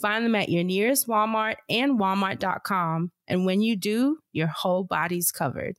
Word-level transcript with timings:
Find 0.00 0.24
them 0.24 0.34
at 0.36 0.48
your 0.48 0.62
nearest 0.62 1.08
Walmart 1.08 1.56
and 1.68 1.98
walmart.com. 1.98 3.10
And 3.26 3.44
when 3.44 3.60
you 3.60 3.74
do, 3.74 4.18
your 4.32 4.46
whole 4.46 4.84
body's 4.84 5.32
covered. 5.32 5.74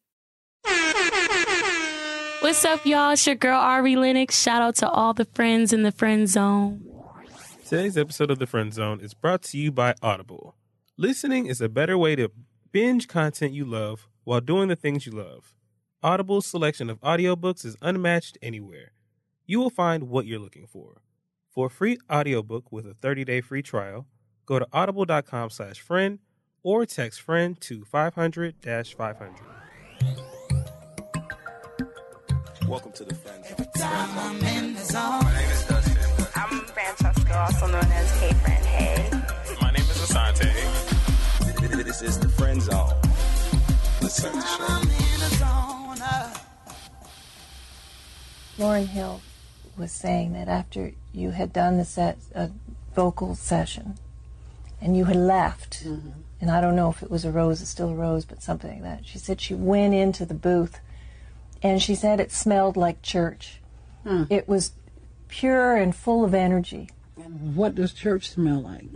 What's 2.41 2.63
up, 2.65 2.85
y'all? 2.85 3.11
It's 3.11 3.25
your 3.25 3.35
girl, 3.35 3.59
Ari 3.59 3.95
Lennox. 3.95 4.41
Shout 4.41 4.61
out 4.61 4.75
to 4.77 4.89
all 4.89 5.13
the 5.13 5.25
friends 5.25 5.71
in 5.73 5.83
the 5.83 5.91
friend 5.91 6.27
zone. 6.27 6.81
Today's 7.65 7.97
episode 7.97 8.31
of 8.31 8.39
The 8.39 8.47
Friend 8.47 8.73
Zone 8.73 8.99
is 8.99 9.13
brought 9.13 9.43
to 9.43 9.57
you 9.57 9.71
by 9.71 9.93
Audible. 10.01 10.55
Listening 10.97 11.45
is 11.45 11.61
a 11.61 11.69
better 11.69 11.97
way 11.97 12.15
to 12.15 12.31
binge 12.71 13.07
content 13.07 13.53
you 13.53 13.63
love 13.63 14.07
while 14.23 14.41
doing 14.41 14.69
the 14.69 14.75
things 14.75 15.05
you 15.05 15.11
love. 15.11 15.53
Audible's 16.01 16.45
selection 16.45 16.89
of 16.89 16.99
audiobooks 17.01 17.63
is 17.65 17.77
unmatched 17.81 18.37
anywhere. 18.41 18.93
You 19.45 19.59
will 19.59 19.69
find 19.69 20.09
what 20.09 20.25
you're 20.25 20.39
looking 20.39 20.65
for. 20.65 21.01
For 21.59 21.65
a 21.65 21.69
free 21.69 21.97
audiobook 22.09 22.71
with 22.71 22.85
a 22.85 22.93
30-day 22.93 23.41
free 23.41 23.61
trial, 23.61 24.05
go 24.45 24.59
to 24.59 24.67
audible.com 24.71 25.49
slash 25.49 25.81
friend 25.81 26.19
or 26.63 26.85
text 26.85 27.19
friend 27.19 27.59
to 27.59 27.81
500-500. 27.81 29.35
Welcome 32.65 32.93
to 32.93 33.03
the 33.03 33.13
Friend 33.13 33.43
Zone. 33.45 33.67
I'm 33.83 34.77
zone. 34.77 35.21
My 35.21 35.33
name 35.33 35.49
is 35.51 35.65
Dustin. 35.65 35.97
I'm 36.33 36.61
Francesca, 36.61 37.37
also 37.37 37.67
known 37.67 37.91
as 37.91 38.19
K 38.21 38.33
Friend 38.35 38.65
Hey. 38.65 39.09
My 39.61 39.71
name 39.71 39.81
is 39.81 39.97
Asante. 39.97 41.83
This 41.83 42.01
is 42.01 42.19
the 42.19 42.29
Friend 42.29 42.61
Zone. 42.61 42.93
Let's 44.01 44.15
start 44.15 44.33
the 44.33 44.41
show. 44.43 44.63
I'm 44.65 44.83
in 44.83 45.19
the 45.19 45.29
zone. 45.35 46.01
uh. 46.01 46.37
Lauryn 48.57 48.87
Hill 48.87 49.19
was 49.79 49.91
saying 49.91 50.33
that 50.33 50.47
after 50.47 50.91
you 51.13 51.31
had 51.31 51.53
done 51.53 51.77
the 51.77 51.85
set, 51.85 52.17
a 52.35 52.51
vocal 52.95 53.35
session, 53.35 53.95
and 54.81 54.95
you 54.95 55.05
had 55.05 55.15
left, 55.15 55.83
mm-hmm. 55.85 56.09
and 56.41 56.51
I 56.51 56.61
don't 56.61 56.75
know 56.75 56.89
if 56.89 57.01
it 57.01 57.09
was 57.09 57.25
a 57.25 57.31
rose, 57.31 57.61
it's 57.61 57.71
still 57.71 57.89
a 57.89 57.95
rose, 57.95 58.25
but 58.25 58.43
something 58.43 58.69
like 58.69 58.83
that. 58.83 59.05
She 59.05 59.17
said 59.17 59.41
she 59.41 59.53
went 59.53 59.93
into 59.93 60.25
the 60.25 60.33
booth, 60.33 60.79
and 61.63 61.81
she 61.81 61.95
said 61.95 62.19
it 62.19 62.31
smelled 62.31 62.77
like 62.77 63.01
church. 63.01 63.59
Hmm. 64.03 64.23
It 64.29 64.47
was 64.47 64.71
pure 65.27 65.75
and 65.75 65.95
full 65.95 66.23
of 66.23 66.33
energy. 66.33 66.89
What 67.15 67.75
does 67.75 67.93
church 67.93 68.29
smell 68.29 68.61
like? 68.61 68.89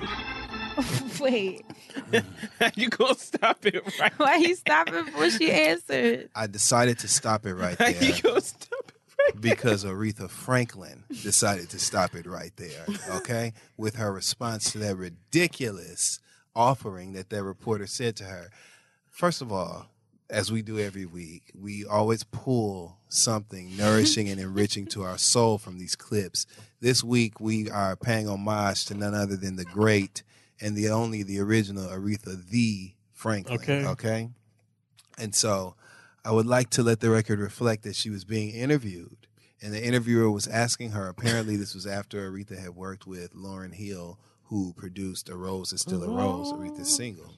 Wait, 1.20 1.64
you 2.76 2.88
gonna 2.88 3.14
stop 3.14 3.64
it 3.66 3.82
right 4.00 4.12
why 4.18 4.36
you 4.36 4.54
stopping 4.54 5.04
before 5.04 5.30
she 5.30 5.50
answered? 5.50 6.28
I 6.34 6.46
decided 6.46 6.98
to 7.00 7.08
stop 7.08 7.46
it 7.46 7.54
right 7.54 7.76
there 7.78 7.90
You 7.90 8.22
gonna 8.22 8.40
stop 8.40 8.68
it 8.70 8.74
right 8.74 8.77
because 9.40 9.84
Aretha 9.84 10.28
Franklin 10.28 11.04
decided 11.22 11.70
to 11.70 11.78
stop 11.78 12.14
it 12.14 12.26
right 12.26 12.52
there, 12.56 12.86
okay? 13.16 13.52
With 13.76 13.96
her 13.96 14.12
response 14.12 14.72
to 14.72 14.78
that 14.78 14.96
ridiculous 14.96 16.20
offering 16.54 17.12
that 17.12 17.30
that 17.30 17.42
reporter 17.42 17.86
said 17.86 18.16
to 18.16 18.24
her. 18.24 18.50
First 19.10 19.42
of 19.42 19.52
all, 19.52 19.86
as 20.30 20.52
we 20.52 20.62
do 20.62 20.78
every 20.78 21.06
week, 21.06 21.50
we 21.58 21.84
always 21.86 22.24
pull 22.24 22.98
something 23.08 23.76
nourishing 23.76 24.28
and 24.28 24.38
enriching 24.38 24.86
to 24.86 25.02
our 25.02 25.16
soul 25.16 25.56
from 25.56 25.78
these 25.78 25.96
clips. 25.96 26.46
This 26.80 27.02
week, 27.02 27.40
we 27.40 27.70
are 27.70 27.96
paying 27.96 28.28
homage 28.28 28.84
to 28.86 28.94
none 28.94 29.14
other 29.14 29.36
than 29.36 29.56
the 29.56 29.64
great 29.64 30.22
and 30.60 30.76
the 30.76 30.90
only, 30.90 31.22
the 31.22 31.40
original 31.40 31.88
Aretha 31.88 32.48
the 32.48 32.92
Franklin. 33.12 33.58
Okay. 33.58 33.86
Okay. 33.86 34.28
And 35.16 35.34
so 35.34 35.74
I 36.24 36.32
would 36.32 36.46
like 36.46 36.70
to 36.70 36.82
let 36.82 37.00
the 37.00 37.10
record 37.10 37.40
reflect 37.40 37.84
that 37.84 37.96
she 37.96 38.10
was 38.10 38.24
being 38.24 38.54
interviewed. 38.54 39.17
And 39.60 39.72
the 39.72 39.84
interviewer 39.84 40.30
was 40.30 40.46
asking 40.46 40.92
her, 40.92 41.08
apparently, 41.08 41.56
this 41.56 41.74
was 41.74 41.86
after 41.86 42.30
Aretha 42.30 42.58
had 42.58 42.76
worked 42.76 43.06
with 43.06 43.34
Lauryn 43.34 43.74
Hill, 43.74 44.18
who 44.44 44.72
produced 44.72 45.28
A 45.28 45.36
Rose 45.36 45.72
is 45.72 45.80
Still 45.80 46.04
a 46.04 46.08
Rose, 46.08 46.52
Aretha's 46.52 46.94
single. 46.94 47.34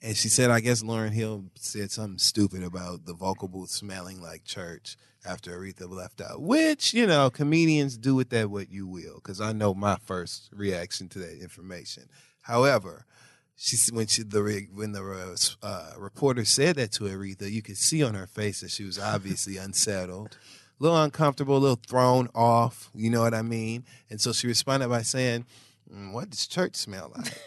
And 0.00 0.16
she 0.16 0.28
said, 0.28 0.50
I 0.50 0.60
guess 0.60 0.82
Lauryn 0.82 1.12
Hill 1.12 1.44
said 1.54 1.90
something 1.90 2.18
stupid 2.18 2.62
about 2.62 3.06
the 3.06 3.14
vocal 3.14 3.48
booth 3.48 3.70
smelling 3.70 4.20
like 4.20 4.44
church 4.44 4.96
after 5.24 5.58
Aretha 5.58 5.88
left 5.88 6.20
out, 6.20 6.42
which, 6.42 6.92
you 6.92 7.06
know, 7.06 7.30
comedians 7.30 7.96
do 7.96 8.14
with 8.14 8.30
that 8.30 8.50
what 8.50 8.70
you 8.70 8.86
will, 8.86 9.16
because 9.16 9.40
I 9.40 9.52
know 9.52 9.74
my 9.74 9.96
first 10.04 10.50
reaction 10.52 11.08
to 11.10 11.18
that 11.20 11.40
information. 11.40 12.08
However, 12.42 13.06
she 13.54 13.76
when 13.92 14.08
she 14.08 14.24
the 14.24 14.66
when 14.72 14.92
the 14.92 15.54
uh, 15.62 15.92
reporter 15.96 16.44
said 16.44 16.76
that 16.76 16.90
to 16.92 17.04
Aretha, 17.04 17.50
you 17.50 17.62
could 17.62 17.76
see 17.76 18.02
on 18.02 18.14
her 18.14 18.26
face 18.26 18.60
that 18.62 18.72
she 18.72 18.84
was 18.84 18.98
obviously 18.98 19.56
unsettled, 19.56 20.36
a 20.82 20.84
little 20.84 21.02
uncomfortable, 21.02 21.56
a 21.56 21.58
little 21.58 21.80
thrown 21.86 22.28
off. 22.34 22.90
You 22.94 23.08
know 23.10 23.20
what 23.22 23.34
I 23.34 23.42
mean? 23.42 23.84
And 24.10 24.20
so 24.20 24.32
she 24.32 24.48
responded 24.48 24.88
by 24.88 25.02
saying, 25.02 25.46
"Mm, 25.92 26.12
"What 26.12 26.30
does 26.30 26.46
church 26.46 26.74
smell 26.74 27.12
like?" 27.16 27.40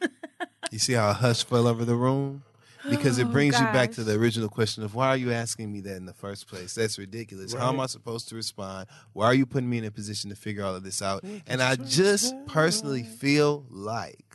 you 0.70 0.78
see 0.78 0.92
how 0.92 1.10
a 1.10 1.12
hush 1.12 1.44
fell 1.44 1.66
over 1.66 1.84
the 1.84 1.96
room? 1.96 2.44
Because 2.88 3.18
it 3.18 3.26
Oh, 3.26 3.30
brings 3.30 3.58
you 3.60 3.66
back 3.72 3.90
to 3.92 4.04
the 4.04 4.14
original 4.14 4.48
question 4.48 4.84
of 4.84 4.94
why 4.94 5.08
are 5.08 5.16
you 5.16 5.32
asking 5.32 5.72
me 5.72 5.80
that 5.80 5.96
in 5.96 6.06
the 6.06 6.12
first 6.12 6.46
place? 6.46 6.72
That's 6.76 6.98
ridiculous. 7.00 7.52
How 7.52 7.70
am 7.70 7.80
I 7.80 7.86
supposed 7.86 8.28
to 8.28 8.36
respond? 8.36 8.86
Why 9.12 9.26
are 9.26 9.34
you 9.34 9.44
putting 9.44 9.68
me 9.68 9.78
in 9.78 9.84
a 9.84 9.90
position 9.90 10.30
to 10.30 10.36
figure 10.36 10.64
all 10.64 10.76
of 10.76 10.84
this 10.84 11.02
out? 11.02 11.24
And 11.48 11.60
I 11.60 11.74
just 11.74 12.32
personally 12.46 13.02
feel 13.02 13.66
like 13.70 14.25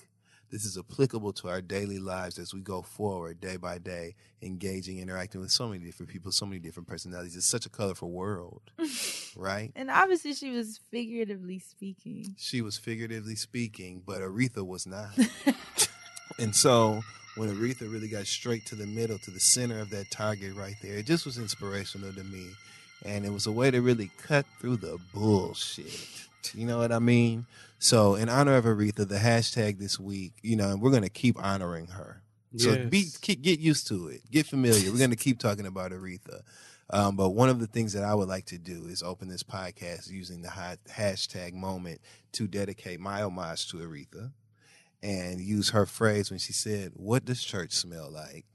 this 0.51 0.65
is 0.65 0.77
applicable 0.77 1.31
to 1.31 1.47
our 1.47 1.61
daily 1.61 1.97
lives 1.97 2.37
as 2.37 2.53
we 2.53 2.59
go 2.59 2.81
forward 2.81 3.39
day 3.39 3.55
by 3.55 3.77
day, 3.77 4.15
engaging, 4.41 4.99
interacting 4.99 5.39
with 5.39 5.49
so 5.49 5.67
many 5.67 5.85
different 5.85 6.11
people, 6.11 6.31
so 6.31 6.45
many 6.45 6.59
different 6.59 6.87
personalities. 6.87 7.37
It's 7.37 7.49
such 7.49 7.65
a 7.65 7.69
colorful 7.69 8.11
world, 8.11 8.61
right? 9.35 9.71
And 9.75 9.89
obviously, 9.89 10.33
she 10.33 10.51
was 10.51 10.79
figuratively 10.91 11.59
speaking. 11.59 12.35
She 12.37 12.61
was 12.61 12.77
figuratively 12.77 13.35
speaking, 13.35 14.03
but 14.05 14.19
Aretha 14.19 14.65
was 14.65 14.85
not. 14.85 15.17
and 16.39 16.53
so 16.53 17.01
when 17.35 17.49
Aretha 17.49 17.91
really 17.91 18.09
got 18.09 18.27
straight 18.27 18.65
to 18.67 18.75
the 18.75 18.87
middle, 18.87 19.17
to 19.19 19.31
the 19.31 19.39
center 19.39 19.79
of 19.79 19.89
that 19.91 20.11
target 20.11 20.53
right 20.55 20.75
there, 20.81 20.97
it 20.97 21.05
just 21.05 21.25
was 21.25 21.37
inspirational 21.37 22.11
to 22.11 22.23
me. 22.25 22.47
And 23.05 23.25
it 23.25 23.31
was 23.31 23.47
a 23.47 23.51
way 23.51 23.71
to 23.71 23.81
really 23.81 24.11
cut 24.21 24.45
through 24.59 24.77
the 24.77 24.99
bullshit. 25.13 26.27
You 26.53 26.67
know 26.67 26.79
what 26.79 26.91
I 26.91 26.99
mean? 26.99 27.45
So, 27.83 28.13
in 28.13 28.29
honor 28.29 28.57
of 28.57 28.65
Aretha, 28.65 29.07
the 29.07 29.17
hashtag 29.17 29.79
this 29.79 29.99
week, 29.99 30.33
you 30.43 30.55
know, 30.55 30.69
and 30.69 30.79
we're 30.79 30.91
going 30.91 31.01
to 31.01 31.09
keep 31.09 31.43
honoring 31.43 31.87
her. 31.87 32.21
So, 32.55 32.85
be 32.85 33.07
keep, 33.21 33.41
get 33.41 33.59
used 33.59 33.87
to 33.87 34.09
it. 34.09 34.21
Get 34.29 34.45
familiar. 34.45 34.91
We're 34.91 34.99
going 34.99 35.09
to 35.09 35.15
keep 35.15 35.39
talking 35.39 35.65
about 35.65 35.89
Aretha. 35.91 36.41
Um, 36.91 37.15
but 37.15 37.29
one 37.29 37.49
of 37.49 37.59
the 37.59 37.65
things 37.65 37.93
that 37.93 38.03
I 38.03 38.13
would 38.13 38.27
like 38.27 38.45
to 38.47 38.59
do 38.59 38.85
is 38.85 39.01
open 39.01 39.29
this 39.29 39.41
podcast 39.41 40.11
using 40.11 40.43
the 40.43 40.49
hashtag 40.49 41.53
moment 41.53 42.01
to 42.33 42.47
dedicate 42.47 42.99
my 42.99 43.23
homage 43.23 43.67
to 43.69 43.77
Aretha 43.77 44.31
and 45.01 45.41
use 45.41 45.69
her 45.69 45.87
phrase 45.87 46.29
when 46.29 46.39
she 46.39 46.53
said, 46.53 46.91
What 46.93 47.25
does 47.25 47.43
church 47.43 47.71
smell 47.71 48.11
like? 48.11 48.45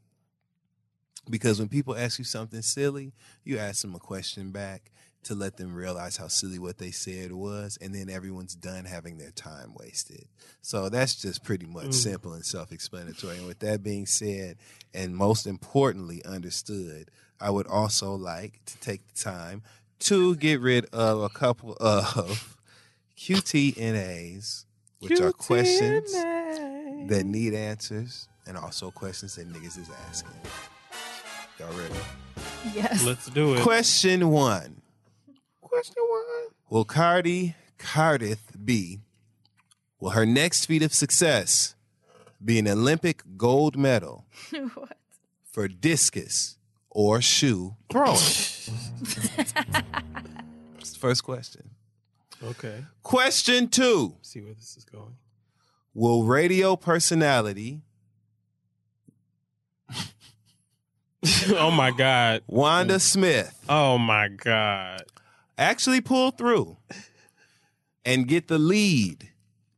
Because 1.29 1.59
when 1.59 1.69
people 1.69 1.97
ask 1.97 2.21
you 2.21 2.25
something 2.25 2.63
silly, 2.63 3.13
you 3.43 3.59
ask 3.59 3.83
them 3.83 3.97
a 3.97 3.99
question 3.99 4.53
back 4.53 4.93
to 5.27 5.35
let 5.35 5.57
them 5.57 5.75
realize 5.75 6.17
how 6.17 6.29
silly 6.29 6.59
what 6.59 6.79
they 6.79 6.91
said 6.91 7.33
was, 7.33 7.79
and 7.81 7.95
then 7.95 8.09
everyone's 8.11 8.55
done 8.55 8.85
having 8.85 9.19
their 9.19 9.31
time 9.33 9.73
wasted. 9.75 10.27
So 10.63 10.89
that's 10.89 11.15
just 11.15 11.43
pretty 11.45 11.67
much 11.67 11.87
Mm. 11.89 11.95
simple 11.95 12.33
and 12.33 12.45
self 12.45 12.73
explanatory. 12.73 13.37
And 13.39 13.47
with 13.47 13.59
that 13.61 13.83
being 13.83 14.07
said, 14.07 14.57
and 14.95 15.17
most 15.17 15.47
importantly 15.47 16.25
understood, 16.25 17.11
I 17.41 17.51
would 17.51 17.67
also 17.67 18.15
like 18.15 18.61
to 18.67 18.77
take 18.79 19.07
the 19.09 19.21
time 19.21 19.63
to 20.01 20.37
get 20.37 20.61
rid 20.61 20.87
of 20.93 21.23
a 21.23 21.29
couple 21.29 21.77
of 21.81 22.57
QTNAs, 23.19 24.65
which 25.01 25.21
are 25.21 25.33
questions 25.33 26.13
that 26.13 27.23
need 27.25 27.55
answers 27.55 28.29
and 28.47 28.57
also 28.57 28.91
questions 28.91 29.35
that 29.37 29.51
niggas 29.53 29.79
is 29.79 29.89
asking. 30.09 30.31
Y'all 31.59 31.73
ready? 31.77 31.95
Yes. 32.75 33.03
Let's 33.05 33.27
do 33.31 33.55
it. 33.55 33.63
Question 33.63 34.29
one. 34.31 34.83
Question 35.69 36.03
one. 36.09 36.47
Will 36.71 36.85
Cardi 36.85 37.55
Cardiff 37.79 38.41
be 38.65 39.01
Will 39.99 40.11
her 40.11 40.27
next 40.27 40.67
feat 40.67 40.83
of 40.83 40.93
success 40.93 41.75
be 42.45 42.59
an 42.59 42.69
Olympic 42.69 43.23
gold 43.37 43.77
medal 43.77 44.27
what? 44.75 44.99
for 45.51 45.69
discus 45.69 46.59
or 46.91 47.23
shoe 47.23 47.77
throwing? 47.91 48.13
That's 48.17 49.53
the 50.93 50.99
first 50.99 51.25
question. 51.25 51.71
Okay. 52.43 52.85
Question 53.03 53.69
two 53.69 54.17
See 54.23 54.43
where 54.43 54.55
this 54.55 54.77
is 54.77 54.85
going. 54.85 55.17
Will 55.95 56.25
radio 56.25 56.77
personality 56.77 57.81
oh 61.55 61.71
my 61.71 61.91
God. 61.91 62.43
Wanda 62.47 63.01
Smith 63.01 63.59
Oh 63.69 63.97
my 63.97 64.29
God. 64.29 65.03
Actually 65.59 66.01
pull 66.01 66.31
through 66.31 66.77
and 68.05 68.29
get 68.29 68.49
the 68.49 68.59
lead 68.59 69.31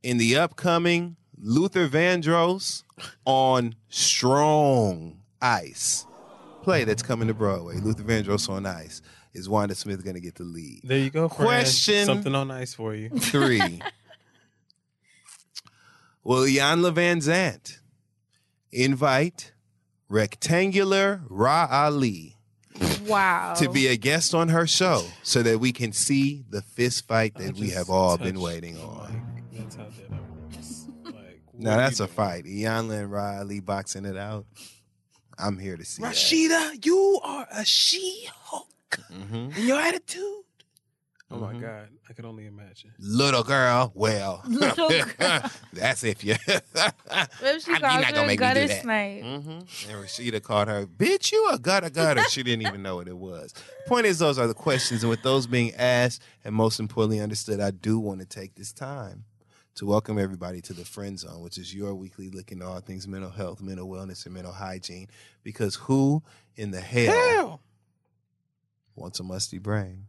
in 0.03 0.17
the 0.17 0.37
upcoming 0.37 1.15
Luther 1.37 1.87
Vandross 1.87 2.83
on 3.25 3.75
Strong 3.89 5.21
Ice 5.41 6.05
play 6.63 6.83
that's 6.83 7.01
coming 7.01 7.27
to 7.27 7.33
Broadway? 7.33 7.77
Luther 7.77 8.03
Vandross 8.03 8.49
on 8.49 8.65
Ice. 8.65 9.01
Is 9.33 9.47
Wanda 9.47 9.75
Smith 9.75 10.03
going 10.03 10.15
to 10.15 10.21
get 10.21 10.35
the 10.35 10.43
lead? 10.43 10.81
There 10.83 10.97
you 10.97 11.09
go. 11.09 11.29
Question- 11.29 12.05
Something 12.05 12.35
on 12.35 12.49
ice 12.51 12.73
for 12.73 12.93
you. 12.95 13.09
Three. 13.19 13.79
Will 16.23 16.47
Jan 16.47 16.81
Van 16.93 17.19
Zant 17.19 17.79
invite 18.71 19.53
rectangular 20.09 21.21
Ra 21.29 21.67
Ali 21.71 22.35
Wow. 23.07 23.53
to 23.55 23.69
be 23.69 23.87
a 23.87 23.95
guest 23.97 24.33
on 24.33 24.49
her 24.49 24.67
show 24.67 25.03
so 25.23 25.41
that 25.43 25.59
we 25.59 25.71
can 25.71 25.91
see 25.93 26.43
the 26.49 26.61
fist 26.61 27.07
fight 27.07 27.35
that 27.35 27.55
we 27.55 27.69
have 27.71 27.89
all 27.89 28.17
been 28.17 28.39
waiting 28.39 28.77
on? 28.79 29.21
mic. 29.35 29.43
That's 29.61 29.75
how 29.75 29.83
that 29.85 30.11
works. 30.51 30.85
Like, 31.05 31.41
Now 31.53 31.77
that's 31.77 31.99
a 31.99 32.03
you 32.03 32.07
fight. 32.07 32.45
Iyanla 32.45 33.01
and 33.03 33.11
Ra 33.11 33.37
Ali 33.39 33.59
boxing 33.59 34.05
it 34.05 34.17
out. 34.17 34.45
I'm 35.37 35.57
here 35.57 35.77
to 35.77 35.85
see 35.85 36.01
doing? 36.01 36.11
that. 36.11 36.17
Rashida, 36.17 36.85
you 36.85 37.19
are 37.23 37.47
a 37.51 37.63
She-Hulk 37.65 38.99
Mhm. 39.11 39.55
in 39.57 39.67
your 39.67 39.79
attitude. 39.79 40.43
Oh 41.31 41.37
my 41.37 41.53
Mhm. 41.53 41.61
God. 41.61 41.89
I 42.09 42.13
can 42.13 42.25
only 42.25 42.47
imagine. 42.47 42.91
Little 42.97 43.43
girl, 43.43 43.91
well, 43.93 44.41
Little 44.47 44.89
girl. 45.19 45.41
that's 45.73 46.03
if 46.03 46.23
you. 46.23 46.35
What 46.47 47.29
if 47.55 47.63
she 47.63 47.71
You're 47.71 47.79
calls 47.79 48.01
not 48.01 48.13
gonna 48.13 48.23
a 48.23 48.27
make 48.27 48.27
me 48.27 48.35
do 48.35 48.37
gutter 48.39 48.67
that. 48.67 48.81
snipe? 48.81 49.23
Mm-hmm. 49.23 49.49
And 49.51 50.05
Rashida 50.05 50.41
called 50.41 50.67
her, 50.69 50.85
bitch, 50.87 51.31
you 51.31 51.47
a 51.51 51.59
gutter 51.59 51.89
gutter. 51.89 52.23
She 52.29 52.41
didn't 52.43 52.65
even 52.67 52.81
know 52.81 52.95
what 52.95 53.07
it 53.07 53.17
was. 53.17 53.53
Point 53.87 54.05
is, 54.07 54.17
those 54.19 54.39
are 54.39 54.47
the 54.47 54.53
questions. 54.55 55.03
And 55.03 55.09
with 55.09 55.21
those 55.21 55.45
being 55.47 55.73
asked, 55.75 56.21
and 56.43 56.53
most 56.55 56.79
importantly 56.79 57.19
understood, 57.19 57.59
I 57.59 57.71
do 57.71 57.99
want 57.99 58.19
to 58.21 58.25
take 58.25 58.55
this 58.55 58.71
time 58.73 59.25
to 59.75 59.85
welcome 59.85 60.17
everybody 60.19 60.61
to 60.61 60.73
the 60.73 60.83
Friend 60.85 61.17
Zone, 61.19 61.41
which 61.41 61.57
is 61.57 61.73
your 61.73 61.93
weekly 61.95 62.29
look 62.29 62.51
into 62.51 62.65
all 62.65 62.79
things 62.79 63.07
mental 63.07 63.29
health, 63.31 63.61
mental 63.61 63.87
wellness, 63.87 64.25
and 64.25 64.33
mental 64.33 64.53
hygiene. 64.53 65.07
Because 65.43 65.75
who 65.75 66.23
in 66.55 66.71
the 66.71 66.81
hell, 66.81 67.13
Hell. 67.35 67.61
wants 68.95 69.19
a 69.19 69.23
musty 69.23 69.57
brain? 69.59 70.05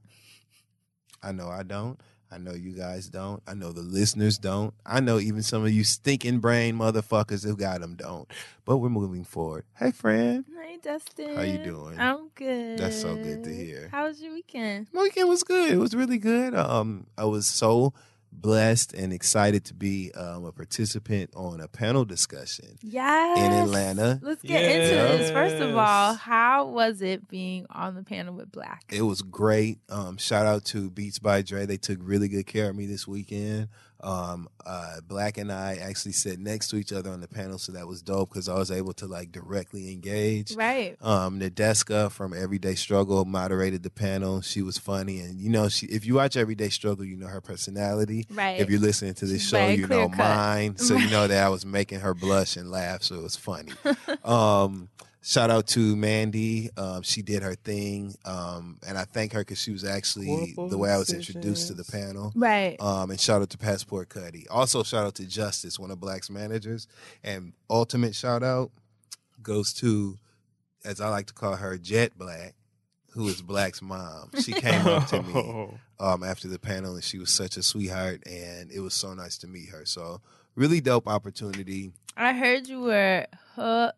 I 1.23 1.33
know 1.33 1.49
I 1.49 1.63
don't. 1.63 2.01
I 2.33 2.39
know 2.39 2.53
you 2.53 2.71
guys 2.73 3.09
don't. 3.09 3.43
I 3.47 3.55
know 3.55 3.73
the 3.73 3.83
listeners 3.83 4.39
don't. 4.39 4.73
I 4.87 5.01
know 5.01 5.19
even 5.19 5.43
some 5.43 5.65
of 5.65 5.73
you 5.73 5.83
stinking 5.83 6.39
brain 6.39 6.77
motherfuckers 6.77 7.45
who 7.45 7.57
got 7.57 7.81
them 7.81 7.97
don't. 7.97 8.31
But 8.65 8.77
we're 8.79 8.89
moving 8.89 9.25
forward. 9.25 9.65
Hey, 9.77 9.91
friend. 9.91 10.45
Hey, 10.63 10.79
Dustin. 10.81 11.35
How 11.35 11.43
you 11.43 11.59
doing? 11.59 11.99
I'm 11.99 12.29
good. 12.37 12.79
That's 12.79 13.01
so 13.01 13.17
good 13.17 13.43
to 13.43 13.53
hear. 13.53 13.89
How 13.91 14.07
was 14.07 14.23
your 14.23 14.33
weekend? 14.33 14.87
My 14.93 15.03
weekend 15.03 15.29
was 15.29 15.43
good. 15.43 15.73
It 15.73 15.79
was 15.79 15.95
really 15.97 16.19
good. 16.19 16.55
Um, 16.55 17.09
I 17.19 17.25
was 17.25 17.49
so 17.49 17.95
blessed 18.33 18.95
and 18.95 19.13
excited 19.13 19.65
to 19.67 19.75
be 19.75 20.13
um, 20.13 20.45
a 20.45 20.53
participant 20.53 21.31
on 21.35 21.61
a 21.61 21.69
panel 21.69 22.05
discussion 22.05 22.79
Yes. 22.83 23.39
in 23.39 23.53
Atlanta. 23.53 24.19
Let's 24.23 24.43
get 24.43 24.63
into 24.65 24.95
this. 25.19 25.31
First 25.31 25.57
of 25.57 25.77
all, 25.77 26.15
how 26.15 26.67
was 26.69 27.03
it 27.03 27.29
being 27.29 27.67
on 27.71 27.95
the 27.95 28.03
panel 28.03 28.35
with 28.35 28.51
Black? 28.53 28.85
It 28.91 29.03
was 29.03 29.23
great. 29.23 29.79
Um, 29.89 30.17
shout 30.17 30.47
out 30.47 30.65
to 30.67 30.91
Beats 30.91 31.19
by 31.19 31.43
Dre. 31.43 31.67
They 31.67 31.77
took 31.77 31.99
really 32.01 32.29
good 32.29 32.47
care 32.47 32.71
of 32.71 32.77
me 32.77 32.87
this 32.87 33.07
weekend. 33.07 33.69
Um, 34.03 34.49
uh, 34.65 35.01
Black 35.07 35.37
and 35.39 35.53
I 35.53 35.77
actually 35.77 36.13
sat 36.13 36.39
next 36.39 36.69
to 36.69 36.77
each 36.77 36.93
other 36.93 37.11
on 37.11 37.21
the 37.21 37.29
panel, 37.29 37.59
so 37.59 37.73
that 37.73 37.87
was 37.87 38.03
dope 38.03 38.31
because 38.31 38.49
I 38.49 38.55
was 38.55 38.71
able 38.71 38.93
to 38.95 39.07
like 39.07 39.33
directly 39.33 39.93
engage. 39.93 40.55
right. 40.55 40.97
Um, 41.01 41.39
Nadeska 41.41 42.11
from 42.11 42.33
Everyday 42.33 42.75
Struggle 42.75 43.25
moderated 43.25 43.83
the 43.83 43.91
panel. 43.91 44.41
She 44.41 44.63
was 44.63 44.79
funny, 44.79 45.21
and 45.21 45.41
you 45.41 45.51
know, 45.51 45.69
she 45.69 45.87
if 45.87 46.07
you 46.07 46.15
watch 46.15 46.37
Everyday 46.37 46.71
Struggle, 46.71 47.05
you 47.05 47.17
know 47.17 47.27
her 47.27 47.41
personality. 47.41 48.27
Right. 48.31 48.61
If 48.61 48.71
you're 48.71 48.81
listening 48.81 49.15
to 49.15 49.27
this 49.27 49.43
She's 49.43 49.51
show, 49.51 49.69
you 49.69 49.87
know 49.87 50.09
clear-cut. 50.09 50.19
mine, 50.19 50.77
so 50.79 50.97
you 50.97 51.11
know 51.11 51.27
that 51.29 51.45
I 51.45 51.49
was 51.49 51.67
making 51.67 52.01
her 52.01 52.15
blush 52.15 52.57
and 52.57 52.71
laugh, 52.71 53.03
so 53.03 53.17
it 53.17 53.23
was 53.23 53.37
funny. 53.37 53.73
um, 54.25 54.89
shout 55.23 55.51
out 55.51 55.67
to 55.69 55.97
Mandy. 55.97 56.71
Um, 56.77 57.03
she 57.03 57.23
did 57.23 57.43
her 57.43 57.55
thing, 57.55 58.15
um, 58.25 58.79
and 58.87 58.97
I 58.97 59.05
thank 59.05 59.33
her 59.33 59.41
because 59.41 59.61
she 59.61 59.71
was 59.71 59.85
actually 59.85 60.27
Horrible 60.27 60.69
the 60.69 60.79
way 60.79 60.91
I 60.91 60.99
was 60.99 61.13
introduced 61.13 61.69
to 61.69 61.75
the 61.75 61.85
panel. 61.85 62.33
Right. 62.35 62.81
Um, 62.81 63.11
and 63.11 63.21
shout 63.21 63.43
out 63.43 63.51
to 63.51 63.59
Passport 63.59 64.09
Cuddy. 64.09 64.47
Also, 64.49 64.83
shout 64.83 65.07
out 65.07 65.15
to 65.17 65.27
Justice, 65.27 65.79
one 65.79 65.91
of 65.91 66.01
Black's 66.01 66.31
managers. 66.31 66.87
And 67.23 67.53
ultimate 67.69 68.15
shout 68.15 68.43
out 68.43 68.71
goes 69.43 69.73
to, 69.75 70.19
as 70.85 71.01
I 71.01 71.09
like 71.09 71.27
to 71.27 71.35
call 71.35 71.57
her, 71.57 71.79
Jet 71.79 72.17
Black, 72.17 72.55
who 73.13 73.29
is 73.29 73.43
Black's 73.43 73.83
mom. 73.83 74.31
She 74.41 74.53
came 74.53 74.87
up 74.87 75.07
to 75.09 75.23
me 75.23 75.69
um, 76.01 76.23
after 76.23 76.49
the 76.49 76.59
panel, 76.59 76.95
and 76.95 77.05
she 77.05 77.19
was 77.19 77.33
such 77.33 77.57
a 77.57 77.63
sweetheart, 77.63 78.23
and 78.27 78.71
it 78.71 78.81
was 78.81 78.95
so 78.95 79.15
nice 79.15 79.39
to 79.39 79.47
meet 79.47 79.71
her. 79.71 79.85
So, 79.85 80.21
really 80.55 80.81
dope 80.81 81.09
opportunity. 81.09 81.93
I 82.17 82.35
heard 82.35 82.69
you 82.69 82.83
were 82.83 83.27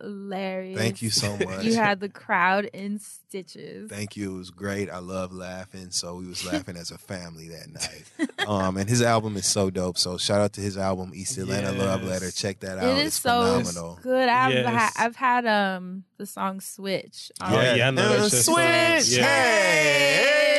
hilarious. 0.00 0.78
Thank 0.78 1.02
you 1.02 1.10
so 1.10 1.36
much. 1.44 1.64
You 1.64 1.74
had 1.74 2.00
the 2.00 2.08
crowd 2.08 2.64
in 2.72 2.98
stitches. 2.98 3.90
Thank 3.90 4.16
you. 4.16 4.34
It 4.34 4.38
was 4.38 4.50
great. 4.50 4.90
I 4.90 4.98
love 4.98 5.32
laughing. 5.32 5.90
So 5.90 6.16
we 6.16 6.26
was 6.26 6.44
laughing 6.52 6.76
as 6.76 6.90
a 6.90 6.98
family 6.98 7.48
that 7.48 7.68
night. 7.72 8.48
Um, 8.48 8.76
and 8.76 8.88
his 8.88 9.02
album 9.02 9.36
is 9.36 9.46
so 9.46 9.70
dope. 9.70 9.98
So 9.98 10.18
shout 10.18 10.40
out 10.40 10.52
to 10.54 10.60
his 10.60 10.76
album, 10.76 11.12
East 11.14 11.38
Atlanta 11.38 11.72
Love 11.72 12.02
Letter. 12.04 12.30
Check 12.30 12.60
that 12.60 12.78
out. 12.78 12.84
It 12.84 12.98
is 12.98 13.06
it's 13.08 13.20
so 13.20 13.58
phenomenal. 13.60 13.98
good. 14.02 14.28
I've 14.28 14.52
Yes. 14.52 14.66
ha- 14.74 14.92
I've 15.04 15.16
had 15.16 15.46
um 15.46 16.04
the 16.18 16.26
song 16.26 16.60
Switch. 16.60 17.30
On 17.40 17.52
Yeah, 17.52 17.74
yeah, 17.74 17.88
I 17.88 17.90
know 17.90 18.12
And 18.22 18.30
switch. 18.32 18.42
song. 18.44 18.58
Yeah. 18.58 19.24
Hey, 19.24 20.51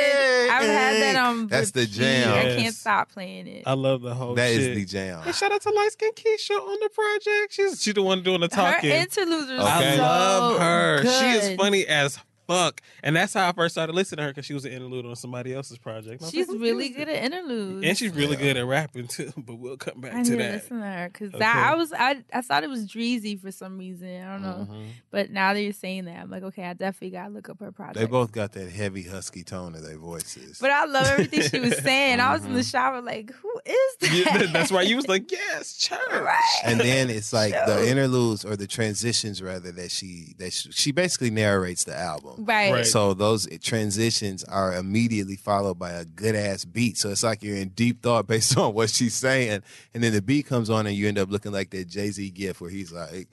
I've 0.57 0.65
had 0.65 1.01
that 1.01 1.15
on. 1.15 1.25
Um, 1.39 1.47
that's 1.47 1.71
the 1.71 1.81
repeat. 1.81 1.93
jam. 1.95 2.33
I 2.33 2.55
can't 2.61 2.75
stop 2.75 3.11
playing 3.11 3.47
it. 3.47 3.63
I 3.65 3.73
love 3.73 4.01
the 4.01 4.13
whole 4.13 4.35
That 4.35 4.51
is 4.51 4.65
shit. 4.65 4.75
the 4.75 4.85
jam. 4.85 5.21
Hey, 5.23 5.31
shout 5.31 5.51
out 5.51 5.61
to 5.61 5.69
Light 5.69 5.91
Skin 5.91 6.11
Keisha 6.13 6.51
on 6.59 6.77
the 6.81 6.89
project. 6.89 7.53
She's 7.53 7.81
she's 7.81 7.93
the 7.93 8.01
one 8.03 8.23
doing 8.23 8.41
the 8.41 8.47
talking. 8.47 8.89
Her 8.91 8.95
interludes 8.97 9.49
are 9.51 9.55
Okay. 9.55 9.93
I 9.93 9.97
love 9.97 10.59
her. 10.59 11.03
She 11.03 11.25
is 11.37 11.55
funny 11.57 11.85
as 11.87 12.19
fuck, 12.47 12.81
and 13.03 13.15
that's 13.15 13.33
how 13.33 13.47
I 13.47 13.51
first 13.53 13.75
started 13.75 13.93
listening 13.93 14.17
to 14.17 14.23
her 14.23 14.29
because 14.29 14.45
she 14.45 14.53
was 14.53 14.65
an 14.65 14.71
interlude 14.71 15.05
on 15.05 15.15
somebody 15.15 15.53
else's 15.53 15.77
project. 15.77 16.21
And 16.21 16.31
She's 16.31 16.47
like, 16.47 16.59
really 16.59 16.89
good 16.89 17.09
at 17.09 17.23
interludes. 17.23 17.85
and 17.87 17.97
she's 17.97 18.11
really 18.13 18.35
Yeah. 18.37 18.43
good 18.43 18.57
at 18.57 18.65
rapping 18.65 19.07
too. 19.07 19.31
But 19.37 19.55
we'll 19.55 19.77
come 19.77 20.01
back 20.01 20.13
I 20.13 20.23
to 20.23 20.29
need 20.29 20.29
to 20.29 20.35
that. 20.37 20.51
listen 20.53 20.79
to 20.79 20.85
her 20.85 21.09
because 21.11 21.29
Okay. 21.29 21.39
that 21.39 21.55
I 21.71 21.75
was 21.75 21.91
I 21.93 22.23
I 22.33 22.41
thought 22.41 22.63
it 22.63 22.69
was 22.69 22.87
Dreezy 22.87 23.39
for 23.39 23.51
some 23.51 23.77
reason. 23.77 24.21
I 24.21 24.33
don't 24.33 24.41
know, 24.41 24.67
Mhm. 24.71 24.85
but 25.11 25.31
now 25.31 25.53
that 25.53 25.61
you're 25.61 25.73
saying 25.73 26.05
that, 26.05 26.17
I'm 26.19 26.29
like, 26.29 26.43
okay, 26.43 26.63
I 26.63 26.73
definitely 26.73 27.11
gotta 27.11 27.29
look 27.33 27.49
up 27.49 27.59
her 27.59 27.71
project. 27.71 27.97
They 27.97 28.05
both 28.05 28.31
got 28.31 28.53
that 28.53 28.69
heavy 28.71 29.03
husky 29.03 29.43
tone 29.43 29.73
to 29.73 29.81
their 29.81 29.97
voices. 29.97 30.57
But 30.59 30.71
I 30.71 30.85
love 30.85 31.07
everything 31.07 31.41
she 31.41 31.59
was 31.59 31.77
saying. 31.79 32.19
I 32.19 32.33
was 32.33 32.43
in 32.45 32.53
the 32.53 32.59
Mhm. 32.61 32.71
shower 32.71 33.01
like, 33.01 33.31
who 33.33 33.51
is 33.65 33.95
that? 34.01 34.13
Yeah, 34.43 34.51
that's 34.51 34.71
why 34.71 34.81
you 34.83 34.95
was 34.95 35.07
like, 35.07 35.31
yes, 35.31 35.77
church. 35.77 35.99
Right. 36.11 36.39
and 36.63 36.79
then 36.79 37.09
it's 37.09 37.33
like 37.33 37.53
Show. 37.53 37.65
the 37.65 37.89
interludes 37.89 38.45
or 38.45 38.55
the 38.55 38.67
transitions 38.67 39.41
rather 39.41 39.71
that 39.73 39.91
she 39.91 40.35
that 40.37 40.53
she, 40.53 40.71
she 40.71 40.91
basically 40.91 41.29
narrates 41.31 41.83
the 41.83 41.97
album. 41.97 42.32
Right. 42.37 42.71
Right. 42.71 42.85
So 42.85 43.13
those 43.13 43.47
transitions 43.59 44.43
are 44.43 44.73
immediately 44.75 45.35
followed 45.35 45.79
by 45.79 45.91
a 45.91 46.05
good 46.05 46.35
ass 46.35 46.65
beat. 46.65 46.97
So 46.97 47.09
it's 47.09 47.23
like 47.23 47.43
you're 47.43 47.57
in 47.57 47.69
deep 47.69 48.01
thought 48.01 48.27
based 48.27 48.57
on 48.57 48.73
what 48.73 48.89
she's 48.89 49.13
saying, 49.13 49.63
and 49.93 50.03
then 50.03 50.13
the 50.13 50.21
beat 50.21 50.45
comes 50.45 50.69
on, 50.69 50.87
and 50.87 50.95
you 50.95 51.07
end 51.07 51.17
up 51.17 51.29
looking 51.29 51.51
like 51.51 51.69
that 51.71 51.87
Jay 51.87 52.11
Z 52.11 52.29
gif 52.31 52.61
where 52.61 52.69
he's 52.69 52.91
like 52.91 53.27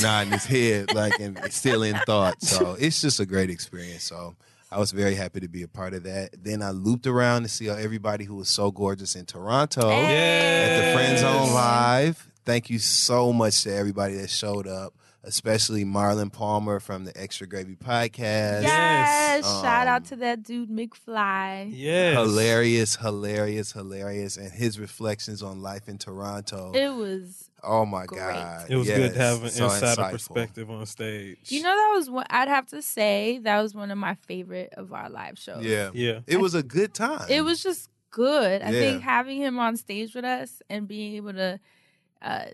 nodding 0.00 0.32
his 0.32 0.44
head, 0.44 0.92
like 0.94 1.18
and 1.20 1.38
still 1.52 1.82
in 1.82 1.96
thought. 2.06 2.42
So 2.42 2.76
it's 2.78 3.00
just 3.00 3.20
a 3.20 3.26
great 3.26 3.50
experience. 3.50 4.04
So. 4.04 4.36
I 4.68 4.80
was 4.80 4.90
very 4.90 5.14
happy 5.14 5.38
to 5.40 5.48
be 5.48 5.62
a 5.62 5.68
part 5.68 5.94
of 5.94 6.02
that. 6.02 6.30
Then 6.42 6.60
I 6.60 6.70
looped 6.70 7.06
around 7.06 7.44
to 7.44 7.48
see 7.48 7.68
everybody 7.68 8.24
who 8.24 8.34
was 8.34 8.48
so 8.48 8.72
gorgeous 8.72 9.14
in 9.14 9.24
Toronto 9.24 9.88
at 9.88 10.86
the 10.86 10.92
Friend 10.92 11.18
Zone 11.18 11.54
Live. 11.54 12.28
Thank 12.44 12.68
you 12.70 12.80
so 12.80 13.32
much 13.32 13.62
to 13.62 13.74
everybody 13.74 14.14
that 14.16 14.28
showed 14.28 14.66
up, 14.66 14.92
especially 15.26 15.84
Marlon 15.84 16.32
Palmer 16.32 16.80
from 16.80 17.04
the 17.04 17.20
Extra 17.20 17.46
Gravy 17.46 17.74
Podcast. 17.76 18.62
Yes. 18.62 18.62
Yes. 18.64 19.44
Shout 19.44 19.86
Um, 19.86 19.94
out 19.94 20.04
to 20.06 20.16
that 20.16 20.42
dude 20.42 20.70
McFly. 20.70 21.70
Yes. 21.74 22.14
Hilarious, 22.16 22.96
hilarious, 22.96 23.72
hilarious. 23.72 24.36
And 24.36 24.50
his 24.50 24.78
reflections 24.80 25.42
on 25.42 25.60
life 25.60 25.88
in 25.88 25.98
Toronto. 25.98 26.72
It 26.74 26.94
was. 26.94 27.50
oh 27.62 27.84
my 27.84 28.06
great. 28.06 28.20
God. 28.20 28.66
It 28.70 28.76
was 28.76 28.86
good 28.86 29.12
to 29.14 29.18
have 29.20 29.42
an 29.42 29.50
so 29.50 29.64
insider 29.64 30.00
insightful. 30.02 30.10
perspective 30.12 30.70
on 30.70 30.86
stage. 30.86 31.38
You 31.50 31.62
know 31.62 31.74
that 31.74 31.92
was 31.96 32.08
one. 32.08 32.26
I'd 32.30 32.48
have 32.48 32.66
to 32.68 32.80
say 32.80 33.38
that 33.42 33.60
was 33.60 33.74
one 33.74 33.90
of 33.90 33.98
my 33.98 34.14
favorite 34.14 34.72
of 34.76 34.92
our 34.92 35.10
live 35.10 35.38
shows. 35.38 35.64
Yeah. 35.64 35.90
Yeah. 35.92 36.20
It 36.26 36.40
was 36.40 36.54
a 36.54 36.62
good 36.62 36.94
time. 36.94 37.26
It 37.28 37.42
was 37.42 37.62
just 37.62 37.90
good. 38.10 38.62
I 38.62 38.70
Yeah. 38.70 38.80
think 38.80 39.02
having 39.02 39.38
him 39.38 39.58
on 39.58 39.76
stage 39.76 40.14
with 40.14 40.24
us 40.24 40.62
and 40.70 40.86
being 40.88 41.16
able 41.16 41.32
to 41.34 41.58
uh, 42.22 42.46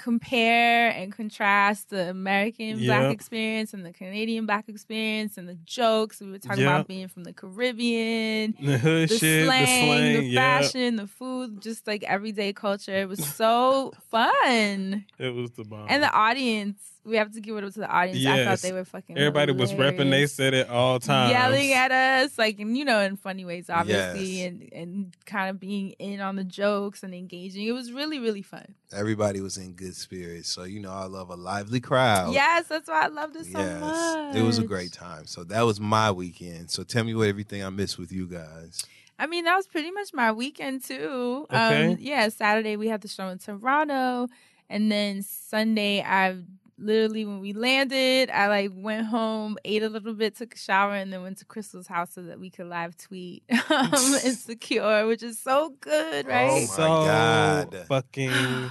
compare 0.00 0.88
and 0.90 1.12
contrast 1.12 1.90
the 1.90 2.08
American 2.08 2.78
black 2.86 3.12
experience 3.12 3.74
and 3.74 3.84
the 3.84 3.92
Canadian 3.92 4.46
black 4.46 4.68
experience 4.68 5.36
and 5.36 5.48
the 5.48 5.56
jokes. 5.64 6.20
We 6.20 6.30
were 6.30 6.38
talking 6.38 6.64
about 6.64 6.88
being 6.88 7.08
from 7.08 7.24
the 7.24 7.32
Caribbean, 7.32 8.54
The 8.60 8.78
hood 8.78 9.08
the 9.10 9.18
shit, 9.18 9.46
slang, 9.46 9.60
the 9.60 9.66
slang, 9.66 10.12
the 10.12 10.34
fashion, 10.34 10.96
the 10.96 11.06
food, 11.06 11.60
just 11.60 11.86
like 11.86 12.02
everyday 12.04 12.52
culture. 12.52 12.94
It 12.94 13.08
was 13.08 13.24
so 13.24 13.92
fun. 14.10 15.04
It 15.18 15.34
was 15.34 15.50
the 15.52 15.64
bomb. 15.64 15.86
And 15.88 16.02
the 16.02 16.10
audience, 16.12 16.80
we 17.04 17.16
have 17.16 17.32
to 17.32 17.40
give 17.40 17.56
it 17.56 17.64
up 17.64 17.72
to 17.72 17.80
the 17.80 17.88
audience. 17.88 18.18
I 18.26 18.44
thought 18.44 18.50
Yes. 18.50 18.62
they 18.62 18.72
were 18.72 18.84
fucking 18.84 19.16
Everybody 19.16 19.52
was 19.52 19.72
repping 19.72 20.10
they 20.10 20.26
said 20.26 20.52
it 20.54 20.68
all 20.68 20.98
time, 21.00 21.30
Yelling 21.30 21.72
at 21.72 21.90
us, 21.90 22.38
like, 22.38 22.60
and 22.60 22.76
you 22.76 22.84
know, 22.84 23.00
in 23.00 23.16
funny 23.16 23.44
ways, 23.44 23.70
obviously, 23.70 24.40
Yes. 24.42 24.48
and 24.48 24.72
and 24.72 25.16
kind 25.24 25.48
of 25.50 25.58
being 25.58 25.90
in 25.98 26.20
on 26.20 26.36
the 26.36 26.44
jokes 26.44 27.02
and 27.02 27.14
engaging. 27.14 27.66
It 27.66 27.72
was 27.72 27.92
really, 27.92 28.18
really 28.18 28.42
fun. 28.42 28.74
Everybody 28.92 29.40
was 29.40 29.56
in 29.56 29.72
good 29.72 29.96
spirits. 29.96 30.48
So, 30.48 30.64
you 30.64 30.80
know, 30.80 30.92
I 30.92 31.04
love 31.04 31.30
a 31.30 31.36
lively 31.36 31.80
crowd. 31.80 32.34
Yes, 32.34 32.66
that's 32.68 32.88
why 32.88 33.04
I 33.04 33.06
loved 33.08 33.36
it 33.36 33.46
so 33.46 33.58
yes. 33.58 33.80
much. 33.80 34.36
It 34.36 34.42
was 34.42 34.58
a 34.58 34.64
great 34.64 34.92
time. 34.92 35.26
So 35.26 35.44
that 35.44 35.62
was 35.62 35.80
my 35.80 36.10
weekend. 36.10 36.70
So 36.70 36.82
tell 36.82 37.04
me 37.04 37.14
what 37.14 37.28
everything 37.28 37.64
I 37.64 37.70
missed 37.70 37.98
with 37.98 38.12
you 38.12 38.26
guys. 38.26 38.84
I 39.18 39.26
mean, 39.26 39.44
that 39.44 39.54
was 39.54 39.66
pretty 39.66 39.90
much 39.90 40.14
my 40.14 40.32
weekend 40.32 40.82
too. 40.82 41.46
Okay. 41.50 41.92
Um, 41.92 41.96
yeah, 42.00 42.28
Saturday 42.30 42.76
we 42.76 42.88
had 42.88 43.02
the 43.02 43.08
show 43.08 43.28
in 43.28 43.38
Toronto, 43.38 44.28
and 44.70 44.90
then 44.90 45.22
Sunday 45.22 46.00
I 46.02 46.38
literally 46.80 47.24
when 47.24 47.40
we 47.40 47.52
landed, 47.52 48.30
I 48.30 48.48
like 48.48 48.70
went 48.74 49.06
home, 49.06 49.58
ate 49.64 49.82
a 49.82 49.88
little 49.88 50.14
bit, 50.14 50.36
took 50.36 50.54
a 50.54 50.58
shower, 50.58 50.94
and 50.94 51.12
then 51.12 51.22
went 51.22 51.38
to 51.38 51.44
Crystal's 51.44 51.86
house 51.86 52.12
so 52.14 52.22
that 52.22 52.40
we 52.40 52.50
could 52.50 52.66
live 52.66 52.96
tweet 52.96 53.44
um, 53.70 53.90
Insecure, 54.24 55.06
which 55.06 55.22
is 55.22 55.38
so 55.38 55.74
good, 55.80 56.26
right? 56.26 56.50
Oh 56.50 56.60
my 56.60 56.66
so 56.66 56.86
God. 56.86 57.84
fucking 57.86 58.70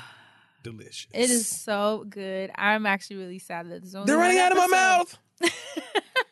delicious. 0.63 1.07
It 1.13 1.29
is 1.29 1.47
so 1.47 2.05
good. 2.09 2.51
I'm 2.55 2.85
actually 2.85 3.17
really 3.17 3.39
sad 3.39 3.69
that 3.69 3.81
there's 3.81 3.95
only 3.95 4.07
They're 4.07 4.17
running 4.17 4.39
out 4.39 4.51
of 4.51 4.57
my 4.57 4.67
mouth. 4.67 5.17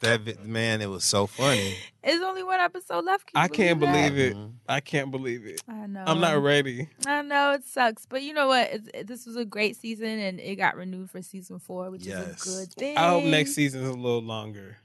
That 0.01 0.45
man, 0.45 0.81
it 0.81 0.89
was 0.89 1.03
so 1.03 1.25
funny. 1.25 1.75
It's 2.03 2.23
only 2.23 2.43
one 2.43 2.59
episode 2.59 3.03
left. 3.03 3.27
Can 3.27 3.41
I 3.41 3.47
can't 3.47 3.79
that? 3.79 3.85
believe 3.91 4.17
it. 4.19 4.35
Mm-hmm. 4.37 4.51
I 4.69 4.79
can't 4.79 5.09
believe 5.09 5.45
it. 5.47 5.61
I 5.67 5.87
know. 5.87 6.03
I'm 6.05 6.19
not 6.21 6.39
ready. 6.41 6.87
I 7.07 7.23
know 7.23 7.53
it 7.53 7.65
sucks, 7.65 8.05
but 8.05 8.21
you 8.21 8.33
know 8.33 8.47
what? 8.47 8.69
It's, 8.71 8.89
it, 8.93 9.07
this 9.07 9.25
was 9.25 9.35
a 9.37 9.43
great 9.43 9.75
season, 9.75 10.07
and 10.19 10.39
it 10.39 10.55
got 10.57 10.75
renewed 10.75 11.09
for 11.09 11.21
season 11.23 11.57
four, 11.57 11.89
which 11.89 12.05
Yes. 12.05 12.45
is 12.45 12.53
a 12.55 12.59
good 12.65 12.73
thing. 12.75 12.97
I 12.97 13.09
hope 13.09 13.23
next 13.23 13.53
season 13.55 13.81
is 13.81 13.89
a 13.89 13.93
little 13.93 14.21
longer. 14.21 14.77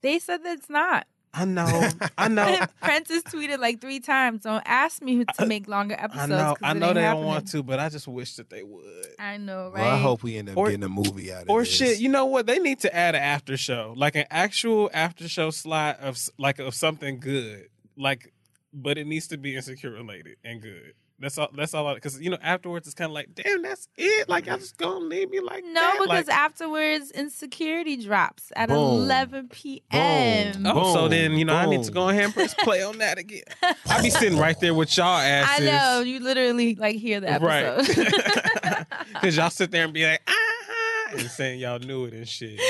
They 0.00 0.20
said 0.20 0.44
that 0.44 0.58
it's 0.58 0.70
not. 0.70 1.08
I 1.38 1.44
know. 1.44 1.88
I 2.16 2.28
know. 2.36 2.64
Prentice 2.80 3.22
tweeted 3.24 3.58
like 3.58 3.80
three 3.80 4.00
times. 4.00 4.42
Don't 4.44 4.62
ask 4.64 5.02
me 5.02 5.24
to 5.38 5.46
make 5.46 5.68
longer 5.68 5.94
episodes. 5.98 6.18
I 6.18 6.24
episodes. 6.24 6.30
know. 6.30 6.54
'cause 6.54 6.58
I 6.62 6.72
know 6.72 6.92
they 6.94 7.02
happening. 7.02 7.22
don't 7.22 7.26
want 7.26 7.48
to, 7.48 7.62
but 7.62 7.78
I 7.78 7.88
just 7.90 8.08
wish 8.08 8.34
that 8.36 8.48
they 8.48 8.62
would. 8.62 9.06
I 9.18 9.36
know, 9.36 9.70
right? 9.74 9.82
Well, 9.82 9.94
I 9.94 9.98
hope 9.98 10.22
we 10.22 10.36
end 10.38 10.48
up 10.48 10.56
Or- 10.56 10.66
getting 10.70 10.82
a 10.84 10.88
movie 10.88 11.30
out 11.32 11.42
of 11.42 11.48
here. 11.48 11.56
Or 11.56 11.60
this. 11.60 11.68
shit, 11.74 11.98
you 12.00 12.08
know 12.08 12.24
what? 12.24 12.46
They 12.46 12.58
need 12.58 12.80
to 12.80 12.94
add 12.96 13.14
an 13.14 13.22
after 13.22 13.56
show, 13.56 13.92
like 13.96 14.16
an 14.16 14.24
actual 14.30 14.90
after 14.94 15.28
show 15.28 15.50
slot 15.50 16.00
of 16.00 16.16
like 16.38 16.58
of 16.58 16.74
something 16.74 17.20
good, 17.20 17.68
like, 17.96 18.32
but 18.72 18.96
it 18.98 19.06
needs 19.06 19.26
to 19.28 19.36
be 19.36 19.54
insecure 19.56 19.90
related 19.90 20.36
and 20.42 20.62
good. 20.62 20.94
That's 21.18 21.38
all. 21.38 21.48
That's 21.54 21.72
all. 21.72 21.94
Because 21.94 22.20
you 22.20 22.30
know, 22.30 22.38
afterwards 22.42 22.86
it's 22.86 22.94
kind 22.94 23.10
of 23.10 23.14
like, 23.14 23.34
damn, 23.34 23.62
that's 23.62 23.88
it. 23.96 24.28
Like, 24.28 24.46
y'all 24.46 24.58
just 24.58 24.76
gonna 24.76 25.04
leave 25.04 25.30
me 25.30 25.40
like 25.40 25.64
that. 25.64 25.72
No, 25.72 25.80
that? 25.80 25.98
because 26.00 26.26
Like, 26.26 26.36
afterwards, 26.36 27.10
Insecurity 27.10 27.96
drops 27.96 28.52
at 28.54 28.68
Boom. 28.68 28.76
11 28.76 29.48
p.m. 29.48 30.66
Oh, 30.66 30.92
so 30.92 31.08
then 31.08 31.32
you 31.32 31.44
know 31.44 31.54
I 31.54 31.66
need 31.66 31.84
to 31.84 31.90
go 31.92 32.08
ahead 32.10 32.24
and 32.24 32.34
press 32.34 32.54
play 32.54 32.82
on 32.82 32.98
that 32.98 33.18
again. 33.18 33.44
I 33.86 34.02
be 34.02 34.10
sitting 34.10 34.38
right 34.38 34.58
there 34.60 34.74
with 34.74 34.94
y'all 34.96 35.18
asses. 35.18 35.66
I 35.66 35.70
know 35.70 36.00
you 36.00 36.20
literally 36.20 36.74
like 36.74 36.96
hear 36.96 37.20
that 37.20 37.42
episode. 37.42 37.96
right? 38.64 38.86
Because 39.14 39.36
y'all 39.36 39.50
sit 39.50 39.70
there 39.70 39.84
and 39.84 39.94
be 39.94 40.04
like, 40.04 40.22
ah, 40.28 41.08
and 41.12 41.30
saying 41.30 41.60
y'all 41.60 41.78
knew 41.78 42.04
it 42.04 42.12
and 42.12 42.28
shit. 42.28 42.60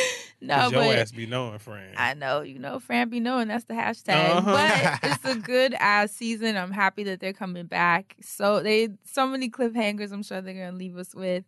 No, 0.41 0.55
'Cause 0.55 0.73
your 0.73 0.81
but- 0.85 0.99
ass 0.99 1.13
be 1.13 1.27
knowing, 1.27 1.59
friend. 1.59 1.95
I 1.97 2.15
know, 2.15 2.43
you 2.43 2.59
know, 2.59 2.79
Fran 2.79 3.09
be 3.09 3.21
knowing 3.21 3.49
that's 3.49 3.65
the 3.65 3.75
hashtag. 3.75 4.31
Uh-huh. 4.37 4.99
But 5.03 5.11
it's 5.11 5.25
a 5.25 5.35
good 5.41 5.75
ass 5.75 6.13
season. 6.13 6.57
I'm 6.57 6.71
happy 6.73 7.05
that 7.05 7.21
they're 7.21 7.33
coming 7.33 7.67
back. 7.67 8.17
So 8.23 8.63
they 8.63 8.91
so 9.05 9.27
many 9.27 9.49
cliffhangers 9.51 10.13
I'm 10.13 10.23
sure 10.23 10.41
they're 10.43 10.53
gonna 10.55 10.77
leave 10.77 10.97
us 10.99 11.15
with. 11.15 11.45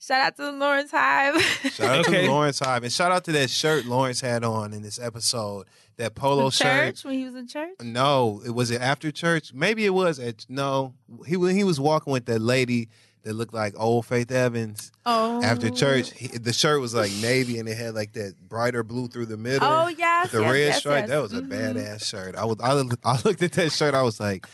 Shout 0.00 0.20
out 0.20 0.36
to 0.36 0.42
the 0.42 0.52
Lawrence 0.52 0.92
Hive. 0.92 1.40
Shout 1.72 1.80
out 1.98 2.06
Okay. 2.06 2.26
to 2.26 2.30
Lawrence 2.30 2.60
Hive. 2.60 2.84
And 2.84 2.92
shout 2.92 3.10
out 3.10 3.24
to 3.24 3.32
that 3.32 3.50
shirt 3.50 3.84
Lawrence 3.84 4.20
had 4.20 4.44
on 4.44 4.72
in 4.72 4.82
this 4.82 5.00
episode. 5.00 5.66
That 5.96 6.14
polo 6.14 6.44
The 6.44 6.50
shirt. 6.52 7.00
when 7.04 7.14
he 7.18 7.24
was 7.24 7.34
in 7.34 7.48
church. 7.48 7.74
No, 7.82 8.40
it 8.46 8.50
was 8.50 8.70
it 8.70 8.80
after 8.80 9.10
church. 9.10 9.52
Maybe 9.52 9.84
it 9.84 9.90
was 9.94 10.20
at 10.20 10.46
no. 10.48 10.94
He 11.26 11.36
wa- 11.36 11.48
he 11.48 11.64
was 11.64 11.80
walking 11.80 12.12
with 12.12 12.26
that 12.26 12.40
lady 12.40 12.88
that 13.28 13.34
looked 13.34 13.54
like 13.54 13.74
old 13.78 14.06
Faith 14.06 14.30
Evans. 14.32 14.90
Oh. 15.06 15.42
After 15.42 15.70
church, 15.70 16.12
he, 16.12 16.26
the 16.28 16.52
shirt 16.52 16.80
was 16.80 16.94
like 16.94 17.12
navy 17.22 17.58
and 17.58 17.68
it 17.68 17.76
had 17.76 17.94
like 17.94 18.12
that 18.14 18.34
brighter 18.48 18.82
blue 18.82 19.06
through 19.08 19.26
the 19.26 19.36
middle. 19.36 19.68
Oh, 19.68 19.88
yes, 19.88 20.32
the 20.32 20.40
yes, 20.40 20.50
red 20.52 20.58
yes, 20.58 20.78
stripe. 20.78 21.00
yes. 21.02 21.08
That 21.10 21.22
was 21.22 21.32
a 21.34 21.42
Mhm. 21.42 21.48
badass 21.50 22.04
shirt. 22.04 22.34
I 22.36 22.44
was 22.44 22.56
I, 22.60 22.72
looked- 22.72 22.96
I 23.04 23.20
looked 23.24 23.42
at 23.42 23.52
that 23.52 23.70
shirt. 23.70 23.94
I 23.94 24.02
was 24.02 24.18
like, 24.18 24.46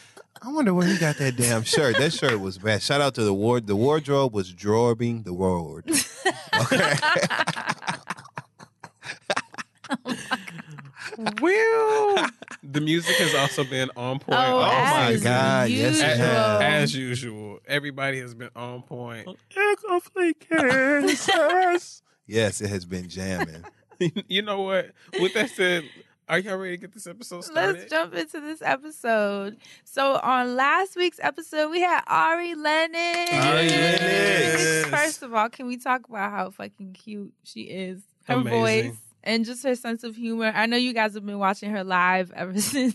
I 0.42 0.52
wonder 0.52 0.74
where 0.74 0.86
he 0.86 0.98
got 0.98 1.16
that 1.18 1.36
damn 1.36 1.62
shirt. 1.62 1.96
That 1.96 2.12
shirt 2.12 2.38
was 2.40 2.58
bad. 2.58 2.82
Shout 2.82 3.00
out 3.00 3.14
to 3.14 3.22
the 3.24 3.32
ward. 3.32 3.66
The 3.66 3.76
wardrobe 3.76 4.34
was 4.34 4.52
drawing 4.52 5.22
the 5.22 5.32
ward. 5.32 5.90
Okay. 6.72 6.94
Will 11.40 12.16
the 12.64 12.80
music 12.80 13.16
has 13.16 13.34
also 13.34 13.64
been 13.64 13.90
on 13.96 14.18
point. 14.18 14.38
Oh, 14.38 14.58
oh 14.58 14.60
my 14.60 15.12
as 15.12 15.22
God, 15.22 15.68
yes, 15.68 15.98
it 15.98 16.04
as, 16.04 16.62
as 16.62 16.94
usual. 16.94 17.60
Everybody 17.66 18.20
has 18.20 18.34
been 18.34 18.50
on 18.56 18.82
point. 18.82 19.28
yes, 22.26 22.60
it 22.60 22.68
has 22.68 22.84
been 22.84 23.08
jamming. 23.08 23.64
you 24.28 24.42
know 24.42 24.62
what? 24.62 24.92
With 25.20 25.34
that 25.34 25.50
said, 25.50 25.84
are 26.28 26.38
y'all 26.38 26.56
ready 26.56 26.76
to 26.76 26.80
get 26.80 26.92
this 26.92 27.06
episode 27.06 27.44
started? 27.44 27.80
Let's 27.80 27.90
jump 27.90 28.14
into 28.14 28.40
this 28.40 28.62
episode. 28.62 29.58
So 29.84 30.14
on 30.16 30.56
last 30.56 30.96
week's 30.96 31.20
episode, 31.22 31.70
we 31.70 31.80
had 31.80 32.02
Ari 32.06 32.54
Lennox. 32.54 33.32
Ari 33.32 33.68
Lennox. 33.68 34.86
First 34.86 35.22
of 35.22 35.34
all, 35.34 35.50
can 35.50 35.66
we 35.66 35.76
talk 35.76 36.08
about 36.08 36.30
how 36.30 36.50
fucking 36.50 36.94
cute 36.94 37.34
she 37.42 37.62
is? 37.62 38.00
Her 38.24 38.34
Amazing. 38.36 38.60
voice 38.92 39.03
and 39.24 39.44
just 39.44 39.62
her 39.64 39.74
sense 39.74 40.04
of 40.04 40.14
humor. 40.16 40.52
I 40.54 40.66
know 40.66 40.76
you 40.76 40.92
guys 40.92 41.14
have 41.14 41.26
been 41.26 41.38
watching 41.38 41.70
her 41.72 41.82
live 41.82 42.30
ever 42.36 42.58
since 42.60 42.94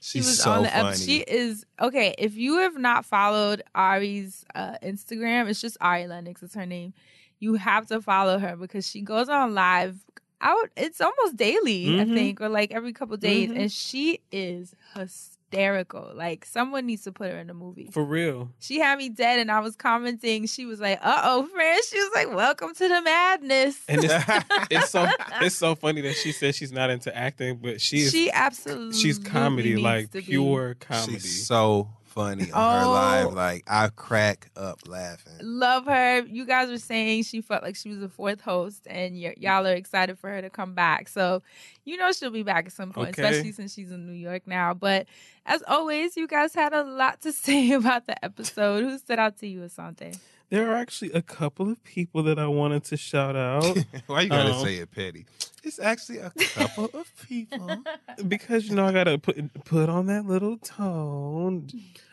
she 0.00 0.18
She's 0.20 0.26
was 0.26 0.42
so 0.42 0.52
on 0.52 0.62
the 0.62 0.68
funny. 0.68 0.88
episode. 0.90 1.04
She 1.04 1.18
is 1.20 1.66
okay. 1.80 2.14
If 2.16 2.36
you 2.36 2.58
have 2.58 2.78
not 2.78 3.04
followed 3.04 3.62
Ari's 3.74 4.44
uh, 4.54 4.76
Instagram, 4.82 5.48
it's 5.48 5.60
just 5.60 5.76
Ari 5.80 6.06
Lennox. 6.06 6.42
It's 6.42 6.54
her 6.54 6.66
name. 6.66 6.94
You 7.40 7.54
have 7.54 7.86
to 7.88 8.00
follow 8.00 8.38
her 8.38 8.56
because 8.56 8.88
she 8.88 9.00
goes 9.00 9.28
on 9.28 9.54
live 9.54 9.96
out. 10.40 10.70
It's 10.76 11.00
almost 11.00 11.36
daily, 11.36 12.00
I 12.00 12.04
Mhm. 12.04 12.14
think, 12.14 12.40
or 12.40 12.48
like 12.48 12.70
every 12.72 12.92
couple 12.92 13.16
days, 13.16 13.50
Mhm. 13.50 13.58
and 13.60 13.72
she 13.72 14.20
is 14.32 14.74
hysterical. 14.94 15.34
Like 15.50 16.44
someone 16.44 16.86
needs 16.86 17.04
to 17.04 17.12
put 17.12 17.30
her 17.30 17.38
in 17.38 17.50
a 17.50 17.54
movie. 17.54 17.88
For 17.92 18.04
real. 18.04 18.50
She 18.58 18.78
had 18.78 18.98
me 18.98 19.08
dead, 19.08 19.38
and 19.38 19.50
I 19.50 19.60
was 19.60 19.76
commenting. 19.76 20.46
She 20.46 20.66
was 20.66 20.80
like, 20.80 20.98
"Uh 21.02 21.20
oh, 21.24 21.46
friend." 21.46 21.82
She 21.88 21.98
was 21.98 22.10
like, 22.14 22.34
"Welcome 22.34 22.74
to 22.74 22.88
the 22.88 23.02
madness." 23.02 23.78
And 23.88 24.04
it's, 24.04 24.14
it's 24.70 24.90
so 24.90 25.08
it's 25.40 25.56
so 25.56 25.74
funny 25.74 26.00
that 26.02 26.14
she 26.14 26.32
says 26.32 26.56
she's 26.56 26.72
not 26.72 26.90
into 26.90 27.14
acting, 27.16 27.56
but 27.56 27.80
she 27.80 27.98
is 27.98 28.12
she 28.12 28.30
absolutely 28.30 28.98
she's 28.98 29.18
comedy, 29.18 29.70
needs 29.70 29.82
like 29.82 30.10
to 30.10 30.18
be. 30.18 30.24
pure 30.24 30.74
comedy. 30.80 31.14
She's 31.14 31.46
so 31.46 31.88
funny 32.18 32.50
on 32.50 32.80
her 32.80 32.86
Oh. 32.86 32.90
live. 32.92 33.32
Like 33.34 33.64
I 33.68 33.88
crack 33.94 34.50
up 34.56 34.80
laughing. 34.88 35.34
Love 35.40 35.86
her. 35.86 36.22
You 36.22 36.44
guys 36.44 36.68
were 36.68 36.78
saying 36.78 37.22
she 37.24 37.40
felt 37.40 37.62
like 37.62 37.76
she 37.76 37.90
was 37.90 38.02
a 38.02 38.08
fourth 38.08 38.40
host, 38.40 38.86
and 38.88 39.14
y- 39.14 39.34
y'all 39.38 39.66
are 39.66 39.72
excited 39.74 40.18
for 40.18 40.28
her 40.30 40.42
to 40.42 40.50
come 40.50 40.74
back. 40.74 41.08
So, 41.08 41.42
you 41.84 41.96
know 41.96 42.10
she'll 42.12 42.30
be 42.30 42.42
back 42.42 42.66
at 42.66 42.72
some 42.72 42.92
point, 42.92 43.10
Okay. 43.10 43.22
especially 43.22 43.52
since 43.52 43.72
she's 43.74 43.90
in 43.92 44.06
New 44.06 44.12
York 44.12 44.42
now. 44.46 44.74
But 44.74 45.06
as 45.46 45.62
always, 45.68 46.16
you 46.16 46.26
guys 46.26 46.54
had 46.54 46.72
a 46.72 46.82
lot 46.82 47.20
to 47.22 47.32
say 47.46 47.70
about 47.72 48.06
the 48.06 48.22
episode. 48.24 48.82
Who 48.84 48.98
stood 48.98 49.18
out 49.18 49.38
to 49.38 49.46
you, 49.46 49.60
Asante? 49.60 50.18
There 50.50 50.70
are 50.72 50.76
actually 50.76 51.12
a 51.12 51.20
couple 51.20 51.70
of 51.70 51.84
people 51.84 52.22
that 52.22 52.38
I 52.38 52.46
wanted 52.46 52.82
to 52.84 52.96
shout 52.96 53.36
out. 53.36 53.64
Why 54.06 54.22
you 54.22 54.30
gotta 54.30 54.54
Um, 54.54 54.64
say 54.64 54.76
it 54.76 54.90
petty? 54.90 55.26
It's 55.62 55.78
actually 55.78 56.18
a 56.18 56.30
couple 56.30 56.86
of 56.94 57.06
people. 57.28 57.82
because 58.28 58.66
you 58.66 58.74
know 58.74 58.86
I 58.86 58.92
gotta 58.92 59.18
put 59.18 59.36
put 59.64 59.90
on 59.90 60.06
that 60.06 60.24
little 60.24 60.56
tone. 60.56 61.68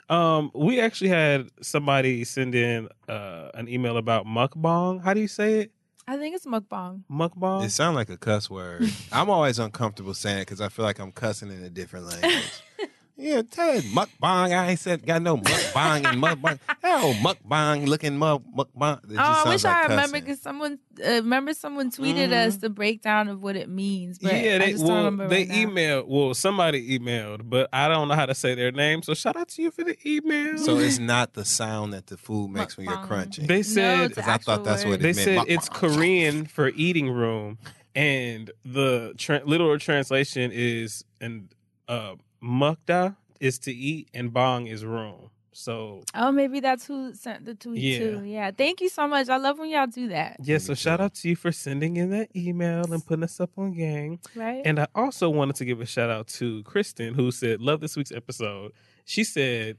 Um, 0.10 0.52
we 0.54 0.80
actually 0.80 1.10
had 1.10 1.50
somebody 1.62 2.24
send 2.24 2.54
in 2.54 2.90
uh, 3.10 3.50
an 3.54 3.68
email 3.68 3.98
about 3.98 4.26
mukbang. 4.26 5.04
How 5.04 5.14
do 5.14 5.22
you 5.22 5.28
say 5.28 5.62
it? 5.62 5.72
I 6.08 6.18
think 6.18 6.36
it's 6.36 6.46
mukbang. 6.46 7.04
Mukbang. 7.10 7.66
It 7.66 7.72
sounds 7.72 7.96
like 7.96 8.10
a 8.10 8.18
cuss 8.18 8.50
word. 8.50 8.84
I'm 9.12 9.30
always 9.30 9.58
uncomfortable 9.58 10.14
saying 10.14 10.40
it 10.40 10.42
because 10.42 10.62
I 10.62 10.70
feel 10.70 10.86
like 10.86 11.00
I'm 11.00 11.12
cussing 11.12 11.50
in 11.50 11.64
a 11.64 11.70
different 11.70 12.06
language. 12.08 12.62
Yeah, 13.18 13.44
tell 13.50 13.78
it 13.78 13.86
mukbang. 13.86 14.52
I 14.58 14.72
ain't 14.72 14.80
said 14.80 15.06
got 15.06 15.22
no 15.22 15.38
mukbang 15.38 16.06
and 16.06 16.22
mukbang. 16.22 16.60
Hell, 16.82 17.14
mukbang 17.14 17.88
looking 17.88 18.18
muk 18.18 18.44
mukbang. 18.54 18.98
It 19.06 19.16
just 19.16 19.20
Oh, 19.20 19.44
I 19.46 19.50
wish 19.50 19.64
like 19.64 19.74
I 19.74 19.82
remember 19.88 20.20
because 20.20 20.42
someone 20.42 20.80
uh, 21.02 21.10
remember 21.12 21.54
someone 21.54 21.92
tweeted 21.92 22.34
us 22.34 22.58
the 22.58 22.70
breakdown 22.70 23.30
of 23.30 23.42
what 23.42 23.56
it 23.56 23.70
means. 23.70 24.20
But 24.20 24.34
yeah, 24.34 24.56
I 24.56 24.58
they 24.60 24.72
just 24.72 24.84
don't 24.86 24.94
well 24.94 25.06
remember 25.06 25.28
they 25.30 25.46
right 25.46 25.48
now. 25.48 25.56
emailed. 25.70 26.08
Well, 26.08 26.34
somebody 26.34 27.00
emailed, 27.00 27.50
but 27.50 27.70
I 27.72 27.88
don't 27.88 28.10
know 28.10 28.16
how 28.16 28.26
to 28.26 28.36
say 28.36 28.54
their 28.54 28.74
name. 28.74 29.02
So 29.02 29.14
shout 29.14 29.38
out 29.38 29.48
to 29.50 29.62
you 29.62 29.72
for 29.72 29.86
the 29.86 29.96
email. 30.06 30.58
So 30.58 30.78
it's 30.80 31.00
not 31.00 31.34
the 31.36 31.46
sound 31.46 31.94
that 31.94 32.08
the 32.08 32.18
food 32.18 32.50
makes 32.52 32.76
when 32.76 32.88
you're 32.88 32.98
crunching. 32.98 33.48
They 33.48 33.64
said 33.64 34.08
it's 34.08 34.16
the 34.16 34.24
'Cause 34.24 34.30
I 34.30 34.38
thought 34.40 34.52
actual 34.60 34.64
that's 34.66 34.84
what 34.84 34.94
it 34.96 34.98
they 35.04 35.14
meant. 35.14 35.20
said 35.20 35.44
it's 35.48 35.70
Korean 35.70 36.46
for 36.48 36.68
eating 36.76 37.10
room, 37.10 37.60
and 37.96 38.52
the 38.66 39.14
tra- 39.18 39.44
literal 39.46 39.80
translation 39.80 40.52
is 40.54 41.06
and 41.22 41.48
uh, 41.88 42.16
mukda 42.46 43.16
is 43.40 43.60
to 43.60 43.72
eat, 43.74 44.10
and 44.14 44.32
bong 44.34 44.68
is 44.68 44.86
room. 44.86 45.30
So 45.58 46.04
Oh, 46.14 46.32
maybe 46.34 46.60
that's 46.60 46.86
who 46.86 47.14
sent 47.14 47.46
the 47.46 47.56
tweet 47.56 47.82
Yeah. 47.82 47.98
too. 48.00 48.24
Yeah, 48.26 48.52
thank 48.52 48.82
you 48.82 48.90
so 48.90 49.08
much. 49.08 49.30
I 49.30 49.38
love 49.38 49.58
when 49.58 49.70
y'all 49.70 49.88
do 49.88 50.10
that. 50.10 50.38
yeah, 50.44 50.58
so 50.58 50.74
shout 50.74 51.00
out 51.00 51.14
to 51.16 51.30
you 51.30 51.36
for 51.38 51.52
sending 51.54 51.96
in 51.96 52.10
that 52.12 52.36
email 52.36 52.92
and 52.92 53.06
putting 53.06 53.24
us 53.24 53.40
up 53.40 53.52
on 53.58 53.74
gang. 53.74 54.20
Right? 54.36 54.62
And 54.66 54.80
I 54.82 54.88
also 54.94 55.30
wanted 55.30 55.56
to 55.58 55.66
give 55.66 55.80
a 55.80 55.86
shout 55.86 56.10
out 56.10 56.28
to 56.40 56.62
Kristen, 56.64 57.14
who 57.14 57.32
said, 57.32 57.62
Love 57.62 57.80
this 57.80 57.96
week's 57.96 58.12
episode. 58.12 58.74
She 59.06 59.24
said, 59.24 59.78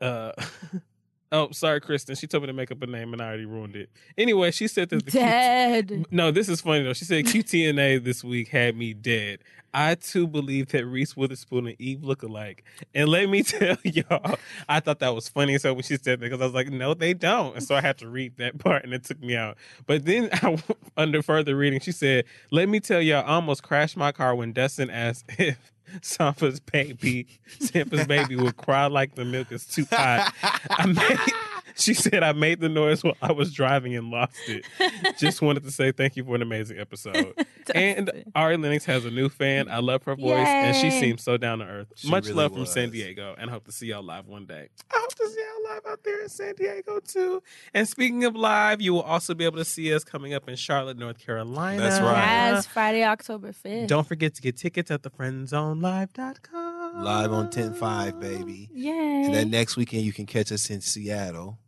uh, 0.00 0.32
Oh, 1.34 1.50
sorry, 1.50 1.80
Kristen. 1.80 2.14
She 2.14 2.28
told 2.28 2.44
me 2.44 2.46
to 2.46 2.52
make 2.52 2.70
up 2.70 2.80
a 2.80 2.86
name 2.86 3.12
and 3.12 3.20
I 3.20 3.26
already 3.26 3.44
ruined 3.44 3.74
it. 3.74 3.90
Anyway, 4.16 4.52
she 4.52 4.68
said 4.68 4.88
that 4.90 5.04
the 5.04 5.10
Q- 5.10 5.20
Dead. 5.20 6.06
No, 6.12 6.30
this 6.30 6.48
is 6.48 6.60
funny 6.60 6.84
though. 6.84 6.92
She 6.92 7.04
said 7.04 7.24
QTNA 7.24 8.04
this 8.04 8.22
week 8.22 8.48
had 8.48 8.76
me 8.76 8.94
dead. 8.94 9.40
I 9.74 9.96
too 9.96 10.28
believe 10.28 10.68
that 10.68 10.86
Reese 10.86 11.16
Witherspoon 11.16 11.66
and 11.66 11.76
Eve 11.80 12.04
look 12.04 12.22
alike. 12.22 12.62
And 12.94 13.08
let 13.08 13.28
me 13.28 13.42
tell 13.42 13.76
y'all, 13.82 14.38
I 14.68 14.78
thought 14.78 15.00
that 15.00 15.12
was 15.12 15.28
funny 15.28 15.58
so 15.58 15.74
when 15.74 15.82
she 15.82 15.96
said 15.96 16.20
that 16.20 16.20
because 16.20 16.40
I 16.40 16.44
was 16.44 16.54
like, 16.54 16.68
no, 16.70 16.94
they 16.94 17.14
don't. 17.14 17.56
And 17.56 17.64
so 17.64 17.74
I 17.74 17.80
had 17.80 17.98
to 17.98 18.08
read 18.08 18.36
that 18.36 18.58
part 18.60 18.84
and 18.84 18.94
it 18.94 19.02
took 19.02 19.20
me 19.20 19.34
out. 19.36 19.56
But 19.86 20.04
then 20.04 20.28
I, 20.32 20.62
under 20.96 21.20
further 21.20 21.56
reading, 21.56 21.80
she 21.80 21.90
said, 21.90 22.26
let 22.52 22.68
me 22.68 22.78
tell 22.78 23.02
y'all, 23.02 23.24
I 23.26 23.34
almost 23.34 23.64
crashed 23.64 23.96
my 23.96 24.12
car 24.12 24.36
when 24.36 24.52
Dustin 24.52 24.88
asked 24.88 25.24
if 25.36 25.72
Sampa's 26.02 26.60
baby, 26.60 27.26
Sampa's 27.60 28.06
baby 28.06 28.36
would 28.36 28.56
cry 28.56 28.86
like 28.86 29.14
the 29.14 29.24
milk 29.24 29.52
is 29.52 29.66
too 29.66 29.86
hot. 29.90 30.32
I 30.70 30.86
made, 30.86 31.18
she 31.76 31.94
said 31.94 32.22
I 32.22 32.32
made 32.32 32.60
the 32.60 32.68
noise 32.68 33.02
while 33.02 33.16
I 33.20 33.32
was 33.32 33.52
driving 33.52 33.96
and 33.96 34.10
lost 34.10 34.36
it. 34.48 34.64
Just 35.18 35.42
wanted 35.42 35.64
to 35.64 35.70
say 35.70 35.92
thank 35.92 36.16
you 36.16 36.24
for 36.24 36.34
an 36.34 36.42
amazing 36.42 36.78
episode. 36.78 37.34
and 37.74 38.10
Ari 38.34 38.56
Lennox 38.56 38.84
has 38.84 39.04
a 39.04 39.10
new 39.10 39.28
fan. 39.28 39.68
I 39.68 39.78
love 39.78 40.04
her 40.04 40.14
voice, 40.14 40.46
and 40.46 40.76
she 40.76 40.90
seems 40.90 41.22
so 41.22 41.36
down 41.36 41.58
to 41.58 41.64
earth. 41.64 41.88
She 41.96 42.10
Much 42.10 42.24
really 42.24 42.36
love 42.36 42.52
from. 42.52 42.66
San 42.66 42.90
Diego, 42.90 43.34
and 43.38 43.50
hope 43.50 43.64
to 43.64 43.72
see 43.72 43.86
y'all 43.86 44.02
live 44.02 44.26
one 44.26 44.46
day. 44.46 44.68
I 44.92 44.98
hope 44.98 45.14
to 45.14 45.28
see 45.28 45.40
y'all 45.40 45.74
live 45.74 45.82
out 45.88 46.02
there 46.02 46.22
in 46.22 46.28
San 46.28 46.54
Diego 46.54 46.98
too. 47.00 47.42
And 47.72 47.86
speaking 47.86 48.24
of 48.24 48.34
live, 48.34 48.80
you 48.80 48.94
will 48.94 49.02
also 49.02 49.34
be 49.34 49.44
able 49.44 49.58
to 49.58 49.64
see 49.64 49.92
us 49.92 50.02
coming 50.02 50.34
up 50.34 50.48
in 50.48 50.56
Charlotte, 50.56 50.96
North 50.96 51.18
Carolina. 51.18 51.82
That's 51.82 52.00
right. 52.00 52.52
Yes, 52.52 52.66
Friday, 52.66 53.04
October 53.04 53.52
5th. 53.52 53.86
Don't 53.86 54.06
forget 54.06 54.34
to 54.34 54.42
get 54.42 54.56
tickets 54.56 54.90
at 54.90 55.02
thefriendzonelive.com. 55.02 57.04
Live 57.04 57.32
on 57.32 57.48
10-5, 57.48 58.20
baby. 58.20 58.70
Yay. 58.72 59.22
And 59.24 59.34
then 59.34 59.50
next 59.50 59.76
weekend 59.76 60.04
you 60.04 60.12
can 60.12 60.26
catch 60.26 60.52
us 60.52 60.70
in 60.70 60.80
Seattle. 60.80 61.58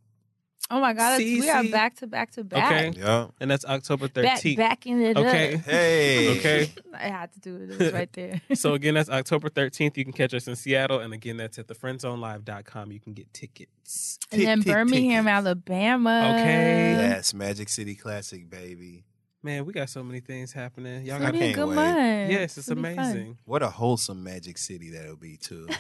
Oh 0.71 0.81
my 0.81 0.93
God, 0.93 1.21
it's- 1.21 1.41
we 1.41 1.49
are 1.51 1.63
CC. 1.63 1.71
back 1.73 1.97
to 1.97 2.07
back 2.07 2.31
to 2.33 2.45
back. 2.45 2.73
Okay. 2.93 2.99
Yeah. 3.01 3.29
And 3.41 3.51
that's 3.51 3.65
October 3.65 4.09
Back, 4.09 4.39
13th. 4.41 4.57
backing 4.57 5.01
it 5.01 5.17
Okay. 5.17 5.55
up. 5.55 5.61
Hey. 5.65 6.39
Okay. 6.39 6.71
I 6.95 7.09
had 7.09 7.33
to 7.35 7.41
do 7.41 7.57
it. 7.57 7.81
It 7.81 7.95
right 7.95 8.13
there. 8.13 8.41
so 8.55 8.75
again, 8.75 8.95
that's 8.95 9.09
October 9.11 9.49
13th. 9.49 9.97
You 9.97 10.05
can 10.05 10.13
catch 10.13 10.35
us 10.35 10.47
in 10.49 10.57
Seattle. 10.57 11.01
And 11.01 11.13
again, 11.15 11.37
that's 11.39 11.59
at 11.59 11.67
thefriendzonelive.com. 11.69 12.93
You 12.93 13.01
can 13.01 13.13
get 13.15 13.33
tickets. 13.33 14.19
and 14.33 14.43
then 14.43 14.59
Tick, 14.59 14.67
tick, 14.67 14.75
Birmingham, 14.75 15.25
tickets. 15.25 15.47
Alabama. 15.47 16.37
Okay. 16.39 16.93
Yes, 16.93 17.33
Magic 17.33 17.69
City 17.69 17.95
Classic, 17.95 18.49
baby. 18.51 19.05
Man, 19.47 19.65
we 19.65 19.73
got 19.73 19.89
so 19.89 20.03
many 20.03 20.19
things 20.19 20.51
happening. 20.53 21.07
Y'all 21.07 21.15
It's 21.17 21.25
got 21.25 21.33
gonna 21.33 21.33
be 21.33 21.39
a 21.39 21.41
can't 21.43 21.55
good 21.55 21.69
wait. 21.69 21.75
month. 21.77 22.31
Yes, 22.33 22.59
it's 22.59 22.69
gonna 22.69 22.83
be 22.89 22.97
fun. 22.97 23.05
amazing. 23.11 23.39
What 23.45 23.63
a 23.63 23.69
wholesome 23.71 24.25
Magic 24.25 24.59
City 24.59 24.91
that'll 24.91 25.15
be 25.15 25.37
too. 25.37 25.69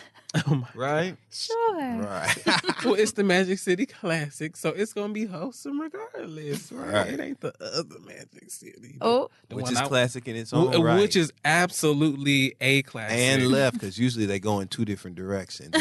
Oh 0.49 0.55
my 0.55 0.67
Right? 0.75 1.17
Sure. 1.31 1.79
Right. 1.81 2.37
well, 2.85 2.95
it's 2.95 3.13
the 3.13 3.25
Magic 3.25 3.59
City 3.59 3.87
Classic, 3.87 4.55
so 4.57 4.69
it's 4.69 4.93
gonna 4.93 5.13
be 5.13 5.25
wholesome 5.25 5.81
regardless, 5.81 6.71
right? 6.71 6.93
Right. 6.93 7.13
It 7.15 7.21
ain't 7.21 7.41
the 7.41 7.55
other 7.61 7.99
Magic 8.05 8.51
City. 8.51 8.99
Oh, 9.01 9.31
the 9.49 9.57
Which 9.57 9.63
one 9.65 9.73
is 9.73 9.79
I- 9.81 9.87
classic 9.89 10.29
in 10.29 10.37
its 10.37 10.51
w- 10.51 10.73
own 10.75 10.83
right. 10.83 11.01
Which 11.01 11.17
is 11.17 11.33
absolutely 11.45 12.55
a 12.61 12.83
classic. 12.83 13.17
and 13.19 13.47
left 13.49 13.75
because 13.81 13.99
usually 13.99 14.27
they 14.27 14.39
go 14.39 14.61
in 14.61 14.69
two 14.69 14.85
different 14.85 15.17
directions. 15.17 15.75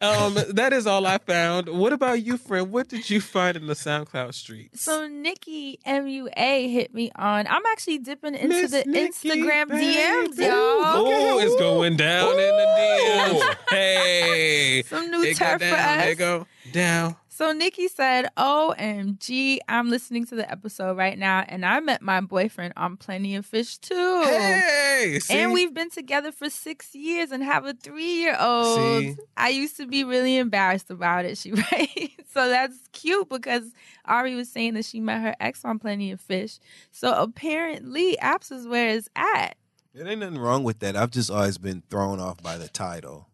Um, 0.00 0.38
that 0.50 0.72
is 0.72 0.86
all 0.86 1.06
I 1.06 1.18
found. 1.18 1.68
What 1.68 1.92
about 1.92 2.22
you, 2.22 2.36
friend? 2.36 2.70
What 2.70 2.88
did 2.88 3.08
you 3.10 3.20
find 3.20 3.56
in 3.56 3.66
the 3.66 3.74
SoundCloud 3.74 4.34
streets? 4.34 4.82
So 4.82 5.06
Nikki 5.06 5.78
MUA 5.86 6.72
hit 6.72 6.94
me 6.94 7.10
on. 7.16 7.46
I'm 7.46 7.66
actually 7.66 7.98
dipping 7.98 8.34
into 8.34 8.48
Miss 8.48 8.70
the 8.70 8.84
Nikki, 8.86 9.28
Instagram 9.30 9.66
DMs, 9.70 10.36
y'all. 10.38 10.50
Oh, 10.50 11.38
it's 11.40 11.54
going 11.56 11.96
down 11.96 12.32
in 12.32 12.36
the 12.36 13.40
DMs. 13.40 13.56
Hey, 13.70 14.82
Some 14.86 15.10
new 15.10 15.34
turf 15.34 15.60
for 15.60 15.74
us. 15.74 16.06
It 16.06 16.14
go 16.16 16.46
down. 16.72 17.16
So 17.38 17.52
Nikki 17.52 17.86
said, 17.86 18.26
OMG, 18.36 19.58
I'm 19.68 19.90
listening 19.90 20.26
to 20.26 20.34
the 20.34 20.50
episode 20.50 20.96
right 20.96 21.16
now, 21.16 21.44
and 21.46 21.64
I 21.64 21.78
met 21.78 22.02
my 22.02 22.20
boyfriend 22.20 22.72
on 22.76 22.96
Plenty 22.96 23.36
of 23.36 23.46
Fish 23.46 23.78
too. 23.78 24.22
Hey, 24.24 25.20
see? 25.20 25.34
And 25.34 25.52
we've 25.52 25.72
been 25.72 25.88
together 25.88 26.32
for 26.32 26.50
six 26.50 26.96
years 26.96 27.30
and 27.30 27.44
have 27.44 27.64
a 27.64 27.74
three 27.74 28.16
year 28.16 28.36
old. 28.40 29.20
I 29.36 29.50
used 29.50 29.76
to 29.76 29.86
be 29.86 30.02
really 30.02 30.36
embarrassed 30.36 30.90
about 30.90 31.26
it, 31.26 31.38
she 31.38 31.52
writes. 31.52 32.32
so 32.34 32.48
that's 32.48 32.76
cute 32.90 33.28
because 33.28 33.70
Ari 34.04 34.34
was 34.34 34.50
saying 34.50 34.74
that 34.74 34.84
she 34.84 34.98
met 34.98 35.22
her 35.22 35.36
ex 35.38 35.64
on 35.64 35.78
Plenty 35.78 36.10
of 36.10 36.20
Fish. 36.20 36.58
So 36.90 37.14
apparently, 37.14 38.18
Apps 38.20 38.50
is 38.50 38.66
where 38.66 38.88
it's 38.88 39.08
at. 39.14 39.56
There 39.94 40.08
ain't 40.08 40.18
nothing 40.18 40.38
wrong 40.38 40.64
with 40.64 40.80
that. 40.80 40.96
I've 40.96 41.12
just 41.12 41.30
always 41.30 41.56
been 41.56 41.84
thrown 41.88 42.18
off 42.18 42.42
by 42.42 42.58
the 42.58 42.66
title. 42.66 43.27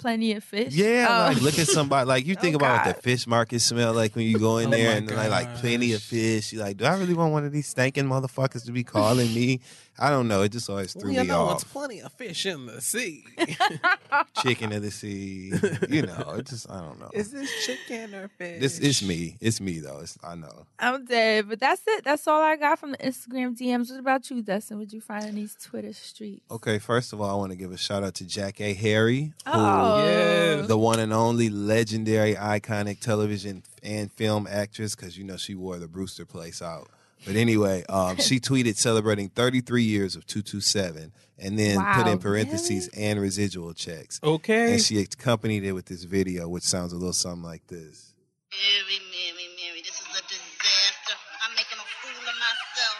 Plenty 0.00 0.32
of 0.32 0.42
fish. 0.42 0.72
Yeah, 0.74 1.06
Oh. 1.08 1.32
like 1.32 1.42
look 1.42 1.58
at 1.58 1.66
somebody 1.66 2.06
like 2.08 2.26
you 2.26 2.34
think 2.34 2.54
Oh, 2.54 2.56
about 2.56 2.86
what 2.86 2.96
the 2.96 3.02
fish 3.02 3.26
market 3.26 3.60
smell 3.60 3.92
like 3.92 4.16
when 4.16 4.26
you 4.26 4.38
go 4.38 4.58
in 4.58 4.68
Oh, 4.68 4.70
there 4.70 4.90
my 4.90 4.96
and 4.96 5.10
like 5.10 5.30
like 5.30 5.54
plenty 5.56 5.92
of 5.92 6.02
fish. 6.02 6.52
You 6.52 6.60
like, 6.60 6.78
do 6.78 6.84
I 6.86 6.96
really 6.96 7.14
want 7.14 7.32
one 7.32 7.44
of 7.44 7.52
these 7.52 7.68
stinking 7.68 8.04
motherfuckers 8.06 8.64
to 8.66 8.72
be 8.72 8.82
calling 8.82 9.32
me? 9.34 9.60
I 9.98 10.08
don't 10.10 10.28
know. 10.28 10.42
It 10.42 10.52
just 10.52 10.70
always 10.70 10.92
threw 10.94 11.10
you 11.12 11.20
me 11.20 11.26
know, 11.26 11.50
it's 11.52 11.62
off. 11.64 11.72
plenty 11.72 12.00
of 12.00 12.12
fish 12.14 12.46
in 12.46 12.66
the 12.66 12.80
sea. 12.80 13.24
Chicken 14.42 14.72
of 14.72 14.82
the 14.82 14.90
sea. 14.90 15.52
You 15.88 16.02
know, 16.02 16.34
it 16.38 16.46
just 16.46 16.70
I 16.70 16.80
don't 16.80 16.98
know. 16.98 17.10
Is 17.12 17.30
this 17.32 17.50
chicken 17.66 18.14
or 18.14 18.28
fish? 18.28 18.60
This 18.60 18.78
it's 18.78 19.02
me. 19.02 19.36
It's 19.40 19.60
me 19.60 19.78
though. 19.80 19.98
It's, 20.00 20.16
I 20.24 20.34
know. 20.36 20.66
I'm 20.78 21.04
dead. 21.04 21.48
But 21.48 21.60
that's 21.60 21.82
it. 21.86 22.04
That's 22.04 22.26
all 22.26 22.40
I 22.40 22.56
got 22.56 22.78
from 22.78 22.92
the 22.92 22.98
Instagram 22.98 23.58
DMs. 23.58 23.90
What 23.90 24.00
about 24.00 24.30
you, 24.30 24.40
Dustin? 24.42 24.78
Would 24.78 24.92
you 24.92 25.00
find 25.00 25.26
in 25.26 25.34
these 25.34 25.54
Twitter 25.62 25.92
streets? 25.92 26.42
Okay, 26.50 26.78
first 26.78 27.12
of 27.12 27.20
all, 27.20 27.30
I 27.30 27.34
want 27.34 27.52
to 27.52 27.56
give 27.56 27.72
a 27.72 27.76
shout 27.76 28.02
out 28.02 28.14
to 28.16 28.24
Jackée 28.24 28.76
Harry, 28.76 29.32
who 29.44 29.52
Oh. 29.52 30.02
Yes. 30.04 30.66
the 30.68 30.78
one 30.78 30.98
and 30.98 31.12
only 31.12 31.50
legendary, 31.50 32.34
iconic 32.34 33.00
television 33.00 33.62
and 33.82 34.10
film 34.12 34.46
actress, 34.50 34.94
because 34.94 35.18
you 35.18 35.24
know 35.24 35.36
she 35.36 35.54
wore 35.54 35.78
the 35.78 35.88
Brewster 35.88 36.24
Place 36.24 36.62
out. 36.62 36.88
But 37.26 37.36
anyway, 37.36 37.84
um, 37.88 38.16
she 38.16 38.40
tweeted 38.40 38.76
celebrating 38.76 39.28
33 39.28 39.82
years 39.82 40.16
of 40.16 40.26
227 40.26 41.12
and 41.38 41.58
then 41.58 41.78
put 41.94 42.06
in 42.06 42.18
parentheses 42.18 42.88
and 42.96 43.20
residual 43.20 43.74
checks. 43.74 44.20
Okay. 44.22 44.72
And 44.74 44.82
she 44.82 45.00
accompanied 45.00 45.64
it 45.64 45.72
with 45.72 45.86
this 45.86 46.04
video, 46.04 46.48
which 46.48 46.64
sounds 46.64 46.92
a 46.92 46.96
little 46.96 47.12
something 47.12 47.42
like 47.42 47.66
this. 47.66 48.14
Mary, 48.50 48.98
Mary, 49.10 49.48
Mary, 49.62 49.80
this 49.82 49.94
is 49.94 50.06
a 50.18 50.22
disaster. 50.22 51.14
I'm 51.46 51.54
making 51.54 51.78
a 51.78 51.86
fool 52.00 52.18
of 52.18 52.34
myself. 52.40 52.98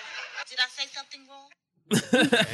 Did 0.49 0.59
I 0.61 0.69
say 0.69 0.87
something 0.93 1.27
wrong? 1.29 1.51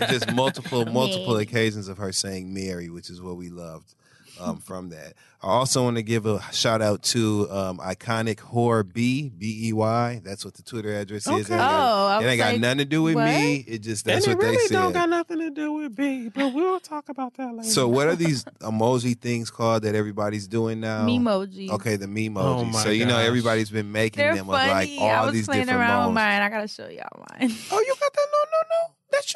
and 0.01 0.11
just 0.11 0.33
multiple 0.35 0.87
multiple 0.93 1.33
Mary. 1.35 1.43
occasions 1.43 1.89
of 1.89 1.99
her 1.99 2.13
saying 2.13 2.53
Mary, 2.55 2.89
which 2.89 3.11
is 3.11 3.21
what 3.21 3.37
we 3.37 3.51
loved 3.51 3.95
um, 4.41 4.59
from 4.59 4.91
that. 4.91 5.15
I 5.43 5.49
also 5.49 5.85
want 5.85 5.97
to 5.97 6.03
give 6.03 6.27
a 6.27 6.41
shout 6.53 6.83
out 6.83 7.03
to 7.05 7.47
um, 7.51 7.79
iconic 7.79 8.37
whore 8.39 8.91
B 8.91 9.29
B 9.29 9.69
E 9.69 9.73
Y. 9.73 10.21
That's 10.25 10.45
what 10.45 10.55
the 10.55 10.63
Twitter 10.63 10.93
address 10.99 11.27
is. 11.27 11.29
It 11.29 11.33
ain't 11.33 11.45
Okay. 11.47 11.57
got, 11.57 11.71
Oh, 11.71 12.07
I 12.07 12.15
it 12.15 12.25
was 12.25 12.27
ain't 12.33 12.39
got 12.39 12.53
like, 12.53 12.61
nothing 12.61 12.79
to 12.79 12.85
do 12.87 13.03
with 13.03 13.15
what? 13.15 13.25
me. 13.27 13.57
It 13.69 13.79
just 13.79 14.05
that's 14.07 14.27
and 14.27 14.35
what 14.37 14.43
it 14.43 14.47
really 14.47 14.57
they 14.59 14.67
said. 14.67 14.75
don't 14.75 14.93
got 14.93 15.09
nothing 15.09 15.39
to 15.41 15.51
do 15.51 15.73
with 15.73 15.95
B, 15.95 16.31
but 16.31 16.53
we'll 16.53 16.81
talk 16.81 17.09
about 17.11 17.35
that 17.35 17.55
later. 17.55 17.69
so 17.69 17.87
what 17.87 18.09
are 18.09 18.17
these 18.17 18.45
emoji 18.61 19.19
things 19.21 19.51
called 19.51 19.83
that 19.85 19.95
everybody's 19.95 20.49
doing 20.49 20.81
now? 20.81 21.07
Memoji. 21.07 21.71
Okay, 21.71 21.97
the 21.97 22.07
memojis. 22.07 22.73
Oh 22.75 22.79
so 22.79 22.91
you 22.91 23.07
know 23.07 23.19
everybody's 23.19 23.71
been 23.71 23.93
making 23.93 24.23
They're 24.25 24.35
them 24.35 24.47
funny. 24.47 24.71
of 24.71 24.77
like 24.77 24.91
all 25.01 25.09
I 25.23 25.25
was 25.27 25.33
these 25.35 25.47
playing 25.47 25.67
different 25.67 25.81
around 25.83 25.99
with 26.09 26.15
modes. 26.15 26.15
mine. 26.15 26.43
I 26.43 26.49
gotta 26.49 26.69
show 26.69 26.89
y'all 26.89 27.25
mine. 27.39 27.55
Oh, 27.71 27.81
you 27.87 27.95
got 28.01 28.13
that? 28.13 28.27
No, 28.33 28.39
no, 28.51 28.63
no 28.71 28.95
that 29.17 29.33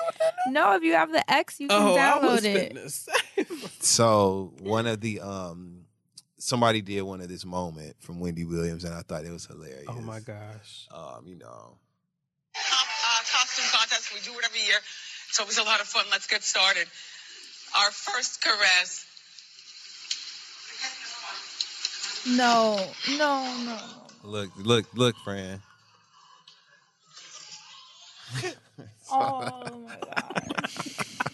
you? 0.47 0.53
No, 0.53 0.75
if 0.75 0.83
you 0.83 0.93
have 0.93 1.12
the 1.12 1.29
X, 1.31 1.61
you 1.61 1.69
can 1.69 1.83
oh, 1.83 1.97
download 1.97 2.45
it. 2.45 2.77
so 3.83 4.53
one 4.61 4.87
of 4.87 5.01
the 5.01 5.21
um 5.21 5.85
somebody 6.38 6.81
did 6.81 7.03
one 7.03 7.21
of 7.21 7.29
this 7.29 7.45
moment 7.45 7.97
from 8.01 8.21
Wendy 8.21 8.45
Williams, 8.45 8.85
and 8.85 8.95
I 8.95 9.03
thought 9.03 9.25
it 9.25 9.33
was 9.33 9.47
hilarious. 9.47 9.87
Oh 9.88 10.01
my 10.01 10.21
gosh! 10.21 10.88
Um, 10.93 11.25
you 11.27 11.37
know, 11.37 11.77
uh, 12.57 13.21
costume 13.33 13.64
contest. 13.73 14.12
We 14.14 14.21
do 14.21 14.38
it 14.38 14.45
every 14.45 14.61
year. 14.61 14.79
It's 15.29 15.38
always 15.38 15.59
a 15.59 15.62
lot 15.62 15.81
of 15.81 15.87
fun. 15.87 16.05
Let's 16.11 16.27
get 16.27 16.43
started. 16.43 16.87
Our 17.79 17.90
first 17.90 18.43
caress. 18.43 19.07
No, 22.27 22.85
no, 23.16 23.57
no. 23.64 23.79
Look, 24.23 24.51
look, 24.57 24.87
look, 24.95 25.16
friend. 25.25 25.61
Oh 29.12 29.87
my 29.87 29.96
god. 30.01 30.53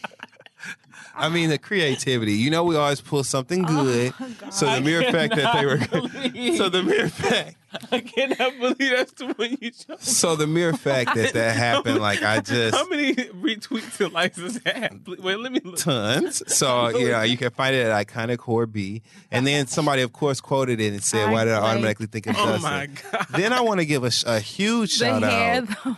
I 1.19 1.31
mean, 1.31 1.49
the 1.49 1.57
creativity. 1.57 2.33
You 2.35 2.51
know, 2.51 2.63
we 2.63 2.77
always 2.77 3.01
pull 3.01 3.25
something 3.25 3.65
Oh, 3.67 3.85
good. 3.85 4.13
so 4.53 4.67
the 4.75 4.83
mere 4.83 5.03
fact 5.11 5.35
that 5.37 5.55
they 5.55 5.65
were. 5.65 6.57
so 6.59 6.69
the 6.69 6.83
mere 6.83 7.09
fact. 7.09 7.57
I 7.91 8.01
cannot 8.01 8.59
believe 8.61 8.91
that's 8.95 9.13
the 9.13 9.27
one 9.35 9.57
you 9.59 9.71
chose. 9.71 10.03
So 10.03 10.37
the 10.37 10.47
mere 10.47 10.75
fact 10.75 11.15
that 11.15 11.33
that 11.33 11.57
happened, 11.57 12.01
like 12.01 12.23
I 12.23 12.41
just 12.41 12.77
How 12.77 12.87
many 12.89 13.15
retweets 13.15 13.99
and 14.05 14.13
likes 14.13 14.37
does 14.37 14.61
that 14.61 14.77
have? 14.77 15.01
Wait, 15.07 15.39
let 15.39 15.53
me 15.53 15.61
look. 15.65 15.79
tons. 15.79 16.43
So 16.55 16.89
you 16.99 17.09
know, 17.11 17.23
you 17.23 17.39
can 17.39 17.51
find 17.51 17.75
it 17.75 17.87
at 17.87 18.07
iconic 18.07 18.37
core 18.37 18.67
B. 18.67 19.01
And 19.31 19.47
then 19.47 19.69
somebody, 19.69 20.03
of 20.03 20.13
course, 20.13 20.43
quoted 20.43 20.81
it 20.83 20.93
and 20.93 21.03
said, 21.03 21.31
"Why 21.33 21.45
did 21.45 21.55
I 21.55 21.61
Like- 21.61 21.71
automatically 21.77 22.07
think 22.09 22.27
of 22.27 22.37
Oh 22.37 22.45
Justin?" 22.45 22.63
my 22.63 22.87
god. 23.11 23.27
Then 23.31 23.53
I 23.55 23.63
want 23.63 23.81
to 23.81 23.87
give 23.87 24.05
a, 24.05 24.11
a 24.27 24.39
huge 24.39 24.99
The 24.99 25.05
shout 25.07 25.23
hair 25.23 25.65
out. 25.87 25.97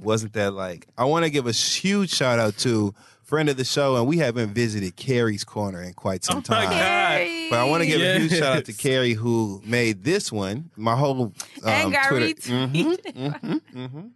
Though. 0.00 0.06
Wasn't 0.06 0.32
that 0.34 0.52
like? 0.52 0.86
I 0.98 1.04
want 1.04 1.24
to 1.24 1.30
give 1.30 1.46
a 1.46 1.52
huge 1.52 2.10
shout 2.10 2.38
out 2.38 2.56
to 2.58 2.94
friend 3.22 3.48
of 3.48 3.56
the 3.56 3.64
show, 3.64 3.96
and 3.96 4.06
we 4.06 4.18
haven't 4.18 4.54
visited 4.54 4.96
Carrie's 4.96 5.44
Corner 5.44 5.82
in 5.82 5.92
quite 5.94 6.24
some 6.24 6.38
Oh 6.38 6.42
my 6.52 6.64
time. 6.66 7.48
But 7.50 7.58
I 7.60 7.64
want 7.64 7.82
to 7.82 7.86
give 7.86 8.00
a 8.00 8.18
huge 8.18 8.32
shout 8.32 8.56
out 8.56 8.64
to 8.66 8.72
Carrie 8.72 9.12
who 9.14 9.62
made 9.64 10.02
this 10.04 10.32
one. 10.32 10.70
My 10.76 10.96
whole 10.96 11.22
um, 11.22 11.32
And 11.64 11.92
got 11.92 12.08
Twitter. 12.08 12.26
retweeted. 12.34 12.72
Mhm, 12.72 13.40
mhm, 13.40 13.60
mhm. 13.74 14.10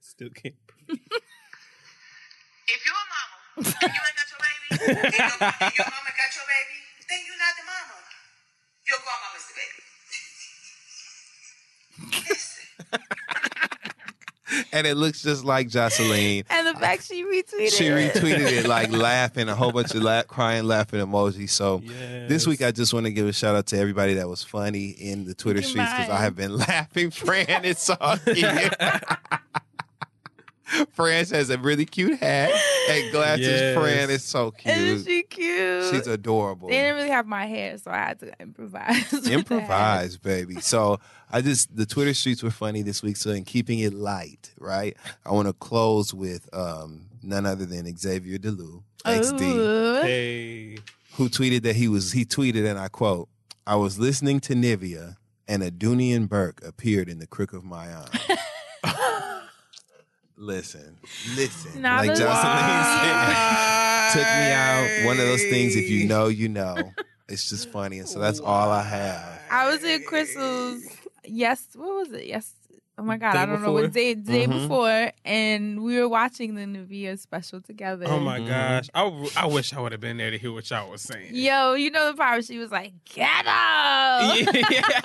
Still 0.00 0.30
can't. 0.30 0.54
If 2.68 2.80
you're 2.86 2.94
a 2.94 3.06
mama 3.12 3.36
and 3.58 3.92
you 3.92 4.00
ain't 4.06 4.16
got 4.16 4.28
your 4.32 4.40
baby, 4.40 4.68
and 4.70 5.12
your, 5.12 5.50
and 5.60 5.74
your 5.76 5.88
mama 5.92 6.10
got 6.14 6.30
your 6.32 6.46
baby, 6.46 6.78
then 7.10 7.20
you're 7.26 7.36
not 7.42 7.52
the 7.58 7.64
mama. 7.68 7.96
Your 8.88 8.98
grandmama's 9.02 9.44
the 9.50 9.54
baby. 9.58 9.82
And 14.72 14.86
it 14.86 14.96
looks 14.96 15.22
just 15.22 15.44
like 15.44 15.68
Jocelyn. 15.68 16.44
And 16.48 16.66
the 16.66 16.74
fact 16.80 17.04
she 17.06 17.24
retweeted. 17.24 17.72
She 17.76 17.86
it. 17.86 18.14
retweeted 18.14 18.52
it 18.52 18.66
like 18.66 18.90
laughing, 18.92 19.48
a 19.48 19.54
whole 19.54 19.70
bunch 19.72 19.94
of 19.94 20.02
la- 20.02 20.22
crying, 20.22 20.64
laughing 20.64 21.00
emojis. 21.00 21.50
So 21.50 21.82
this 22.28 22.46
week, 22.46 22.62
I 22.62 22.70
just 22.72 22.94
want 22.94 23.04
to 23.06 23.12
give 23.12 23.26
a 23.26 23.32
shout 23.32 23.54
out 23.54 23.66
to 23.66 23.78
everybody 23.78 24.14
that 24.14 24.28
was 24.28 24.42
funny 24.42 24.88
in 24.90 25.24
the 25.24 25.34
Twitter 25.34 25.60
streets 25.62 25.90
because 25.92 26.08
I 26.08 26.18
have 26.22 26.34
been 26.34 26.56
laughing. 26.56 27.10
Fran, 27.10 27.64
it's 27.64 27.90
all 27.90 28.16
cute. 28.18 28.74
Fran 30.92 31.24
has 31.26 31.50
a 31.50 31.58
really 31.58 31.86
cute 31.86 32.18
hat 32.20 32.50
and 32.90 33.10
glasses. 33.12 33.46
Yes. 33.46 33.76
Fran 33.78 34.10
is 34.10 34.22
so 34.24 34.50
cute. 34.50 34.76
Isn't 34.76 35.06
cute. 35.06 35.26
she 35.30 35.42
cute? 35.44 35.84
She's 35.94 36.06
adorable. 36.06 36.68
They 36.68 36.74
didn't 36.76 36.96
really 36.96 37.08
have 37.10 37.26
my 37.26 37.46
hair, 37.46 37.78
so 37.78 37.90
I 37.90 37.96
had 37.96 38.20
to 38.20 38.32
improvise. 38.40 39.10
with 39.10 39.24
the 39.24 39.30
hat. 39.30 39.38
Improvise, 39.38 40.16
baby. 40.18 40.60
So 40.60 41.00
I 41.30 41.40
just 41.40 41.74
the 41.74 41.86
Twitter 41.86 42.12
streets 42.14 42.42
were 42.42 42.50
funny 42.50 42.82
this 42.82 43.02
week. 43.02 43.16
So 43.16 43.30
in 43.30 43.44
keeping 43.44 43.78
it 43.78 43.94
light, 43.94 44.52
right? 44.58 44.96
I 45.24 45.32
want 45.32 45.48
to 45.48 45.54
close 45.54 46.12
with 46.12 46.48
um, 46.54 47.06
none 47.22 47.46
other 47.46 47.64
than 47.64 47.96
Xavier 47.96 48.36
Delu, 48.38 48.82
XD, 49.06 50.02
Hey. 50.02 50.78
who 51.14 51.28
tweeted 51.30 51.62
that 51.62 51.76
he 51.76 51.88
was 51.88 52.12
he 52.12 52.24
tweeted 52.26 52.68
and 52.68 52.78
I 52.78 52.88
quote, 52.88 53.28
"I 53.66 53.76
was 53.76 53.98
listening 53.98 54.40
to 54.40 54.54
Nivea 54.54 55.16
and 55.48 55.62
a 55.62 55.70
Dunian 55.70 56.28
Burke 56.28 56.60
appeared 56.64 57.08
in 57.08 57.18
the 57.18 57.26
crook 57.26 57.54
of 57.54 57.64
my 57.64 57.94
eye." 57.96 58.18
listen, 60.42 60.98
listen. 61.36 61.80
Now 61.82 61.98
like 61.98 62.10
this- 62.10 62.18
Jocelyn 62.18 62.52
said, 64.12 64.12
took 64.12 64.26
me 64.26 64.52
out. 64.52 65.06
One 65.06 65.18
of 65.18 65.26
those 65.26 65.42
things. 65.44 65.76
If 65.76 65.88
you 65.88 66.06
know, 66.06 66.26
you 66.28 66.48
know. 66.48 66.92
It's 67.28 67.48
just 67.48 67.70
funny, 67.70 67.98
and 67.98 68.06
so 68.08 68.18
that's 68.18 68.40
all 68.40 68.68
I 68.70 68.82
have. 68.82 69.40
I 69.50 69.70
was 69.70 69.82
in 69.82 70.02
Crystal's. 70.04 70.84
Yes, 71.24 71.64
what 71.74 71.94
was 71.94 72.12
it? 72.12 72.26
Yes. 72.26 72.52
Oh 72.98 73.02
my 73.04 73.16
god, 73.16 73.32
Day 73.32 73.38
I 73.38 73.46
don't 73.46 73.62
know 73.62 73.72
what 73.72 73.90
day 73.92 74.12
day 74.14 74.46
Mhm. 74.46 74.50
before, 74.68 75.12
and 75.24 75.82
we 75.82 75.98
were 75.98 76.08
watching 76.10 76.56
the 76.56 76.62
Nivea 76.64 77.18
special 77.18 77.62
together. 77.62 78.04
Oh 78.06 78.20
my 78.20 78.38
Mhm. 78.38 78.48
gosh. 78.48 78.88
I 79.34 79.46
wish 79.46 79.72
I 79.72 79.80
would 79.80 79.92
have 79.92 80.00
been 80.02 80.18
there 80.18 80.30
to 80.30 80.36
hear 80.36 80.52
what 80.52 80.68
y'all 80.68 80.90
was 80.90 81.00
saying. 81.00 81.30
Yo, 81.34 81.72
you 81.72 81.90
know 81.90 82.10
the 82.10 82.16
part 82.18 82.32
where 82.34 82.42
she 82.42 82.58
was 82.58 82.70
like, 82.70 82.92
"Get 83.06 83.46
up!" 83.46 84.36
Yeah. 84.70 85.00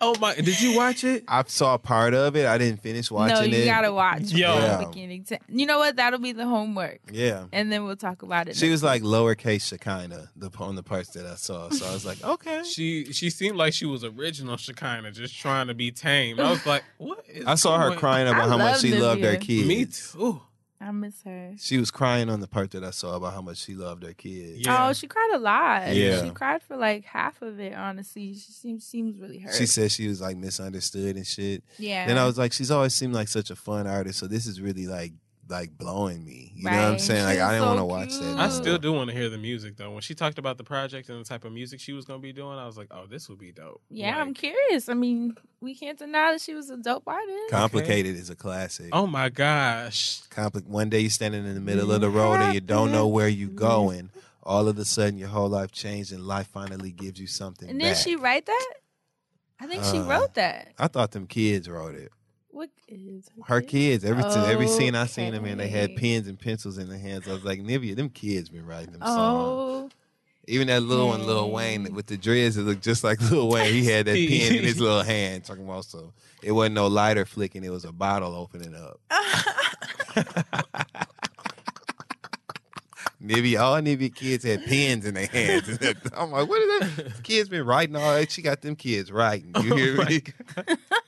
Oh 0.00 0.14
my. 0.20 0.34
Did 0.34 0.60
you 0.60 0.76
watch 0.76 1.04
it? 1.04 1.24
I 1.28 1.42
saw 1.46 1.76
part 1.78 2.14
of 2.14 2.36
it. 2.36 2.46
I 2.46 2.58
didn't 2.58 2.80
finish 2.82 3.10
watching 3.10 3.36
it. 3.36 3.50
no, 3.50 3.56
you 3.56 3.62
it. 3.62 3.66
gotta 3.66 3.92
watch 3.92 4.32
Yo. 4.32 4.52
from 4.54 4.62
Yeah. 4.62 4.76
the 4.78 4.86
beginning 4.86 5.24
to. 5.24 5.38
You 5.48 5.66
know 5.66 5.78
what? 5.78 5.96
That'll 5.96 6.18
be 6.18 6.32
the 6.32 6.46
homework, 6.46 7.00
Yeah. 7.10 7.44
and 7.52 7.70
then 7.72 7.84
we'll 7.84 7.96
talk 7.96 8.22
about 8.22 8.48
it. 8.48 8.56
She 8.56 8.66
next 8.66 8.72
was 8.72 8.82
like 8.82 9.02
lowercase 9.02 9.66
Shekinah 9.68 10.30
the, 10.36 10.50
on 10.58 10.74
the 10.76 10.82
parts 10.82 11.10
that 11.10 11.26
I 11.26 11.34
saw. 11.36 11.68
So 11.70 11.86
I 11.86 11.92
was 11.92 12.04
like, 12.06 12.22
okay. 12.22 12.62
She 12.74 13.12
she 13.12 13.30
seemed 13.30 13.56
like 13.56 13.72
she 13.74 13.86
was 13.86 14.04
original 14.04 14.56
Shekinah, 14.56 15.12
just 15.12 15.36
trying 15.38 15.66
to 15.68 15.74
be 15.74 15.90
tame. 15.90 16.40
I 16.40 16.50
was 16.50 16.64
like, 16.66 16.82
what? 16.98 17.24
Is 17.28 17.44
I 17.46 17.54
saw 17.54 17.78
her 17.78 17.96
crying 17.96 18.26
about 18.28 18.44
I 18.44 18.48
how 18.48 18.58
much 18.58 18.80
she 18.80 18.94
loved 18.96 19.22
her 19.22 19.36
Nivea. 19.36 19.40
kids. 19.40 19.66
Me 19.68 19.84
too. 19.86 20.40
I 20.80 20.90
miss 20.90 21.22
her. 21.24 21.52
She 21.58 21.78
was 21.78 21.90
crying 21.90 22.28
on 22.28 22.40
the 22.40 22.48
part 22.48 22.72
that 22.72 22.84
I 22.84 22.90
saw 22.90 23.16
about 23.16 23.32
how 23.32 23.40
much 23.40 23.58
she 23.58 23.74
loved 23.74 24.02
her 24.02 24.12
kids. 24.12 24.66
Yeah. 24.66 24.88
Oh, 24.88 24.92
she 24.92 25.06
cried 25.06 25.30
a 25.34 25.38
lot. 25.38 25.94
Yeah. 25.94 26.22
She 26.24 26.30
cried 26.30 26.62
for 26.62 26.76
like 26.76 27.04
half 27.04 27.40
of 27.42 27.58
it, 27.60 27.74
honestly. 27.74 28.34
She 28.34 28.52
seems 28.52 28.84
seems 28.84 29.18
really 29.18 29.38
hurt. 29.38 29.54
She 29.54 29.66
said 29.66 29.90
she 29.92 30.08
was 30.08 30.20
like 30.20 30.36
misunderstood 30.36 31.16
and 31.16 31.26
shit. 31.26 31.64
yeah. 31.78 32.06
Then 32.06 32.18
I 32.18 32.26
was 32.26 32.36
like, 32.36 32.52
she's 32.52 32.70
always 32.70 32.94
seemed 32.94 33.14
like 33.14 33.28
such 33.28 33.50
a 33.50 33.56
fun 33.56 33.86
artist. 33.86 34.18
So 34.18 34.26
this 34.26 34.46
is 34.46 34.60
really 34.60 34.86
like 34.86 35.12
like 35.48 35.76
blowing 35.76 36.24
me. 36.24 36.52
You 36.54 36.64
know 36.64 36.70
what 36.70 36.78
I'm 36.92 36.98
saying? 36.98 37.24
Like 37.24 37.34
She's 37.34 37.40
I 37.42 37.50
didn't 37.52 37.62
so 37.62 37.66
want 37.68 37.78
to 37.80 37.84
watch 37.84 38.12
that. 38.14 38.24
cute. 38.24 38.38
I 38.38 38.48
still 38.48 38.78
do 38.78 38.92
want 38.92 39.10
to 39.10 39.16
hear 39.16 39.28
the 39.28 39.38
music 39.38 39.76
though. 39.76 39.90
When 39.90 40.00
she 40.00 40.14
talked 40.14 40.38
about 40.38 40.56
the 40.58 40.64
project 40.64 41.08
and 41.10 41.20
the 41.20 41.24
type 41.28 41.44
of 41.44 41.52
music 41.52 41.80
she 41.80 41.92
was 41.92 42.04
gonna 42.04 42.18
be 42.20 42.32
doing, 42.32 42.58
I 42.58 42.66
was 42.66 42.76
like, 42.78 42.88
oh, 42.90 43.06
this 43.06 43.28
would 43.28 43.38
be 43.38 43.52
dope. 43.52 43.82
yeah, 43.90 44.18
I'm 44.20 44.32
curious. 44.34 44.88
I 44.88 44.94
mean, 44.94 45.36
we 45.60 45.74
can't 45.74 45.98
deny 45.98 46.32
that 46.32 46.40
she 46.40 46.54
was 46.54 46.70
a 46.70 46.76
dope 46.76 47.04
artist. 47.06 47.50
Complicated 47.50 48.16
is 48.16 48.30
a 48.30 48.36
classic. 48.36 48.88
Oh 48.92 49.06
my 49.06 49.28
gosh. 49.28 50.22
Compli- 50.30 50.66
one 50.66 50.88
day 50.88 51.00
you're 51.00 51.10
standing 51.10 51.44
in 51.46 51.54
the 51.54 51.60
middle 51.60 51.92
of 51.92 52.00
the 52.00 52.10
road 52.10 52.34
and 52.40 52.54
you 52.54 52.60
don't 52.60 52.90
know 52.92 53.06
where 53.06 53.28
you're 53.28 53.48
going. 53.50 54.10
All 54.42 54.68
of 54.68 54.78
a 54.78 54.84
sudden, 54.84 55.18
your 55.18 55.28
whole 55.28 55.48
life 55.48 55.72
changed 55.72 56.12
and 56.12 56.22
life 56.26 56.48
finally 56.48 56.92
gives 56.92 57.18
you 57.18 57.26
something. 57.26 57.68
and 57.70 57.80
did 57.80 57.96
she 57.96 58.14
write 58.16 58.44
that? 58.46 58.74
I 59.60 59.66
think 59.66 59.84
she 59.84 59.98
Uh, 59.98 60.04
wrote 60.04 60.34
that. 60.34 60.72
I 60.78 60.88
thought 60.88 61.12
them 61.12 61.26
kids 61.26 61.68
wrote 61.68 61.94
it. 61.94 62.12
What 62.54 62.70
is 62.86 63.28
Her 63.46 63.60
kids. 63.60 64.04
Every 64.04 64.22
t- 64.22 64.30
every 64.30 64.68
scene 64.68 64.94
I 64.94 65.02
Okay. 65.02 65.08
seen 65.10 65.32
them 65.34 65.44
in, 65.44 65.58
they 65.58 65.66
had 65.68 65.96
pens 65.96 66.28
and 66.28 66.38
pencils 66.38 66.78
in 66.78 66.88
their 66.88 66.98
hands. 66.98 67.26
I 67.26 67.32
was 67.32 67.42
like, 67.44 67.58
Nivea, 67.60 67.96
them 67.96 68.08
kids 68.08 68.48
been 68.48 68.64
writing 68.64 68.92
them 68.92 69.00
songs. 69.02 69.12
Oh, 69.12 69.90
Even 70.46 70.68
that 70.68 70.82
little 70.84 71.08
one, 71.08 71.26
Lil 71.26 71.50
Wayne, 71.50 71.92
with 71.94 72.06
the 72.06 72.16
dreads 72.16 72.56
it 72.56 72.62
looked 72.62 72.82
just 72.82 73.02
like 73.02 73.20
Lil 73.30 73.48
Wayne. 73.48 73.72
He 73.72 73.84
had 73.86 74.06
that 74.06 74.14
pen 74.14 74.54
in 74.56 74.62
his 74.62 74.78
little 74.86 75.02
hand. 75.02 75.44
Talking 75.44 75.64
about 75.64 75.84
so 75.86 76.12
it 76.44 76.52
wasn't 76.52 76.76
no 76.76 76.86
lighter 76.86 77.24
flicking. 77.24 77.64
It 77.64 77.70
was 77.70 77.84
a 77.84 77.92
bottle 77.92 78.34
opening 78.36 78.74
up. 78.76 79.00
Nivea, 83.24 83.60
all 83.60 83.80
Nivea 83.80 84.14
kids 84.14 84.44
had 84.44 84.64
pens 84.66 85.06
in 85.06 85.14
their 85.14 85.26
hands. 85.26 85.78
I'm 86.16 86.30
like, 86.30 86.48
what 86.48 86.60
is 86.62 86.96
that? 86.96 87.22
Kids 87.22 87.48
been 87.48 87.64
writing 87.64 87.96
all 87.96 88.14
that. 88.14 88.30
She 88.30 88.42
got 88.42 88.60
them 88.60 88.76
kids 88.76 89.10
writing. 89.10 89.52
You 89.62 89.74
hear 89.76 90.00
Oh 90.00 90.04
me? 90.04 90.22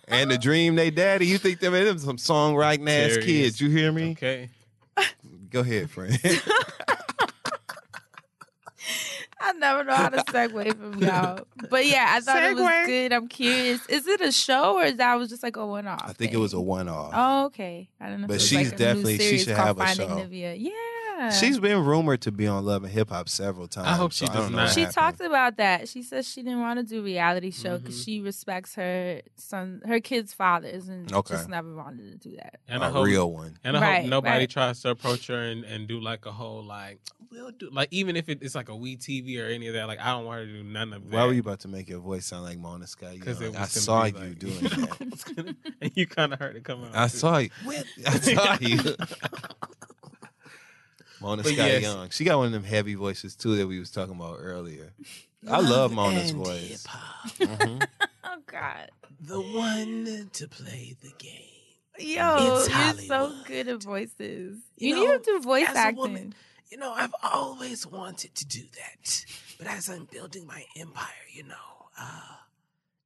and 0.08 0.30
the 0.30 0.38
dream 0.38 0.76
they 0.76 0.90
daddy. 0.90 1.26
You 1.26 1.38
think 1.38 1.60
them 1.60 1.72
them 1.74 1.98
some 1.98 2.16
songwriting 2.16 2.88
ass 2.88 3.18
kids? 3.24 3.60
You 3.60 3.68
hear 3.70 3.92
me? 3.92 4.12
Okay. 4.12 4.48
Go 5.50 5.60
ahead, 5.60 5.90
friend. 5.90 6.18
I 9.38 9.52
never 9.52 9.84
know 9.84 9.94
how 9.94 10.08
to 10.08 10.18
segue 10.24 10.76
from 10.76 11.00
y'all. 11.02 11.46
But 11.70 11.86
yeah, 11.86 12.06
I 12.08 12.20
thought 12.20 12.42
it 12.42 12.56
was 12.56 12.86
good. 12.86 13.12
I'm 13.12 13.28
curious. 13.28 13.84
Is 13.86 14.06
it 14.06 14.20
a 14.20 14.32
show 14.32 14.78
or 14.78 14.84
is 14.84 14.96
that 14.96 15.14
was 15.16 15.28
just 15.28 15.42
like 15.42 15.56
a 15.56 15.64
one 15.66 15.86
off? 15.86 16.02
I 16.04 16.12
think 16.14 16.32
it 16.32 16.38
was 16.38 16.52
a 16.52 16.60
one 16.60 16.88
off. 16.88 17.12
Oh, 17.14 17.44
okay. 17.46 17.88
I 18.00 18.08
don't 18.08 18.22
know. 18.22 18.24
if 18.24 18.28
But 18.28 18.34
it 18.34 18.36
was 18.36 18.48
she's 18.48 18.64
like 18.70 18.74
a 18.74 18.76
definitely- 18.76 19.18
new 19.18 19.24
she 19.24 19.38
should 19.38 19.56
have 19.56 19.78
a 19.78 19.86
show. 19.94 20.08
Nivea. 20.08 20.56
Yeah. 20.58 20.70
She's 21.38 21.58
been 21.58 21.84
rumored 21.84 22.20
to 22.22 22.32
be 22.32 22.46
on 22.46 22.64
Love 22.64 22.84
and 22.84 22.92
Hip 22.92 23.08
Hop 23.10 23.28
several 23.28 23.66
times. 23.68 23.88
I 23.88 23.92
hope 23.94 24.12
she 24.12 24.26
so 24.26 24.32
does 24.32 24.42
don't 24.44 24.52
know 24.54 24.66
She 24.66 24.80
happened. 24.80 24.94
talked 24.94 25.20
about 25.20 25.56
that. 25.56 25.88
She 25.88 26.02
says 26.02 26.28
she 26.28 26.42
didn't 26.42 26.60
want 26.60 26.78
to 26.78 26.84
do 26.84 27.02
reality 27.02 27.50
show 27.50 27.78
because 27.78 27.98
Mhm. 28.00 28.04
she 28.04 28.20
respects 28.20 28.74
her 28.74 29.22
son, 29.36 29.80
her 29.86 30.00
kids' 30.00 30.34
fathers, 30.34 30.88
and 30.88 31.10
Okay. 31.12 31.34
just 31.34 31.48
never 31.48 31.74
wanted 31.74 32.20
to 32.20 32.28
do 32.28 32.36
that. 32.36 32.60
And 32.68 32.84
I 32.84 32.88
a 32.88 32.90
hope 32.90 33.06
real 33.06 33.30
one. 33.32 33.58
And 33.64 33.76
I 33.76 33.80
Right, 33.80 34.00
hope 34.02 34.10
nobody 34.10 34.38
right. 34.40 34.50
tries 34.50 34.80
to 34.82 34.90
approach 34.90 35.26
her 35.28 35.40
and, 35.42 35.64
and 35.64 35.88
do 35.88 36.00
like 36.00 36.26
a 36.26 36.32
whole 36.32 36.62
like 36.62 37.00
we'll 37.30 37.50
do 37.50 37.68
like 37.72 37.88
even 37.90 38.14
if 38.16 38.28
it, 38.28 38.38
it's 38.42 38.54
like 38.54 38.68
a 38.68 38.76
we 38.76 38.96
TV 38.96 39.38
or 39.42 39.46
any 39.46 39.66
of 39.68 39.74
that. 39.74 39.86
Like 39.88 39.98
I 40.00 40.10
don't 40.12 40.26
want 40.26 40.40
her 40.40 40.46
to 40.46 40.52
do 40.52 40.62
none 40.64 40.92
of 40.92 41.02
that. 41.10 41.16
Why 41.16 41.24
were 41.26 41.32
you 41.32 41.40
about 41.40 41.60
to 41.60 41.68
make 41.68 41.88
your 41.88 42.00
voice 42.00 42.26
sound 42.26 42.44
like 42.44 42.58
Mona 42.58 42.86
Scott? 42.86 43.14
Because 43.14 43.40
Young? 43.40 43.54
it 43.54 43.60
I 43.60 43.64
saw 43.66 44.08
gonna 44.10 44.26
you 44.26 44.30
like- 44.30 44.38
doing 44.38 44.60
that. 44.60 45.34
Gonna- 45.36 45.56
and 45.80 45.92
you 45.94 46.06
kind 46.06 46.32
of 46.32 46.38
heard 46.38 46.56
it 46.56 46.64
come 46.64 46.84
out. 46.84 46.90
I 46.94 47.08
too. 47.08 47.16
saw 47.16 47.38
you. 47.38 47.50
I 48.06 48.18
saw 48.20 48.56
you. 48.60 48.78
Mona 51.20 51.42
But 51.42 51.52
Scott 51.52 51.66
yes. 51.68 51.82
Young. 51.82 52.10
She 52.10 52.24
got 52.24 52.36
one 52.38 52.46
of 52.46 52.52
them 52.52 52.64
heavy 52.64 52.94
voices 52.94 53.34
too 53.36 53.56
that 53.56 53.66
we 53.66 53.78
was 53.78 53.90
talking 53.90 54.14
about 54.14 54.36
earlier. 54.40 54.92
I 55.48 55.60
love 55.60 55.92
Mona's 55.92 56.30
and 56.30 56.44
voice. 56.44 56.68
hip-hop. 56.84 57.30
Mhm. 57.38 57.86
Oh 58.28 58.38
God, 58.46 58.90
The 59.20 59.40
one 59.40 60.28
to 60.32 60.48
play 60.48 60.96
the 61.00 61.12
game. 61.16 61.42
yo, 61.98 62.56
It's 62.58 62.68
you're 62.68 63.06
so 63.06 63.32
good 63.46 63.68
at 63.68 63.82
voices. 63.82 64.58
You 64.76 64.88
You, 64.88 64.94
know, 64.96 65.12
need 65.12 65.24
to 65.24 65.24
do 65.24 65.40
voice 65.40 65.68
as 65.68 65.76
a 65.76 65.78
acting. 65.78 65.96
woman- 65.96 66.34
You 66.70 66.76
know, 66.78 66.92
I've 66.92 67.14
always 67.22 67.86
wanted 67.86 68.34
to 68.34 68.44
do 68.44 68.62
that, 68.76 69.24
but 69.58 69.68
as 69.68 69.88
I'm 69.88 70.04
building 70.06 70.46
my 70.46 70.64
empire, 70.76 71.06
you 71.32 71.44
know, 71.44 71.54
uh, 71.98 72.02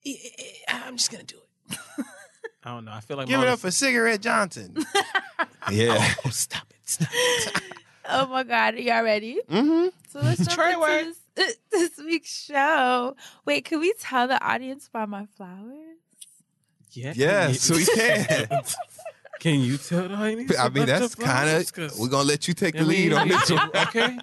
I- 0.07 0.33
I- 0.69 0.83
I'm 0.87 0.97
just 0.97 1.11
gonna 1.13 1.25
do 1.25 1.37
it. 1.71 1.79
I 2.65 2.71
don't 2.75 2.87
know. 2.87 2.93
I 2.93 3.01
feel 3.01 3.19
like 3.19 3.27
Give 3.29 3.37
it 3.39 3.43
Mona- 3.43 3.53
up 3.53 3.59
for 3.61 3.71
Cigarette 3.71 4.23
Johnson. 4.23 4.77
yeah. 5.71 6.15
Oh, 6.25 6.31
stop 6.31 6.67
it! 6.71 6.77
Stop 6.89 7.09
Oh 8.11 8.27
my 8.27 8.43
God, 8.43 8.75
are 8.75 8.81
y'all 8.81 9.03
ready? 9.03 9.41
Mm-hmm. 9.49 9.89
So 10.09 10.21
let's 10.21 10.39
jump 10.45 10.53
Try 10.53 10.99
into 10.99 11.15
this, 11.35 11.57
this 11.71 11.99
week's 11.99 12.45
show. 12.45 13.17
Wait, 13.45 13.65
can 13.65 13.81
we 13.81 13.93
tell 13.99 14.29
the 14.29 14.43
audience 14.45 14.89
about 14.89 15.09
my 15.09 15.27
flowers? 15.37 15.97
Yeah. 16.93 17.13
Yes, 17.15 17.71
we 17.71 17.85
can. 17.85 18.49
Can 19.41 19.61
you 19.61 19.79
tell 19.79 20.07
the 20.07 20.15
audience? 20.15 20.55
I 20.59 20.69
mean, 20.69 20.83
about 20.83 21.01
that's 21.01 21.15
kind 21.15 21.49
of. 21.49 21.99
We're 21.99 22.09
gonna 22.09 22.29
let 22.29 22.47
you 22.47 22.53
take 22.53 22.75
the 22.75 22.81
I 22.81 22.85
mean, 22.85 23.11
lead 23.11 23.13
on 23.15 23.29
this 23.29 23.51
one. 23.51 23.71
okay. 23.75 24.19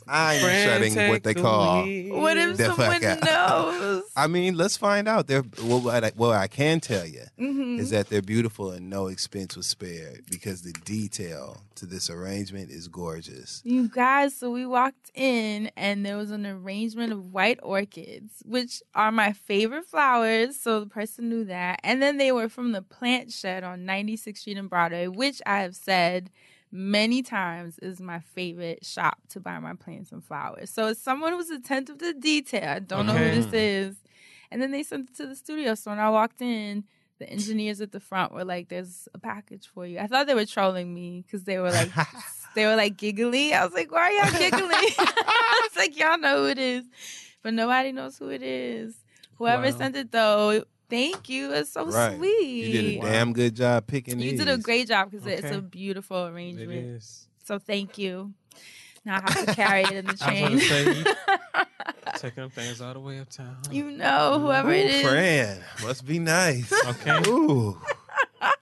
Because 0.00 0.02
I 0.08 0.34
ain't 0.34 0.42
Friend, 0.44 0.84
shutting 0.94 1.08
what 1.10 1.22
they 1.22 1.34
call. 1.34 1.82
What 1.84 2.36
if 2.36 2.56
the 2.56 2.64
someone 2.64 3.00
fuck 3.00 3.02
out. 3.02 3.24
knows? 3.24 4.02
I 4.16 4.26
mean, 4.26 4.56
let's 4.56 4.76
find 4.76 5.06
out. 5.08 5.26
They're 5.26 5.44
well, 5.62 5.80
what 5.80 6.04
I, 6.04 6.10
what 6.16 6.34
I 6.36 6.46
can 6.46 6.80
tell 6.80 7.06
you 7.06 7.22
Mhm. 7.38 7.78
is 7.78 7.90
that 7.90 8.08
they're 8.08 8.22
beautiful 8.22 8.70
and 8.70 8.88
no 8.90 9.06
expense 9.08 9.56
was 9.56 9.66
spared 9.66 10.24
because 10.30 10.62
the 10.62 10.72
detail 10.84 11.62
to 11.76 11.86
this 11.86 12.08
arrangement 12.10 12.70
is 12.70 12.88
gorgeous. 12.88 13.60
You 13.64 13.88
guys, 13.88 14.34
so 14.36 14.50
we 14.50 14.66
walked 14.66 15.10
in 15.14 15.70
and 15.76 16.04
there 16.06 16.16
was 16.16 16.30
an 16.30 16.46
arrangement 16.46 17.12
of 17.12 17.32
white 17.32 17.58
orchids, 17.62 18.42
which 18.44 18.82
are 18.94 19.10
my 19.12 19.32
favorite 19.32 19.86
flowers. 19.86 20.58
So 20.60 20.80
the 20.80 20.86
person 20.86 21.28
knew 21.28 21.44
that. 21.44 21.80
And 21.82 22.00
then 22.02 22.18
they 22.18 22.32
were 22.32 22.48
from 22.48 22.72
the 22.72 22.82
plant 22.82 23.32
shed 23.32 23.64
on 23.64 23.80
96th 23.86 24.38
Street 24.38 24.56
in 24.58 24.68
Broadway, 24.68 25.06
which 25.08 25.40
I 25.46 25.60
have 25.60 25.74
said 25.74 26.30
many 26.72 27.22
times 27.22 27.78
is 27.80 28.00
my 28.00 28.18
favorite 28.18 28.84
shop 28.84 29.18
to 29.28 29.38
buy 29.40 29.58
my 29.58 29.74
plants 29.74 30.10
and 30.10 30.24
flowers. 30.24 30.70
So 30.70 30.88
it's 30.88 31.00
someone 31.02 31.34
who's 31.34 31.50
attentive 31.50 31.98
to 31.98 32.14
detail. 32.14 32.68
I 32.68 32.78
don't 32.78 33.06
know 33.06 33.12
who 33.12 33.30
this 33.30 33.52
is. 33.52 33.96
And 34.50 34.60
then 34.60 34.70
they 34.70 34.82
sent 34.82 35.10
it 35.10 35.16
to 35.16 35.26
the 35.26 35.36
studio. 35.36 35.74
So 35.74 35.90
when 35.90 36.00
I 36.00 36.10
walked 36.10 36.40
in, 36.42 36.84
the 37.18 37.28
engineers 37.30 37.80
at 37.80 37.92
the 37.92 38.00
front 38.00 38.32
were 38.32 38.44
like, 38.44 38.68
"There's 38.68 39.06
a 39.14 39.18
package 39.18 39.68
for 39.72 39.86
you." 39.86 39.98
I 39.98 40.06
thought 40.08 40.26
they 40.26 40.34
were 40.34 40.46
trolling 40.46 40.92
me 40.92 41.22
because 41.24 41.44
they 41.44 41.58
were 41.58 41.70
like, 41.70 41.90
they 42.54 42.66
were 42.66 42.74
like 42.74 42.96
giggly. 42.96 43.54
I 43.54 43.64
was 43.64 43.72
like, 43.74 43.92
"Why 43.92 44.00
are 44.00 44.10
y'all 44.12 44.38
giggling?" 44.38 44.70
I 44.98 45.68
was 45.68 45.76
like, 45.76 45.96
"Y'all 45.96 46.18
know 46.18 46.38
who 46.42 46.48
it 46.48 46.58
is," 46.58 46.84
but 47.42 47.54
nobody 47.54 47.92
knows 47.92 48.18
who 48.18 48.28
it 48.30 48.42
is. 48.42 48.94
Whoever 49.36 49.66
Wow. 49.66 49.70
sent 49.78 49.96
it 49.96 50.10
though, 50.10 50.64
thank 50.92 51.28
you. 51.28 51.52
It's 51.52 51.72
so 51.72 51.86
right. 51.86 52.16
sweet. 52.16 52.66
You 52.66 52.72
did 52.72 52.98
a 52.98 53.00
damn 53.00 53.32
good 53.32 53.56
job 53.56 53.86
picking 53.86 54.20
You 54.20 54.32
these. 54.32 54.40
did 54.40 54.48
a 54.48 54.58
great 54.58 54.88
job 54.88 55.10
because 55.10 55.26
it's 55.26 55.50
a 55.50 55.60
beautiful 55.60 56.26
arrangement. 56.26 56.70
is. 56.70 57.26
So 57.44 57.58
thank 57.58 57.96
you. 57.98 58.34
Now 59.04 59.20
I 59.24 59.32
have 59.32 59.46
to 59.46 59.54
carry 59.54 59.82
it 59.82 59.92
in 59.92 60.06
the 60.06 60.18
I 60.22 60.28
train. 60.28 60.58
say, 60.60 61.04
taking 62.18 62.50
things 62.50 62.80
all 62.80 62.92
the 62.92 63.00
way 63.00 63.18
uptown. 63.18 63.56
huh? 63.66 63.68
you 63.72 63.90
know, 63.90 64.38
whoever 64.38 64.70
it 64.70 64.84
Ooh, 64.84 64.88
is. 64.88 65.02
Fran, 65.08 65.60
must 65.82 66.06
be 66.06 66.18
nice. 66.18 66.72
Okay. 66.86 67.22
Ooh, 67.28 67.80
what 68.38 68.58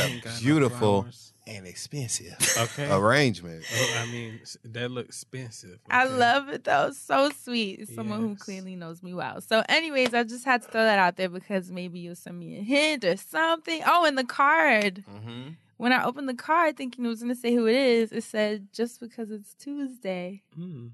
Ain't 0.00 0.24
a 0.24 0.28
no 0.28 0.34
beautiful 0.40 1.02
flowers. 1.02 1.31
And 1.46 1.66
expensive 1.66 2.36
Okay. 2.56 2.88
arrangement. 2.94 3.64
Oh, 3.74 3.94
I 4.00 4.06
mean, 4.12 4.40
that 4.64 4.90
looks 4.90 5.08
expensive. 5.22 5.78
I 5.90 6.04
love 6.04 6.48
it 6.48 6.64
though. 6.64 6.92
So 6.92 7.30
sweet. 7.30 7.80
It's 7.80 7.94
Someone 7.94 8.20
who 8.20 8.36
clearly 8.36 8.76
knows 8.76 9.02
me 9.02 9.12
well. 9.14 9.40
So, 9.40 9.62
anyways, 9.68 10.14
I 10.14 10.22
just 10.24 10.44
had 10.44 10.62
to 10.62 10.68
throw 10.68 10.82
that 10.84 10.98
out 10.98 11.16
there 11.16 11.28
because 11.28 11.70
maybe 11.70 11.98
you'll 11.98 12.14
send 12.14 12.38
me 12.38 12.58
a 12.58 12.62
hint 12.62 13.04
or 13.04 13.16
something. 13.16 13.82
Oh, 13.86 14.04
and 14.06 14.16
the 14.16 14.24
card. 14.24 15.04
Mm-hmm. 15.10 15.48
When 15.78 15.92
I 15.92 16.04
opened 16.04 16.28
the 16.28 16.34
card 16.34 16.76
thinking 16.76 17.04
it 17.04 17.08
was 17.08 17.22
going 17.22 17.34
to 17.34 17.40
say 17.40 17.52
who 17.54 17.66
it 17.66 17.74
is, 17.74 18.12
it 18.12 18.22
said 18.22 18.68
just 18.72 19.00
because 19.00 19.32
it's 19.32 19.54
Tuesday. 19.54 20.42
Mm. 20.56 20.90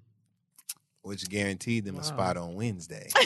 Which 1.03 1.29
guaranteed 1.29 1.85
them 1.85 1.97
Wow. 1.97 2.01
a 2.01 2.05
spot 2.05 2.37
on 2.39 2.55
Wednesday. 2.55 3.09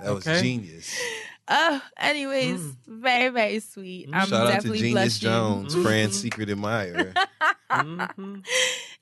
That 0.00 0.12
was 0.12 0.26
Okay. 0.26 0.42
genius. 0.42 0.92
Oh, 1.46 1.82
anyways, 1.98 2.60
Mm. 2.60 2.76
very, 2.86 3.28
very 3.28 3.60
sweet. 3.60 4.08
I'm 4.12 4.28
Shout 4.28 4.32
out 4.46 4.46
to 4.48 4.52
definitely 4.54 4.78
Genius 4.80 5.18
blushing. 5.18 5.30
Jones, 5.30 5.74
Fran's 5.74 6.18
secret 6.20 6.48
admirer. 6.50 7.14
Mhm. 7.70 8.44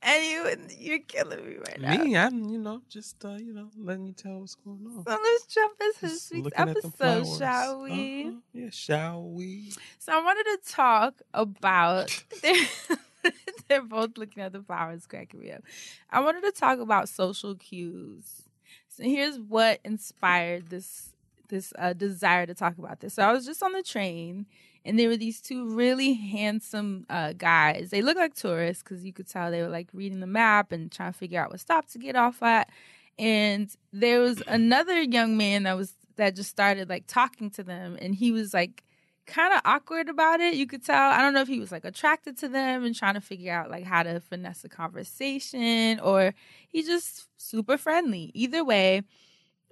and 0.02 0.24
you, 0.24 0.66
you're 0.78 0.98
killing 1.00 1.44
me 1.44 1.56
right 1.56 1.80
now. 1.80 2.02
Me, 2.04 2.16
I'm, 2.16 2.48
you 2.48 2.58
know, 2.58 2.80
just, 2.88 3.22
uh, 3.24 3.34
you 3.34 3.52
know, 3.52 3.68
letting 3.76 4.06
you 4.06 4.12
tell 4.14 4.40
what's 4.40 4.54
going 4.54 4.80
on. 4.86 5.04
So 5.04 5.18
let's 5.22 5.46
jump 5.46 5.74
into 5.80 6.00
this 6.00 6.30
week's 6.30 6.44
looking 6.44 6.68
at 6.68 6.80
them 6.80 6.92
episode, 6.98 7.38
shall 7.38 7.80
we? 7.82 8.22
Uh-huh. 8.22 8.30
Yeah, 8.54 8.70
shall 8.70 9.22
we? 9.24 9.72
So 9.98 10.12
I 10.12 10.22
wanted 10.24 10.44
to 10.44 10.72
talk 10.72 11.20
about. 11.34 12.24
They're, 12.42 13.32
they're 13.68 13.82
both 13.82 14.18
looking 14.18 14.42
at 14.42 14.52
the 14.52 14.62
flowers, 14.62 15.06
cracking 15.06 15.38
me 15.40 15.52
up. 15.52 15.62
I 16.10 16.20
wanted 16.20 16.42
to 16.42 16.50
talk 16.52 16.80
about 16.80 17.08
social 17.08 17.54
cues. 17.54 18.42
So 18.88 19.04
here's 19.04 19.38
what 19.38 19.78
inspired 19.84 20.70
this 20.70 21.11
this 21.52 21.72
uh, 21.78 21.92
desire 21.92 22.46
to 22.46 22.54
talk 22.54 22.78
about 22.78 23.00
this. 23.00 23.14
So 23.14 23.22
I 23.22 23.32
was 23.32 23.46
just 23.46 23.62
on 23.62 23.72
the 23.72 23.82
train, 23.82 24.46
and 24.84 24.98
there 24.98 25.08
were 25.08 25.16
these 25.16 25.40
two 25.40 25.72
really 25.72 26.14
handsome 26.14 27.06
uh, 27.08 27.34
guys. 27.34 27.90
They 27.90 28.02
looked 28.02 28.18
like 28.18 28.34
tourists 28.34 28.82
because 28.82 29.04
you 29.04 29.12
could 29.12 29.28
tell 29.28 29.50
they 29.50 29.62
were 29.62 29.68
like 29.68 29.88
reading 29.92 30.20
the 30.20 30.26
map 30.26 30.72
and 30.72 30.90
trying 30.90 31.12
to 31.12 31.18
figure 31.18 31.40
out 31.40 31.50
what 31.50 31.60
stop 31.60 31.86
to 31.90 31.98
get 31.98 32.16
off 32.16 32.42
at. 32.42 32.70
And 33.18 33.70
there 33.92 34.20
was 34.20 34.42
another 34.48 35.00
young 35.02 35.36
man 35.36 35.64
that 35.64 35.76
was 35.76 35.94
that 36.16 36.34
just 36.34 36.50
started 36.50 36.88
like 36.88 37.04
talking 37.06 37.50
to 37.50 37.62
them, 37.62 37.96
and 38.00 38.14
he 38.14 38.32
was 38.32 38.52
like 38.52 38.82
kind 39.26 39.54
of 39.54 39.60
awkward 39.64 40.08
about 40.08 40.40
it. 40.40 40.54
You 40.54 40.66
could 40.66 40.84
tell. 40.84 41.12
I 41.12 41.20
don't 41.20 41.34
know 41.34 41.42
if 41.42 41.48
he 41.48 41.60
was 41.60 41.70
like 41.70 41.84
attracted 41.84 42.38
to 42.38 42.48
them 42.48 42.84
and 42.84 42.94
trying 42.94 43.14
to 43.14 43.20
figure 43.20 43.52
out 43.52 43.70
like 43.70 43.84
how 43.84 44.02
to 44.02 44.20
finesse 44.20 44.64
a 44.64 44.68
conversation 44.68 46.00
or 46.00 46.34
he 46.68 46.82
just 46.82 47.28
super 47.36 47.76
friendly. 47.76 48.30
Either 48.34 48.64
way, 48.64 49.02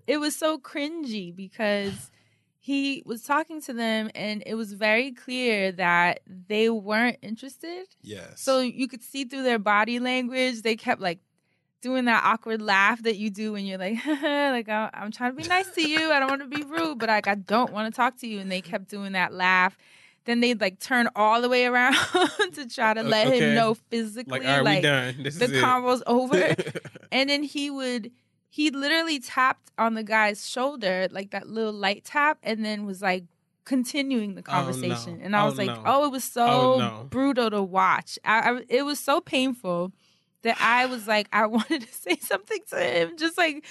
it 0.07 0.19
was 0.19 0.35
so 0.37 0.59
cringy 0.59 1.35
because 1.35 2.11
he 2.59 3.03
was 3.07 3.23
talking 3.23 3.61
to 3.63 3.73
them 3.73 4.11
and 4.15 4.43
it 4.47 4.55
was 4.55 4.73
very 4.75 5.13
clear 5.13 5.73
that 5.73 6.21
they 6.49 6.69
weren't 6.69 7.17
interested. 7.23 7.87
Yes. 8.03 8.41
So 8.41 8.61
you 8.61 8.87
could 8.89 9.03
see 9.03 9.25
through 9.25 9.45
their 9.45 9.59
body 9.59 9.99
language, 9.99 10.63
they 10.63 10.77
kept 10.77 11.01
like 11.01 11.21
doing 11.81 12.05
that 12.05 12.23
awkward 12.25 12.61
laugh 12.61 13.03
that 13.05 13.17
you 13.17 13.31
do 13.31 13.53
when 13.53 13.65
you're 13.65 13.79
like, 13.79 13.95
like 14.07 14.69
I- 14.69 14.91
I'm 14.93 15.11
trying 15.11 15.33
to 15.35 15.37
be 15.43 15.49
nice 15.49 15.69
to 15.71 15.89
you. 15.89 16.13
I 16.13 16.21
don't 16.21 16.29
want 16.29 16.43
to 16.43 16.49
be 16.59 16.63
rude, 16.63 16.99
but 16.99 17.09
like 17.09 17.27
I 17.27 17.35
don't 17.37 17.73
want 17.73 17.93
to 17.93 17.97
talk 17.97 18.19
to 18.19 18.27
you. 18.27 18.41
And 18.41 18.53
they 18.53 18.61
kept 18.61 18.89
doing 18.89 19.13
that 19.13 19.33
laugh. 19.33 19.79
Then 20.27 20.41
they'd 20.41 20.61
like 20.61 20.79
turn 20.81 21.09
all 21.17 21.41
the 21.41 21.49
way 21.49 21.65
around 21.65 21.95
to 22.53 22.69
try 22.69 22.93
to 22.93 23.03
let 23.03 23.29
Okay. 23.29 23.39
him 23.39 23.55
know 23.55 23.73
physically, 23.75 24.41
Like, 24.41 24.65
right. 24.85 25.15
This 25.19 25.37
the 25.37 25.59
convo's 25.63 26.03
over. 26.07 26.55
and 27.11 27.31
then 27.31 27.43
he 27.43 27.71
would, 27.71 28.11
he 28.53 28.71
literally 28.71 29.21
tapped 29.21 29.71
on 29.79 29.95
the 29.95 30.03
guy's 30.03 30.49
shoulder, 30.49 31.07
like 31.11 31.31
that 31.31 31.49
little 31.49 31.73
light 31.73 32.05
tap, 32.05 32.39
and 32.43 32.65
then 32.65 32.85
was 32.85 33.01
like 33.01 33.25
continuing 33.65 34.35
the 34.35 34.43
Oh, 34.43 34.51
no. 34.53 34.59
conversation. 34.59 35.21
And 35.23 35.37
I 35.37 35.43
Oh, 35.43 35.47
was 35.47 35.57
like, 35.57 35.69
no. 35.69 35.83
oh, 35.85 36.05
it 36.07 36.11
was 36.11 36.25
so 36.25 36.43
Oh, 36.75 36.79
no. 36.79 37.07
brutal 37.09 37.51
to 37.51 37.63
watch. 37.63 38.19
I, 38.25 38.51
I, 38.51 38.61
it 38.69 38.83
was 38.83 38.99
so 38.99 39.21
painful 39.21 39.93
that 40.43 40.57
I 40.61 40.87
was 40.87 41.07
like, 41.07 41.29
I 41.33 41.47
wanted 41.57 41.83
to 41.83 41.95
say 41.95 42.17
something 42.17 42.59
to 42.71 42.77
him, 42.79 43.17
just 43.17 43.39
like 43.39 43.65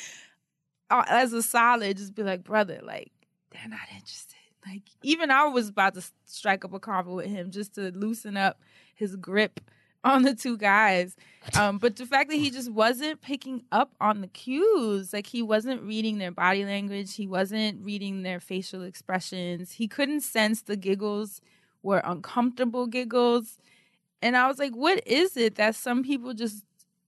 uh, 0.90 1.04
as 1.08 1.34
a 1.34 1.44
solid, 1.44 1.98
just 1.98 2.16
be 2.16 2.24
like, 2.24 2.44
brother, 2.44 2.80
like 2.82 3.12
they're 3.52 3.68
not 3.68 3.80
interested. 3.94 4.36
Like 4.66 4.84
even 5.04 5.30
I 5.32 5.46
was 5.46 5.70
about 5.70 5.96
to 5.96 6.04
strike 6.26 6.64
up 6.64 6.74
a 6.74 6.80
convo 6.80 7.16
with 7.18 7.28
him 7.28 7.52
just 7.52 7.76
to 7.76 7.92
loosen 7.92 8.38
up 8.38 8.60
his 8.96 9.16
grip 9.16 9.60
on 10.04 10.24
the 10.24 10.34
two 10.34 10.58
guys. 10.58 11.16
Um, 11.58 11.78
but 11.78 11.96
the 11.96 12.06
fact 12.06 12.30
that 12.30 12.38
he 12.38 12.52
just 12.52 12.72
wasn't 12.72 13.22
picking 13.22 13.64
up 13.72 13.94
on 14.00 14.22
the 14.22 14.28
cues, 14.28 15.14
like 15.14 15.28
he 15.28 15.42
wasn't 15.42 15.82
reading 15.82 16.18
their 16.18 16.32
body 16.32 16.66
language, 16.66 17.16
he 17.16 17.28
wasn't 17.28 17.84
reading 17.84 18.24
their 18.24 18.40
facial 18.40 18.84
expressions, 18.84 19.74
he 19.74 19.88
couldn't 19.88 20.22
sense 20.22 20.62
the 20.62 20.78
giggles 20.78 21.42
were 21.82 22.02
uncomfortable 22.04 22.88
giggles. 22.88 23.58
And 24.22 24.36
I 24.36 24.48
was 24.48 24.60
like, 24.60 24.74
what 24.74 25.06
is 25.08 25.38
it 25.38 25.56
that 25.56 25.76
some 25.76 26.04
people 26.04 26.34
just 26.34 26.66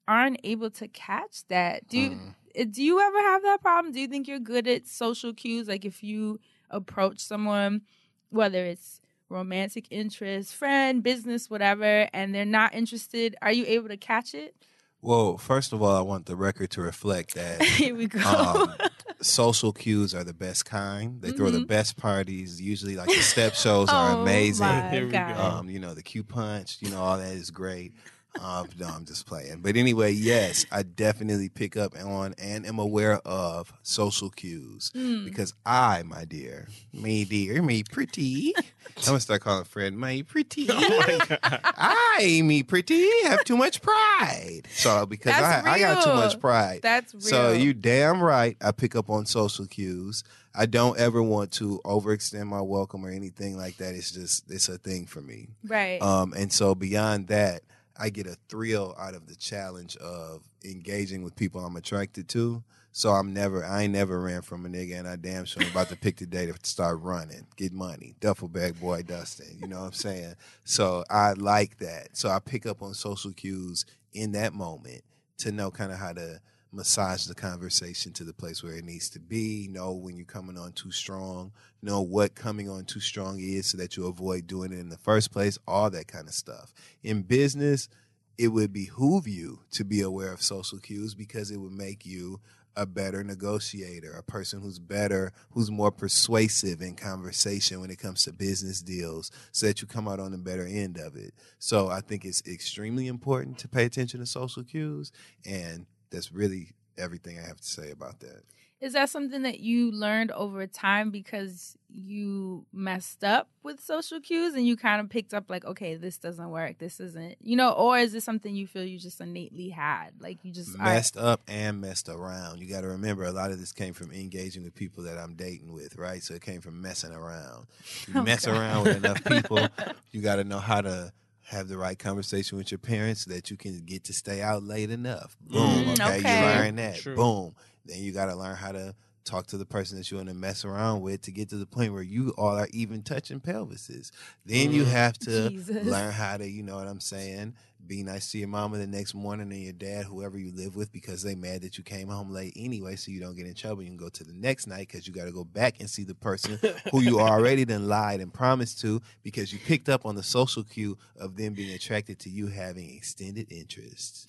aren't 0.08 0.40
able 0.44 0.70
to 0.72 0.88
catch 0.88 1.46
that? 1.50 1.88
Do 1.88 2.00
you 2.00 2.20
uh, 2.60 2.66
do 2.70 2.84
you 2.84 3.00
ever 3.00 3.20
have 3.20 3.44
that 3.44 3.62
problem? 3.62 3.94
Do 3.94 4.00
you 4.00 4.08
think 4.08 4.28
you're 4.28 4.40
good 4.40 4.68
at 4.68 4.88
social 4.88 5.34
cues? 5.34 5.68
Like 5.68 5.86
if 5.86 6.04
you 6.04 6.40
approach 6.70 7.20
someone, 7.20 7.82
whether 8.30 8.64
it's 8.66 9.02
romantic 9.32 9.88
interest, 9.90 10.54
friend, 10.56 11.02
business, 11.02 11.50
whatever, 11.50 12.08
and 12.14 12.36
they're 12.36 12.46
not 12.46 12.74
interested, 12.76 13.36
are 13.42 13.52
you 13.52 13.66
able 13.68 13.88
to 13.88 13.98
catch 13.98 14.34
it? 14.36 14.56
Well, 15.02 15.38
first 15.38 15.74
of 15.74 15.82
all, 15.82 15.96
I 15.96 16.02
want 16.02 16.28
the 16.28 16.36
record 16.36 16.70
to 16.72 16.82
reflect 16.82 17.34
that 17.34 17.62
Here 17.80 17.96
we 17.96 18.06
go. 18.08 18.20
um, 18.22 18.74
social 19.22 19.74
cues 19.74 20.14
are 20.14 20.24
the 20.24 20.34
best 20.34 20.66
kind. 20.66 21.22
They 21.22 21.32
throw 21.32 21.50
the 21.50 21.60
Mhm. 21.60 21.68
best 21.68 21.98
parties. 21.98 22.62
Usually, 22.62 22.96
like 22.96 23.08
the 23.08 23.22
step 23.24 23.56
shows 23.56 23.90
are 23.90 24.12
Oh, 24.18 24.22
amazing. 24.22 24.68
my 24.68 24.90
Here 24.92 25.08
God. 25.08 25.60
Um, 25.60 25.70
you 25.70 25.80
know, 25.80 25.94
the 25.96 26.04
cue 26.04 26.24
punch. 26.24 26.78
You 26.82 26.92
know, 26.92 27.00
all 27.02 27.18
that 27.18 27.34
is 27.34 27.50
great. 27.50 27.94
Uh, 28.40 28.64
no, 28.80 28.88
I'm 28.88 29.06
just 29.06 29.26
playing. 29.26 29.60
But 29.62 29.76
anyway, 29.76 30.12
yes, 30.14 30.66
I 30.72 30.84
definitely 30.84 31.50
pick 31.50 31.76
up 31.76 31.94
on 32.02 32.34
and 32.42 32.66
am 32.66 32.80
aware 32.80 33.18
of 33.26 33.74
social 33.84 34.30
cues 34.30 34.92
Mm. 34.96 35.26
because 35.26 35.54
I, 35.66 36.04
my 36.04 36.26
dear, 36.26 36.68
me 36.94 37.26
dear, 37.26 37.62
me 37.62 37.84
pretty. 37.84 38.54
I'm 38.58 38.64
gonna 39.06 39.20
start 39.20 39.42
calling 39.42 39.66
Fred 39.66 39.94
my 39.94 40.24
pretty. 40.28 40.68
I, 41.44 42.42
me 42.44 42.64
pretty, 42.64 43.08
have 43.24 43.44
too 43.44 43.58
much 43.58 43.82
pride. 43.82 44.62
So 44.72 45.06
because 45.06 45.34
I, 45.34 45.62
I 45.66 45.80
got 45.80 46.04
too 46.04 46.14
much 46.14 46.40
pride. 46.40 46.80
That's 46.82 47.14
real. 47.14 47.22
So 47.22 47.52
you 47.52 47.74
damn 47.74 48.22
right. 48.22 48.58
I 48.62 48.72
pick 48.72 48.96
up 48.96 49.10
on 49.10 49.26
social 49.26 49.66
cues. 49.66 50.24
I 50.54 50.66
don't 50.66 50.98
ever 51.00 51.24
want 51.24 51.52
to 51.54 51.80
overextend 51.86 52.48
my 52.48 52.62
welcome 52.62 53.06
or 53.06 53.10
anything 53.10 53.56
like 53.58 53.78
that. 53.78 53.96
It's 53.96 54.12
just 54.12 54.50
it's 54.52 54.68
a 54.70 54.78
thing 54.78 55.06
for 55.06 55.22
me. 55.22 55.50
Right. 55.66 56.02
Um, 56.02 56.34
and 56.36 56.52
so 56.52 56.76
beyond 56.76 57.28
that, 57.28 57.62
I 58.02 58.10
get 58.10 58.26
a 58.26 58.36
thrill 58.50 58.96
out 59.00 59.14
of 59.14 59.28
the 59.28 59.36
challenge 59.36 59.96
of 59.98 60.42
engaging 60.66 61.22
with 61.22 61.36
people 61.36 61.64
I'm 61.64 61.76
attracted 61.76 62.28
to. 62.30 62.64
So 62.94 63.12
I'm 63.12 63.32
never, 63.32 63.64
I 63.64 63.84
ain't 63.84 63.94
never 63.94 64.20
ran 64.20 64.42
from 64.42 64.66
a 64.66 64.70
nigga, 64.70 64.98
and 64.98 65.08
I 65.08 65.16
damn 65.16 65.46
sure 65.46 65.62
I'm 65.62 65.70
about 65.70 65.90
to 65.90 65.96
pick 65.96 66.18
the 66.18 66.26
day 66.26 66.48
to 66.48 66.56
start 66.64 67.00
running, 67.02 67.46
get 67.56 67.72
money, 67.72 68.16
duffel 68.20 68.48
bag 68.48 68.82
boy 68.82 69.04
Dustin. 69.04 69.56
You 69.62 69.68
know 69.68 69.80
what 69.80 69.86
I'm 69.86 69.94
saying? 69.94 70.34
So 70.66 71.06
I 71.10 71.34
like 71.34 71.78
that. 71.78 72.18
So 72.18 72.30
I 72.30 72.40
pick 72.40 72.66
up 72.66 72.82
on 72.82 72.96
social 72.96 73.32
cues 73.32 73.86
in 74.14 74.32
that 74.32 74.54
moment 74.54 75.04
to 75.38 75.52
know 75.52 75.70
kind 75.70 75.92
of 75.92 76.00
how 76.00 76.14
to 76.14 76.42
massage 76.72 77.26
the 77.26 77.36
conversation 77.36 78.14
to 78.14 78.24
the 78.24 78.34
place 78.34 78.64
where 78.64 78.76
it 78.76 78.86
needs 78.86 79.10
to 79.10 79.20
be. 79.20 79.68
Know 79.70 79.92
when 79.92 80.16
you're 80.16 80.26
coming 80.26 80.58
on 80.58 80.72
too 80.72 80.92
strong. 80.92 81.52
Know 81.82 82.02
what 82.02 82.36
coming 82.36 82.70
on 82.70 82.86
too 82.86 83.00
strong 83.00 83.40
is 83.40 83.68
so 83.68 83.78
that 83.78 83.98
you 83.98 84.08
avoid 84.08 84.48
doing 84.48 84.72
it 84.72 84.80
in 84.80 84.90
the 84.90 84.98
first 84.98 85.32
place. 85.32 85.58
All 85.68 85.90
that 85.90 86.08
kind 86.08 86.28
of 86.28 86.34
stuff. 86.34 86.74
In 87.04 87.24
business, 87.24 87.90
it 88.38 88.50
would 88.50 88.72
behoove 88.72 89.28
you 89.28 89.60
to 89.72 89.84
be 89.84 90.02
aware 90.02 90.32
of 90.32 90.42
social 90.42 90.80
cues 90.80 91.14
because 91.14 91.52
it 91.52 91.58
would 91.58 91.74
make 91.74 92.06
you 92.06 92.40
a 92.76 92.86
better 92.86 93.24
negotiator, 93.24 94.14
a 94.14 94.24
person 94.24 94.62
who's 94.62 94.80
better, 94.80 95.34
who's 95.52 95.70
more 95.70 95.92
persuasive 95.92 96.82
in 96.82 96.96
conversation 96.96 97.82
when 97.82 97.92
it 97.92 98.00
comes 98.00 98.24
to 98.24 98.32
business 98.32 98.82
deals, 98.82 99.30
so 99.52 99.66
that 99.66 99.82
you 99.82 99.88
come 99.88 100.08
out 100.08 100.22
on 100.22 100.32
the 100.32 100.38
better 100.38 100.66
end 100.66 100.98
of 100.98 101.18
it. 101.18 101.34
So 101.60 101.90
I 101.90 102.00
think 102.00 102.24
it's 102.24 102.42
extremely 102.48 103.08
important 103.08 103.58
to 103.60 103.68
pay 103.68 103.84
attention 103.84 104.22
to 104.22 104.26
social 104.26 104.64
cues, 104.64 105.12
and 105.46 105.86
that's 106.12 106.32
really 106.32 106.74
everything 106.98 107.40
I 107.40 107.48
have 107.48 107.58
to 107.62 107.68
say 107.68 107.92
about 107.92 108.20
that. 108.20 108.44
Is 108.80 108.94
that 108.94 109.10
something 109.12 109.44
that 109.44 109.60
you 109.60 109.92
learned 109.92 110.32
over 110.32 110.66
time 110.66 111.12
because 111.12 111.78
you 111.88 112.66
messed 112.74 113.24
up 113.24 113.48
with 113.62 113.80
social 113.80 114.20
cues 114.20 114.56
and 114.56 114.66
you 114.66 114.76
kind 114.76 115.00
of 115.00 115.08
picked 115.08 115.36
up 115.36 115.52
like, 115.52 115.64
okay, 115.66 115.94
this 115.96 116.18
doesn't 116.18 116.50
work, 116.50 116.80
this 116.80 117.00
isn't, 117.00 117.36
you 117.44 117.56
know, 117.56 117.70
or 117.74 118.00
is 118.00 118.12
this 118.12 118.24
something 118.24 118.56
you 118.56 118.66
feel 118.66 118.84
you 118.84 118.98
just 118.98 119.22
innately 119.22 119.70
had, 119.70 120.14
like 120.20 120.40
you 120.44 120.52
just 120.52 120.76
messed 120.80 121.16
up 121.16 121.42
and 121.48 121.80
messed 121.80 122.10
around. 122.10 122.60
You 122.60 122.68
got 122.68 122.82
to 122.82 122.88
remember 122.88 123.24
a 123.26 123.32
lot 123.32 123.52
of 123.52 123.60
this 123.60 123.72
came 123.72 123.94
from 123.94 124.12
engaging 124.12 124.64
with 124.64 124.74
people 124.74 125.04
that 125.04 125.20
I'm 125.20 125.36
dating 125.36 125.72
with, 125.74 125.96
right? 125.96 126.24
So 126.24 126.34
it 126.34 126.42
came 126.42 126.62
from 126.62 126.82
messing 126.82 127.12
around. 127.14 127.68
You 128.08 128.16
Oh, 128.20 128.24
mess 128.24 128.48
God. 128.48 128.58
around 128.58 128.84
with 128.86 128.98
enough 128.98 129.24
people, 129.24 129.68
you 130.12 130.22
got 130.24 130.38
to 130.38 130.44
know 130.44 130.58
how 130.60 130.82
to 130.82 131.14
have 131.52 131.68
the 131.68 131.78
right 131.78 132.00
conversation 132.00 132.58
with 132.58 132.72
your 132.72 132.78
parents 132.80 133.26
so 133.26 133.32
that 133.32 133.52
you 133.52 133.58
can 133.58 133.80
get 133.86 134.06
to 134.06 134.14
stay 134.14 134.42
out 134.42 134.64
late 134.64 134.90
enough. 134.90 135.36
Boom. 135.42 135.86
Mm, 135.88 135.92
okay, 136.02 136.20
okay. 136.20 136.36
you 136.38 136.42
learn 136.42 136.76
that. 136.78 136.96
True. 136.98 137.16
Boom. 137.16 137.56
Then 137.86 138.00
you 138.02 138.12
got 138.14 138.28
to 138.28 138.36
learn 138.36 138.56
how 138.56 138.72
to 138.72 138.96
talk 139.26 139.48
to 139.48 139.58
the 139.58 139.66
person 139.66 139.98
that 139.98 140.10
you 140.10 140.18
want 140.18 140.30
to 140.30 140.34
mess 140.36 140.64
around 140.66 141.02
with 141.02 141.22
to 141.24 141.32
get 141.32 141.50
to 141.50 141.58
the 141.58 141.66
point 141.66 141.94
where 141.94 142.02
you 142.02 142.30
all 142.38 142.58
are 142.58 142.68
even 142.72 143.04
touching 143.04 143.40
pelvises. 143.40 144.12
Then 144.46 144.72
you 144.72 144.84
Mm. 144.84 144.92
have 144.92 145.18
to 145.20 145.50
Jesus. 145.50 145.86
learn 145.86 146.12
how 146.12 146.38
to, 146.38 146.50
you 146.50 146.64
know 146.64 146.76
what 146.78 146.88
I'm 146.88 147.00
saying, 147.02 147.54
be 147.88 148.04
nice 148.04 148.32
to 148.32 148.38
your 148.38 148.48
mama 148.48 148.78
the 148.78 148.88
next 148.88 149.14
morning 149.14 149.52
and 149.52 149.62
your 149.62 149.74
dad, 149.74 150.06
whoever 150.06 150.38
you 150.38 150.52
live 150.54 150.76
with, 150.76 150.92
because 150.92 151.24
they 151.24 151.36
mad 151.36 151.62
that 151.62 151.78
you 151.78 151.84
came 151.84 152.08
home 152.08 152.32
late 152.32 152.54
anyway, 152.56 152.96
so 152.96 153.12
you 153.12 153.20
don't 153.20 153.36
get 153.36 153.46
in 153.48 153.54
trouble. 153.54 153.82
You 153.84 153.90
can 153.90 153.98
go 153.98 154.10
to 154.10 154.24
the 154.24 154.34
next 154.34 154.68
night 154.68 154.88
because 154.88 155.08
you 155.08 155.14
got 155.14 155.26
to 155.26 155.32
go 155.32 155.44
back 155.44 155.80
and 155.80 155.90
see 155.90 156.04
the 156.04 156.16
person 156.16 156.60
who 156.92 157.02
you 157.02 157.20
already 157.20 157.64
then 157.64 157.88
lied 157.88 158.20
and 158.20 158.34
promised 158.34 158.80
to 158.82 159.02
because 159.24 159.52
you 159.52 159.60
picked 159.60 159.90
up 159.90 160.06
on 160.06 160.16
the 160.16 160.24
social 160.24 160.64
cue 160.64 160.98
of 161.20 161.36
them 161.38 161.54
being 161.54 161.74
attracted 161.74 162.20
to 162.20 162.30
you 162.30 162.48
having 162.48 162.94
extended 162.96 163.52
interests. 163.52 164.28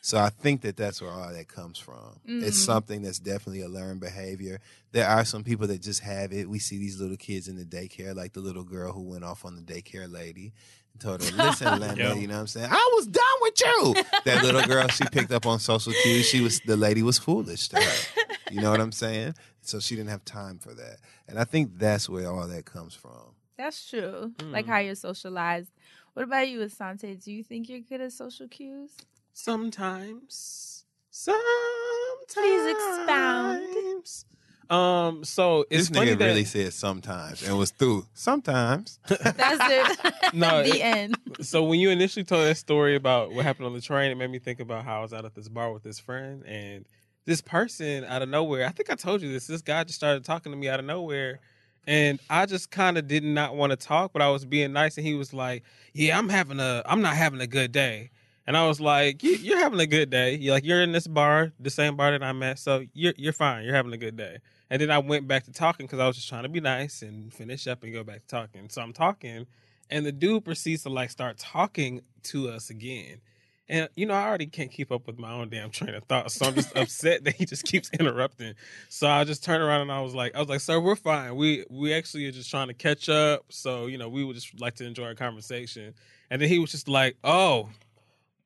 So 0.00 0.16
I 0.16 0.30
think 0.30 0.62
that 0.62 0.76
that's 0.76 1.02
where 1.02 1.10
all 1.10 1.30
that 1.32 1.48
comes 1.48 1.78
from. 1.78 2.20
It's 2.24 2.56
Mhm. 2.58 2.64
something 2.64 3.02
that's 3.02 3.18
definitely 3.18 3.60
a 3.62 3.68
learned 3.68 4.00
behavior. 4.00 4.60
There 4.92 5.06
are 5.06 5.24
some 5.24 5.44
people 5.44 5.66
that 5.66 5.82
just 5.82 6.00
have 6.00 6.32
it. 6.32 6.48
We 6.48 6.60
see 6.60 6.78
these 6.78 6.98
little 7.00 7.16
kids 7.16 7.48
in 7.48 7.56
the 7.56 7.64
daycare, 7.64 8.14
like 8.14 8.32
the 8.32 8.40
little 8.40 8.62
girl 8.64 8.92
who 8.92 9.02
went 9.02 9.24
off 9.24 9.44
on 9.44 9.56
the 9.56 9.60
daycare 9.60 10.10
lady 10.10 10.52
told 10.98 11.22
her, 11.24 11.30
"Listen, 11.44 11.80
landlady, 11.80 12.00
Yeah. 12.02 12.14
you 12.14 12.26
know 12.26 12.34
what 12.34 12.40
I'm 12.40 12.46
saying? 12.46 12.68
I 12.70 12.90
was 12.96 13.06
done 13.06 13.24
with 13.42 13.60
you." 13.60 13.94
That 14.24 14.42
little 14.44 14.62
girl, 14.62 14.86
she 14.88 15.04
picked 15.10 15.32
up 15.32 15.46
on 15.46 15.58
social 15.60 15.92
cues. 16.02 16.26
She 16.26 16.40
was 16.40 16.60
the 16.60 16.76
lady 16.76 17.02
was 17.02 17.18
foolish 17.18 17.68
to 17.68 17.80
her. 17.80 18.22
You 18.50 18.60
know 18.60 18.70
what 18.70 18.80
I'm 18.80 18.92
saying? 18.92 19.34
So 19.62 19.78
she 19.80 19.94
didn't 19.96 20.10
have 20.10 20.24
time 20.24 20.58
for 20.58 20.72
that. 20.74 20.96
And 21.28 21.38
I 21.38 21.44
think 21.44 21.78
that's 21.78 22.08
where 22.08 22.30
all 22.30 22.46
that 22.48 22.64
comes 22.64 22.94
from. 22.94 23.34
That's 23.56 23.88
true. 23.90 24.32
Like 24.42 24.64
Mm. 24.66 24.68
how 24.68 24.78
you're 24.78 24.94
socialized. 24.94 25.70
What 26.14 26.22
about 26.24 26.48
you, 26.48 26.60
Asante? 26.60 27.22
Do 27.22 27.30
you 27.32 27.42
think 27.44 27.68
you're 27.68 27.80
good 27.80 28.00
at 28.00 28.12
social 28.12 28.48
cues? 28.48 28.90
Sometimes. 29.34 30.84
Sometimes. 31.10 31.42
Please 32.32 32.70
expound. 32.70 33.66
Um, 34.70 35.24
so 35.24 35.64
it's 35.70 35.88
this 35.88 35.98
funny 35.98 36.10
nigga 36.12 36.18
that 36.18 36.26
really 36.26 36.44
said 36.44 36.72
sometimes 36.74 37.42
and 37.42 37.56
was 37.56 37.70
through 37.70 38.06
sometimes. 38.14 38.98
That's 39.08 39.98
it. 40.02 40.14
No, 40.34 40.62
the 40.62 40.76
it- 40.76 40.80
end. 40.80 41.18
so 41.40 41.64
when 41.64 41.80
you 41.80 41.88
initially 41.90 42.24
told 42.24 42.44
that 42.46 42.56
story 42.56 42.94
about 42.96 43.32
what 43.32 43.44
happened 43.46 43.66
on 43.66 43.72
the 43.72 43.80
train, 43.80 44.10
it 44.10 44.16
made 44.16 44.30
me 44.30 44.38
think 44.38 44.60
about 44.60 44.84
how 44.84 44.98
I 44.98 45.02
was 45.02 45.12
out 45.14 45.24
at 45.24 45.34
this 45.34 45.48
bar 45.48 45.72
with 45.72 45.82
this 45.82 45.98
friend 45.98 46.44
and 46.44 46.84
this 47.24 47.40
person 47.40 48.04
out 48.04 48.20
of 48.20 48.28
nowhere. 48.28 48.66
I 48.66 48.70
think 48.70 48.90
I 48.90 48.94
told 48.94 49.22
you 49.22 49.32
this. 49.32 49.46
This 49.46 49.62
guy 49.62 49.84
just 49.84 49.96
started 49.98 50.24
talking 50.24 50.52
to 50.52 50.58
me 50.58 50.68
out 50.68 50.80
of 50.80 50.86
nowhere. 50.86 51.40
And 51.86 52.20
I 52.28 52.44
just 52.44 52.70
kind 52.70 52.98
of 52.98 53.08
did 53.08 53.24
not 53.24 53.56
want 53.56 53.70
to 53.70 53.76
talk, 53.76 54.12
but 54.12 54.20
I 54.20 54.28
was 54.28 54.44
being 54.44 54.74
nice. 54.74 54.98
And 54.98 55.06
he 55.06 55.14
was 55.14 55.32
like, 55.32 55.62
"Yeah, 55.94 56.18
I'm 56.18 56.28
having 56.28 56.60
a, 56.60 56.82
I'm 56.84 57.00
not 57.00 57.16
having 57.16 57.40
a 57.40 57.46
good 57.46 57.72
day." 57.72 58.10
And 58.48 58.56
I 58.56 58.66
was 58.66 58.80
like, 58.80 59.22
you, 59.22 59.32
"You're 59.32 59.58
having 59.58 59.78
a 59.78 59.86
good 59.86 60.08
day. 60.08 60.34
You're 60.34 60.54
like 60.54 60.64
you're 60.64 60.80
in 60.80 60.90
this 60.90 61.06
bar, 61.06 61.52
the 61.60 61.68
same 61.68 61.96
bar 61.96 62.12
that 62.12 62.22
I'm 62.22 62.42
at, 62.42 62.58
so 62.58 62.82
you're 62.94 63.12
you're 63.18 63.34
fine. 63.34 63.62
You're 63.62 63.74
having 63.74 63.92
a 63.92 63.98
good 63.98 64.16
day." 64.16 64.38
And 64.70 64.80
then 64.80 64.90
I 64.90 64.96
went 64.96 65.28
back 65.28 65.44
to 65.44 65.52
talking 65.52 65.84
because 65.84 65.98
I 65.98 66.06
was 66.06 66.16
just 66.16 66.30
trying 66.30 66.44
to 66.44 66.48
be 66.48 66.58
nice 66.58 67.02
and 67.02 67.30
finish 67.30 67.66
up 67.66 67.82
and 67.82 67.92
go 67.92 68.02
back 68.02 68.22
to 68.22 68.26
talking. 68.26 68.70
So 68.70 68.80
I'm 68.80 68.94
talking, 68.94 69.46
and 69.90 70.06
the 70.06 70.12
dude 70.12 70.46
proceeds 70.46 70.84
to 70.84 70.88
like 70.88 71.10
start 71.10 71.36
talking 71.36 72.00
to 72.22 72.48
us 72.48 72.70
again. 72.70 73.20
And 73.68 73.90
you 73.96 74.06
know, 74.06 74.14
I 74.14 74.26
already 74.26 74.46
can't 74.46 74.72
keep 74.72 74.90
up 74.92 75.06
with 75.06 75.18
my 75.18 75.30
own 75.30 75.50
damn 75.50 75.68
train 75.68 75.94
of 75.94 76.04
thought, 76.04 76.32
so 76.32 76.46
I'm 76.46 76.54
just 76.54 76.74
upset 76.76 77.24
that 77.24 77.34
he 77.34 77.44
just 77.44 77.64
keeps 77.64 77.90
interrupting. 78.00 78.54
So 78.88 79.08
I 79.08 79.24
just 79.24 79.44
turned 79.44 79.62
around 79.62 79.82
and 79.82 79.92
I 79.92 80.00
was 80.00 80.14
like, 80.14 80.34
I 80.34 80.38
was 80.38 80.48
like, 80.48 80.60
"Sir, 80.60 80.80
we're 80.80 80.96
fine. 80.96 81.36
We 81.36 81.66
we 81.68 81.92
actually 81.92 82.24
are 82.24 82.32
just 82.32 82.50
trying 82.50 82.68
to 82.68 82.74
catch 82.74 83.10
up. 83.10 83.44
So 83.50 83.88
you 83.88 83.98
know, 83.98 84.08
we 84.08 84.24
would 84.24 84.36
just 84.36 84.58
like 84.58 84.76
to 84.76 84.86
enjoy 84.86 85.04
our 85.04 85.14
conversation." 85.14 85.92
And 86.30 86.40
then 86.40 86.48
he 86.48 86.58
was 86.58 86.70
just 86.70 86.88
like, 86.88 87.18
"Oh, 87.22 87.68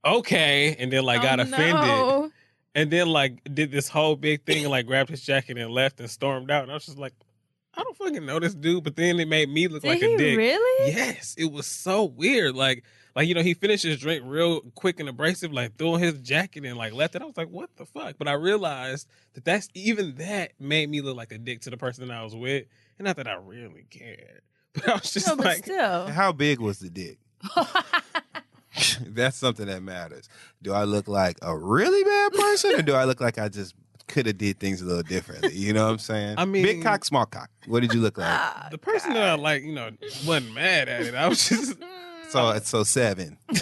okay," 0.04 0.76
and 0.78 0.92
then 0.92 1.04
like 1.04 1.22
got 1.22 1.40
Oh, 1.40 1.42
offended, 1.42 1.74
no. 1.74 2.32
and 2.74 2.90
then 2.90 3.08
like 3.08 3.42
did 3.54 3.70
this 3.70 3.88
whole 3.88 4.16
big 4.16 4.44
thing 4.44 4.62
and 4.64 4.70
like 4.70 4.86
grabbed 4.86 5.10
his 5.10 5.22
jacket 5.22 5.58
and 5.58 5.70
left 5.70 6.00
and 6.00 6.10
stormed 6.10 6.50
out. 6.50 6.62
And 6.62 6.70
I 6.70 6.74
was 6.74 6.86
just 6.86 6.98
like, 6.98 7.14
I 7.74 7.82
don't 7.82 7.96
fucking 7.96 8.24
know 8.26 8.38
this 8.40 8.54
dude. 8.54 8.84
But 8.84 8.96
then 8.96 9.18
it 9.20 9.28
made 9.28 9.48
me 9.48 9.68
look 9.68 9.82
Did 9.82 9.88
like 9.88 10.02
a 10.02 10.16
dick. 10.16 10.36
really? 10.36 10.92
Yes, 10.92 11.34
it 11.38 11.50
was 11.50 11.66
so 11.66 12.04
weird. 12.04 12.54
Like, 12.54 12.84
like 13.14 13.28
you 13.28 13.34
know, 13.34 13.42
he 13.42 13.54
finished 13.54 13.84
his 13.84 13.98
drink 13.98 14.22
real 14.26 14.60
quick 14.74 15.00
and 15.00 15.08
abrasive, 15.08 15.52
like 15.52 15.76
threw 15.76 15.96
his 15.96 16.20
jacket 16.20 16.64
and 16.64 16.76
like 16.76 16.92
left 16.92 17.14
it. 17.14 17.22
I 17.22 17.24
was 17.26 17.36
like, 17.36 17.48
what 17.48 17.70
the 17.76 17.84
fuck? 17.86 18.16
But 18.18 18.28
I 18.28 18.32
realized 18.32 19.06
that 19.34 19.44
that's 19.44 19.68
even 19.74 20.14
that 20.16 20.52
made 20.58 20.88
me 20.90 21.00
look 21.00 21.16
like 21.16 21.32
a 21.32 21.38
dick 21.38 21.60
to 21.62 21.70
the 21.70 21.76
person 21.76 22.08
that 22.08 22.14
I 22.16 22.22
was 22.24 22.34
with, 22.34 22.64
and 22.98 23.06
not 23.06 23.16
that 23.16 23.28
I 23.28 23.34
really 23.34 23.86
cared. 23.90 24.42
But 24.74 24.88
I 24.88 24.94
was 24.94 25.12
just 25.12 25.28
no, 25.28 25.34
like, 25.34 25.58
still. 25.64 26.06
How 26.06 26.32
big 26.32 26.58
was 26.58 26.78
the 26.78 26.88
dick? 26.88 27.18
That's 29.06 29.36
something 29.36 29.66
that 29.66 29.82
matters. 29.82 30.28
Do 30.62 30.72
I 30.72 30.84
look 30.84 31.08
like 31.08 31.38
a 31.42 31.56
really 31.56 32.02
bad 32.04 32.32
person, 32.32 32.74
or 32.78 32.82
do 32.82 32.94
I 32.94 33.04
look 33.04 33.20
like 33.20 33.38
I 33.38 33.48
just 33.48 33.74
could 34.08 34.26
have 34.26 34.38
did 34.38 34.58
things 34.58 34.80
a 34.82 34.84
little 34.84 35.02
differently? 35.02 35.52
You 35.54 35.72
know 35.72 35.84
what 35.86 35.92
I'm 35.92 35.98
saying? 35.98 36.34
I 36.38 36.44
mean- 36.44 36.62
big 36.64 36.82
cock, 36.82 37.04
small 37.04 37.26
cock. 37.26 37.50
What 37.66 37.80
did 37.80 37.92
you 37.94 38.00
look 38.00 38.18
like? 38.18 38.28
Ah, 38.28 38.68
the 38.70 38.78
person 38.78 39.12
that 39.14 39.22
I 39.28 39.34
like, 39.34 39.62
you 39.62 39.72
know, 39.74 39.90
wasn't 40.26 40.54
mad 40.54 40.88
at 40.88 41.02
it. 41.02 41.14
I 41.14 41.28
was 41.28 41.48
just. 41.48 41.76
So 42.30 42.48
it's 42.52 42.70
so 42.70 42.82
seven. 42.82 43.36
oh 43.50 43.56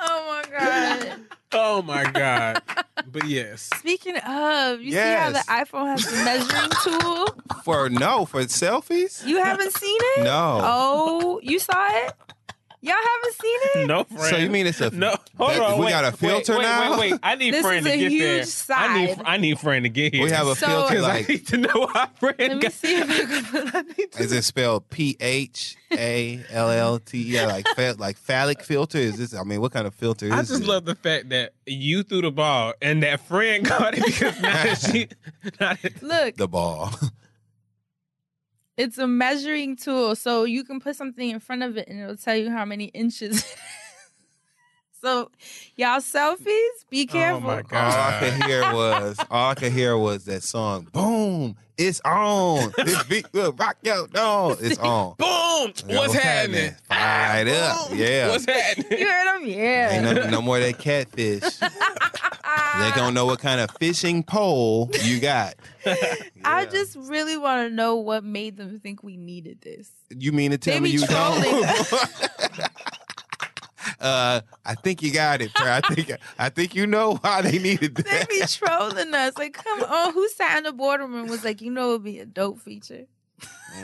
my 0.00 0.44
god. 0.56 1.20
Oh 1.52 1.82
my 1.82 2.10
god! 2.12 2.62
But 3.06 3.24
yes, 3.26 3.70
Speaking 3.76 4.16
of, 4.16 4.80
you 4.80 4.92
see 4.92 4.98
how 4.98 5.30
the 5.30 5.38
iPhone 5.40 5.86
has 5.88 6.04
the 6.04 6.24
measuring 6.24 6.70
tool? 7.00 7.28
For 7.64 7.88
no, 7.90 8.24
for 8.24 8.40
selfies. 8.44 9.24
You 9.26 9.42
haven't 9.42 9.72
seen 9.72 9.98
it? 10.16 10.24
No. 10.24 10.60
Oh, 10.62 11.40
you 11.42 11.58
saw 11.58 11.88
it? 12.06 12.14
Y'all 12.82 12.94
haven't 12.94 13.34
seen 13.42 13.58
it? 13.82 13.86
No, 13.88 14.04
friend. 14.04 14.22
So 14.30 14.36
you 14.38 14.48
mean 14.48 14.66
it's 14.66 14.80
a 14.80 14.90
no? 14.90 15.14
Hold 15.36 15.50
that- 15.50 15.60
on, 15.60 15.78
we 15.78 15.84
wait, 15.84 15.90
got 15.90 16.06
a 16.06 16.12
filter 16.12 16.56
wait, 16.56 16.62
now? 16.62 16.98
Wait, 16.98 17.10
wait, 17.12 17.20
I 17.22 17.34
need 17.34 17.52
This 17.52 17.60
friend 17.62 17.86
is 17.86 17.92
to 17.92 17.98
a 17.98 18.08
get 18.08 18.18
there. 18.18 18.36
huge 18.38 18.54
I 18.70 19.06
need. 19.06 19.22
I 19.26 19.36
need 19.36 19.58
friend 19.58 19.82
to 19.84 19.88
get 19.90 20.14
here. 20.14 20.24
We 20.24 20.30
have 20.30 20.46
a 20.46 20.56
So- 20.56 20.66
filter 20.88 20.94
because 20.94 21.04
I 21.04 21.20
need 21.28 21.46
to 21.48 21.56
know 21.58 21.86
how 21.92 22.06
friend 22.18 22.36
Let 22.38 22.54
me 22.56 22.60
got. 22.62 22.72
see 22.72 22.94
if 22.96 23.10
I 23.10 23.24
can 23.26 23.44
pull 23.70 23.78
up. 23.80 23.86
is 24.20 24.32
it 24.32 24.44
spelled 24.44 24.88
P 24.88 25.14
H 25.20 25.76
A 25.92 26.42
L 26.50 26.70
L 26.70 26.98
T? 27.00 27.20
Yeah, 27.22 27.46
like 27.48 27.66
like 27.98 28.16
phallic 28.16 28.62
filter. 28.62 28.96
Is 28.96 29.18
this? 29.18 29.34
I 29.34 29.42
mean, 29.44 29.60
what 29.60 29.72
kind 29.72 29.86
of 29.86 29.94
filter 29.94 30.24
is 30.26 30.30
this? 30.32 30.38
I 30.38 30.42
just 30.54 30.62
it? 30.62 30.66
love 30.66 30.86
the 30.86 30.94
fact 30.94 31.28
that 31.28 31.52
you 31.66 32.02
threw 32.02 32.22
the 32.22 32.30
ball 32.30 32.72
and 32.80 33.02
that 33.02 33.20
friend 33.20 33.66
caught 33.66 33.92
it 33.98 34.06
because 34.06 34.40
now 34.40 34.72
she. 34.74 35.08
Now 35.60 35.74
that- 35.82 36.02
Look, 36.02 36.36
the 36.36 36.48
ball. 36.48 36.94
It's 38.80 38.96
a 38.96 39.06
measuring 39.06 39.76
tool, 39.76 40.16
so 40.16 40.44
you 40.44 40.64
can 40.64 40.80
put 40.80 40.96
something 40.96 41.28
in 41.28 41.38
front 41.38 41.62
of 41.62 41.76
it 41.76 41.86
and 41.86 42.00
it'll 42.00 42.16
tell 42.16 42.34
you 42.34 42.50
how 42.50 42.64
many 42.64 42.86
inches. 42.86 43.44
so, 45.02 45.30
y'all 45.76 46.00
selfies, 46.00 46.88
be 46.88 47.04
careful. 47.04 47.50
Oh 47.50 47.56
my 47.56 47.78
All 47.78 47.92
I 47.92 48.18
could 48.20 48.44
hear 48.44 48.72
was 48.72 49.18
all 49.30 49.50
I 49.50 49.54
could 49.54 49.72
hear 49.72 49.98
was 49.98 50.24
that 50.24 50.42
song. 50.42 50.88
Boom! 50.92 51.56
It's 51.82 51.98
on. 52.04 52.74
This 52.76 53.02
beat 53.08 53.32
will 53.32 53.52
rock 53.52 53.78
your 53.82 54.06
dome. 54.08 54.58
It's 54.60 54.78
on. 54.80 55.14
Boom! 55.16 55.72
Yeah, 55.88 55.98
What's 55.98 56.12
happening? 56.12 56.74
Fired 56.88 57.48
up. 57.48 57.88
Yeah. 57.94 58.28
What's 58.28 58.44
happening? 58.44 58.98
You 58.98 59.08
heard 59.08 59.40
him? 59.40 59.46
Yeah. 59.48 59.90
Ain't 59.92 60.04
no, 60.04 60.28
no 60.28 60.42
more 60.42 60.58
of 60.58 60.62
that 60.64 60.78
catfish. 60.78 61.40
they 61.40 62.90
don't 62.94 63.14
know 63.14 63.24
what 63.24 63.38
kind 63.38 63.62
of 63.62 63.70
fishing 63.78 64.22
pole 64.22 64.90
you 65.02 65.20
got. 65.20 65.54
I 66.44 66.66
just 66.66 66.96
really 66.96 67.38
want 67.38 67.66
to 67.66 67.74
know 67.74 67.96
what 67.96 68.24
made 68.24 68.58
them 68.58 68.78
think 68.80 69.02
we 69.02 69.16
needed 69.16 69.62
this. 69.62 69.90
You 70.10 70.32
mean 70.32 70.50
to 70.50 70.58
tell 70.58 70.74
They 70.74 70.80
me 70.80 70.90
be 70.90 70.98
you 70.98 71.06
trolling 71.06 71.42
don't? 71.62 71.92
uh, 74.00 74.40
I 74.64 74.74
think 74.76 75.02
you 75.02 75.12
got 75.12 75.42
it, 75.42 75.52
bro. 75.54 75.66
I 75.66 75.80
think 75.80 76.12
I 76.38 76.48
think 76.48 76.74
you 76.74 76.86
know 76.86 77.16
why 77.16 77.42
they 77.42 77.58
needed 77.58 77.96
that. 77.96 78.06
They 78.30 78.40
be 78.40 78.46
trolling 78.46 79.14
us. 79.14 79.36
Like, 79.36 79.54
come 79.54 79.82
on. 79.82 80.12
Who 80.14 80.28
sat 80.28 80.58
in 80.58 80.64
the 80.64 80.72
boardroom 80.72 81.14
and 81.14 81.30
was 81.30 81.44
like, 81.44 81.60
you 81.60 81.70
know, 81.70 81.90
it 81.90 81.92
would 81.92 82.04
be 82.04 82.18
a 82.18 82.26
dope 82.26 82.60
feature? 82.60 83.06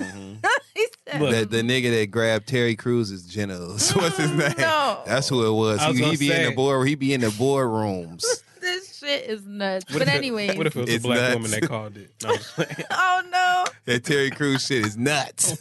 he 0.74 0.86
said, 1.06 1.20
The, 1.20 1.46
the 1.48 1.62
nigga 1.62 1.90
that 1.98 2.10
grabbed 2.10 2.46
Terry 2.46 2.76
Crews's 2.76 3.26
genitals. 3.26 3.90
What's 3.94 4.16
his 4.16 4.30
name? 4.32 4.54
no. 4.58 5.02
That's 5.06 5.28
who 5.28 5.46
it 5.46 5.52
was. 5.52 5.78
Was 5.86 5.96
he 5.96 6.00
gonna 6.00 6.12
he 6.12 6.18
be 6.18 6.32
in 6.32 6.50
the 6.50 6.54
board. 6.54 6.88
He 6.88 6.94
be 6.94 7.14
in 7.14 7.20
the 7.20 7.28
boardrooms. 7.28 8.24
this 8.60 8.98
shit 8.98 9.24
is 9.24 9.46
nuts. 9.46 9.90
What 9.92 10.00
but 10.00 10.08
if 10.08 10.14
anyway. 10.14 10.56
what 10.56 10.66
if 10.66 10.76
it 10.76 10.86
was 10.86 10.94
a 10.94 10.98
black 10.98 11.18
nuts. 11.18 11.34
woman 11.34 11.50
that 11.52 11.68
called 11.68 11.96
it? 11.96 12.10
No, 12.22 12.30
I'm 12.30 12.36
just 12.36 12.54
playing. 12.54 12.76
oh, 12.90 13.22
no. 13.30 13.64
that 13.84 14.04
Terry 14.04 14.30
Crews 14.30 14.66
shit 14.66 14.84
is 14.84 14.96
nuts. 14.96 15.56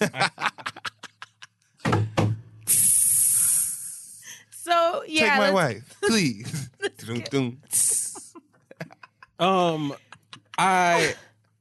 So, 4.65 5.03
yeah. 5.07 5.29
Take 5.29 5.37
my 5.37 5.51
wife, 5.51 5.95
please. 6.01 6.69
Dun, 7.05 7.23
dun. 7.29 7.57
Um, 9.37 9.93
I, 10.57 11.13
I 11.13 11.15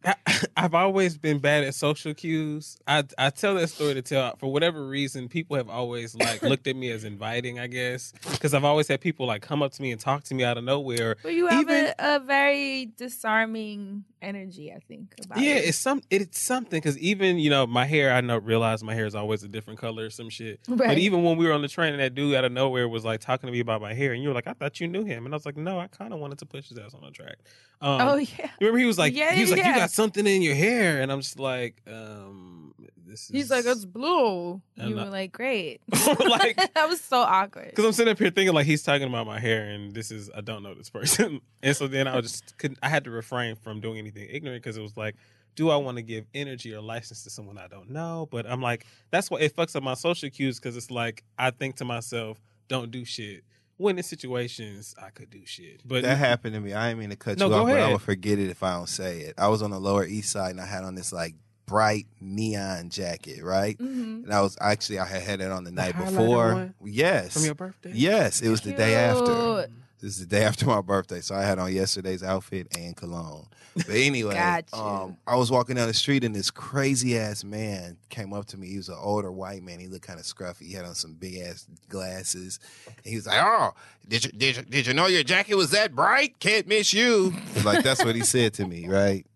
I've 0.56 0.74
always 0.74 1.16
been 1.16 1.38
bad 1.38 1.64
at 1.64 1.74
social 1.74 2.12
cues. 2.14 2.76
I 2.86 3.04
I 3.18 3.30
tell 3.30 3.54
that 3.56 3.68
story 3.68 3.94
to 3.94 4.02
tell 4.02 4.36
for 4.36 4.52
whatever 4.52 4.86
reason 4.86 5.28
people 5.28 5.56
have 5.56 5.68
always 5.70 6.14
like 6.14 6.42
looked 6.50 6.66
at 6.66 6.76
me 6.76 6.90
as 6.90 7.04
inviting. 7.04 7.58
I 7.58 7.66
guess 7.66 8.12
because 8.30 8.52
I've 8.54 8.64
always 8.64 8.88
had 8.88 9.00
people 9.00 9.26
like 9.26 9.42
come 9.42 9.62
up 9.62 9.72
to 9.72 9.82
me 9.82 9.90
and 9.92 10.00
talk 10.00 10.24
to 10.24 10.34
me 10.34 10.44
out 10.44 10.58
of 10.58 10.64
nowhere. 10.64 11.16
But 11.22 11.34
you 11.34 11.46
have 11.46 11.62
Even- 11.62 11.92
a, 11.98 12.16
a 12.16 12.20
very 12.20 12.86
disarming 12.96 14.04
energy, 14.22 14.72
I 14.72 14.78
think. 14.80 15.14
About 15.24 15.38
Yeah, 15.38 15.54
it. 15.54 15.68
it's 15.68 15.78
some 15.78 16.02
it's 16.10 16.38
something 16.40 16.78
because 16.80 16.98
even 16.98 17.38
you 17.38 17.50
know 17.50 17.66
my 17.66 17.84
hair, 17.86 18.12
I 18.12 18.20
know 18.20 18.38
realize 18.38 18.82
my 18.84 18.94
hair 18.94 19.06
is 19.06 19.14
always 19.14 19.42
a 19.42 19.48
different 19.48 19.78
color 19.80 20.06
or 20.06 20.10
some 20.10 20.28
shit. 20.30 20.60
But 20.68 20.98
even 20.98 21.22
when 21.24 21.36
we 21.38 21.46
were 21.46 21.52
on 21.52 21.62
the 21.62 21.68
train 21.68 21.92
and 21.94 22.02
that 22.02 22.14
dude 22.14 22.34
out 22.34 22.44
of 22.44 22.52
nowhere 22.52 22.88
was 22.88 23.04
like 23.04 23.20
talking 23.20 23.46
to 23.46 23.52
me 23.52 23.60
about 23.60 23.80
my 23.80 23.94
hair, 23.94 24.12
and 24.12 24.22
you 24.22 24.28
were 24.28 24.34
like, 24.34 24.46
I 24.46 24.52
thought 24.52 24.80
you 24.80 24.88
knew 24.88 25.04
him, 25.04 25.24
and 25.24 25.34
I 25.34 25.36
was 25.36 25.46
like, 25.46 25.56
No, 25.56 25.78
I 25.80 25.86
kind 25.86 26.12
of 26.12 26.18
wanted 26.20 26.38
to 26.40 26.46
push 26.46 26.68
his 26.68 26.78
ass 26.78 26.94
on 26.94 27.00
the 27.02 27.10
track. 27.10 27.36
Um, 27.80 28.00
oh, 28.00 28.14
yeah. 28.16 28.50
Remember 28.60 28.78
he 28.78 28.84
was 28.86 28.98
like, 28.98 29.14
Yeah, 29.14 29.32
he 29.32 29.42
was 29.42 29.50
like, 29.50 29.58
you 29.64 29.74
got 29.74 29.90
something 29.94 30.26
in 30.26 30.42
your 30.42 30.54
hair, 30.54 31.00
and 31.00 31.10
I'm 31.12 31.20
just 31.20 31.38
like, 31.38 31.80
um, 31.86 32.74
this 33.06 33.22
is. 33.24 33.28
He's 33.30 33.50
like, 33.50 33.64
it's 33.64 33.84
blue. 33.84 34.60
I'm 34.78 34.88
You 34.88 34.94
not- 34.94 35.06
were 35.06 35.10
like, 35.12 35.32
great. 35.32 35.80
like, 35.92 36.56
that 36.74 36.88
was 36.88 37.00
so 37.00 37.18
awkward. 37.18 37.70
because 37.70 37.84
I'm 37.84 37.92
sitting 37.92 38.12
up 38.12 38.18
here 38.18 38.30
thinking 38.30 38.54
like 38.54 38.66
he's 38.66 38.82
talking 38.82 39.06
about 39.08 39.26
my 39.26 39.38
hair, 39.40 39.64
and 39.70 39.94
this 39.94 40.10
is 40.10 40.30
I 40.36 40.40
don't 40.40 40.62
know 40.62 40.74
this 40.74 40.90
person, 40.90 41.40
and 41.62 41.76
so 41.76 41.86
then 41.86 42.06
I 42.08 42.16
was 42.16 42.30
just 42.32 42.58
couldn't. 42.58 42.78
I 42.82 42.88
had 42.88 43.04
to 43.04 43.10
refrain 43.10 43.56
from 43.56 43.80
doing 43.80 43.98
anything 43.98 44.26
ignorant 44.30 44.62
because 44.62 44.76
it 44.76 44.82
was 44.82 44.96
like. 44.96 45.16
Do 45.56 45.70
I 45.70 45.76
want 45.76 45.98
to 45.98 46.02
give 46.02 46.24
energy 46.34 46.74
or 46.74 46.80
license 46.80 47.22
to 47.22 47.30
someone 47.30 47.58
I 47.58 47.68
don't 47.68 47.88
know? 47.88 48.26
But 48.28 48.44
I'm 48.44 48.60
like, 48.60 48.86
that's 49.12 49.30
why 49.30 49.38
it 49.38 49.54
fucks 49.54 49.76
up 49.76 49.84
my 49.84 49.94
social 49.94 50.28
cues 50.28 50.58
because 50.58 50.76
it's 50.76 50.90
like 50.90 51.22
I 51.38 51.52
think 51.52 51.76
to 51.76 51.84
myself, 51.84 52.40
don't 52.66 52.90
do 52.90 53.04
shit. 53.04 53.44
When 53.76 53.96
in 53.98 54.04
situations 54.04 54.94
I 55.02 55.10
could 55.10 55.30
do 55.30 55.40
shit, 55.44 55.80
but 55.84 56.02
that 56.02 56.16
happened 56.18 56.54
to 56.54 56.60
me. 56.60 56.72
I 56.74 56.88
didn't 56.88 57.00
mean 57.00 57.10
to 57.10 57.16
cut 57.16 57.38
No, 57.38 57.46
you 57.46 57.50
go 57.50 57.60
off, 57.62 57.66
but 57.68 57.80
I 57.80 57.92
would 57.92 58.02
forget 58.02 58.38
it 58.38 58.48
if 58.50 58.62
I 58.62 58.74
don't 58.74 58.88
say 58.88 59.20
it. 59.20 59.34
I 59.36 59.48
was 59.48 59.62
on 59.62 59.70
the 59.70 59.80
Lower 59.80 60.04
East 60.04 60.30
Side 60.30 60.50
and 60.52 60.60
I 60.60 60.66
had 60.66 60.84
on 60.84 60.94
this 60.94 61.12
like 61.12 61.34
bright 61.66 62.06
neon 62.20 62.90
jacket, 62.90 63.42
right? 63.42 63.76
Mhm. 63.78 64.24
And 64.24 64.32
I 64.32 64.42
was 64.42 64.56
actually 64.60 64.98
I 64.98 65.06
had 65.06 65.22
had 65.22 65.40
it 65.40 65.50
on 65.50 65.64
the 65.64 65.72
night 65.72 65.96
before. 65.96 66.54
one? 66.54 66.74
Yes, 66.84 67.32
from 67.34 67.44
your 67.44 67.54
birthday. 67.54 67.92
Yes, 67.94 68.42
it 68.42 68.48
was 68.48 68.60
the 68.60 68.72
day 68.72 68.94
after. 68.94 69.68
Cute. 70.04 70.10
This 70.10 70.20
is 70.20 70.26
the 70.28 70.36
day 70.36 70.44
after 70.44 70.66
my 70.66 70.80
birthday, 70.80 71.20
so 71.20 71.34
I 71.34 71.42
had 71.42 71.58
on 71.58 71.72
yesterday's 71.72 72.22
outfit 72.22 72.76
and 72.76 72.96
cologne. 72.96 73.46
But 73.74 73.96
anyway, 73.96 74.34
Gotcha. 74.34 74.76
um, 74.76 75.16
I 75.26 75.36
was 75.36 75.50
walking 75.50 75.76
down 75.76 75.88
the 75.88 75.94
street 75.94 76.22
and 76.22 76.34
this 76.34 76.50
crazy 76.50 77.18
ass 77.18 77.42
man 77.42 77.96
came 78.08 78.32
up 78.32 78.46
to 78.46 78.56
me. 78.56 78.68
He 78.68 78.76
was 78.76 78.88
an 78.88 78.96
older 79.00 79.32
white 79.32 79.62
man. 79.62 79.80
He 79.80 79.88
looked 79.88 80.06
kind 80.06 80.20
of 80.20 80.26
scruffy. 80.26 80.66
He 80.66 80.74
had 80.74 80.84
on 80.84 80.94
some 80.94 81.14
big 81.14 81.38
ass 81.38 81.66
glasses. 81.88 82.60
And 82.86 83.04
he 83.04 83.16
was 83.16 83.26
like, 83.26 83.40
"Oh, 83.42 83.72
did 84.06 84.24
you 84.24 84.30
did 84.32 84.56
you, 84.56 84.62
did 84.62 84.86
you 84.86 84.94
know 84.94 85.06
your 85.06 85.24
jacket 85.24 85.56
was 85.56 85.70
that 85.70 85.94
bright? 85.94 86.38
Can't 86.38 86.68
miss 86.68 86.92
you." 86.94 87.32
Like 87.64 87.82
that's 87.82 88.04
what 88.04 88.14
he 88.14 88.22
said 88.22 88.54
to 88.54 88.66
me, 88.66 88.86
right? 88.86 89.26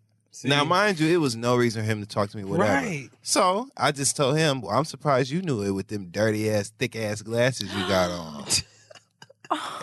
Now, 0.45 0.63
mind 0.63 0.99
you, 0.99 1.11
it 1.13 1.17
was 1.17 1.35
no 1.35 1.57
reason 1.57 1.81
for 1.81 1.91
him 1.91 1.99
to 2.01 2.07
talk 2.07 2.29
to 2.29 2.37
me, 2.37 2.45
whatever. 2.45 2.71
Right. 2.71 3.09
So 3.23 3.67
I 3.75 3.91
just 3.91 4.15
told 4.15 4.37
him, 4.37 4.61
well, 4.61 4.77
I'm 4.77 4.85
surprised 4.85 5.31
you 5.31 5.41
knew 5.41 5.63
it 5.63 5.71
with 5.71 5.87
them 5.87 6.05
dirty 6.11 6.49
ass, 6.49 6.71
thick 6.79 6.95
ass 6.95 7.21
glasses 7.21 7.73
you 7.75 7.87
got 7.87 8.09
on. 8.09 8.45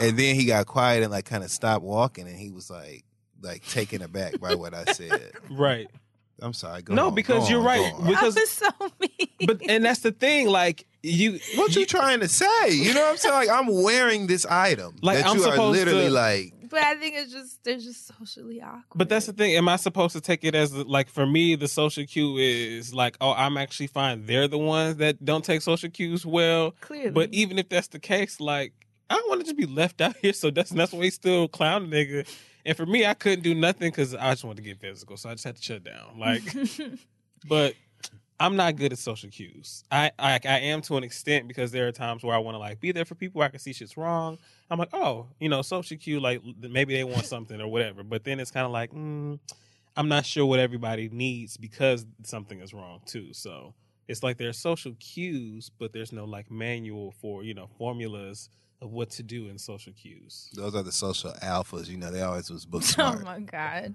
and 0.00 0.18
then 0.18 0.34
he 0.34 0.44
got 0.46 0.66
quiet 0.66 1.02
and 1.02 1.10
like 1.12 1.24
kind 1.24 1.44
of 1.44 1.50
stopped 1.50 1.84
walking, 1.84 2.26
and 2.28 2.36
he 2.36 2.50
was 2.50 2.70
like, 2.70 3.04
like 3.42 3.66
taken 3.68 4.02
aback 4.02 4.38
by 4.40 4.54
what 4.54 4.74
I 4.74 4.84
said. 4.84 5.32
right. 5.50 5.88
I'm 6.40 6.52
sorry. 6.52 6.82
Go 6.82 6.94
no, 6.94 7.06
on, 7.06 7.14
because 7.14 7.44
go 7.44 7.48
you're 7.50 7.60
on, 7.60 7.64
right. 7.66 7.92
Because 8.06 8.34
That 8.34 8.40
was 8.42 8.50
so 8.50 8.68
mean. 9.00 9.28
but 9.46 9.60
and 9.70 9.84
that's 9.84 10.00
the 10.00 10.12
thing, 10.12 10.48
like 10.48 10.86
you 11.02 11.38
what 11.54 11.74
you 11.74 11.86
trying 11.86 12.20
to 12.20 12.28
say? 12.28 12.70
You 12.72 12.92
know 12.92 13.00
what 13.00 13.10
I'm 13.12 13.16
saying? 13.16 13.34
Like 13.34 13.48
I'm 13.48 13.82
wearing 13.82 14.26
this 14.26 14.44
item 14.44 14.96
Like, 15.00 15.18
that 15.18 15.26
I'm 15.28 15.38
you 15.38 15.44
are 15.44 15.58
literally 15.58 16.04
to- 16.06 16.10
like. 16.10 16.52
But 16.68 16.80
I 16.80 16.94
think 16.96 17.14
it's 17.16 17.32
just 17.32 17.62
they're 17.62 17.78
just 17.78 18.08
socially 18.18 18.60
awkward. 18.60 18.82
But 18.94 19.08
that's 19.08 19.26
the 19.26 19.32
thing. 19.32 19.54
Am 19.56 19.68
I 19.68 19.76
supposed 19.76 20.14
to 20.14 20.20
take 20.20 20.42
it 20.44 20.54
as 20.56 20.74
like 20.74 21.08
for 21.08 21.24
me, 21.24 21.54
the 21.54 21.68
social 21.68 22.04
cue 22.04 22.36
is 22.38 22.92
like, 22.92 23.16
oh, 23.20 23.32
I'm 23.32 23.56
actually 23.56 23.86
fine. 23.86 24.26
They're 24.26 24.48
the 24.48 24.58
ones 24.58 24.96
that 24.96 25.24
don't 25.24 25.44
take 25.44 25.62
social 25.62 25.88
cues 25.90 26.26
well. 26.26 26.72
Clearly. 26.80 27.10
But 27.12 27.32
even 27.32 27.58
if 27.60 27.68
that's 27.68 27.86
the 27.88 28.00
case, 28.00 28.40
like 28.40 28.72
I 29.08 29.14
don't 29.14 29.28
want 29.28 29.40
to 29.40 29.44
just 29.44 29.56
be 29.56 29.66
left 29.66 30.00
out 30.00 30.16
here. 30.16 30.32
So 30.32 30.50
that's 30.50 30.70
that's 30.70 30.92
why 30.92 31.04
he's 31.04 31.14
still 31.14 31.48
clown 31.48 31.88
nigga. 31.88 32.26
And 32.64 32.76
for 32.76 32.86
me, 32.86 33.06
I 33.06 33.14
couldn't 33.14 33.42
do 33.42 33.54
nothing 33.54 33.90
because 33.90 34.14
I 34.14 34.32
just 34.32 34.44
wanted 34.44 34.56
to 34.56 34.62
get 34.62 34.80
physical. 34.80 35.16
So 35.16 35.30
I 35.30 35.34
just 35.34 35.44
had 35.44 35.56
to 35.56 35.62
shut 35.62 35.84
down. 35.84 36.18
Like, 36.18 36.42
but 37.48 37.74
I'm 38.40 38.56
not 38.56 38.76
good 38.76 38.92
at 38.92 38.98
social 38.98 39.30
cues. 39.30 39.84
I, 39.90 40.10
I 40.18 40.40
I 40.44 40.58
am 40.58 40.82
to 40.82 40.96
an 40.96 41.04
extent 41.04 41.46
because 41.46 41.70
there 41.70 41.86
are 41.86 41.92
times 41.92 42.24
where 42.24 42.34
I 42.34 42.38
want 42.38 42.56
to 42.56 42.58
like 42.58 42.80
be 42.80 42.92
there 42.92 43.04
for 43.04 43.14
people. 43.14 43.38
Where 43.38 43.46
I 43.46 43.50
can 43.50 43.60
see 43.60 43.72
shit's 43.72 43.96
wrong. 43.96 44.38
I'm 44.70 44.78
like, 44.78 44.90
oh, 44.92 45.28
you 45.38 45.48
know, 45.48 45.62
social 45.62 45.96
cue. 45.96 46.18
Like 46.18 46.42
maybe 46.60 46.94
they 46.94 47.04
want 47.04 47.24
something 47.26 47.60
or 47.60 47.68
whatever. 47.68 48.02
But 48.02 48.24
then 48.24 48.40
it's 48.40 48.50
kind 48.50 48.66
of 48.66 48.72
like, 48.72 48.92
mm, 48.92 49.38
I'm 49.96 50.08
not 50.08 50.26
sure 50.26 50.44
what 50.44 50.58
everybody 50.58 51.08
needs 51.08 51.56
because 51.56 52.04
something 52.24 52.60
is 52.60 52.74
wrong 52.74 53.00
too. 53.06 53.32
So 53.32 53.74
it's 54.08 54.22
like 54.22 54.38
there's 54.38 54.58
social 54.58 54.94
cues, 54.98 55.70
but 55.78 55.92
there's 55.92 56.12
no 56.12 56.24
like 56.24 56.50
manual 56.50 57.12
for 57.12 57.44
you 57.44 57.54
know 57.54 57.68
formulas 57.78 58.50
of 58.80 58.92
what 58.92 59.10
to 59.10 59.22
do 59.22 59.48
in 59.48 59.58
social 59.58 59.92
cues. 59.92 60.50
Those 60.54 60.74
are 60.74 60.82
the 60.82 60.92
social 60.92 61.32
alphas. 61.42 61.88
You 61.88 61.96
know, 61.96 62.10
they 62.10 62.22
always 62.22 62.50
was 62.50 62.66
book 62.66 62.82
oh 62.98 63.20
my 63.24 63.40
god. 63.40 63.94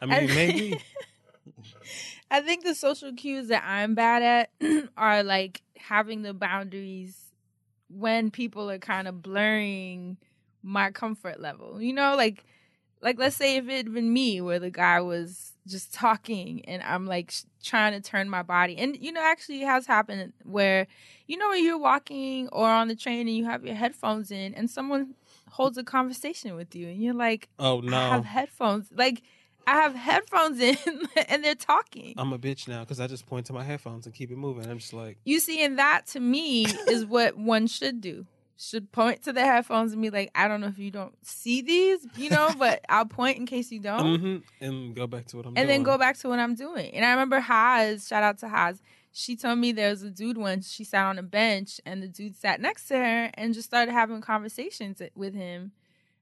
I 0.00 0.06
mean, 0.06 0.26
maybe. 0.34 0.80
I 2.30 2.40
think 2.40 2.64
the 2.64 2.74
social 2.74 3.12
cues 3.12 3.48
that 3.48 3.64
I'm 3.66 3.94
bad 3.94 4.22
at 4.60 4.88
are 4.96 5.22
like 5.22 5.62
having 5.76 6.22
the 6.22 6.34
boundaries 6.34 7.16
when 7.88 8.30
people 8.30 8.70
are 8.70 8.78
kind 8.78 9.08
of 9.08 9.22
blurring 9.22 10.16
my 10.62 10.90
comfort 10.90 11.40
level. 11.40 11.80
You 11.80 11.92
know, 11.92 12.16
like 12.16 12.44
like 13.02 13.18
let's 13.18 13.36
say 13.36 13.56
if 13.56 13.68
it 13.68 13.76
had 13.76 13.94
been 13.94 14.12
me 14.12 14.40
where 14.40 14.58
the 14.58 14.70
guy 14.70 15.00
was 15.00 15.52
just 15.66 15.92
talking 15.94 16.64
and 16.66 16.82
I'm 16.82 17.06
like 17.06 17.30
sh- 17.30 17.42
trying 17.62 17.92
to 17.92 18.00
turn 18.00 18.28
my 18.28 18.42
body. 18.42 18.76
And 18.76 18.96
you 18.96 19.12
know, 19.12 19.22
actually 19.22 19.62
it 19.62 19.66
has 19.66 19.86
happened 19.86 20.32
where 20.44 20.86
you 21.26 21.36
know 21.36 21.50
when 21.50 21.64
you're 21.64 21.78
walking 21.78 22.48
or 22.48 22.66
on 22.68 22.88
the 22.88 22.96
train 22.96 23.28
and 23.28 23.36
you 23.36 23.44
have 23.44 23.64
your 23.64 23.74
headphones 23.74 24.30
in 24.30 24.54
and 24.54 24.70
someone 24.70 25.14
holds 25.50 25.78
a 25.78 25.84
conversation 25.84 26.54
with 26.56 26.74
you 26.74 26.88
and 26.88 27.02
you're 27.02 27.14
like 27.14 27.48
Oh 27.58 27.80
no 27.80 27.96
I 27.96 28.08
have 28.08 28.24
headphones. 28.24 28.88
Like 28.94 29.22
I 29.66 29.74
have 29.74 29.94
headphones 29.94 30.58
in 30.58 30.76
and 31.28 31.44
they're 31.44 31.54
talking. 31.54 32.14
I'm 32.16 32.32
a 32.32 32.38
bitch 32.38 32.66
now 32.66 32.80
because 32.80 32.98
I 33.00 33.06
just 33.06 33.26
point 33.26 33.46
to 33.46 33.52
my 33.52 33.62
headphones 33.62 34.06
and 34.06 34.14
keep 34.14 34.30
it 34.30 34.36
moving. 34.36 34.68
I'm 34.68 34.78
just 34.78 34.92
like, 34.92 35.18
You 35.24 35.38
see, 35.40 35.62
and 35.64 35.78
that 35.78 36.06
to 36.08 36.20
me 36.20 36.66
is 36.88 37.04
what 37.06 37.36
one 37.36 37.66
should 37.66 38.00
do. 38.00 38.26
Should 38.62 38.92
point 38.92 39.22
to 39.22 39.32
the 39.32 39.40
headphones 39.40 39.94
and 39.94 40.02
be 40.02 40.10
like, 40.10 40.30
I 40.34 40.46
don't 40.46 40.60
know 40.60 40.66
if 40.66 40.78
you 40.78 40.90
don't 40.90 41.14
see 41.26 41.62
these, 41.62 42.06
you 42.14 42.28
know, 42.28 42.54
but 42.58 42.84
I'll 42.90 43.06
point 43.06 43.38
in 43.38 43.46
case 43.46 43.72
you 43.72 43.80
don't. 43.80 44.20
hmm 44.20 44.36
and 44.60 44.94
go 44.94 45.06
back 45.06 45.24
to 45.28 45.38
what 45.38 45.46
I'm 45.46 45.54
and 45.56 45.66
doing. 45.66 45.68
then 45.68 45.82
go 45.82 45.96
back 45.96 46.18
to 46.18 46.28
what 46.28 46.38
I'm 46.38 46.54
doing. 46.54 46.92
And 46.92 47.02
I 47.02 47.10
remember 47.12 47.40
Haas, 47.40 48.06
shout 48.06 48.22
out 48.22 48.36
to 48.40 48.48
Haas. 48.50 48.82
She 49.12 49.34
told 49.34 49.58
me 49.58 49.72
there 49.72 49.88
was 49.88 50.02
a 50.02 50.10
dude 50.10 50.36
once. 50.36 50.70
She 50.70 50.84
sat 50.84 51.06
on 51.06 51.18
a 51.18 51.22
bench, 51.22 51.80
and 51.86 52.02
the 52.02 52.06
dude 52.08 52.36
sat 52.36 52.60
next 52.60 52.86
to 52.88 52.96
her 52.98 53.30
and 53.32 53.54
just 53.54 53.66
started 53.68 53.92
having 53.92 54.20
conversations 54.20 55.00
with 55.14 55.34
him, 55.34 55.72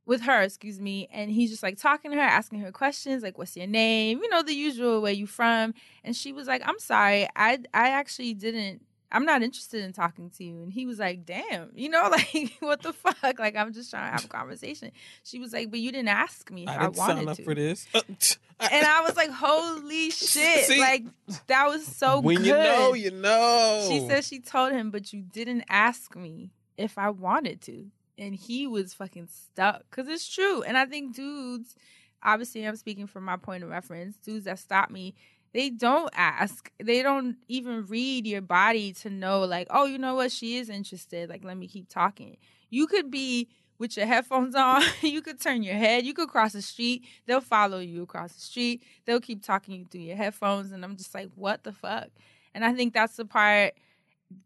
with 0.07 0.21
her, 0.23 0.41
excuse 0.43 0.81
me. 0.81 1.09
And 1.13 1.31
he's 1.33 1.51
just 1.51 1.65
like 1.65 1.77
talking 1.77 2.13
to 2.13 2.17
her, 2.17 2.23
asking 2.23 2.61
her 2.61 2.71
questions, 2.71 3.25
like, 3.25 3.37
"What's 3.37 3.57
your 3.57 3.67
name?" 3.67 4.21
You 4.23 4.31
know, 4.31 4.43
the 4.45 4.55
usual. 4.55 5.03
Where 5.03 5.13
you 5.13 5.27
from? 5.27 5.75
And 6.05 6.15
she 6.15 6.33
was 6.33 6.47
like, 6.47 6.63
"I'm 6.65 6.79
sorry, 6.79 7.27
I 7.35 7.59
I 7.75 7.89
actually 7.91 8.33
didn't." 8.35 8.83
I'm 9.11 9.25
not 9.25 9.43
interested 9.43 9.83
in 9.83 9.93
talking 9.93 10.31
to 10.31 10.45
you. 10.45 10.63
And 10.63 10.73
he 10.73 10.85
was 10.85 10.99
like, 10.99 11.25
damn, 11.25 11.71
you 11.75 11.89
know, 11.89 12.09
like, 12.11 12.57
what 12.61 12.83
the 12.83 12.93
fuck? 12.93 13.39
Like, 13.39 13.57
I'm 13.57 13.73
just 13.73 13.91
trying 13.91 14.07
to 14.07 14.13
have 14.13 14.25
a 14.25 14.29
conversation. 14.29 14.93
She 15.25 15.39
was 15.39 15.53
like, 15.53 15.71
but 15.71 15.81
you 15.81 15.93
didn't 15.93 16.09
ask 16.09 16.51
me 16.51 16.65
if 16.65 16.69
I 16.69 16.75
I, 16.75 16.89
wanted 16.89 16.97
sign 16.97 17.29
up 17.29 17.37
to 17.37 17.45
for 17.45 17.55
this. 17.55 17.87
and 18.61 18.87
I 18.87 19.03
was 19.03 19.17
like, 19.17 19.31
"Holy 19.31 20.11
shit!" 20.11 20.65
See? 20.67 20.81
like 20.81 21.05
that 21.47 21.69
was 21.69 21.87
so 21.87 22.21
when 22.21 22.39
good. 22.39 22.47
you 22.47 22.53
know, 22.53 22.93
you 22.95 23.11
know. 23.11 23.87
She 23.89 24.07
said 24.07 24.25
she 24.25 24.41
told 24.41 24.73
him, 24.73 24.91
but 24.91 25.13
you 25.13 25.23
didn't 25.23 25.65
ask 25.69 26.17
me 26.17 26.51
if 26.77 26.99
I 26.99 27.11
wanted 27.11 27.61
to, 27.63 27.87
and 28.19 28.35
he 28.35 28.67
was 28.67 28.95
fucking 28.95 29.29
stuck 29.29 29.85
because 29.91 30.09
it's 30.09 30.29
true. 30.29 30.63
And 30.63 30.77
I 30.77 30.87
think 30.87 31.15
dudes, 31.15 31.77
obviously, 32.23 32.67
I'm 32.67 32.77
speaking 32.77 33.07
from 33.07 33.25
my 33.25 33.37
point 33.37 33.63
of 33.63 33.71
reference. 33.71 34.17
Dudes 34.17 34.45
that 34.45 34.59
stop 34.59 34.91
me, 34.91 35.15
they 35.53 35.71
don't 35.71 36.11
ask. 36.15 36.71
They 36.83 37.03
don't 37.03 37.37
even 37.49 37.87
read 37.87 38.27
your 38.27 38.41
body 38.43 38.93
to 38.95 39.11
know, 39.11 39.41
like, 39.41 39.67
oh, 39.71 39.87
you 39.87 39.99
know 39.99 40.15
what? 40.15 40.31
She 40.33 40.57
is 40.59 40.69
interested. 40.69 41.29
Like, 41.29 41.45
let 41.45 41.57
me 41.57 41.67
keep 41.69 41.89
talking. 41.89 42.37
You 42.71 42.87
could 42.87 43.11
be 43.11 43.49
with 43.79 43.97
your 43.97 44.07
headphones 44.07 44.55
on. 44.57 44.83
you 45.03 45.23
could 45.23 45.41
turn 45.41 45.63
your 45.63 45.75
head. 45.77 46.05
You 46.05 46.15
could 46.15 46.29
cross 46.29 46.53
the 46.53 46.63
street. 46.63 47.05
They'll 47.27 47.41
follow 47.41 47.79
you 47.79 48.03
across 48.03 48.33
the 48.35 48.41
street. 48.41 48.83
They'll 49.05 49.21
keep 49.21 49.43
talking 49.43 49.75
you 49.75 49.85
through 49.91 50.03
your 50.03 50.17
headphones. 50.17 50.73
And 50.73 50.85
I'm 50.85 50.97
just 50.97 51.15
like, 51.15 51.31
what 51.35 51.65
the 51.65 51.73
fuck? 51.73 52.09
And 52.55 52.65
I 52.65 52.73
think 52.75 52.93
that's 52.93 53.17
the 53.17 53.25
part 53.25 53.75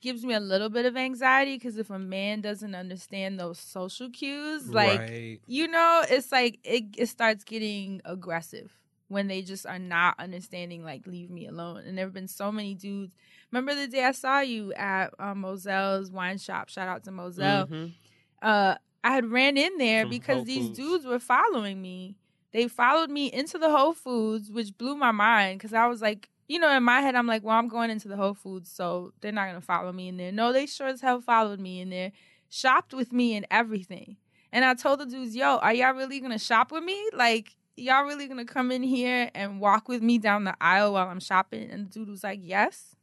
gives 0.00 0.24
me 0.24 0.32
a 0.34 0.38
little 0.40 0.68
bit 0.68 0.86
of 0.86 0.96
anxiety 0.96 1.56
because 1.56 1.76
if 1.76 1.90
a 1.90 1.98
man 1.98 2.40
doesn't 2.40 2.74
understand 2.74 3.40
those 3.40 3.58
social 3.58 4.08
cues, 4.10 4.68
like 4.70 5.00
Right. 5.00 5.40
you 5.46 5.66
know, 5.66 6.04
it's 6.08 6.30
like 6.30 6.60
it, 6.62 6.84
it 6.96 7.06
starts 7.08 7.42
getting 7.42 8.00
aggressive 8.04 8.70
when 9.12 9.28
they 9.28 9.42
just 9.42 9.66
are 9.66 9.78
not 9.78 10.14
understanding, 10.18 10.84
like, 10.84 11.06
leave 11.06 11.30
me 11.30 11.46
alone. 11.46 11.84
And 11.86 11.96
there 11.96 12.06
have 12.06 12.14
been 12.14 12.28
so 12.28 12.50
many 12.50 12.74
dudes. 12.74 13.14
Remember 13.50 13.74
the 13.74 13.86
day 13.86 14.04
I 14.04 14.12
saw 14.12 14.40
you 14.40 14.72
at 14.74 15.12
um, 15.18 15.40
Moselle's 15.42 16.10
wine 16.10 16.38
shop? 16.38 16.68
Shout 16.68 16.88
out 16.88 17.04
to 17.04 17.10
Moselle 17.12 17.66
Mhm. 17.66 17.92
uh 18.40 18.74
I 19.04 19.14
had 19.14 19.26
ran 19.30 19.56
in 19.56 19.78
there 19.78 20.02
From 20.02 20.10
because 20.10 20.44
these 20.44 20.68
dudes 20.76 21.04
were 21.04 21.18
following 21.18 21.82
me. 21.82 22.16
They 22.52 22.68
followed 22.68 23.10
me 23.10 23.32
into 23.32 23.58
the 23.58 23.70
Whole 23.70 23.94
Foods, 23.94 24.50
which 24.50 24.76
blew 24.78 24.94
my 24.94 25.10
mind 25.10 25.58
because 25.58 25.72
I 25.74 25.86
was 25.88 26.00
like, 26.00 26.28
you 26.48 26.58
know, 26.60 26.70
in 26.70 26.82
my 26.84 27.00
head, 27.00 27.14
I'm 27.16 27.26
like, 27.26 27.42
well, 27.42 27.56
I'm 27.56 27.66
going 27.68 27.90
into 27.90 28.08
the 28.08 28.16
Whole 28.16 28.34
Foods, 28.34 28.70
so 28.70 29.12
they're 29.20 29.32
not 29.32 29.46
gonna 29.46 29.60
follow 29.60 29.90
me 29.92 30.06
in 30.08 30.16
there. 30.18 30.30
No, 30.32 30.52
they 30.52 30.66
sure 30.66 30.86
as 30.88 31.00
hell 31.00 31.20
followed 31.20 31.58
me 31.60 31.80
in 31.80 31.90
there, 31.90 32.12
shopped 32.48 32.92
with 32.94 33.12
me 33.12 33.34
and 33.34 33.46
everything. 33.50 34.16
And 34.52 34.64
I 34.64 34.74
told 34.74 35.00
the 35.00 35.06
dudes, 35.06 35.34
yo, 35.34 35.56
are 35.56 35.72
y'all 35.74 35.94
really 35.94 36.20
gonna 36.20 36.38
shop 36.38 36.70
with 36.70 36.84
me? 36.84 36.98
Like, 37.12 37.56
y'all 37.76 38.04
really 38.04 38.28
gonna 38.28 38.44
come 38.44 38.70
in 38.70 38.82
here 38.82 39.30
and 39.34 39.60
walk 39.60 39.88
with 39.88 40.02
me 40.02 40.18
down 40.18 40.44
the 40.44 40.56
aisle 40.60 40.94
while 40.94 41.08
I'm 41.08 41.20
shopping? 41.20 41.70
And 41.70 41.86
the 41.86 41.90
dude 41.90 42.08
was 42.08 42.24
like, 42.24 42.40
yes. 42.42 42.94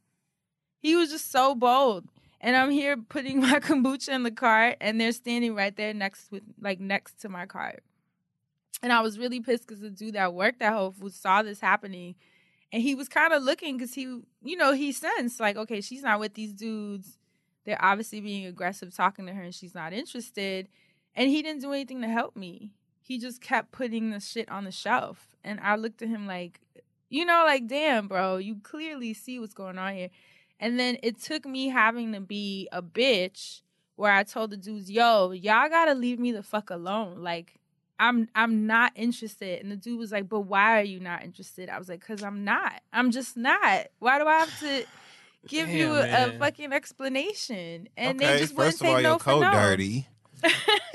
He 0.78 0.96
was 0.96 1.10
just 1.10 1.30
so 1.30 1.54
bold. 1.54 2.06
And 2.40 2.56
I'm 2.56 2.70
here 2.70 2.96
putting 2.96 3.40
my 3.42 3.60
kombucha 3.60 4.10
in 4.10 4.22
the 4.22 4.30
cart, 4.30 4.76
and 4.80 5.00
they're 5.00 5.12
standing 5.12 5.54
right 5.54 5.76
there 5.76 5.92
next 5.92 6.30
with 6.30 6.42
like 6.60 6.80
next 6.80 7.20
to 7.20 7.28
my 7.28 7.46
cart. 7.46 7.82
And 8.82 8.92
I 8.92 9.02
was 9.02 9.18
really 9.18 9.40
pissed 9.40 9.66
because 9.66 9.80
the 9.80 9.90
dude 9.90 10.14
that 10.14 10.32
worked 10.32 10.62
at 10.62 10.72
Whole 10.72 10.92
Foods 10.92 11.16
saw 11.16 11.42
this 11.42 11.60
happening, 11.60 12.14
and 12.72 12.82
he 12.82 12.94
was 12.94 13.08
kind 13.08 13.32
of 13.32 13.42
looking 13.42 13.76
because 13.76 13.92
he, 13.92 14.02
you 14.42 14.56
know, 14.56 14.72
he 14.72 14.92
sensed 14.92 15.38
like, 15.38 15.56
okay, 15.56 15.80
she's 15.80 16.02
not 16.02 16.20
with 16.20 16.34
these 16.34 16.54
dudes. 16.54 17.18
They're 17.66 17.82
obviously 17.82 18.20
being 18.20 18.46
aggressive, 18.46 18.94
talking 18.94 19.26
to 19.26 19.34
her, 19.34 19.42
and 19.42 19.54
she's 19.54 19.74
not 19.74 19.92
interested. 19.92 20.68
And 21.14 21.28
he 21.28 21.42
didn't 21.42 21.60
do 21.60 21.72
anything 21.72 22.00
to 22.02 22.08
help 22.08 22.36
me. 22.36 22.70
He 23.10 23.18
just 23.18 23.40
kept 23.40 23.72
putting 23.72 24.10
the 24.10 24.20
shit 24.20 24.48
on 24.48 24.62
the 24.62 24.70
shelf, 24.70 25.34
and 25.42 25.58
I 25.58 25.74
looked 25.74 26.00
at 26.00 26.06
him 26.06 26.28
like, 26.28 26.60
you 27.08 27.24
know, 27.24 27.42
like, 27.44 27.66
damn, 27.66 28.06
bro, 28.06 28.36
you 28.36 28.60
clearly 28.62 29.14
see 29.14 29.40
what's 29.40 29.52
going 29.52 29.78
on 29.78 29.94
here. 29.94 30.10
And 30.60 30.78
then 30.78 30.96
it 31.02 31.20
took 31.20 31.44
me 31.44 31.70
having 31.70 32.12
to 32.12 32.20
be 32.20 32.68
a 32.70 32.80
bitch 32.80 33.62
where 33.96 34.12
I 34.12 34.22
told 34.22 34.50
the 34.52 34.56
dudes, 34.56 34.88
yo, 34.88 35.32
y'all 35.32 35.68
gotta 35.68 35.94
leave 35.94 36.20
me 36.20 36.30
the 36.30 36.44
fuck 36.44 36.70
alone. 36.70 37.20
Like, 37.20 37.54
I'm 37.98 38.28
I'm 38.36 38.68
not 38.68 38.92
interested. 38.94 39.60
And 39.60 39.72
the 39.72 39.76
dude 39.76 39.98
was 39.98 40.12
like, 40.12 40.28
but 40.28 40.42
why 40.42 40.78
are 40.78 40.84
you 40.84 41.00
not 41.00 41.24
interested? 41.24 41.68
I 41.68 41.80
was 41.80 41.88
like, 41.88 42.06
cause 42.06 42.22
I'm 42.22 42.44
not. 42.44 42.80
I'm 42.92 43.10
just 43.10 43.36
not. 43.36 43.88
Why 43.98 44.20
do 44.20 44.28
I 44.28 44.38
have 44.38 44.60
to 44.60 44.84
give 45.48 45.68
you 45.68 45.96
Damn, 45.96 46.30
a, 46.30 46.36
a 46.36 46.38
fucking 46.38 46.72
explanation? 46.72 47.88
And 47.96 48.20
they 48.20 48.26
okay, 48.26 48.38
just 48.38 48.54
wouldn't 48.54 48.78
take 48.78 48.94
all, 48.94 49.02
no 49.02 49.10
your 49.10 49.18
for 49.18 49.40
no. 49.40 49.50
dirty. 49.50 50.06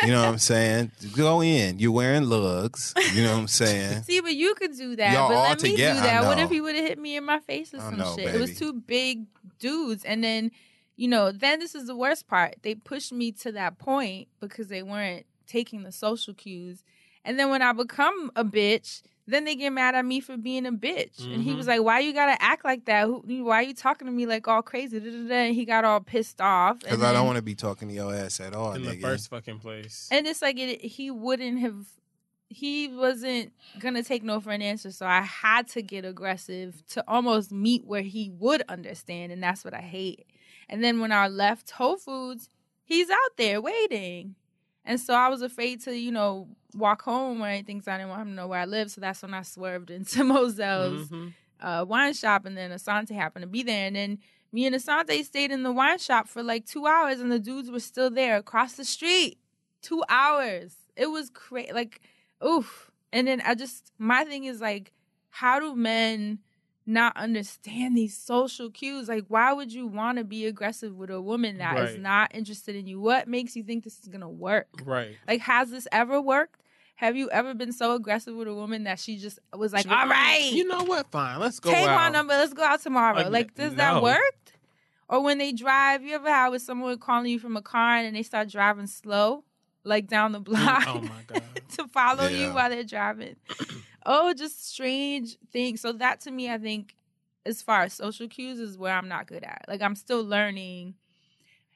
You 0.01 0.11
know 0.11 0.21
what 0.21 0.29
I'm 0.29 0.37
saying? 0.37 0.91
Go 1.15 1.41
in. 1.41 1.79
You're 1.79 1.91
wearing 1.91 2.29
lugs. 2.29 2.93
You 3.13 3.23
know 3.23 3.33
what 3.33 3.39
I'm 3.39 3.47
saying? 3.47 4.03
See, 4.03 4.21
but 4.21 4.35
you 4.35 4.55
could 4.55 4.75
do 4.75 4.95
that. 4.95 5.13
Y'all 5.13 5.29
but 5.29 5.37
all 5.37 5.43
let 5.49 5.61
me 5.61 5.69
do 5.69 5.75
together- 5.75 5.99
I 5.99 6.03
that. 6.03 6.23
What 6.25 6.39
if 6.39 6.49
he 6.49 6.61
would 6.61 6.75
have 6.75 6.85
hit 6.85 6.99
me 6.99 7.15
in 7.15 7.23
my 7.23 7.39
face 7.39 7.73
or 7.73 7.79
some 7.79 7.97
know, 7.97 8.15
shit? 8.15 8.33
It 8.33 8.39
was 8.39 8.57
two 8.57 8.73
big 8.73 9.25
dudes. 9.59 10.03
And 10.03 10.23
then, 10.23 10.51
you 10.95 11.07
know, 11.07 11.31
then 11.31 11.59
this 11.59 11.75
is 11.75 11.87
the 11.87 11.95
worst 11.95 12.27
part. 12.27 12.55
They 12.61 12.75
pushed 12.75 13.11
me 13.11 13.31
to 13.33 13.51
that 13.53 13.77
point 13.77 14.27
because 14.39 14.67
they 14.67 14.83
weren't 14.83 15.25
taking 15.47 15.83
the 15.83 15.91
social 15.91 16.33
cues. 16.33 16.83
And 17.23 17.39
then 17.39 17.49
when 17.49 17.61
I 17.61 17.73
become 17.73 18.31
a 18.35 18.43
bitch, 18.45 19.01
then 19.27 19.43
they 19.43 19.55
get 19.55 19.71
mad 19.71 19.95
at 19.95 20.05
me 20.05 20.19
for 20.19 20.37
being 20.37 20.65
a 20.65 20.71
bitch. 20.71 21.23
And 21.25 21.41
he 21.41 21.53
was 21.53 21.65
mm-hmm. 21.65 21.69
like, 21.69 21.83
Why 21.83 21.99
you 21.99 22.13
gotta 22.13 22.41
act 22.41 22.63
like 22.63 22.85
that? 22.85 23.05
Who, 23.05 23.23
why 23.43 23.59
are 23.59 23.63
you 23.63 23.73
talking 23.73 24.05
to 24.05 24.11
me 24.11 24.25
like 24.25 24.47
all 24.47 24.61
crazy? 24.61 24.99
Da, 24.99 25.09
da, 25.09 25.27
da. 25.27 25.35
And 25.35 25.55
he 25.55 25.65
got 25.65 25.83
all 25.83 25.99
pissed 25.99 26.41
off. 26.41 26.79
Because 26.79 26.99
And 26.99 27.05
I 27.05 27.13
don't 27.13 27.25
want 27.25 27.37
to 27.37 27.41
be 27.41 27.55
talking 27.55 27.87
to 27.87 27.93
your 27.93 28.13
ass 28.13 28.39
at 28.39 28.53
all, 28.53 28.73
in 28.73 28.83
nigga. 28.83 28.91
the 28.91 29.01
first 29.01 29.29
fucking 29.29 29.59
place. 29.59 30.07
and 30.11 30.27
it's 30.27 30.41
like 30.41 30.59
it, 30.59 30.81
he 30.81 31.11
wouldn't 31.11 31.59
have. 31.59 31.85
He 32.47 32.87
wasn't 32.89 33.51
gonna 33.79 34.03
take 34.03 34.23
no 34.23 34.39
for 34.39 34.51
an 34.51 34.61
answer, 34.61 34.91
so 34.91 35.07
I 35.07 35.21
had 35.21 35.67
to 35.69 35.81
get 35.81 36.05
aggressive 36.05 36.83
to 36.89 37.03
almost 37.07 37.51
meet 37.51 37.85
where 37.85 38.03
he 38.03 38.29
would 38.37 38.61
understand, 38.69 39.31
and 39.31 39.41
that's 39.41 39.65
what 39.65 39.73
I 39.73 39.81
hate. 39.81 40.27
And 40.69 40.83
then 40.83 40.99
when 40.99 41.11
I 41.11 41.27
left 41.27 41.71
Whole 41.71 41.97
Foods, 41.97 42.49
he's 42.83 43.09
out 43.09 43.37
there 43.37 43.59
waiting, 43.61 44.35
and 44.85 44.99
so 44.99 45.13
I 45.13 45.27
was 45.29 45.41
afraid 45.41 45.81
to, 45.83 45.95
you 45.97 46.11
know, 46.11 46.47
walk 46.75 47.01
home 47.01 47.41
or 47.41 47.47
anything. 47.47 47.81
So 47.81 47.91
I 47.91 47.97
didn't 47.97 48.09
want 48.09 48.21
him 48.23 48.27
to 48.29 48.33
know 48.35 48.47
where 48.47 48.59
I 48.59 48.65
lived. 48.65 48.91
So 48.91 49.01
that's 49.01 49.21
when 49.21 49.33
I 49.33 49.41
swerved 49.41 49.89
into 49.89 50.23
Moselle's 50.33 51.09
Mhm. 51.09 51.33
uh, 51.59 51.85
wine 51.87 52.13
shop, 52.13 52.45
and 52.45 52.55
then 52.57 52.71
Asante 52.71 53.15
happened 53.15 53.43
to 53.43 53.47
be 53.47 53.63
there. 53.63 53.87
And 53.87 53.95
then 53.95 54.19
me 54.51 54.65
and 54.65 54.75
Asante 54.75 55.23
stayed 55.23 55.51
in 55.51 55.63
the 55.63 55.71
wine 55.71 55.97
shop 55.99 56.27
for 56.27 56.43
like 56.43 56.65
two 56.65 56.85
hours, 56.85 57.19
and 57.19 57.31
the 57.31 57.39
dudes 57.39 57.69
were 57.71 57.79
still 57.79 58.09
there 58.09 58.37
across 58.37 58.73
the 58.73 58.85
street. 58.85 59.39
Two 59.81 60.03
hours. 60.09 60.75
It 60.95 61.07
was 61.07 61.29
crazy. 61.29 61.71
Like, 61.73 62.01
oof. 62.45 62.91
And 63.11 63.27
then 63.27 63.41
I 63.45 63.55
just, 63.55 63.91
my 63.97 64.23
thing 64.25 64.43
is 64.45 64.59
like, 64.61 64.91
how 65.29 65.59
do 65.59 65.75
men 65.75 66.39
not 66.85 67.15
understand 67.17 67.97
these 67.97 68.15
social 68.17 68.69
cues? 68.69 69.07
Like, 69.07 69.25
why 69.27 69.53
would 69.53 69.73
you 69.73 69.87
want 69.87 70.17
to 70.17 70.23
be 70.23 70.45
aggressive 70.45 70.95
with 70.95 71.09
a 71.09 71.21
woman 71.21 71.57
that 71.57 71.77
is 71.77 71.91
Right. 71.93 71.99
not 71.99 72.35
interested 72.35 72.75
in 72.75 72.85
you? 72.87 72.99
What 72.99 73.27
makes 73.27 73.55
you 73.55 73.63
think 73.63 73.83
this 73.83 73.99
is 73.99 74.07
gonna 74.07 74.29
work? 74.29 74.67
Right. 74.85 75.15
Like, 75.27 75.41
has 75.41 75.71
this 75.71 75.87
ever 75.91 76.21
worked? 76.21 76.61
Have 76.97 77.17
you 77.17 77.29
ever 77.31 77.53
been 77.53 77.73
so 77.73 77.93
aggressive 77.95 78.35
with 78.35 78.47
a 78.47 78.53
woman 78.53 78.85
that 78.85 78.99
she 78.99 79.17
just 79.17 79.37
was 79.53 79.73
like, 79.73 79.83
She 79.83 79.89
all 79.89 80.07
right, 80.07 80.49
You 80.53 80.65
know 80.65 80.83
what? 80.83 81.11
Fine. 81.11 81.39
Let's 81.39 81.59
go 81.59 81.71
take 81.71 81.85
my 81.85 82.05
out. 82.07 82.13
number, 82.13 82.33
let's 82.33 82.53
go 82.53 82.63
out 82.63 82.81
tomorrow. 82.81 83.17
Like, 83.23 83.31
Like, 83.31 83.55
does 83.55 83.71
no. 83.73 83.77
that 83.77 84.01
work? 84.01 84.21
Or 85.09 85.21
when 85.21 85.37
they 85.37 85.51
drive, 85.51 86.03
you 86.03 86.15
ever 86.15 86.29
had 86.29 86.49
with 86.49 86.61
someone 86.61 86.97
calling 86.97 87.31
you 87.31 87.37
from 87.39 87.57
a 87.57 87.61
car 87.61 87.97
and 87.97 88.15
they 88.15 88.23
start 88.23 88.49
driving 88.49 88.87
slow, 88.87 89.43
like 89.83 90.07
down 90.07 90.31
the 90.31 90.39
mm, 90.39 90.47
oh 90.47 90.51
block 90.53 90.87
Oh 90.87 91.01
my 91.01 91.21
god. 91.27 91.41
to 91.75 91.87
follow 91.89 92.27
you 92.27 92.53
while 92.53 92.69
they're 92.69 92.83
driving? 92.83 93.35
Oh, 94.05 94.33
just 94.33 94.67
strange 94.69 95.37
things. 95.51 95.81
So 95.81 95.91
that 95.93 96.21
to 96.21 96.31
me, 96.31 96.49
I 96.51 96.57
think, 96.57 96.95
as 97.45 97.61
far 97.61 97.83
as 97.83 97.93
social 97.93 98.27
cues, 98.27 98.59
is 98.59 98.77
where 98.77 98.93
I'm 98.93 99.07
not 99.07 99.27
good 99.27 99.43
at. 99.43 99.65
Like 99.67 99.81
I'm 99.81 99.95
still 99.95 100.23
learning. 100.23 100.95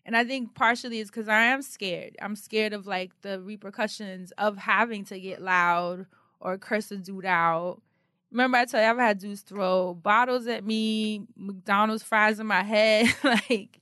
And 0.05 0.17
I 0.17 0.23
think 0.23 0.55
partially 0.55 0.99
is 0.99 1.11
because 1.11 1.27
I 1.27 1.43
am 1.43 1.61
scared. 1.61 2.15
I'm 2.21 2.35
scared 2.35 2.73
of 2.73 2.87
like 2.87 3.11
the 3.21 3.39
repercussions 3.39 4.31
of 4.37 4.57
having 4.57 5.05
to 5.05 5.19
get 5.19 5.41
loud 5.41 6.07
or 6.39 6.57
curse 6.57 6.89
a 6.91 6.97
dude 6.97 7.25
out. 7.25 7.81
Remember, 8.31 8.57
I 8.57 8.65
told 8.65 8.81
you 8.83 8.89
I've 8.89 8.97
had 8.97 9.19
dudes 9.19 9.41
throw 9.41 9.93
bottles 9.93 10.47
at 10.47 10.63
me, 10.63 11.23
McDonald's 11.35 12.01
fries 12.03 12.39
in 12.39 12.47
my 12.47 12.63
head. 12.63 13.13
like 13.23 13.79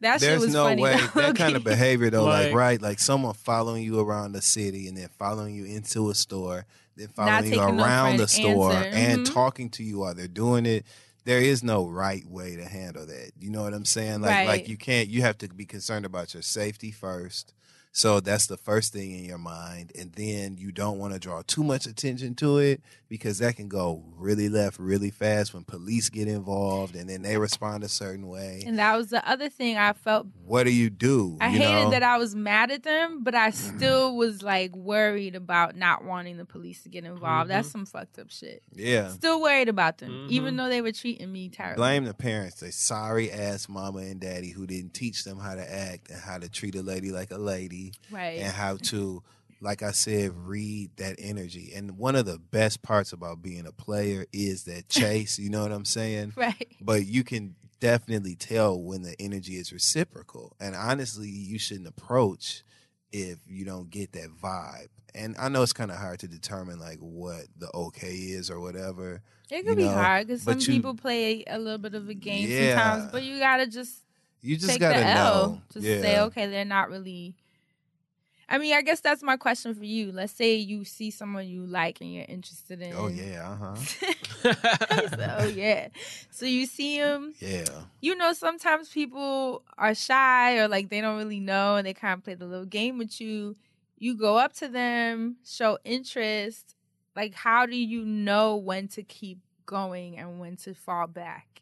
that 0.00 0.20
shit 0.20 0.20
There's 0.28 0.42
was 0.42 0.52
no 0.52 0.64
funny. 0.64 0.82
way 0.82 0.96
though. 1.14 1.20
that 1.22 1.36
kind 1.36 1.56
of 1.56 1.64
behavior 1.64 2.10
though, 2.10 2.24
like, 2.24 2.46
Like- 2.48 2.54
right, 2.54 2.82
like 2.82 2.98
someone 2.98 3.32
following 3.34 3.82
you 3.82 3.98
around 4.00 4.32
the 4.32 4.42
city 4.42 4.88
and 4.88 4.96
then 4.98 5.08
following 5.18 5.54
you 5.54 5.64
into 5.64 6.10
a 6.10 6.14
store, 6.14 6.66
Not 6.96 7.10
following 7.14 7.52
you 7.52 7.60
around 7.60 8.16
the 8.18 8.28
store 8.28 8.72
answer. 8.72 8.90
and 8.96 9.26
Mhm. 9.26 9.32
talking 9.32 9.70
to 9.70 9.82
you 9.82 9.98
while 9.98 10.14
they're 10.14 10.28
doing 10.28 10.66
it. 10.66 10.84
There 11.24 11.40
is 11.40 11.62
no 11.62 11.86
right 11.86 12.26
way 12.26 12.56
to 12.56 12.64
handle 12.68 13.06
that. 13.06 13.30
You 13.38 13.50
know 13.50 13.62
what 13.62 13.74
I'm 13.74 13.84
saying? 13.84 14.22
Like 14.22 14.30
Right. 14.30 14.46
like 14.48 14.68
you 14.68 14.76
can't 14.76 15.08
you 15.08 15.22
have 15.22 15.38
to 15.38 15.48
be 15.48 15.64
concerned 15.64 16.04
about 16.04 16.34
your 16.34 16.42
safety 16.42 16.90
first. 16.90 17.52
So 17.94 18.20
that's 18.20 18.46
the 18.46 18.56
first 18.56 18.94
thing 18.94 19.12
in 19.12 19.24
your 19.26 19.36
mind. 19.38 19.92
And 19.98 20.12
then 20.14 20.56
you 20.56 20.72
don't 20.72 20.98
want 20.98 21.12
to 21.12 21.18
draw 21.20 21.42
too 21.46 21.62
much 21.62 21.84
attention 21.84 22.34
to 22.36 22.56
it 22.56 22.80
because 23.10 23.38
that 23.40 23.56
can 23.56 23.68
go 23.68 24.02
really 24.16 24.48
left 24.48 24.78
really 24.78 25.10
fast 25.10 25.52
when 25.52 25.64
police 25.64 26.08
get 26.08 26.26
involved 26.26 26.96
and 26.96 27.08
then 27.08 27.20
they 27.20 27.36
respond 27.36 27.84
a 27.84 27.88
certain 27.90 28.28
way. 28.28 28.64
And 28.66 28.78
that 28.78 28.96
was 28.96 29.10
the 29.10 29.28
other 29.28 29.50
thing 29.50 29.76
I 29.76 29.92
felt. 29.92 30.26
What 30.46 30.64
do 30.64 30.72
you 30.72 30.88
do? 30.88 31.36
I 31.38 31.48
you 31.50 31.58
hated 31.58 31.84
know? 31.84 31.90
that 31.90 32.02
I 32.02 32.16
was 32.16 32.34
mad 32.34 32.70
at 32.70 32.82
them, 32.82 33.22
but 33.22 33.34
I 33.34 33.50
still 33.50 34.16
was 34.16 34.42
like 34.42 34.74
worried 34.74 35.34
about 35.36 35.76
not 35.76 36.02
wanting 36.02 36.38
the 36.38 36.46
police 36.46 36.82
to 36.84 36.88
get 36.88 37.04
involved. 37.04 37.50
That's 37.50 37.70
some 37.70 37.84
fucked 37.84 38.18
up 38.18 38.30
shit. 38.30 38.62
Yeah. 38.74 39.08
Still 39.10 39.42
worried 39.42 39.68
about 39.68 39.98
them, 39.98 40.10
Mhm. 40.10 40.30
even 40.30 40.56
though 40.56 40.70
they 40.70 40.80
were 40.80 40.92
treating 40.92 41.30
me 41.30 41.50
terribly. 41.50 41.76
Blame 41.76 42.04
the 42.06 42.14
parents, 42.14 42.60
the 42.60 42.72
sorry 42.72 43.30
ass 43.30 43.68
mama 43.68 43.98
and 43.98 44.18
daddy 44.18 44.48
who 44.48 44.66
didn't 44.66 44.94
teach 44.94 45.24
them 45.24 45.38
how 45.38 45.54
to 45.54 45.70
act 45.74 46.08
and 46.10 46.18
how 46.18 46.38
to 46.38 46.48
treat 46.48 46.74
a 46.74 46.82
lady 46.82 47.12
like 47.12 47.30
a 47.30 47.36
lady. 47.38 47.81
Right. 48.10 48.38
And 48.40 48.52
how 48.52 48.76
to, 48.76 49.22
like 49.60 49.82
I 49.82 49.92
said, 49.92 50.32
read 50.36 50.90
that 50.96 51.16
energy. 51.18 51.72
And 51.74 51.96
one 51.98 52.14
of 52.16 52.26
the 52.26 52.38
best 52.38 52.82
parts 52.82 53.12
about 53.12 53.42
being 53.42 53.66
a 53.66 53.72
player 53.72 54.26
is 54.32 54.64
that 54.64 54.88
chase, 54.88 55.38
you 55.38 55.50
know 55.50 55.62
what 55.62 55.72
I'm 55.72 55.84
saying? 55.84 56.32
Right. 56.36 56.68
But 56.80 57.06
you 57.06 57.24
can 57.24 57.54
definitely 57.80 58.36
tell 58.36 58.80
when 58.80 59.02
the 59.02 59.14
energy 59.20 59.56
is 59.56 59.72
reciprocal. 59.72 60.54
And 60.60 60.74
honestly, 60.76 61.28
you 61.28 61.58
shouldn't 61.58 61.88
approach 61.88 62.62
if 63.12 63.38
you 63.46 63.64
don't 63.64 63.90
get 63.90 64.12
that 64.12 64.28
vibe. 64.42 64.86
And 65.14 65.36
I 65.38 65.48
know 65.50 65.62
it's 65.62 65.74
kind 65.74 65.90
of 65.90 65.98
hard 65.98 66.20
to 66.20 66.28
determine 66.28 66.78
like 66.78 66.98
what 66.98 67.42
the 67.58 67.68
okay 67.74 68.14
is 68.14 68.50
or 68.50 68.58
whatever. 68.60 69.20
It 69.50 69.66
could 69.66 69.76
be 69.76 69.82
know, 69.84 69.90
hard 69.92 70.26
because 70.26 70.42
some 70.42 70.58
you- 70.58 70.64
people 70.66 70.94
play 70.94 71.44
a 71.46 71.58
little 71.58 71.76
bit 71.78 71.94
of 71.94 72.08
a 72.08 72.14
game 72.14 72.48
Yeah. 72.48 72.76
sometimes, 72.78 73.12
but 73.12 73.22
you 73.22 73.38
gotta 73.38 73.66
just 73.66 73.98
You 74.40 74.56
just 74.56 74.70
take 74.70 74.80
gotta 74.80 75.00
the 75.00 75.06
L. 75.06 75.48
know. 75.50 75.62
Just 75.74 75.86
Yeah. 75.86 76.00
say, 76.00 76.20
okay, 76.20 76.46
they're 76.46 76.64
not 76.64 76.88
really. 76.88 77.34
I 78.48 78.58
mean, 78.58 78.74
I 78.74 78.82
guess 78.82 79.00
that's 79.00 79.22
my 79.22 79.36
question 79.36 79.74
for 79.74 79.84
you. 79.84 80.12
Let's 80.12 80.32
say 80.32 80.56
you 80.56 80.84
see 80.84 81.10
someone 81.10 81.46
you 81.46 81.64
like 81.64 82.00
and 82.00 82.12
you're 82.12 82.26
interested 82.28 82.82
in. 82.82 82.92
Oh 82.94 83.08
yeah, 83.08 83.50
uh 83.50 83.56
huh. 83.56 83.74
So, 84.42 85.36
oh 85.38 85.46
yeah. 85.46 85.88
So 86.30 86.46
you 86.46 86.66
see 86.66 86.98
them. 86.98 87.34
Yeah. 87.38 87.64
You 88.00 88.14
know, 88.16 88.32
sometimes 88.32 88.88
people 88.88 89.62
are 89.78 89.94
shy 89.94 90.58
or 90.58 90.68
like 90.68 90.90
they 90.90 91.00
don't 91.00 91.16
really 91.16 91.40
know 91.40 91.76
and 91.76 91.86
they 91.86 91.94
kind 91.94 92.18
of 92.18 92.24
play 92.24 92.34
the 92.34 92.46
little 92.46 92.66
game 92.66 92.98
with 92.98 93.20
you. 93.20 93.56
You 93.98 94.16
go 94.16 94.36
up 94.36 94.52
to 94.54 94.68
them, 94.68 95.36
show 95.44 95.78
interest. 95.84 96.74
Like, 97.14 97.34
how 97.34 97.66
do 97.66 97.76
you 97.76 98.04
know 98.04 98.56
when 98.56 98.88
to 98.88 99.02
keep 99.02 99.38
going 99.66 100.18
and 100.18 100.40
when 100.40 100.56
to 100.56 100.74
fall 100.74 101.06
back? 101.06 101.61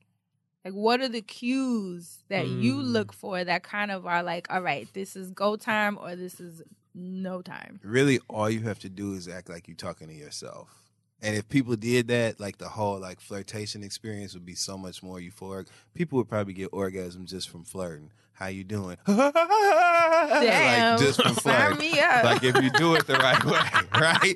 Like, 0.64 0.74
what 0.74 1.00
are 1.00 1.08
the 1.08 1.22
cues 1.22 2.22
that 2.28 2.48
you 2.48 2.76
Mm. 2.76 2.92
look 2.92 3.12
for 3.12 3.42
that 3.44 3.62
kind 3.62 3.90
of 3.90 4.06
are 4.06 4.22
like, 4.22 4.50
all 4.50 4.60
right, 4.60 4.86
this 4.92 5.16
is 5.16 5.30
go 5.30 5.56
time 5.56 5.96
or 5.98 6.14
this 6.16 6.38
is 6.38 6.62
no 6.94 7.40
time? 7.40 7.80
Really, 7.82 8.18
all 8.28 8.50
you 8.50 8.60
have 8.60 8.78
to 8.80 8.88
do 8.90 9.14
is 9.14 9.26
act 9.26 9.48
like 9.48 9.68
you're 9.68 9.76
talking 9.76 10.08
to 10.08 10.14
yourself. 10.14 10.82
And 11.22 11.36
if 11.36 11.48
people 11.48 11.76
did 11.76 12.08
that, 12.08 12.40
like 12.40 12.58
the 12.58 12.68
whole 12.68 12.98
like 12.98 13.20
flirtation 13.20 13.82
experience 13.82 14.34
would 14.34 14.46
be 14.46 14.54
so 14.54 14.78
much 14.78 15.02
more 15.02 15.18
euphoric. 15.18 15.66
People 15.94 16.18
would 16.18 16.28
probably 16.28 16.54
get 16.54 16.70
orgasm 16.72 17.26
just 17.26 17.48
from 17.50 17.64
flirting. 17.64 18.10
How 18.32 18.46
you 18.46 18.64
doing? 18.64 18.96
Damn. 19.06 20.92
like 20.92 20.98
just 20.98 21.22
from 21.22 21.34
flirting. 21.42 21.78
me 21.78 22.00
up. 22.00 22.24
Like 22.24 22.42
if 22.42 22.56
you 22.62 22.70
do 22.70 22.94
it 22.94 23.06
the 23.06 23.16
right 23.16 23.44
way, 23.44 23.60
right? 24.00 24.34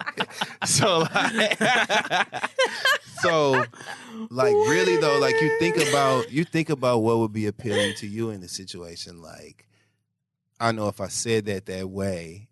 So 0.67 1.07
like, 1.15 2.51
so 3.23 3.65
like 4.29 4.53
really 4.53 4.99
though, 4.99 5.19
like 5.19 5.41
you 5.41 5.59
think 5.59 5.77
about 5.89 6.31
you 6.31 6.45
think 6.45 6.69
about 6.69 6.99
what 6.99 7.17
would 7.19 7.33
be 7.33 7.47
appealing 7.47 7.95
to 7.97 8.07
you 8.07 8.29
in 8.29 8.43
the 8.43 8.49
situation. 8.49 9.23
Like 9.23 9.67
I 10.61 10.73
know 10.73 10.89
if 10.89 11.01
I 11.01 11.09
said 11.09 11.47
that 11.47 11.65
that 11.67 11.89
way, 11.89 12.49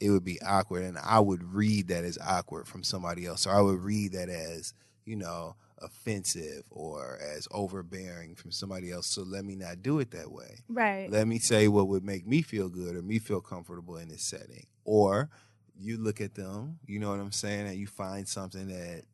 it 0.00 0.10
would 0.10 0.24
be 0.24 0.40
awkward, 0.42 0.82
and 0.82 0.98
I 0.98 1.20
would 1.20 1.54
read 1.54 1.88
that 1.88 2.04
as 2.04 2.18
awkward 2.18 2.66
from 2.66 2.82
somebody 2.82 3.26
else, 3.26 3.46
or 3.46 3.52
I 3.52 3.60
would 3.60 3.80
read 3.80 4.12
that 4.12 4.28
as 4.28 4.74
you 5.04 5.16
know 5.16 5.56
offensive 5.82 6.64
or 6.70 7.18
as 7.36 7.48
overbearing 7.50 8.34
from 8.34 8.50
somebody 8.50 8.90
else. 8.90 9.06
So 9.06 9.22
let 9.22 9.44
me 9.44 9.56
not 9.56 9.82
do 9.82 9.98
it 9.98 10.10
that 10.12 10.30
way. 10.30 10.62
Right. 10.68 11.10
Let 11.10 11.26
me 11.26 11.38
say 11.38 11.68
what 11.68 11.88
would 11.88 12.04
make 12.04 12.26
me 12.26 12.42
feel 12.42 12.68
good 12.68 12.96
or 12.96 13.02
me 13.02 13.18
feel 13.18 13.40
comfortable 13.40 13.96
in 13.96 14.08
this 14.08 14.22
setting. 14.22 14.66
Or 14.84 15.30
you 15.74 15.96
look 15.96 16.20
at 16.20 16.34
them, 16.34 16.78
you 16.86 16.98
know 16.98 17.10
what 17.10 17.20
I'm 17.20 17.32
saying, 17.32 17.66
and 17.66 17.76
you 17.76 17.86
find 17.86 18.28
something 18.28 18.68
that 18.68 19.04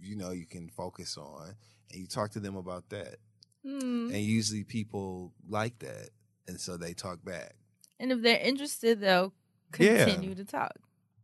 you 0.00 0.16
know 0.16 0.30
you 0.30 0.46
can 0.46 0.68
focus 0.68 1.16
on 1.16 1.54
and 1.90 2.00
you 2.00 2.06
talk 2.06 2.30
to 2.32 2.40
them 2.40 2.56
about 2.56 2.88
that. 2.90 3.16
Hmm. 3.64 4.10
And 4.12 4.20
usually 4.20 4.64
people 4.64 5.32
like 5.48 5.78
that. 5.80 6.10
And 6.46 6.60
so 6.60 6.76
they 6.76 6.94
talk 6.94 7.24
back. 7.24 7.56
And 7.98 8.12
if 8.12 8.22
they're 8.22 8.38
interested, 8.38 9.00
they'll 9.00 9.32
Yeah. 9.78 10.04
continue 10.06 10.34
to 10.34 10.44
talk. 10.44 10.72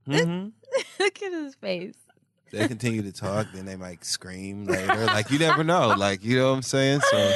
Mm-hmm. 0.08 0.48
Look 1.02 1.22
at 1.22 1.32
his 1.32 1.54
face. 1.54 1.94
They 2.50 2.68
continue 2.68 3.00
to 3.02 3.12
talk, 3.12 3.46
then 3.54 3.64
they 3.64 3.76
might 3.76 4.04
scream 4.04 4.66
later. 4.66 5.06
Like 5.06 5.30
you 5.30 5.38
never 5.38 5.64
know. 5.64 5.94
Like 5.96 6.22
you 6.22 6.36
know 6.36 6.50
what 6.50 6.56
I'm 6.56 6.62
saying? 6.62 7.00
So 7.10 7.34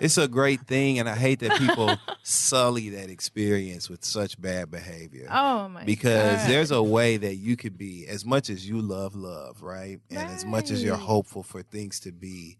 it's 0.00 0.18
a 0.18 0.28
great 0.28 0.60
thing 0.62 0.98
and 0.98 1.08
I 1.08 1.16
hate 1.16 1.40
that 1.40 1.58
people 1.58 1.96
sully 2.22 2.90
that 2.90 3.08
experience 3.10 3.88
with 3.88 4.04
such 4.04 4.40
bad 4.40 4.70
behavior. 4.70 5.26
Oh 5.30 5.68
my 5.68 5.84
because 5.84 6.38
God. 6.38 6.50
there's 6.50 6.70
a 6.70 6.82
way 6.82 7.16
that 7.16 7.36
you 7.36 7.56
could 7.56 7.78
be 7.78 8.06
as 8.06 8.24
much 8.24 8.50
as 8.50 8.68
you 8.68 8.80
love 8.80 9.14
love 9.14 9.62
right 9.62 10.00
and 10.10 10.18
as 10.18 10.44
much 10.44 10.70
as 10.70 10.82
you're 10.84 10.96
hopeful 10.96 11.42
for 11.42 11.62
things 11.62 11.98
to 12.00 12.12
be 12.12 12.58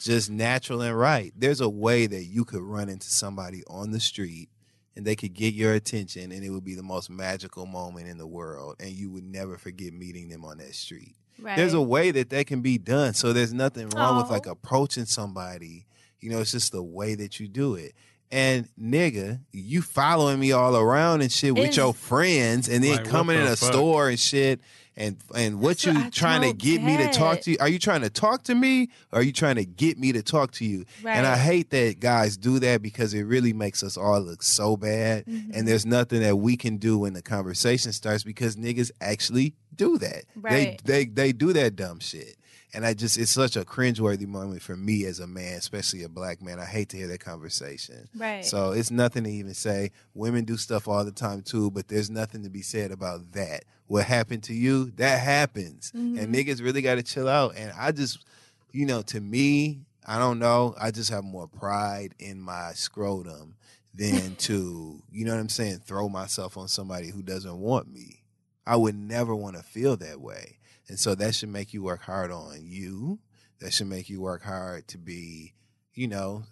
just 0.00 0.30
natural 0.30 0.82
and 0.82 0.96
right 0.96 1.32
there's 1.36 1.60
a 1.60 1.68
way 1.68 2.06
that 2.06 2.24
you 2.24 2.44
could 2.44 2.62
run 2.62 2.88
into 2.88 3.08
somebody 3.08 3.62
on 3.66 3.90
the 3.90 3.98
street 4.00 4.48
and 4.96 5.06
they 5.06 5.14
could 5.16 5.34
get 5.34 5.54
your 5.54 5.72
attention 5.72 6.32
and 6.32 6.44
it 6.44 6.50
would 6.50 6.64
be 6.64 6.74
the 6.74 6.82
most 6.82 7.08
magical 7.10 7.64
moment 7.66 8.08
in 8.08 8.18
the 8.18 8.26
world 8.26 8.76
and 8.80 8.90
you 8.90 9.10
would 9.10 9.24
never 9.24 9.56
forget 9.56 9.92
meeting 9.92 10.28
them 10.28 10.44
on 10.44 10.58
that 10.58 10.74
street. 10.74 11.14
There's 11.42 11.72
a 11.74 11.80
way 11.80 12.10
that 12.10 12.28
that 12.30 12.46
can 12.46 12.60
be 12.60 12.76
done 12.76 13.14
so 13.14 13.32
there's 13.32 13.54
nothing 13.54 13.88
wrong 13.90 14.20
with 14.20 14.30
like 14.30 14.46
approaching 14.46 15.06
somebody 15.06 15.86
you 16.20 16.28
know 16.30 16.40
it's 16.40 16.52
just 16.52 16.72
the 16.72 16.82
way 16.82 17.14
that 17.14 17.40
you 17.40 17.48
do 17.48 17.76
it. 17.76 17.94
And 18.32 18.68
nigga, 18.80 19.40
you 19.52 19.82
following 19.82 20.38
me 20.38 20.52
all 20.52 20.76
around 20.76 21.20
and 21.22 21.32
shit 21.32 21.52
with 21.54 21.62
It's- 21.64 21.76
your 21.76 21.92
friends, 21.92 22.68
and 22.68 22.84
then 22.84 22.90
Like, 22.92 23.00
what 23.00 23.08
coming 23.10 23.38
in 23.38 23.44
the 23.46 23.52
a 23.54 23.56
fuck? 23.56 23.72
store 23.72 24.08
and 24.08 24.20
shit, 24.20 24.60
and 24.96 25.16
and 25.34 25.60
what 25.60 25.84
you 25.84 26.10
trying 26.10 26.42
to 26.42 26.52
get 26.52 26.82
me 26.82 26.96
to 26.96 27.08
talk 27.10 27.40
to 27.42 27.50
you? 27.52 27.56
Are 27.60 27.68
you 27.68 27.78
trying 27.78 28.02
to 28.02 28.10
talk 28.10 28.42
to 28.44 28.54
me, 28.54 28.90
or 29.12 29.20
are 29.20 29.22
you 29.22 29.32
trying 29.32 29.56
to 29.56 29.64
get 29.64 29.98
me 29.98 30.12
to 30.12 30.22
talk 30.22 30.52
to 30.52 30.64
you? 30.64 30.84
And 31.04 31.26
I 31.26 31.36
hate 31.36 31.70
that 31.70 32.00
guys 32.00 32.36
do 32.36 32.58
that 32.58 32.82
because 32.82 33.14
it 33.14 33.22
really 33.22 33.52
makes 33.52 33.82
us 33.82 33.96
all 33.96 34.20
look 34.20 34.42
so 34.42 34.76
bad, 34.76 35.24
Mhm. 35.26 35.50
and 35.54 35.66
there's 35.68 35.86
nothing 35.86 36.20
that 36.22 36.36
we 36.36 36.56
can 36.56 36.76
do 36.76 36.98
when 36.98 37.12
the 37.14 37.22
conversation 37.22 37.92
starts 37.92 38.24
because 38.24 38.56
niggas 38.56 38.90
actually 39.00 39.54
do 39.74 39.96
that. 39.98 40.24
Right. 40.36 40.80
They 40.84 41.04
they 41.04 41.04
they 41.06 41.32
do 41.32 41.52
that 41.52 41.76
dumb 41.76 42.00
shit. 42.00 42.36
And 42.72 42.86
I 42.86 42.94
just, 42.94 43.18
it's 43.18 43.32
such 43.32 43.56
a 43.56 43.64
cringeworthy 43.64 44.28
moment 44.28 44.62
for 44.62 44.76
me 44.76 45.04
as 45.04 45.18
a 45.18 45.26
man, 45.26 45.54
especially 45.54 46.04
a 46.04 46.08
black 46.08 46.40
man. 46.40 46.60
I 46.60 46.64
hate 46.66 46.88
to 46.90 46.96
hear 46.96 47.08
that 47.08 47.18
conversation. 47.18 48.08
Right. 48.16 48.44
So 48.44 48.70
it's 48.70 48.92
nothing 48.92 49.24
to 49.24 49.30
even 49.30 49.54
say. 49.54 49.90
Women 50.14 50.44
do 50.44 50.56
stuff 50.56 50.86
all 50.86 51.04
the 51.04 51.10
time 51.10 51.42
too, 51.42 51.72
but 51.72 51.88
there's 51.88 52.10
nothing 52.10 52.44
to 52.44 52.48
be 52.48 52.62
said 52.62 52.92
about 52.92 53.32
that. 53.32 53.64
What 53.90 54.04
happened 54.04 54.44
to 54.44 54.54
you, 54.54 54.92
that 54.98 55.18
happens. 55.18 55.90
Mhm. 55.90 56.16
And 56.16 56.32
niggas 56.32 56.62
really 56.62 56.80
got 56.80 56.94
to 56.94 57.02
chill 57.02 57.28
out. 57.28 57.56
And 57.56 57.72
I 57.76 57.90
just, 57.90 58.24
you 58.70 58.86
know, 58.86 59.02
to 59.02 59.20
me, 59.20 59.80
I 60.06 60.16
don't 60.20 60.38
know. 60.38 60.76
I 60.80 60.92
just 60.92 61.10
have 61.10 61.24
more 61.24 61.48
pride 61.48 62.14
in 62.20 62.40
my 62.40 62.70
scrotum 62.74 63.56
than 63.92 64.36
to, 64.46 65.02
you 65.10 65.24
know 65.24 65.34
what 65.34 65.40
I'm 65.40 65.48
saying, 65.48 65.80
throw 65.84 66.08
myself 66.08 66.56
on 66.56 66.68
somebody 66.68 67.10
who 67.10 67.20
doesn't 67.20 67.58
want 67.58 67.92
me. 67.92 68.22
I 68.64 68.76
would 68.76 68.94
never 68.94 69.34
want 69.34 69.56
to 69.56 69.62
feel 69.64 69.96
that 69.96 70.20
way. 70.20 70.58
And 70.86 70.96
so 70.96 71.16
that 71.16 71.34
should 71.34 71.48
make 71.48 71.74
you 71.74 71.82
work 71.82 72.02
hard 72.02 72.30
on 72.30 72.60
you. 72.62 73.18
That 73.58 73.72
should 73.72 73.88
make 73.88 74.08
you 74.08 74.20
work 74.20 74.44
hard 74.44 74.86
to 74.86 74.98
be, 74.98 75.54
you 75.94 76.06
know, 76.06 76.44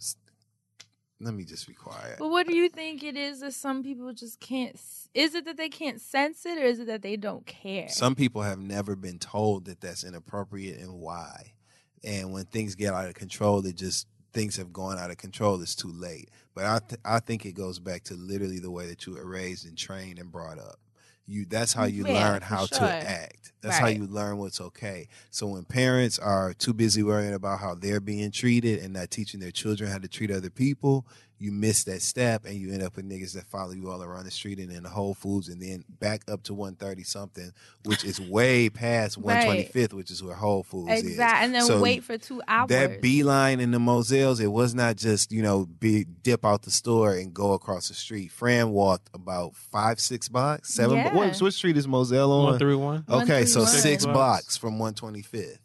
let 1.20 1.34
me 1.34 1.44
just 1.44 1.66
be 1.66 1.74
quiet. 1.74 2.16
But 2.18 2.28
what 2.28 2.46
do 2.46 2.54
you 2.54 2.68
think 2.68 3.02
it 3.02 3.16
is 3.16 3.40
that 3.40 3.54
some 3.54 3.82
people 3.82 4.12
just 4.12 4.38
can't? 4.40 4.78
Is 5.14 5.34
it 5.34 5.44
that 5.46 5.56
they 5.56 5.68
can't 5.68 6.00
sense 6.00 6.46
it, 6.46 6.58
or 6.58 6.64
is 6.64 6.78
it 6.78 6.86
that 6.86 7.02
they 7.02 7.16
don't 7.16 7.44
care? 7.44 7.88
Some 7.88 8.14
people 8.14 8.42
have 8.42 8.58
never 8.58 8.94
been 8.94 9.18
told 9.18 9.64
that 9.64 9.80
that's 9.80 10.04
inappropriate 10.04 10.78
and 10.78 11.00
why. 11.00 11.54
And 12.04 12.32
when 12.32 12.44
things 12.44 12.76
get 12.76 12.94
out 12.94 13.08
of 13.08 13.14
control, 13.14 13.66
it 13.66 13.76
just 13.76 14.06
things 14.32 14.56
have 14.56 14.72
gone 14.72 14.98
out 14.98 15.10
of 15.10 15.16
control. 15.16 15.60
It's 15.60 15.74
too 15.74 15.92
late. 15.92 16.30
But 16.54 16.64
I 16.66 16.78
th- 16.78 17.00
I 17.04 17.18
think 17.18 17.44
it 17.44 17.52
goes 17.52 17.80
back 17.80 18.04
to 18.04 18.14
literally 18.14 18.60
the 18.60 18.70
way 18.70 18.86
that 18.86 19.04
you 19.06 19.14
were 19.14 19.26
raised 19.26 19.66
and 19.66 19.76
trained 19.76 20.18
and 20.18 20.30
brought 20.30 20.58
up. 20.58 20.78
You 21.28 21.44
that's 21.44 21.74
how 21.74 21.84
you 21.84 22.04
Yeah, 22.06 22.14
learn 22.14 22.42
how 22.42 22.66
sure. 22.66 22.78
to 22.78 23.06
act. 23.06 23.52
That's 23.60 23.76
how 23.78 23.88
you 23.88 24.06
learn 24.06 24.38
what's 24.38 24.60
okay. 24.60 25.08
So 25.30 25.46
when 25.48 25.64
parents 25.64 26.18
are 26.18 26.54
too 26.54 26.72
busy 26.72 27.02
worrying 27.02 27.34
about 27.34 27.60
how 27.60 27.74
they're 27.74 28.00
being 28.00 28.30
treated 28.30 28.78
and 28.82 28.94
not 28.94 29.10
teaching 29.10 29.40
their 29.40 29.50
children 29.50 29.90
how 29.90 29.98
to 29.98 30.08
treat 30.08 30.30
other 30.30 30.48
people, 30.48 31.06
you 31.38 31.52
miss 31.52 31.84
that 31.84 32.02
step 32.02 32.44
and 32.44 32.54
you 32.56 32.72
end 32.72 32.82
up 32.82 32.96
with 32.96 33.08
niggas 33.08 33.32
that 33.34 33.44
follow 33.46 33.70
you 33.72 33.90
all 33.90 34.02
around 34.02 34.24
the 34.24 34.30
street 34.30 34.58
and 34.58 34.72
in 34.72 34.82
the 34.82 34.88
Whole 34.88 35.14
Foods 35.14 35.48
and 35.48 35.62
then 35.62 35.84
back 36.00 36.22
up 36.28 36.42
to 36.44 36.54
130 36.54 37.04
something, 37.04 37.52
which 37.84 38.04
is 38.04 38.20
way 38.30 38.68
past 38.68 39.16
Right. 39.18 39.68
125th, 39.72 39.92
which 39.92 40.10
is 40.10 40.22
where 40.22 40.34
Whole 40.34 40.62
Foods 40.62 40.90
is. 40.92 41.04
Exactly. 41.10 41.44
And 41.46 41.54
then 41.54 41.62
So 41.62 41.80
wait 41.80 42.02
for 42.02 42.18
two 42.18 42.42
hours. 42.48 42.68
That 42.70 43.00
beeline 43.00 43.60
in 43.60 43.70
the 43.70 43.78
Moselle's, 43.78 44.40
it 44.40 44.48
was 44.52 44.74
not 44.74 44.96
just, 44.96 45.30
you 45.30 45.42
know, 45.42 45.66
be, 45.66 46.04
dip 46.04 46.44
out 46.44 46.62
the 46.62 46.70
store 46.70 47.14
and 47.14 47.32
go 47.32 47.52
across 47.52 47.88
the 47.88 47.94
street. 47.94 48.32
Fran 48.32 48.70
walked 48.70 49.08
about 49.14 49.54
five, 49.54 50.00
six 50.00 50.28
blocks, 50.28 50.74
seven. 50.74 50.96
Yeah. 50.96 51.14
What, 51.14 51.38
what 51.38 51.54
street 51.54 51.76
is 51.76 51.86
Moselle 51.86 52.32
on? 52.32 52.44
One 52.44 52.58
through 52.58 52.78
one. 52.78 53.04
Okay, 53.08 53.44
so 53.44 53.60
131. 53.60 53.66
six 53.66 53.82
Six 53.82 54.06
blocks 54.06 54.56
from 54.56 54.78
125th. 54.78 55.58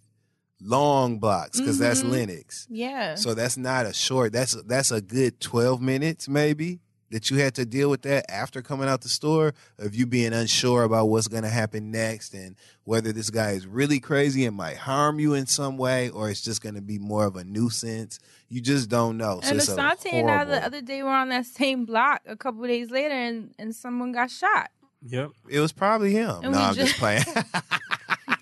Long 0.63 1.19
blocks, 1.19 1.59
because 1.59 1.77
that's 1.77 2.01
Mhm. 2.03 2.11
Lenox. 2.11 2.67
yeah. 2.69 3.15
So 3.15 3.33
that's 3.33 3.57
not 3.57 3.85
a 3.85 3.93
short. 3.93 4.31
That's 4.33 4.53
that's 4.63 4.91
a 4.91 5.01
good 5.01 5.39
twelve 5.39 5.81
minutes 5.81 6.27
maybe 6.29 6.79
that 7.11 7.29
you 7.29 7.37
had 7.37 7.53
to 7.53 7.63
deal 7.65 7.91
with 7.91 8.01
that 8.01 8.25
after 8.31 8.61
coming 8.63 8.89
out 8.89 9.01
the 9.01 9.09
store 9.09 9.53
of 9.77 9.93
you 9.93 10.05
being 10.07 10.33
unsure 10.33 10.81
about 10.83 11.05
what's 11.09 11.27
going 11.27 11.43
to 11.43 11.49
happen 11.49 11.91
next 11.91 12.33
and 12.33 12.55
whether 12.85 13.11
this 13.13 13.29
guy 13.29 13.51
is 13.51 13.67
really 13.67 13.99
crazy 13.99 14.45
and 14.47 14.57
might 14.57 14.77
harm 14.77 15.19
you 15.19 15.35
in 15.35 15.45
some 15.45 15.77
way 15.77 16.09
or 16.09 16.31
it's 16.31 16.41
just 16.41 16.63
going 16.63 16.73
to 16.73 16.81
be 16.81 16.97
more 16.97 17.25
of 17.25 17.35
a 17.35 17.43
nuisance. 17.43 18.17
You 18.49 18.61
just 18.61 18.89
don't 18.89 19.17
know. 19.17 19.41
So 19.43 19.49
and 19.49 19.57
it's 19.57 19.69
a 19.69 19.75
Asante 19.75 20.11
and 20.11 20.27
I 20.31 20.43
the 20.45 20.65
other 20.65 20.81
day 20.81 21.03
were 21.03 21.09
on 21.09 21.29
that 21.29 21.45
same 21.45 21.85
block 21.85 22.21
a 22.25 22.35
couple 22.35 22.63
days 22.65 22.89
later, 22.89 23.13
and, 23.13 23.53
and 23.59 23.75
someone 23.75 24.11
got 24.11 24.31
shot. 24.31 24.71
Yep. 25.05 25.31
It 25.49 25.59
was 25.59 25.71
probably 25.73 26.13
him. 26.13 26.37
And 26.43 26.53
no, 26.53 26.57
I'm 26.59 26.73
just 26.73 26.95
just- 26.95 26.99
playing. 26.99 27.23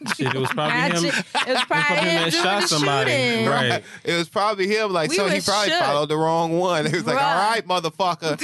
Shit, 0.15 0.33
it 0.33 0.39
was 0.39 0.49
probably 0.49 0.79
him. 0.79 1.05
It 1.05 1.13
was 1.47 1.63
probably 1.63 1.63
probably 1.65 1.95
him 1.95 2.05
him 2.07 2.23
that 2.23 2.31
doing 2.31 2.43
shot 2.43 2.61
the 2.61 2.67
somebody. 2.67 3.11
shooting. 3.11 3.45
Right. 3.47 3.83
it 4.03 4.15
was 4.17 4.29
probably 4.29 4.67
him. 4.67 4.91
Like, 4.93 5.09
We 5.09 5.15
so 5.15 5.27
he 5.29 5.41
probably 5.41 5.69
shook. 5.71 5.79
followed 5.79 6.09
the 6.09 6.17
wrong 6.17 6.57
one. 6.57 6.85
He 6.87 6.93
was 6.95 7.05
like, 7.05 7.21
all 7.21 7.35
right, 7.51 7.65
motherfucker. 7.67 8.41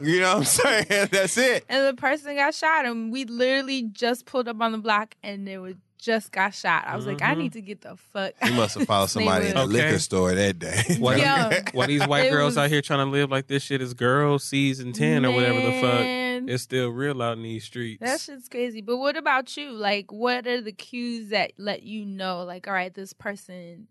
you 0.00 0.20
know 0.20 0.38
what 0.38 0.38
I'm 0.38 0.44
saying? 0.44 0.86
That's 1.10 1.36
it. 1.36 1.64
And 1.68 1.86
the 1.86 2.00
person 2.00 2.34
got 2.36 2.54
shot, 2.54 2.84
and 2.86 3.12
we 3.12 3.24
literally 3.24 3.82
just 3.82 4.26
pulled 4.26 4.48
up 4.48 4.60
on 4.60 4.72
the 4.72 4.78
block, 4.78 5.14
and 5.22 5.46
they 5.46 5.58
were 5.58 5.74
just 6.04 6.30
got 6.32 6.54
shot. 6.54 6.84
I 6.86 6.96
was 6.96 7.06
like, 7.06 7.22
I 7.22 7.34
Mhm. 7.34 7.38
need 7.38 7.52
to 7.54 7.60
get 7.62 7.80
the 7.80 7.96
fuck. 7.96 8.34
You 8.44 8.52
must 8.52 8.76
have 8.76 8.86
followed 8.86 9.06
somebody 9.10 9.46
in 9.48 9.54
the 9.54 9.62
Okay. 9.62 9.72
liquor 9.72 9.98
store 9.98 10.34
that 10.34 10.58
day. 10.58 10.82
Why, 10.98 11.16
Yo. 11.16 11.50
why 11.72 11.86
these 11.86 12.06
white 12.06 12.26
It 12.26 12.30
girls 12.30 12.52
was- 12.52 12.58
out 12.58 12.70
here 12.70 12.82
trying 12.82 13.06
to 13.06 13.10
live 13.10 13.30
like 13.30 13.46
this 13.46 13.62
shit 13.62 13.80
is 13.80 13.94
girl 13.94 14.38
season 14.38 14.92
10 14.92 15.24
or 15.24 15.30
whatever 15.32 15.60
the 15.60 15.72
fuck. 15.80 16.00
Man. 16.00 16.48
It's 16.48 16.62
still 16.62 16.88
real 16.90 17.22
out 17.22 17.38
in 17.38 17.42
these 17.42 17.64
streets. 17.64 18.00
That 18.00 18.20
shit's 18.20 18.48
crazy. 18.48 18.82
But 18.82 18.98
what 18.98 19.16
about 19.16 19.56
you? 19.56 19.70
Like, 19.70 20.12
what 20.12 20.46
are 20.46 20.60
the 20.60 20.72
cues 20.72 21.28
that 21.30 21.52
let 21.56 21.82
you 21.84 22.04
know, 22.04 22.42
like, 22.44 22.68
all 22.68 22.74
right, 22.74 22.92
this 22.92 23.12
person 23.14 23.86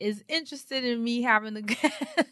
is 0.00 0.24
interested 0.28 0.84
in 0.84 1.02
me 1.02 1.22
having 1.22 1.56
a 1.56 1.62
gas? 1.62 1.92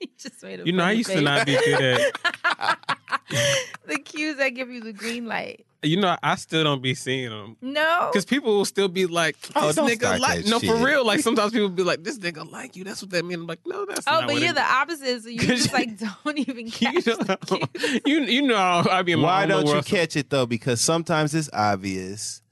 you 0.00 0.08
just 0.18 0.42
made 0.42 0.60
a 0.60 0.66
You 0.66 0.72
know, 0.72 0.82
I 0.84 0.86
funny 0.88 0.98
used 0.98 1.10
to 1.10 1.20
not 1.20 1.46
be 1.46 1.52
good 1.54 1.80
at. 1.82 2.78
the 3.86 3.98
cues 3.98 4.36
that 4.36 4.50
give 4.50 4.70
you 4.70 4.80
the 4.80 4.92
green 4.92 5.26
light. 5.26 5.66
You 5.82 6.00
know, 6.00 6.16
I 6.22 6.34
still 6.36 6.64
don't 6.64 6.82
be 6.82 6.94
seeing 6.94 7.30
them. 7.30 7.56
No. 7.60 8.08
Because 8.10 8.24
people 8.24 8.56
will 8.56 8.64
still 8.64 8.88
be 8.88 9.06
like, 9.06 9.36
Oh, 9.54 9.70
this 9.70 9.76
nigga 9.76 10.18
like. 10.18 10.44
that 10.44 10.50
No, 10.50 10.58
for 10.58 10.74
real. 10.76 11.04
Like, 11.06 11.20
sometimes 11.20 11.52
people 11.52 11.68
be 11.68 11.82
like, 11.84 12.02
this 12.02 12.18
nigga 12.18 12.50
like 12.50 12.74
you. 12.74 12.82
That's 12.82 13.02
what 13.02 13.10
that 13.12 13.24
means. 13.24 13.40
I'm 13.42 13.46
like, 13.46 13.60
no, 13.66 13.84
that's 13.84 14.06
not. 14.06 14.14
Oh, 14.14 14.20
not 14.20 14.26
but 14.26 14.32
what 14.34 14.42
you're 14.42 14.50
it 14.50 14.54
the 14.56 14.62
opposite, 14.62 15.22
so 15.22 15.28
you 15.28 15.38
just 15.38 15.72
like 15.72 15.98
don't 15.98 16.38
even 16.38 16.70
catch 16.70 16.94
you 16.94 17.02
the 17.02 17.38
know, 17.50 17.58
cues. 17.58 18.00
you, 18.04 18.20
you 18.22 18.42
know, 18.42 18.56
I 18.90 19.02
mean, 19.02 19.22
Why 19.22 19.46
don't 19.46 19.66
you 19.66 19.74
world. 19.74 19.86
catch 19.86 20.16
it 20.16 20.30
though? 20.30 20.46
Because 20.46 20.80
sometimes 20.80 21.34
it's 21.34 21.50
obvious. 21.52 22.42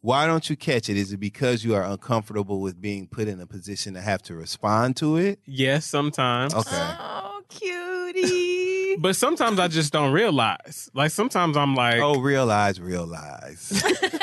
Why 0.00 0.26
don't 0.26 0.48
you 0.48 0.56
catch 0.56 0.88
it? 0.88 0.96
Is 0.96 1.12
it 1.12 1.16
because 1.18 1.64
you 1.64 1.74
are 1.74 1.82
uncomfortable 1.82 2.60
with 2.60 2.80
being 2.80 3.08
put 3.08 3.26
in 3.26 3.40
a 3.40 3.46
position 3.46 3.94
to 3.94 4.00
have 4.00 4.22
to 4.22 4.34
respond 4.34 4.96
to 4.98 5.16
it? 5.16 5.40
Yes, 5.44 5.86
sometimes. 5.86 6.54
Okay. 6.54 6.70
Oh, 7.00 7.42
cutie. 7.48 8.56
But 9.00 9.14
sometimes 9.14 9.60
I 9.60 9.68
just 9.68 9.92
don't 9.92 10.12
realize. 10.12 10.90
Like 10.92 11.12
sometimes 11.12 11.56
I'm 11.56 11.76
like, 11.76 12.00
Oh, 12.00 12.18
realize, 12.20 12.80
realize. 12.80 13.70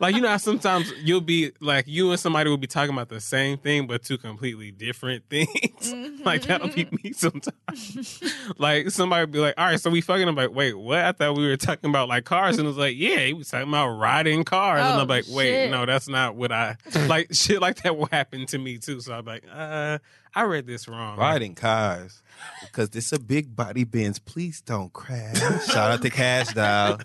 like 0.00 0.14
you 0.14 0.20
know, 0.20 0.36
sometimes 0.36 0.92
you'll 1.02 1.20
be 1.20 1.52
like 1.60 1.86
you 1.86 2.10
and 2.10 2.18
somebody 2.20 2.50
will 2.50 2.56
be 2.56 2.66
talking 2.66 2.92
about 2.92 3.08
the 3.08 3.20
same 3.20 3.58
thing, 3.58 3.86
but 3.86 4.02
two 4.02 4.18
completely 4.18 4.70
different 4.70 5.24
things. 5.30 5.92
like 6.24 6.42
that'll 6.42 6.68
be 6.68 6.86
me 7.02 7.12
sometimes. 7.12 8.22
like 8.58 8.90
somebody 8.90 9.26
will 9.26 9.32
be 9.32 9.38
like, 9.38 9.54
"All 9.58 9.66
right, 9.66 9.80
so 9.80 9.90
we 9.90 10.00
fucking." 10.00 10.26
I'm 10.28 10.34
like, 10.36 10.52
"Wait, 10.54 10.74
what?" 10.74 10.98
I 10.98 11.12
thought 11.12 11.36
we 11.36 11.46
were 11.46 11.56
talking 11.56 11.90
about 11.90 12.08
like 12.08 12.24
cars, 12.24 12.58
and 12.58 12.64
it 12.66 12.68
was 12.68 12.76
like, 12.78 12.94
"Yeah, 12.96 13.18
he 13.26 13.32
was 13.32 13.48
talking 13.48 13.68
about 13.68 13.88
riding 13.98 14.44
cars," 14.44 14.80
and 14.80 14.98
Oh, 14.98 15.02
I'm 15.02 15.08
like, 15.08 15.24
"Wait, 15.28 15.50
shit. 15.50 15.70
no, 15.70 15.86
that's 15.86 16.08
not 16.08 16.34
what 16.36 16.52
I 16.52 16.76
like." 17.06 17.28
Shit 17.32 17.60
like 17.60 17.82
that 17.82 17.96
will 17.96 18.06
happen 18.06 18.46
to 18.46 18.58
me 18.58 18.78
too. 18.78 19.00
So 19.00 19.14
I'm 19.14 19.24
like, 19.24 19.44
"Uh, 19.52 19.98
I 20.34 20.42
read 20.44 20.66
this 20.66 20.88
wrong." 20.88 21.18
Riding 21.18 21.54
cars. 21.54 22.22
Because 22.62 22.88
it's 22.94 23.12
a 23.12 23.20
big 23.20 23.54
body 23.54 23.84
Benz. 23.84 24.18
Please 24.18 24.60
don't 24.60 24.92
crash. 24.92 25.38
Shout 25.66 25.92
out 25.92 26.02
to 26.02 26.10
Kash 26.10 26.52
Doll. 26.52 26.98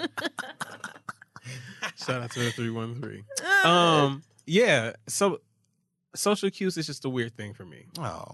Shout 1.98 2.22
out 2.22 2.32
to 2.32 2.40
the 2.40 2.52
three 2.52 2.70
one 2.70 3.02
three. 3.02 3.24
Um, 3.64 4.24
yeah. 4.46 4.94
So 5.08 5.42
social 6.16 6.50
cues 6.50 6.78
is 6.78 6.86
just 6.88 7.04
a 7.06 7.10
weird 7.10 7.36
thing 7.36 7.54
for 7.54 7.66
me. 7.66 7.86
Oh. 8.00 8.26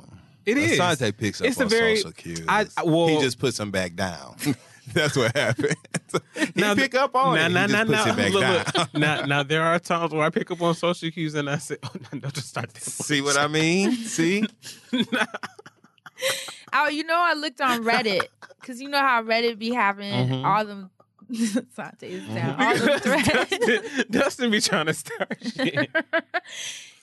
It 0.45 0.57
is. 0.57 0.79
Asante 0.79 1.17
picks 1.17 1.41
up 1.41 1.47
It's 1.47 1.59
on 1.59 1.65
a 1.65 1.69
very- 1.69 1.95
social 1.97 2.11
cues. 2.11 2.43
I- 2.47 2.67
I- 2.77 2.83
well- 2.83 3.07
he 3.07 3.19
just 3.19 3.39
puts 3.39 3.57
them 3.57 3.71
back 3.71 3.95
down. 3.95 4.35
That's 4.93 5.15
what 5.17 5.35
happened. 5.35 5.75
he 6.35 6.61
Now, 6.61 6.75
pick 6.75 6.93
up 6.93 7.15
on 7.15 7.33
now, 7.35 7.45
it. 7.47 7.49
Now, 7.49 7.65
he 7.65 7.71
now, 7.73 7.83
just 7.85 7.87
puts 7.87 8.05
now, 8.05 8.13
it 8.13 8.17
back 8.17 8.31
look, 8.33 8.41
down. 8.43 8.63
look. 8.75 8.93
now, 8.93 9.25
now, 9.25 9.41
there 9.43 9.63
are 9.63 9.79
times 9.79 10.11
where 10.11 10.21
I 10.21 10.29
pick 10.29 10.51
up 10.51 10.61
on 10.61 10.75
social 10.75 11.09
cues 11.09 11.33
and 11.33 11.49
I 11.49 11.57
say, 11.57 11.77
"Oh, 11.83 11.89
no, 12.13 12.19
don't 12.19 12.33
just 12.35 12.49
start 12.49 12.71
that." 12.71 12.83
See 12.83 13.19
what 13.21 13.35
I 13.35 13.47
mean? 13.47 13.93
See? 13.95 14.45
Oh, 16.73 16.87
you 16.89 17.03
know, 17.03 17.17
I 17.17 17.33
looked 17.33 17.61
on 17.61 17.83
Reddit 17.83 18.27
because 18.59 18.81
you 18.81 18.89
know 18.89 18.99
how 18.99 19.23
Reddit 19.23 19.57
be 19.57 19.71
having 19.73 20.11
Mhm. 20.29 20.45
all 20.45 20.65
them. 20.65 20.89
Sante's 21.75 22.23
down. 22.27 22.57
Mm-hmm. 22.57 22.61
All 22.61 22.99
them. 22.99 23.23
Dustin, 23.25 24.05
Dustin 24.11 24.51
be 24.51 24.61
trying 24.61 24.85
to 24.87 24.93
start 24.93 25.37
shit. 25.55 25.89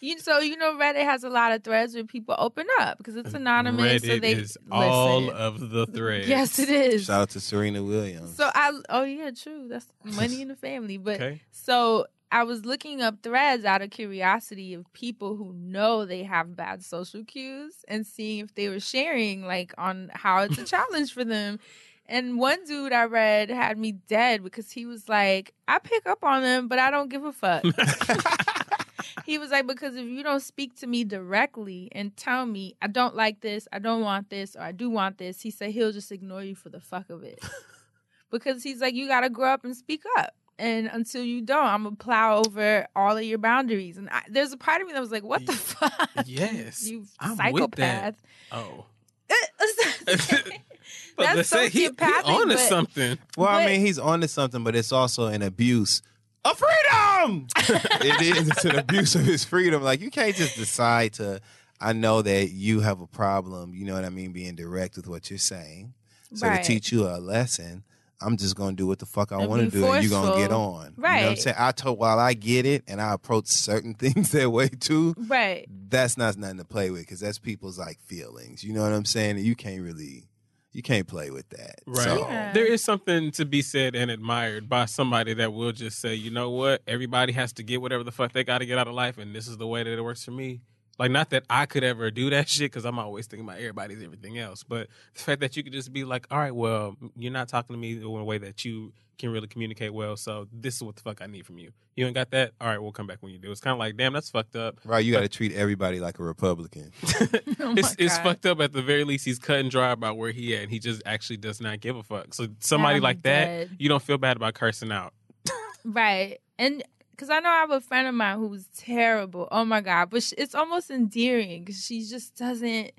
you 0.01 0.19
so 0.19 0.39
you 0.39 0.57
know 0.57 0.75
Reddit 0.79 1.05
has 1.05 1.25
a 1.25 1.29
lot 1.31 1.53
of 1.53 1.63
threads 1.65 1.95
where 1.95 2.05
people 2.05 2.35
open 2.39 2.67
up 2.81 2.99
because 2.99 3.17
it's 3.17 3.35
anonymous. 3.35 4.03
Reddit 4.03 4.07
so 4.07 4.19
they 4.19 4.33
is 4.33 4.59
all 4.71 5.31
of 5.31 5.71
the 5.71 5.87
threads. 5.87 6.29
Yes, 6.29 6.59
it 6.59 6.69
is. 6.69 7.05
Shout 7.05 7.23
out 7.23 7.31
to 7.31 7.41
Serena 7.41 7.83
Williams. 7.83 8.37
So 8.37 8.51
I 8.55 8.73
oh 8.89 9.05
yeah, 9.05 9.31
true. 9.31 9.69
That's 9.69 9.87
money 10.05 10.43
in 10.43 10.49
the 10.49 10.57
family. 10.57 10.99
But 10.99 11.17
Okay. 11.17 11.43
so 11.51 12.07
I 12.31 12.45
was 12.45 12.65
looking 12.65 13.03
up 13.03 13.23
threads 13.23 13.67
out 13.67 13.83
of 13.83 13.91
curiosity 13.91 14.73
of 14.73 14.91
people 14.95 15.37
who 15.37 15.53
know 15.53 16.07
they 16.07 16.23
have 16.23 16.57
bad 16.57 16.83
social 16.83 17.25
cues 17.25 17.85
and 17.89 18.07
seeing 18.07 18.39
if 18.41 18.55
they 18.55 18.71
were 18.71 18.81
sharing 18.81 19.43
like 19.45 19.75
on 19.77 20.11
how 20.15 20.41
it's 20.43 20.57
a 20.57 20.65
challenge 20.65 21.13
for 21.13 21.25
them. 21.25 21.59
And 22.07 22.39
one 22.39 22.65
dude 22.65 22.93
I 22.93 23.05
read 23.05 23.51
had 23.51 23.79
me 23.79 23.93
dead 23.93 24.43
because 24.43 24.71
he 24.71 24.87
was 24.87 25.09
like, 25.09 25.55
I 25.69 25.79
pick 25.79 26.07
up 26.07 26.23
on 26.25 26.43
them, 26.43 26.69
but 26.69 26.79
I 26.79 26.91
don't 26.91 27.09
give 27.09 27.25
a 27.25 27.33
fuck. 27.33 27.65
he 29.25 29.39
was 29.39 29.51
like, 29.51 29.67
because 29.67 29.97
if 29.97 30.07
you 30.07 30.23
don't 30.23 30.43
speak 30.43 30.75
to 30.81 30.87
me 30.87 31.05
directly 31.05 31.89
and 31.93 32.15
tell 32.17 32.45
me, 32.45 32.77
I 32.83 32.89
don't 32.89 33.15
like 33.15 33.41
this, 33.41 33.69
I 33.73 33.79
don't 33.79 34.03
want 34.03 34.31
this, 34.31 34.57
or 34.57 34.63
I 34.63 34.73
do 34.73 34.91
want 34.91 35.19
this, 35.19 35.41
he 35.41 35.51
said 35.51 35.71
he'll 35.71 35.93
just 35.93 36.13
ignore 36.13 36.43
you 36.43 36.55
for 36.55 36.69
the 36.69 36.81
fuck 36.81 37.09
of 37.09 37.23
it. 37.23 37.43
because 38.31 38.63
he's 38.63 38.81
like, 38.81 38.95
you 38.95 39.07
got 39.07 39.21
to 39.21 39.31
grow 39.31 39.53
up 39.53 39.65
and 39.65 39.77
speak 39.77 40.03
up. 40.19 40.35
And 40.59 40.89
until 40.93 41.25
you 41.25 41.41
don't, 41.41 41.65
I'm 41.65 41.85
gonna 41.85 41.97
plow 41.97 42.43
over 42.47 42.87
all 42.95 43.17
of 43.17 43.25
your 43.25 43.39
boundaries. 43.39 43.97
And 43.97 44.09
I, 44.11 44.23
there's 44.29 44.53
a 44.53 44.57
part 44.57 44.81
of 44.81 44.87
me 44.87 44.93
that 44.93 45.01
was 45.01 45.11
like, 45.11 45.25
"What 45.25 45.45
the 45.47 45.53
fuck, 45.53 46.11
Yes, 46.27 46.87
you 46.89 47.07
I'm 47.19 47.37
psychopath!" 47.37 48.23
Oh, 48.53 48.85
but 51.17 51.25
That's 51.25 51.37
let's 51.37 51.49
say 51.49 51.69
he, 51.69 51.83
he 51.85 51.89
on 51.89 52.49
to 52.49 52.55
but- 52.55 52.59
something. 52.59 53.19
Well, 53.37 53.49
I 53.49 53.67
mean, 53.67 53.81
he's 53.81 53.99
onto 53.99 54.27
something, 54.27 54.63
but 54.65 54.75
it's 54.77 54.93
also 54.93 55.27
an 55.27 55.43
abuse 55.43 56.03
of 56.45 56.59
freedom. 56.59 57.47
it 57.57 58.23
is. 58.37 58.49
It's 58.49 58.65
an 58.65 58.77
abuse 58.79 59.15
of 59.15 59.23
his 59.23 59.45
freedom. 59.45 59.83
Like 59.83 60.01
you 60.01 60.11
can't 60.11 60.35
just 60.35 60.57
decide 60.57 61.13
to. 61.15 61.41
I 61.81 61.93
know 61.93 62.23
that 62.23 62.51
you 62.51 62.81
have 62.81 63.01
a 63.01 63.07
problem. 63.07 63.75
You 63.75 63.85
know 63.87 63.95
what 63.95 64.05
I 64.05 64.11
mean? 64.11 64.33
Being 64.33 64.55
direct 64.55 64.97
with 64.97 65.09
what 65.09 65.31
you're 65.31 65.39
saying. 65.39 65.95
So 66.35 66.47
Right. 66.47 66.63
to 66.63 66.67
teach 66.67 66.91
you 66.93 67.07
a 67.07 67.19
lesson, 67.19 67.83
I'm 68.21 68.37
just 68.37 68.55
gonna 68.57 68.75
do 68.77 68.87
what 68.87 69.01
the 69.01 69.07
fuck 69.07 69.33
I 69.33 69.45
want 69.47 69.63
to 69.63 69.71
be 69.71 69.79
do, 69.83 69.93
and 69.93 70.03
you're 70.03 70.11
gonna 70.11 70.37
get 70.37 70.51
forceful. 70.51 70.75
on. 70.75 70.95
You 70.97 71.03
know 71.03 71.09
what 71.09 71.25
I'm 71.31 71.37
saying? 71.37 71.57
I 71.59 71.73
told 71.73 71.99
while 71.99 72.19
I 72.19 72.35
get 72.35 72.65
it, 72.67 72.85
and 72.87 73.01
I 73.03 73.13
approach 73.13 73.49
certain 73.49 73.95
things 73.99 74.31
that 74.31 74.49
way 74.51 74.69
too. 74.69 75.15
right? 75.29 75.67
That's 75.91 76.17
not 76.17 76.37
nothing 76.37 76.59
to 76.59 76.65
play 76.65 76.91
with 76.91 77.03
because 77.03 77.21
that's 77.21 77.39
people's 77.39 77.79
like 77.79 77.99
feelings. 78.01 78.63
You 78.65 78.73
know 78.73 78.83
what 78.83 78.93
I'm 78.93 79.05
saying? 79.05 79.37
And 79.37 79.45
you 79.45 79.55
can't 79.57 79.83
really, 79.83 80.25
you 80.73 80.83
can't 80.83 81.07
play 81.07 81.31
with 81.31 81.49
that. 81.51 81.81
Right. 81.87 82.05
So, 82.05 82.29
Yeah. 82.29 82.53
There 82.53 82.67
is 82.67 82.83
something 82.83 83.31
to 83.33 83.45
be 83.45 83.63
said 83.63 83.95
and 83.95 84.11
admired 84.11 84.69
by 84.69 84.87
somebody 84.87 85.35
that 85.35 85.53
will 85.53 85.73
just 85.73 86.01
say, 86.01 86.15
you 86.15 86.31
know 86.31 86.51
what, 86.51 86.83
everybody 86.87 87.33
has 87.33 87.53
to 87.55 87.63
get 87.63 87.81
whatever 87.81 88.05
the 88.05 88.13
fuck 88.13 88.33
they 88.33 88.45
got 88.45 88.59
to 88.59 88.67
get 88.67 88.79
out 88.79 88.89
of 88.89 88.95
life, 88.95 89.19
and 89.19 89.35
this 89.35 89.49
is 89.49 89.57
the 89.59 89.67
way 89.67 89.83
that 89.83 89.93
it 89.93 90.03
works 90.03 90.25
for 90.25 90.31
me. 90.31 90.61
Like, 90.99 91.11
not 91.11 91.31
that 91.31 91.45
I 91.49 91.67
could 91.67 91.85
ever 91.85 92.11
do 92.11 92.31
that 92.31 92.49
shit 92.49 92.71
because 92.71 92.85
I'm 92.85 92.99
always 92.99 93.27
thinking 93.27 93.47
about 93.47 93.59
everybody's 93.59 94.03
everything 94.03 94.39
else, 94.39 94.63
but 94.63 94.89
the 95.15 95.21
fact 95.21 95.41
that 95.41 95.57
you 95.57 95.63
could 95.63 95.73
just 95.73 95.93
be 95.93 96.05
like, 96.05 96.27
all 96.31 96.39
right, 96.39 96.55
well, 96.55 96.97
you're 97.17 97.33
not 97.33 97.49
talking 97.49 97.75
to 97.75 97.81
me 97.81 97.97
in 97.97 98.03
a 98.03 98.25
way 98.25 98.39
that 98.39 98.65
you 98.65 98.93
can 99.23 99.33
really 99.33 99.47
communicate 99.47 99.95
well. 99.95 100.17
So 100.17 100.49
this 100.53 100.77
is 100.77 100.83
what 100.83 100.97
the 100.97 101.03
fuck 101.03 101.23
I 101.23 101.27
need 101.27 101.47
from 101.47 101.59
you. 101.59 101.71
You 101.97 102.07
ain't 102.07 102.15
got 102.15 102.31
that? 102.33 102.53
All 102.61 102.69
right, 102.69 102.83
we'll 102.83 102.93
come 102.93 103.07
back 103.07 103.19
when 103.21 103.33
you 103.33 103.39
do. 103.39 103.51
It's 103.53 103.61
kind 103.61 103.73
of 103.73 103.79
like, 103.79 103.97
damn, 103.97 104.13
that's 104.13 104.31
fucked 104.31 104.57
up. 104.57 104.81
Right, 104.85 105.05
you 105.05 105.13
got 105.13 105.21
to 105.21 105.29
treat 105.29 105.53
everybody 105.53 106.01
like 106.01 106.19
a 106.19 106.23
Republican. 106.25 106.93
Oh 107.61 107.75
it's 107.77 107.95
it's 107.99 108.19
fucked 108.19 108.45
up. 108.47 108.61
At 108.61 108.73
the 108.73 108.83
very 108.83 109.05
least, 109.05 109.25
he's 109.25 109.39
cut 109.39 109.61
and 109.61 109.71
dry 109.71 109.93
about 109.93 110.17
where 110.17 110.33
he 110.33 110.57
at. 110.57 110.65
And 110.65 110.71
he 110.71 110.81
just 110.81 111.01
actually 111.07 111.37
does 111.37 111.61
not 111.61 111.81
give 111.81 111.97
a 111.97 112.03
fuck. 112.03 112.35
So 112.35 112.49
somebody 112.59 112.97
I'm 112.97 113.03
like 113.03 113.23
that, 113.23 113.69
you 113.79 113.89
don't 113.89 114.03
feel 114.03 114.19
bad 114.19 114.37
about 114.37 114.55
cursing 114.55 114.93
out. 114.93 115.15
Right. 115.85 116.41
And 116.59 116.83
because 117.11 117.29
I 117.31 117.41
know 117.41 117.49
I 117.51 117.61
have 117.61 117.71
a 117.71 117.81
friend 117.81 118.09
of 118.09 118.15
mine 118.15 118.39
who's 118.39 118.67
terrible. 118.77 119.49
Oh 119.51 119.65
my 119.65 119.81
God. 119.81 120.11
But 120.11 120.23
sh- 120.23 120.35
it's 120.39 120.55
almost 120.55 120.91
endearing 120.91 121.65
because 121.65 121.85
she 121.85 122.05
just 122.05 122.37
doesn't 122.37 122.93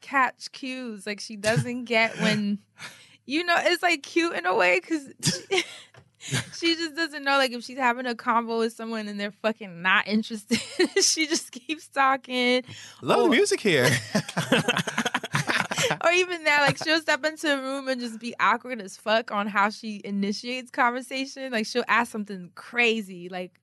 catch 0.00 0.50
cues. 0.52 1.06
Like 1.06 1.20
she 1.20 1.36
doesn't 1.36 1.84
get 1.84 2.18
when, 2.20 2.58
you 3.28 3.44
know, 3.44 3.56
it's 3.58 3.82
like 3.82 4.02
cute 4.02 4.34
in 4.34 4.46
a 4.46 4.56
way 4.56 4.80
because 4.80 5.06
she, 6.58 6.74
just 6.74 6.96
doesn't 6.96 7.22
know. 7.22 7.36
Like 7.36 7.52
if 7.52 7.62
she's 7.62 7.76
having 7.76 8.06
a 8.06 8.14
convo 8.14 8.60
with 8.60 8.72
someone 8.72 9.06
and 9.06 9.20
they're 9.20 9.32
fucking 9.42 9.82
not 9.82 10.08
interested, 10.08 10.58
she 11.02 11.26
just 11.26 11.52
keeps 11.52 11.88
talking. 11.88 12.64
Love 13.02 13.24
the 13.24 13.28
music 13.28 13.60
here. 13.60 13.84
or 16.02 16.10
even 16.10 16.44
that, 16.44 16.62
like 16.62 16.78
she'll 16.82 17.02
step 17.02 17.22
into 17.22 17.52
a 17.52 17.60
room 17.60 17.86
and 17.88 18.00
just 18.00 18.18
be 18.18 18.34
awkward 18.40 18.80
as 18.80 18.96
fuck 18.96 19.30
on 19.30 19.46
how 19.46 19.68
she 19.68 20.00
initiates 20.04 20.70
conversation. 20.70 21.52
Like 21.52 21.66
she'll 21.66 21.84
ask 21.86 22.10
something 22.10 22.50
crazy, 22.54 23.28
like 23.28 23.60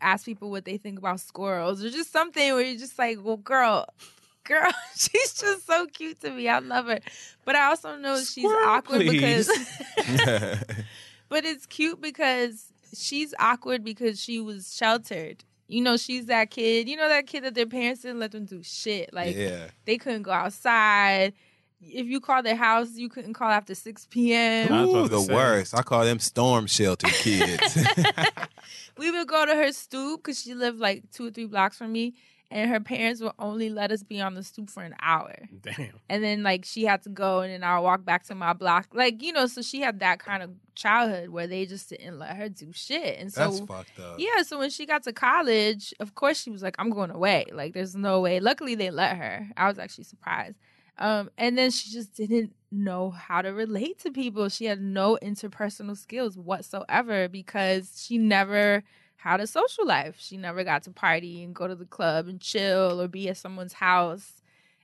ask 0.00 0.24
people 0.24 0.50
what 0.50 0.64
they 0.64 0.78
think 0.78 0.98
about 0.98 1.20
squirrels, 1.20 1.84
or 1.84 1.90
just 1.90 2.10
something 2.10 2.54
where 2.54 2.62
you're 2.62 2.78
just 2.78 2.98
like, 2.98 3.18
well, 3.22 3.36
girl. 3.36 3.84
Girl, 4.44 4.70
she's 4.96 5.34
just 5.34 5.66
so 5.66 5.86
cute 5.86 6.20
to 6.20 6.30
me. 6.30 6.48
I 6.48 6.58
love 6.58 6.86
her. 6.86 7.00
But 7.44 7.56
I 7.56 7.66
also 7.66 7.96
know 7.96 8.18
she's 8.22 8.44
awkward 8.44 9.00
because 9.00 9.48
but 11.28 11.44
it's 11.44 11.66
cute 11.66 12.00
because 12.00 12.66
she's 12.96 13.34
awkward 13.38 13.84
because 13.84 14.20
she 14.20 14.40
was 14.40 14.74
sheltered. 14.74 15.44
You 15.66 15.82
know, 15.82 15.96
she's 15.96 16.26
that 16.26 16.50
kid. 16.50 16.88
You 16.88 16.96
know 16.96 17.08
that 17.08 17.26
kid 17.26 17.44
that 17.44 17.54
their 17.54 17.66
parents 17.66 18.02
didn't 18.02 18.18
let 18.20 18.32
them 18.32 18.44
do 18.44 18.62
shit. 18.62 19.12
Like 19.14 19.34
Yeah. 19.34 19.68
they 19.86 19.96
couldn't 19.98 20.22
go 20.22 20.32
outside. 20.32 21.32
If 21.80 22.06
you 22.06 22.20
call 22.20 22.42
their 22.42 22.56
house, 22.56 22.90
you 22.94 23.08
couldn't 23.10 23.34
call 23.34 23.50
after 23.50 23.74
six 23.74 24.06
p.m. 24.10 24.72
Ooh, 24.72 25.08
the 25.08 25.20
worst. 25.20 25.74
I 25.76 25.82
call 25.82 26.04
them 26.04 26.18
storm 26.18 26.66
shelter 26.66 27.08
kids. 27.08 27.78
we 28.98 29.10
would 29.10 29.26
go 29.28 29.44
to 29.44 29.54
her 29.54 29.72
stoop 29.72 30.22
because 30.22 30.40
she 30.40 30.54
lived 30.54 30.78
like 30.78 31.10
two 31.12 31.26
or 31.26 31.30
three 31.30 31.46
blocks 31.46 31.76
from 31.76 31.92
me, 31.92 32.14
and 32.50 32.70
her 32.70 32.80
parents 32.80 33.20
would 33.20 33.32
only 33.38 33.70
let 33.70 33.90
us 33.90 34.02
be 34.02 34.20
on 34.20 34.34
the 34.34 34.42
stoop 34.42 34.70
for 34.70 34.82
an 34.82 34.94
hour. 35.00 35.34
Damn. 35.62 35.92
And 36.08 36.22
then 36.22 36.42
like 36.42 36.64
she 36.64 36.84
had 36.84 37.02
to 37.04 37.08
go, 37.08 37.40
and 37.40 37.52
then 37.52 37.64
I'll 37.64 37.82
walk 37.82 38.04
back 38.04 38.24
to 38.24 38.34
my 38.34 38.52
block. 38.52 38.88
Like 38.92 39.22
you 39.22 39.32
know, 39.32 39.46
so 39.46 39.62
she 39.62 39.80
had 39.80 40.00
that 40.00 40.18
kind 40.18 40.42
of 40.42 40.50
childhood 40.74 41.30
where 41.30 41.46
they 41.46 41.66
just 41.66 41.88
didn't 41.88 42.18
let 42.18 42.36
her 42.36 42.48
do 42.48 42.72
shit. 42.72 43.18
And 43.18 43.32
so 43.32 43.50
That's 43.50 43.60
fucked 43.60 43.98
up. 44.00 44.16
yeah, 44.18 44.42
so 44.42 44.58
when 44.58 44.70
she 44.70 44.86
got 44.86 45.02
to 45.04 45.12
college, 45.12 45.94
of 46.00 46.14
course 46.14 46.40
she 46.40 46.50
was 46.50 46.62
like, 46.62 46.76
I'm 46.78 46.90
going 46.90 47.10
away. 47.10 47.46
Like 47.52 47.74
there's 47.74 47.94
no 47.94 48.20
way. 48.20 48.40
Luckily 48.40 48.74
they 48.74 48.90
let 48.90 49.16
her. 49.16 49.48
I 49.56 49.68
was 49.68 49.78
actually 49.78 50.04
surprised. 50.04 50.58
Um, 50.96 51.30
and 51.36 51.58
then 51.58 51.72
she 51.72 51.90
just 51.90 52.14
didn't 52.14 52.54
know 52.70 53.10
how 53.10 53.42
to 53.42 53.48
relate 53.48 53.98
to 54.00 54.12
people. 54.12 54.48
She 54.48 54.66
had 54.66 54.80
no 54.80 55.18
interpersonal 55.20 55.96
skills 55.96 56.38
whatsoever 56.38 57.28
because 57.28 58.00
she 58.04 58.16
never 58.16 58.84
had 59.24 59.40
a 59.40 59.46
social 59.46 59.86
life. 59.86 60.16
She 60.18 60.36
never 60.36 60.64
got 60.64 60.82
to 60.84 60.90
party 60.90 61.42
and 61.42 61.54
go 61.54 61.66
to 61.66 61.74
the 61.74 61.86
club 61.86 62.28
and 62.28 62.40
chill 62.40 63.00
or 63.00 63.08
be 63.08 63.28
at 63.30 63.38
someone's 63.38 63.72
house 63.74 64.42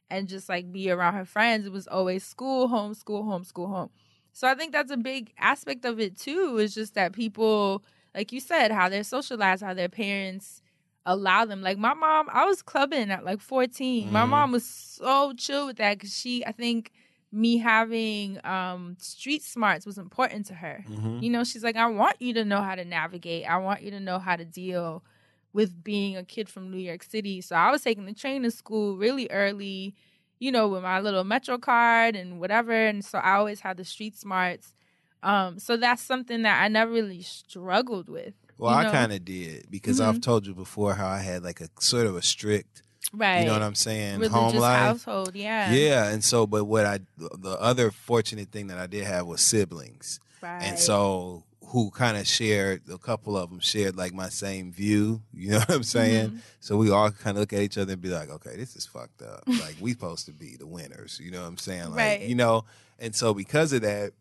and 0.09 0.29
just 0.29 0.49
like 0.49 0.73
be 0.73 0.91
around 0.91 1.15
her 1.15 1.27
friends. 1.27 1.67
It 1.67 1.73
was 1.73 1.87
always 1.87 2.25
school, 2.25 2.69
home, 2.69 2.95
school, 2.95 3.25
home, 3.25 3.45
school, 3.45 3.69
home. 3.69 3.91
So 4.33 4.49
I 4.49 4.55
think 4.55 4.73
that's 4.73 4.91
a 4.91 4.97
big 4.97 5.33
aspect 5.39 5.85
of 5.85 6.01
it 6.01 6.19
too, 6.19 6.57
is 6.59 6.75
just 6.75 6.95
that 6.95 7.13
people, 7.13 7.85
like 8.15 8.33
you 8.33 8.41
said, 8.41 8.73
how 8.73 8.89
they're 8.89 9.05
socialized, 9.05 9.63
how 9.63 9.75
their 9.75 9.91
parents 9.91 10.63
allow 11.05 11.45
them. 11.45 11.61
Like 11.63 11.77
my 11.79 11.93
mom, 11.95 12.29
I 12.33 12.47
was 12.47 12.63
clubbing 12.63 13.11
at 13.11 13.25
like 13.25 13.41
14. 13.41 14.11
My 14.11 14.25
Mhm. 14.25 14.31
mom 14.31 14.53
was 14.53 14.65
so 14.65 15.33
chill 15.35 15.67
with 15.67 15.77
that 15.77 15.99
because 15.99 16.17
she, 16.17 16.47
I 16.47 16.53
think, 16.53 16.93
me 17.33 17.59
having 17.59 18.45
um 18.45 18.97
street 18.99 19.43
smarts 19.43 19.87
was 19.87 19.99
important 19.99 20.47
to 20.47 20.55
her. 20.55 20.85
Mhm. 20.89 21.23
You 21.23 21.31
know, 21.31 21.45
she's 21.45 21.63
like, 21.63 21.77
I 21.77 21.87
want 21.87 22.21
you 22.21 22.35
to 22.35 22.45
know 22.45 22.61
how 22.61 22.75
to 22.75 22.85
navigate. 22.85 23.49
I 23.49 23.57
want 23.59 23.83
you 23.83 23.91
to 23.93 24.01
know 24.01 24.19
how 24.19 24.37
to 24.37 24.45
deal 24.45 25.05
with 25.53 25.83
being 25.83 26.17
a 26.17 26.25
kid 26.25 26.49
from 26.49 26.71
New 26.71 26.79
York 26.79 27.03
City. 27.03 27.41
So 27.41 27.57
I 27.57 27.71
was 27.71 27.83
taking 27.83 28.07
the 28.07 28.15
train 28.15 28.43
to 28.45 28.51
school 28.51 28.97
really 28.97 29.29
early, 29.31 29.95
you 30.39 30.51
know, 30.53 30.69
with 30.69 30.83
my 30.83 31.01
little 31.01 31.25
Metro 31.25 31.59
card 31.59 32.15
and 32.17 32.39
whatever. 32.41 32.73
And 32.73 33.05
so 33.05 33.19
I 33.19 33.35
always 33.35 33.61
had 33.61 33.77
the 33.77 33.85
street 33.85 34.17
smarts. 34.17 34.75
Um, 35.23 35.59
so 35.59 35.77
that's 35.77 36.03
something 36.03 36.43
that 36.43 36.63
I 36.63 36.69
never 36.69 36.91
really 36.93 37.23
struggled 37.23 38.09
with. 38.09 38.35
Well, 38.59 38.73
you 38.73 38.87
I 38.87 38.91
kind 38.91 39.13
of 39.13 39.25
did 39.25 39.71
because 39.71 40.01
I've 40.01 40.17
Mhm. 40.17 40.23
told 40.23 40.47
you 40.47 40.55
before 40.55 40.95
how 40.95 41.09
I 41.09 41.19
had 41.21 41.43
like 41.43 41.61
a 41.61 41.69
sort 41.79 42.07
of 42.07 42.17
a 42.17 42.23
strict, 42.23 42.83
Right. 43.13 43.41
You 43.41 43.47
know 43.47 43.53
what 43.55 43.63
I'm 43.63 43.75
saying? 43.75 44.15
Religious 44.21 44.35
Home 44.37 44.57
life. 44.57 44.79
household, 44.81 45.35
yeah. 45.35 45.73
Yeah, 45.73 46.09
and 46.11 46.23
so, 46.23 46.47
but 46.47 46.65
what 46.65 46.87
I, 46.87 47.01
the 47.19 47.57
other 47.61 47.91
fortunate 47.91 48.51
thing 48.53 48.69
that 48.69 48.79
I 48.79 48.87
did 48.87 49.05
have 49.05 49.27
was 49.27 49.41
siblings, 49.41 50.21
Right. 50.43 50.63
and 50.63 50.79
so 50.79 51.45
who 51.69 51.91
kind 51.91 52.17
of 52.17 52.27
shared 52.27 52.83
a 52.93 52.99
couple 52.99 53.37
of 53.37 53.49
them 53.51 53.61
shared 53.61 53.97
like 53.97 54.13
my 54.13 54.29
same 54.29 54.73
view. 54.73 55.23
You 55.33 55.51
know 55.53 55.59
what 55.61 55.71
I'm 55.71 55.83
saying? 55.85 56.31
Mhm. 56.31 56.39
So 56.59 56.77
we 56.77 56.91
all 56.91 57.11
kind 57.13 57.37
of 57.37 57.41
look 57.43 57.53
at 57.53 57.61
each 57.61 57.79
other 57.79 57.93
and 57.93 58.03
be 58.03 58.09
like, 58.09 58.29
okay, 58.29 58.57
this 58.57 58.75
is 58.75 58.87
fucked 58.87 59.23
up. 59.23 59.45
like 59.47 59.77
we 59.81 59.93
supposed 59.93 60.27
to 60.27 60.33
be 60.33 60.57
the 60.57 60.67
winners. 60.67 61.21
You 61.23 61.31
know 61.31 61.41
what 61.43 61.47
I'm 61.49 61.57
saying? 61.59 61.91
Like 61.91 61.97
Right. 61.97 62.21
you 62.23 62.35
know, 62.35 62.65
and 62.99 63.15
so 63.15 63.33
because 63.35 63.73
of 63.73 63.83
that, 63.83 64.13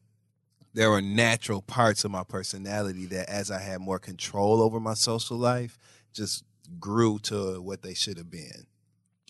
there 0.75 0.91
were 0.91 1.01
natural 1.01 1.63
parts 1.63 2.03
of 2.05 2.11
my 2.11 2.23
personality 2.23 3.07
that 3.07 3.27
as 3.29 3.49
I 3.49 3.59
had 3.59 3.81
more 3.81 3.97
control 3.97 4.61
over 4.61 4.79
my 4.79 4.93
social 4.93 5.35
life, 5.37 5.77
just 6.13 6.43
grew 6.79 7.19
to 7.23 7.61
what 7.61 7.81
they 7.81 7.93
should 7.93 8.17
have 8.17 8.29
been. 8.29 8.65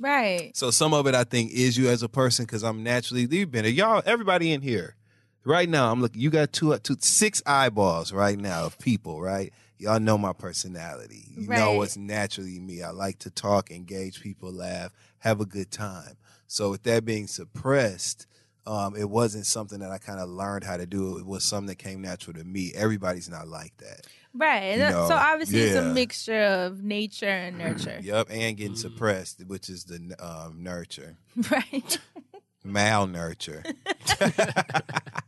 Right. 0.01 0.55
So 0.55 0.71
some 0.71 0.93
of 0.93 1.07
it 1.07 1.15
I 1.15 1.23
think 1.23 1.51
is 1.51 1.77
you 1.77 1.89
as 1.89 2.03
a 2.03 2.09
person 2.09 2.45
because 2.45 2.63
I'm 2.63 2.83
naturally 2.83 3.27
you've 3.29 3.51
been 3.51 3.65
y'all 3.73 4.01
everybody 4.05 4.51
in 4.53 4.61
here 4.61 4.95
right 5.43 5.67
now. 5.67 5.91
I'm 5.91 6.01
looking. 6.01 6.21
You 6.21 6.29
got 6.29 6.53
two 6.53 6.77
two 6.79 6.95
six 6.99 7.41
eyeballs 7.45 8.11
right 8.13 8.39
now 8.39 8.65
of 8.65 8.79
people. 8.79 9.21
Right. 9.21 9.51
Y'all 9.77 9.99
know 9.99 10.17
my 10.17 10.33
personality. 10.33 11.25
You 11.35 11.47
know 11.47 11.69
Right. 11.71 11.77
what's 11.77 11.97
naturally 11.97 12.59
me. 12.59 12.81
I 12.83 12.91
like 12.91 13.19
to 13.19 13.29
talk, 13.29 13.71
engage 13.71 14.21
people, 14.21 14.51
laugh, 14.51 14.91
have 15.19 15.39
a 15.39 15.45
good 15.45 15.71
time. 15.71 16.17
So 16.47 16.69
with 16.71 16.83
that 16.83 17.05
being 17.05 17.27
suppressed, 17.27 18.25
um, 18.65 18.95
it 18.95 19.09
wasn't 19.09 19.45
something 19.45 19.79
that 19.79 19.91
I 19.91 19.97
kind 19.97 20.19
of 20.19 20.29
learned 20.29 20.63
how 20.65 20.77
to 20.77 20.85
do. 20.85 21.17
It 21.17 21.25
was 21.25 21.43
something 21.43 21.67
that 21.67 21.77
came 21.77 22.01
natural 22.01 22.35
to 22.35 22.43
me. 22.43 22.71
Everybody's 22.75 23.29
not 23.29 23.47
like 23.47 23.75
that. 23.77 24.05
Right. 24.33 24.73
You 24.73 24.77
that- 24.79 24.91
so 24.93 25.09
know, 25.09 25.15
obviously 25.15 25.59
it's 25.61 25.75
a 25.75 25.81
mixture 25.93 26.43
of 26.43 26.83
nature 26.83 27.25
and 27.27 27.57
nurture. 27.63 27.99
Yep, 28.01 28.27
and 28.31 28.57
getting 28.57 28.75
suppressed, 28.75 29.43
which 29.45 29.69
is 29.69 29.85
the 29.85 30.15
um, 30.19 30.61
nurture, 30.63 31.17
Right. 31.51 31.97
malnurture. 32.65 33.65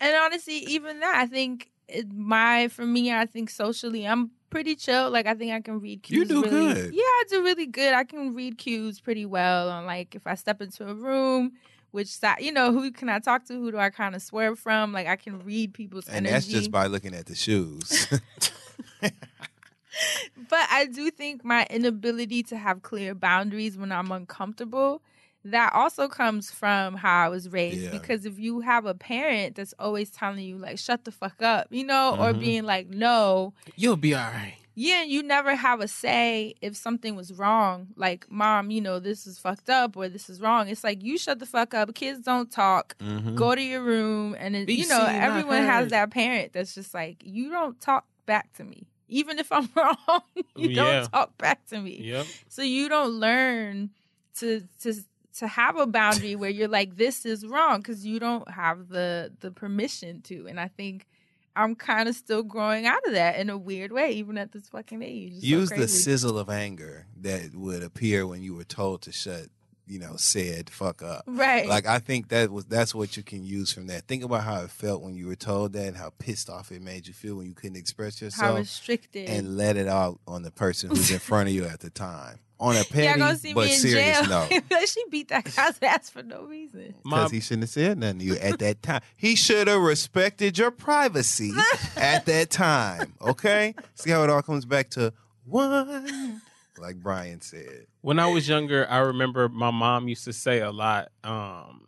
And 0.00 0.14
honestly, 0.16 0.58
even 0.58 1.00
that, 1.00 1.16
I 1.16 1.26
think 1.26 1.70
it, 1.88 2.12
my 2.12 2.68
for 2.68 2.86
me, 2.86 3.12
I 3.12 3.26
think 3.26 3.50
socially, 3.50 4.06
I'm 4.06 4.30
pretty 4.48 4.76
chill. 4.76 5.10
Like 5.10 5.26
I 5.26 5.34
think 5.34 5.52
I 5.52 5.60
can 5.60 5.80
read 5.80 6.02
cues. 6.04 6.18
You 6.18 6.24
do 6.24 6.42
really, 6.44 6.74
good. 6.74 6.94
Yeah, 6.94 7.02
I 7.02 7.24
do 7.28 7.42
really 7.42 7.66
good. 7.66 7.94
I 7.94 8.04
can 8.04 8.32
read 8.34 8.58
cues 8.58 9.00
pretty 9.00 9.26
well. 9.26 9.68
On 9.70 9.86
like 9.86 10.14
if 10.14 10.24
I 10.26 10.36
step 10.36 10.60
into 10.62 10.88
a 10.88 10.94
room, 10.94 11.52
which 11.90 12.08
side, 12.08 12.38
you 12.40 12.52
know, 12.52 12.72
who 12.72 12.90
can 12.90 13.08
I 13.08 13.18
talk 13.18 13.44
to? 13.46 13.54
Who 13.54 13.70
do 13.72 13.78
I 13.78 13.90
kind 13.90 14.14
of 14.14 14.22
swerve 14.22 14.58
from? 14.58 14.92
Like 14.92 15.06
I 15.06 15.16
can 15.16 15.42
read 15.44 15.72
people's 15.74 16.06
And 16.08 16.26
energy. 16.26 16.32
that's 16.32 16.46
just 16.46 16.70
by 16.70 16.86
looking 16.86 17.14
at 17.14 17.26
the 17.26 17.34
shoes. 17.34 18.06
but 19.00 20.66
I 20.70 20.86
do 20.86 21.10
think 21.10 21.44
my 21.44 21.66
inability 21.70 22.42
to 22.44 22.56
have 22.56 22.82
clear 22.82 23.14
boundaries 23.14 23.76
when 23.78 23.90
I'm 23.92 24.12
uncomfortable, 24.12 25.02
that 25.44 25.72
also 25.72 26.08
comes 26.08 26.50
from 26.50 26.94
how 26.94 27.24
I 27.24 27.28
was 27.28 27.48
raised. 27.48 27.84
Yeah. 27.84 27.90
Because 27.90 28.26
if 28.26 28.38
you 28.38 28.60
have 28.60 28.84
a 28.86 28.94
parent 28.94 29.56
that's 29.56 29.74
always 29.78 30.10
telling 30.10 30.44
you, 30.44 30.58
like, 30.58 30.78
shut 30.78 31.04
the 31.04 31.12
fuck 31.12 31.40
up, 31.42 31.68
you 31.70 31.84
know, 31.84 32.16
or 32.18 32.32
Mhm. 32.34 32.40
being 32.40 32.64
like, 32.64 32.88
no, 32.88 33.54
You'll 33.76 33.96
be 33.96 34.14
all 34.14 34.30
right. 34.30 34.56
Yeah, 34.80 35.02
and 35.02 35.10
you 35.10 35.22
never 35.24 35.54
have 35.56 35.80
a 35.80 35.88
say 35.88 36.54
if 36.60 36.76
something 36.76 37.16
was 37.16 37.32
wrong. 37.32 37.88
Like, 37.96 38.26
mom, 38.30 38.70
you 38.70 38.80
know, 38.80 39.00
this 39.00 39.26
is 39.26 39.38
fucked 39.38 39.68
up 39.68 39.96
or 39.96 40.08
this 40.08 40.30
is 40.30 40.40
wrong. 40.40 40.68
It's 40.68 40.84
like, 40.84 41.02
you 41.02 41.18
shut 41.18 41.38
the 41.40 41.46
fuck 41.46 41.74
up. 41.74 41.92
Kids 41.94 42.20
don't 42.20 42.50
talk. 42.50 42.96
Mhm. 42.98 43.34
Go 43.34 43.54
to 43.54 43.60
your 43.62 43.82
room. 43.82 44.36
And, 44.38 44.54
it, 44.54 44.68
you 44.68 44.86
know, 44.86 45.04
everyone 45.04 45.62
has 45.64 45.90
that 45.90 46.10
parent 46.10 46.52
that's 46.52 46.74
just 46.74 46.94
like, 46.94 47.16
you 47.24 47.50
don't 47.50 47.80
talk 47.80 48.04
back 48.26 48.52
to 48.54 48.64
me. 48.64 48.86
Even 49.08 49.38
if 49.38 49.50
I'm 49.50 49.68
wrong, 49.74 50.22
you 50.54 50.68
Yeah. 50.70 50.82
don't 50.82 51.10
talk 51.10 51.36
back 51.38 51.66
to 51.70 51.80
me. 51.80 51.96
Yep. 52.02 52.26
So 52.48 52.62
you 52.62 52.88
don't 52.88 53.12
learn 53.18 53.90
to 54.36 54.62
to 54.82 54.94
to 55.38 55.46
have 55.46 55.76
a 55.76 55.86
boundary 55.86 56.34
where 56.36 56.50
you're 56.50 56.68
like, 56.68 56.96
this 56.96 57.24
is 57.24 57.46
wrong 57.46 57.78
because 57.80 58.04
you 58.04 58.18
don't 58.20 58.48
have 58.50 58.88
the 58.88 59.32
the 59.40 59.50
permission 59.50 60.20
to. 60.22 60.46
And 60.48 60.58
I 60.60 60.68
think 60.68 61.06
I'm 61.56 61.74
kind 61.74 62.08
of 62.08 62.14
still 62.14 62.42
growing 62.42 62.86
out 62.86 63.04
of 63.06 63.12
that 63.12 63.36
in 63.38 63.50
a 63.50 63.58
weird 63.58 63.92
way, 63.92 64.12
even 64.12 64.38
at 64.38 64.52
this 64.52 64.68
fucking 64.68 65.02
age. 65.02 65.32
It's 65.32 65.42
so 65.42 65.46
Use 65.46 65.70
the 65.70 65.88
sizzle 65.88 66.38
of 66.38 66.48
anger 66.48 67.06
that 67.20 67.54
would 67.54 67.82
appear 67.82 68.26
when 68.26 68.42
you 68.42 68.54
were 68.54 68.64
told 68.64 69.02
to 69.02 69.12
shut 69.12 69.48
you 69.88 69.98
know, 69.98 70.16
said 70.16 70.70
fuck 70.70 71.02
up. 71.02 71.24
Right. 71.26 71.66
Like 71.66 71.86
I 71.86 71.98
think 71.98 72.28
that 72.28 72.50
was 72.50 72.66
that's 72.66 72.94
what 72.94 73.16
you 73.16 73.22
can 73.22 73.44
use 73.44 73.72
from 73.72 73.86
that. 73.88 74.06
Think 74.06 74.22
about 74.22 74.44
how 74.44 74.60
it 74.62 74.70
felt 74.70 75.02
when 75.02 75.14
you 75.14 75.26
were 75.26 75.36
told 75.36 75.72
that, 75.72 75.86
and 75.86 75.96
how 75.96 76.12
pissed 76.18 76.50
off 76.50 76.70
it 76.70 76.82
made 76.82 77.06
you 77.06 77.14
feel 77.14 77.36
when 77.36 77.46
you 77.46 77.54
couldn't 77.54 77.76
express 77.76 78.20
yourself. 78.20 78.50
How 78.50 78.56
restricted. 78.56 79.28
And 79.28 79.56
let 79.56 79.76
it 79.76 79.88
out 79.88 80.20
on 80.26 80.42
the 80.42 80.50
person 80.50 80.90
who's 80.90 81.10
in 81.10 81.18
front 81.18 81.48
of 81.48 81.54
you 81.54 81.64
at 81.64 81.80
the 81.80 81.90
time. 81.90 82.38
On 82.60 82.74
a 82.74 82.78
Y'all 82.78 83.16
gonna 83.18 83.36
see 83.36 83.54
but 83.54 83.66
me 83.66 83.74
in 83.74 83.78
serious 83.78 84.20
jail. 84.26 84.28
note. 84.50 84.62
She 84.88 85.04
beat 85.10 85.28
that 85.28 85.44
guy's 85.54 85.78
ass 85.80 86.10
for 86.10 86.22
no 86.24 86.42
reason. 86.42 86.94
Because 87.04 87.30
he 87.30 87.38
shouldn't 87.40 87.62
have 87.64 87.70
said 87.70 87.98
nothing 87.98 88.18
to 88.18 88.24
you 88.24 88.34
at 88.34 88.58
that 88.58 88.82
time. 88.82 89.00
He 89.16 89.36
should 89.36 89.68
have 89.68 89.80
respected 89.80 90.58
your 90.58 90.70
privacy 90.72 91.52
at 91.96 92.26
that 92.26 92.50
time. 92.50 93.14
Okay? 93.22 93.74
See 93.94 94.10
how 94.10 94.24
it 94.24 94.30
all 94.30 94.42
comes 94.42 94.64
back 94.64 94.90
to 94.90 95.12
one, 95.44 96.42
like 96.78 96.96
Brian 96.96 97.40
said. 97.40 97.86
When 98.00 98.18
I 98.18 98.26
was 98.26 98.48
younger, 98.48 98.88
I 98.90 98.98
remember 98.98 99.48
my 99.48 99.70
mom 99.70 100.08
used 100.08 100.24
to 100.24 100.32
say 100.32 100.60
a 100.60 100.70
lot. 100.72 101.08
Um, 101.22 101.86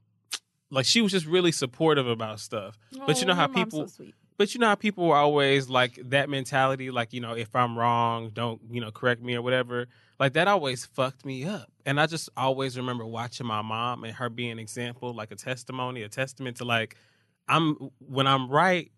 like 0.71 0.87
she 0.87 1.01
was 1.01 1.11
just 1.13 1.27
really 1.27 1.53
supportive 1.53 2.07
about 2.07 2.39
stuff. 2.41 2.79
but 3.07 3.17
you 3.21 3.25
Oh, 3.25 3.29
know 3.29 3.35
how 3.35 3.43
your 3.43 3.49
mom's 3.57 3.73
so 3.73 3.79
people, 3.79 3.89
sweet. 3.89 4.15
but 4.37 4.55
you 4.55 4.61
know 4.61 4.69
how 4.69 4.75
people 4.77 5.07
were 5.09 5.17
always 5.17 5.69
like 5.69 5.99
that 6.11 6.29
mentality. 6.31 6.91
Like 6.91 7.13
you 7.13 7.21
know, 7.21 7.33
if 7.35 7.55
I'm 7.57 7.77
wrong, 7.79 8.31
don't 8.33 8.61
you 8.71 8.81
know 8.81 8.91
correct 8.93 9.21
me 9.23 9.35
or 9.35 9.43
whatever. 9.43 9.89
Like 10.21 10.35
that 10.35 10.47
always 10.47 10.85
fucked 10.85 11.25
me 11.25 11.45
up. 11.45 11.73
And 11.87 11.99
I 11.99 12.07
just 12.07 12.29
always 12.37 12.77
remember 12.77 13.07
watching 13.07 13.47
my 13.47 13.63
mom 13.63 14.05
and 14.05 14.15
her 14.15 14.29
being 14.29 14.53
an 14.53 14.59
example, 14.59 15.15
like 15.15 15.33
a 15.33 15.37
testimony, 15.37 16.03
a 16.03 16.11
testament 16.11 16.59
to 16.59 16.65
like 16.65 16.95
I'm 17.49 17.91
when 17.99 18.27
I'm 18.27 18.51
right, 18.51 18.93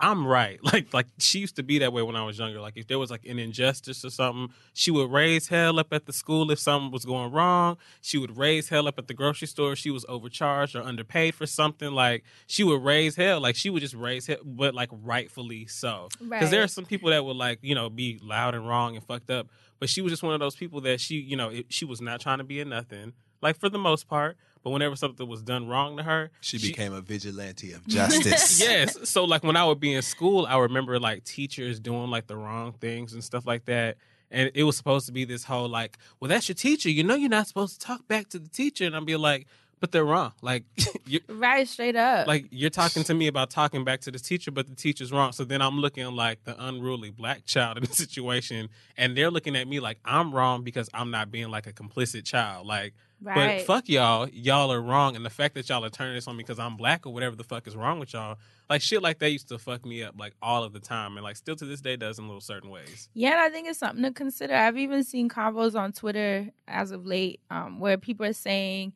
I'm 0.00 0.26
right. 0.26 0.58
Like 0.72 0.94
like 0.94 1.06
she 1.18 1.40
used 1.40 1.56
to 1.56 1.62
be 1.62 1.78
that 1.80 1.92
way 1.92 2.00
when 2.02 2.16
I 2.16 2.24
was 2.24 2.38
younger. 2.38 2.58
Like 2.60 2.72
if 2.76 2.86
there 2.86 2.98
was 2.98 3.10
like 3.10 3.26
an 3.26 3.38
injustice 3.38 4.02
or 4.02 4.08
something, 4.08 4.48
she 4.72 4.90
would 4.90 5.10
raise 5.12 5.48
hell 5.48 5.78
up 5.78 5.92
at 5.92 6.06
the 6.06 6.12
school 6.14 6.50
if 6.50 6.58
something 6.58 6.90
was 6.90 7.04
going 7.04 7.32
wrong. 7.32 7.76
She 8.00 8.16
would 8.16 8.38
raise 8.38 8.70
hell 8.70 8.88
up 8.88 8.98
at 8.98 9.08
the 9.08 9.14
grocery 9.14 9.48
store 9.48 9.72
if 9.72 9.78
she 9.78 9.90
was 9.90 10.06
overcharged 10.08 10.74
or 10.74 10.80
underpaid 10.82 11.34
for 11.34 11.46
something. 11.46 11.92
Like 11.92 12.24
she 12.46 12.64
would 12.64 12.82
raise 12.82 13.14
hell. 13.14 13.40
Like 13.40 13.56
she 13.56 13.68
would 13.68 13.82
just 13.82 13.94
raise 13.94 14.26
hell, 14.26 14.38
but 14.42 14.74
like 14.74 14.88
rightfully 14.90 15.66
so. 15.66 16.08
Because 16.18 16.50
there 16.50 16.62
are 16.62 16.68
some 16.68 16.86
people 16.86 17.10
that 17.10 17.24
would 17.26 17.36
like 17.36 17.58
you 17.60 17.74
know 17.74 17.90
be 17.90 18.18
loud 18.22 18.54
and 18.54 18.66
wrong 18.66 18.96
and 18.96 19.04
fucked 19.04 19.30
up. 19.30 19.48
But 19.78 19.88
she 19.88 20.00
was 20.00 20.12
just 20.12 20.22
one 20.22 20.34
of 20.34 20.40
those 20.40 20.56
people 20.56 20.80
that 20.82 21.00
she 21.00 21.16
you 21.16 21.36
know 21.36 21.48
it, 21.50 21.66
she 21.68 21.84
was 21.84 22.00
not 22.00 22.20
trying 22.20 22.38
to 22.38 22.44
be 22.44 22.60
a 22.60 22.64
nothing. 22.64 23.12
Like 23.42 23.58
for 23.58 23.68
the 23.68 23.78
most 23.78 24.08
part, 24.08 24.36
but 24.62 24.70
whenever 24.70 24.96
something 24.96 25.28
was 25.28 25.42
done 25.42 25.68
wrong 25.68 25.98
to 25.98 26.02
her, 26.02 26.30
She 26.40 26.58
became 26.58 26.92
a 26.92 27.00
vigilante 27.00 27.72
of 27.72 27.86
justice. 27.88 28.60
yes. 28.66 29.08
So 29.08 29.24
like 29.24 29.44
when 29.44 29.56
I 29.56 29.64
would 29.64 29.78
be 29.78 29.92
in 29.94 30.02
school, 30.02 30.46
I 30.46 30.58
remember 30.58 30.98
like 30.98 31.22
teachers 31.24 31.78
doing 31.78 32.10
like 32.10 32.26
the 32.26 32.36
wrong 32.36 32.72
things 32.72 33.12
and 33.12 33.22
stuff 33.22 33.46
like 33.46 33.66
that. 33.66 33.98
And 34.30 34.50
it 34.54 34.64
was 34.64 34.76
supposed 34.76 35.06
to 35.06 35.12
be 35.12 35.24
this 35.24 35.44
whole 35.44 35.68
like, 35.68 35.98
well, 36.18 36.28
that's 36.28 36.48
your 36.48 36.56
teacher. 36.56 36.90
You 36.90 37.04
know, 37.04 37.14
you're 37.14 37.28
not 37.28 37.46
supposed 37.46 37.80
to 37.80 37.86
talk 37.86 38.08
back 38.08 38.28
to 38.30 38.38
the 38.38 38.48
teacher. 38.48 38.84
And 38.84 38.96
I'd 38.96 39.06
be 39.06 39.16
like, 39.16 39.46
but 39.80 39.92
they're 39.92 40.04
wrong. 40.04 40.32
Like, 40.42 40.64
you 41.06 41.20
Right, 41.28 41.68
straight 41.68 41.96
up. 41.96 42.26
like 42.26 42.46
you're 42.50 42.70
talking 42.70 43.04
to 43.04 43.14
me 43.14 43.26
about 43.26 43.50
talking 43.50 43.84
back 43.84 44.00
to 44.02 44.10
the 44.10 44.18
teacher, 44.18 44.50
but 44.50 44.68
the 44.68 44.74
teacher's 44.74 45.12
wrong. 45.12 45.32
So 45.32 45.44
then 45.44 45.60
I'm 45.62 45.78
looking 45.80 46.06
like 46.12 46.44
the 46.44 46.56
unruly 46.66 47.10
black 47.10 47.44
child 47.44 47.76
in 47.78 47.84
the 47.84 47.92
situation, 47.92 48.68
and 48.96 49.16
they're 49.16 49.30
looking 49.30 49.56
at 49.56 49.68
me 49.68 49.80
like 49.80 49.98
I'm 50.04 50.32
wrong 50.34 50.62
because 50.64 50.88
I'm 50.94 51.10
not 51.10 51.30
being 51.30 51.48
like 51.50 51.66
a 51.66 51.72
complicit 51.72 52.24
child. 52.24 52.66
Like, 52.66 52.94
Right. 53.22 53.56
but 53.58 53.66
fuck 53.66 53.88
y'all, 53.88 54.28
y'all 54.28 54.70
are 54.70 54.80
wrong, 54.82 55.16
and 55.16 55.24
the 55.24 55.30
fact 55.30 55.54
that 55.54 55.66
y'all 55.70 55.82
are 55.86 55.88
turning 55.88 56.14
this 56.16 56.28
on 56.28 56.36
me 56.36 56.42
because 56.42 56.58
I'm 56.58 56.76
black 56.76 57.06
or 57.06 57.14
whatever 57.14 57.34
the 57.34 57.44
fuck 57.44 57.66
is 57.66 57.74
wrong 57.74 57.98
with 57.98 58.12
y'all, 58.12 58.36
like 58.68 58.82
shit 58.82 59.00
like 59.02 59.20
that 59.20 59.30
used 59.30 59.48
to 59.48 59.58
fuck 59.58 59.86
me 59.86 60.02
up 60.02 60.16
like 60.18 60.34
all 60.42 60.64
of 60.64 60.74
the 60.74 60.80
time, 60.80 61.16
and 61.16 61.24
like 61.24 61.36
still 61.36 61.56
to 61.56 61.64
this 61.64 61.80
day 61.80 61.96
does 61.96 62.18
in 62.18 62.26
little 62.26 62.42
certain 62.42 62.68
ways. 62.68 63.08
Yeah, 63.14 63.30
and 63.30 63.40
I 63.40 63.48
think 63.48 63.68
it's 63.68 63.78
something 63.78 64.02
to 64.04 64.10
consider. 64.12 64.54
I've 64.54 64.76
even 64.76 65.02
seen 65.02 65.30
combos 65.30 65.74
on 65.74 65.92
Twitter 65.92 66.50
as 66.68 66.90
of 66.90 67.06
late 67.06 67.40
um, 67.50 67.80
where 67.80 67.96
people 67.96 68.26
are 68.26 68.34
saying, 68.34 68.92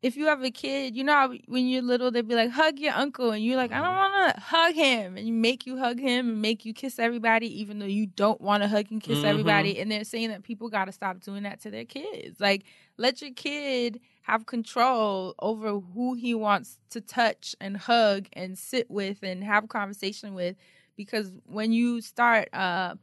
if 0.00 0.16
you 0.16 0.26
have 0.26 0.42
a 0.44 0.50
kid, 0.50 0.96
you 0.96 1.02
know 1.02 1.12
how 1.12 1.34
when 1.46 1.66
you're 1.66 1.82
little, 1.82 2.10
they'd 2.10 2.26
be 2.28 2.34
like, 2.36 2.50
hug 2.50 2.78
your 2.78 2.92
uncle. 2.94 3.32
And 3.32 3.44
you're 3.44 3.56
like, 3.56 3.72
I 3.72 3.80
don't 3.80 3.96
want 3.96 4.34
to 4.34 4.40
hug 4.40 4.74
him. 4.74 5.16
And 5.16 5.26
you 5.26 5.32
make 5.32 5.66
you 5.66 5.76
hug 5.76 5.98
him 5.98 6.28
and 6.28 6.40
make 6.40 6.64
you 6.64 6.72
kiss 6.72 7.00
everybody, 7.00 7.60
even 7.60 7.80
though 7.80 7.86
you 7.86 8.06
don't 8.06 8.40
want 8.40 8.62
to 8.62 8.68
hug 8.68 8.86
and 8.92 9.02
kiss 9.02 9.20
Mhm. 9.22 9.24
everybody. 9.24 9.80
And 9.80 9.90
they're 9.90 10.04
saying 10.04 10.28
that 10.28 10.44
people 10.44 10.68
got 10.68 10.84
to 10.84 10.92
stop 10.92 11.20
doing 11.20 11.42
that 11.42 11.60
to 11.62 11.70
their 11.70 11.84
kids. 11.84 12.38
Like, 12.40 12.64
let 12.96 13.20
your 13.20 13.32
kid 13.32 14.00
have 14.22 14.46
control 14.46 15.34
over 15.40 15.80
who 15.80 16.14
he 16.14 16.32
wants 16.34 16.78
to 16.90 17.00
touch 17.00 17.56
and 17.60 17.76
hug 17.76 18.28
and 18.34 18.56
sit 18.56 18.88
with 18.90 19.22
and 19.24 19.42
have 19.42 19.68
conversation 19.68 20.32
with. 20.34 20.54
Because 20.96 21.32
when 21.44 21.72
you 21.72 22.00
start, 22.02 22.48
uh, 22.52 22.94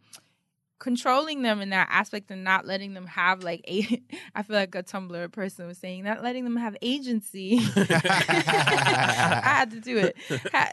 controlling 0.85 1.41
them 1.41 1.61
in 1.61 1.71
that 1.71 1.87
aspect 1.89 2.29
and 2.29 2.43
not 2.43 2.67
letting 2.67 2.93
them 2.93 3.07
have 3.07 3.43
like 3.43 3.59
a 3.67 4.03
I 4.35 4.43
feel 4.43 4.55
like 4.55 4.75
a 4.75 4.83
Tumblr 4.83 5.31
person 5.31 5.65
was 5.65 5.79
saying 5.79 6.03
not 6.03 6.21
letting 6.21 6.43
them 6.43 6.57
have 6.57 6.77
agency. 6.79 7.57
I 7.75 9.41
had 9.43 9.71
to 9.71 9.79
do 9.79 9.97
it. 9.97 10.15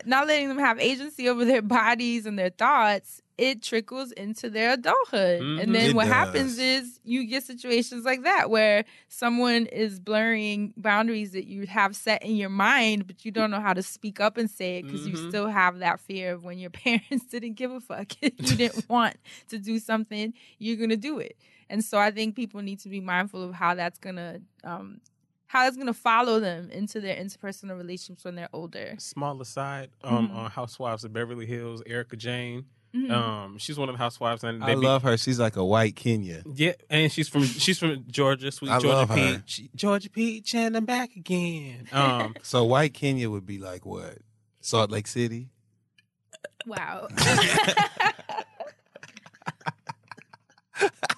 Not 0.04 0.26
letting 0.26 0.50
them 0.50 0.58
have 0.58 0.78
agency 0.78 1.30
over 1.30 1.46
their 1.46 1.62
bodies 1.62 2.26
and 2.26 2.38
their 2.38 2.50
thoughts. 2.50 3.22
It 3.38 3.62
trickles 3.62 4.12
into 4.12 4.50
their 4.50 4.74
adulthood. 4.74 5.40
Mhm. 5.42 5.62
And 5.62 5.74
then 5.74 5.90
It 5.90 5.94
what 5.96 6.04
does. 6.04 6.12
happens 6.12 6.58
is 6.58 7.00
you 7.02 7.24
get 7.26 7.42
situations 7.42 8.04
like 8.04 8.22
that 8.24 8.50
where 8.50 8.84
someone 9.08 9.66
is 9.66 9.98
blurring 9.98 10.74
boundaries 10.76 11.32
that 11.32 11.46
you 11.46 11.66
have 11.66 11.96
set 11.96 12.22
in 12.22 12.36
your 12.36 12.50
mind, 12.50 13.06
but 13.06 13.24
you 13.24 13.30
don't 13.32 13.50
know 13.50 13.60
how 13.60 13.72
to 13.72 13.82
speak 13.82 14.20
up 14.20 14.36
and 14.36 14.50
say 14.50 14.78
it 14.78 14.82
because 14.84 15.06
you 15.08 15.14
Mhm. 15.14 15.28
still 15.28 15.46
have 15.48 15.78
that 15.78 15.98
fear 15.98 16.32
of 16.34 16.44
when 16.44 16.58
your 16.58 16.70
parents 16.84 17.24
didn't 17.30 17.54
give 17.54 17.70
a 17.72 17.80
fuck. 17.80 18.12
you 18.22 18.30
didn't 18.56 18.84
want 18.90 19.16
to 19.48 19.58
do 19.58 19.78
something, 19.78 20.34
you're 20.58 20.76
gonna 20.76 20.96
do 20.96 21.18
it. 21.18 21.36
And 21.70 21.82
so 21.82 21.96
I 21.98 22.10
think 22.10 22.36
people 22.36 22.60
need 22.60 22.80
to 22.80 22.90
be 22.90 23.00
mindful 23.00 23.42
of 23.42 23.54
how 23.54 23.74
that's 23.74 23.98
gonna 23.98 24.40
um 24.62 25.00
how 25.46 25.64
that's 25.64 25.76
gonna 25.76 25.92
follow 25.94 26.38
them 26.40 26.70
into 26.70 27.00
their 27.00 27.16
interpersonal 27.16 27.76
relationships 27.76 28.24
when 28.24 28.34
they're 28.34 28.48
older. 28.52 28.94
Small 28.98 29.40
aside, 29.40 29.90
um, 30.04 30.28
Mhm. 30.28 30.34
on 30.36 30.50
Housewives 30.50 31.04
of 31.04 31.12
Beverly 31.12 31.46
Hills, 31.46 31.82
Erika 31.86 32.16
Jayne. 32.16 32.66
Mhm. 32.95 33.11
Um, 33.11 33.57
she's 33.59 33.78
one 33.78 33.88
of 33.88 33.95
the 33.95 33.99
housewives, 33.99 34.45
and 34.45 34.62
I 34.62 34.74
be- 34.74 34.80
love 34.82 35.03
her. 35.03 35.16
She's 35.16 35.40
like 35.40 35.57
a 35.57 35.64
white 35.64 35.97
Kenya. 35.97 36.43
Yeah, 36.55 36.72
and 36.90 37.11
she's 37.11 37.26
from 37.28 37.45
she's 37.45 37.78
from 37.78 38.05
Georgia, 38.11 38.53
sweet 38.53 38.70
I 38.70 38.78
Georgia 38.80 38.97
love 38.97 39.09
her. 39.09 39.14
Peach, 39.47 39.62
Georgia 39.74 40.11
Peach, 40.11 40.55
and 40.55 40.76
I'm 40.76 40.84
back 40.84 41.16
again. 41.16 41.88
Um, 41.93 42.34
so 42.43 42.64
white 42.64 42.93
Kenya 42.93 43.30
would 43.30 43.47
be 43.47 43.59
like 43.59 43.86
what? 43.86 44.18
Salt 44.61 44.90
Lake 44.90 45.07
City. 45.07 45.49
Wow. 46.66 47.09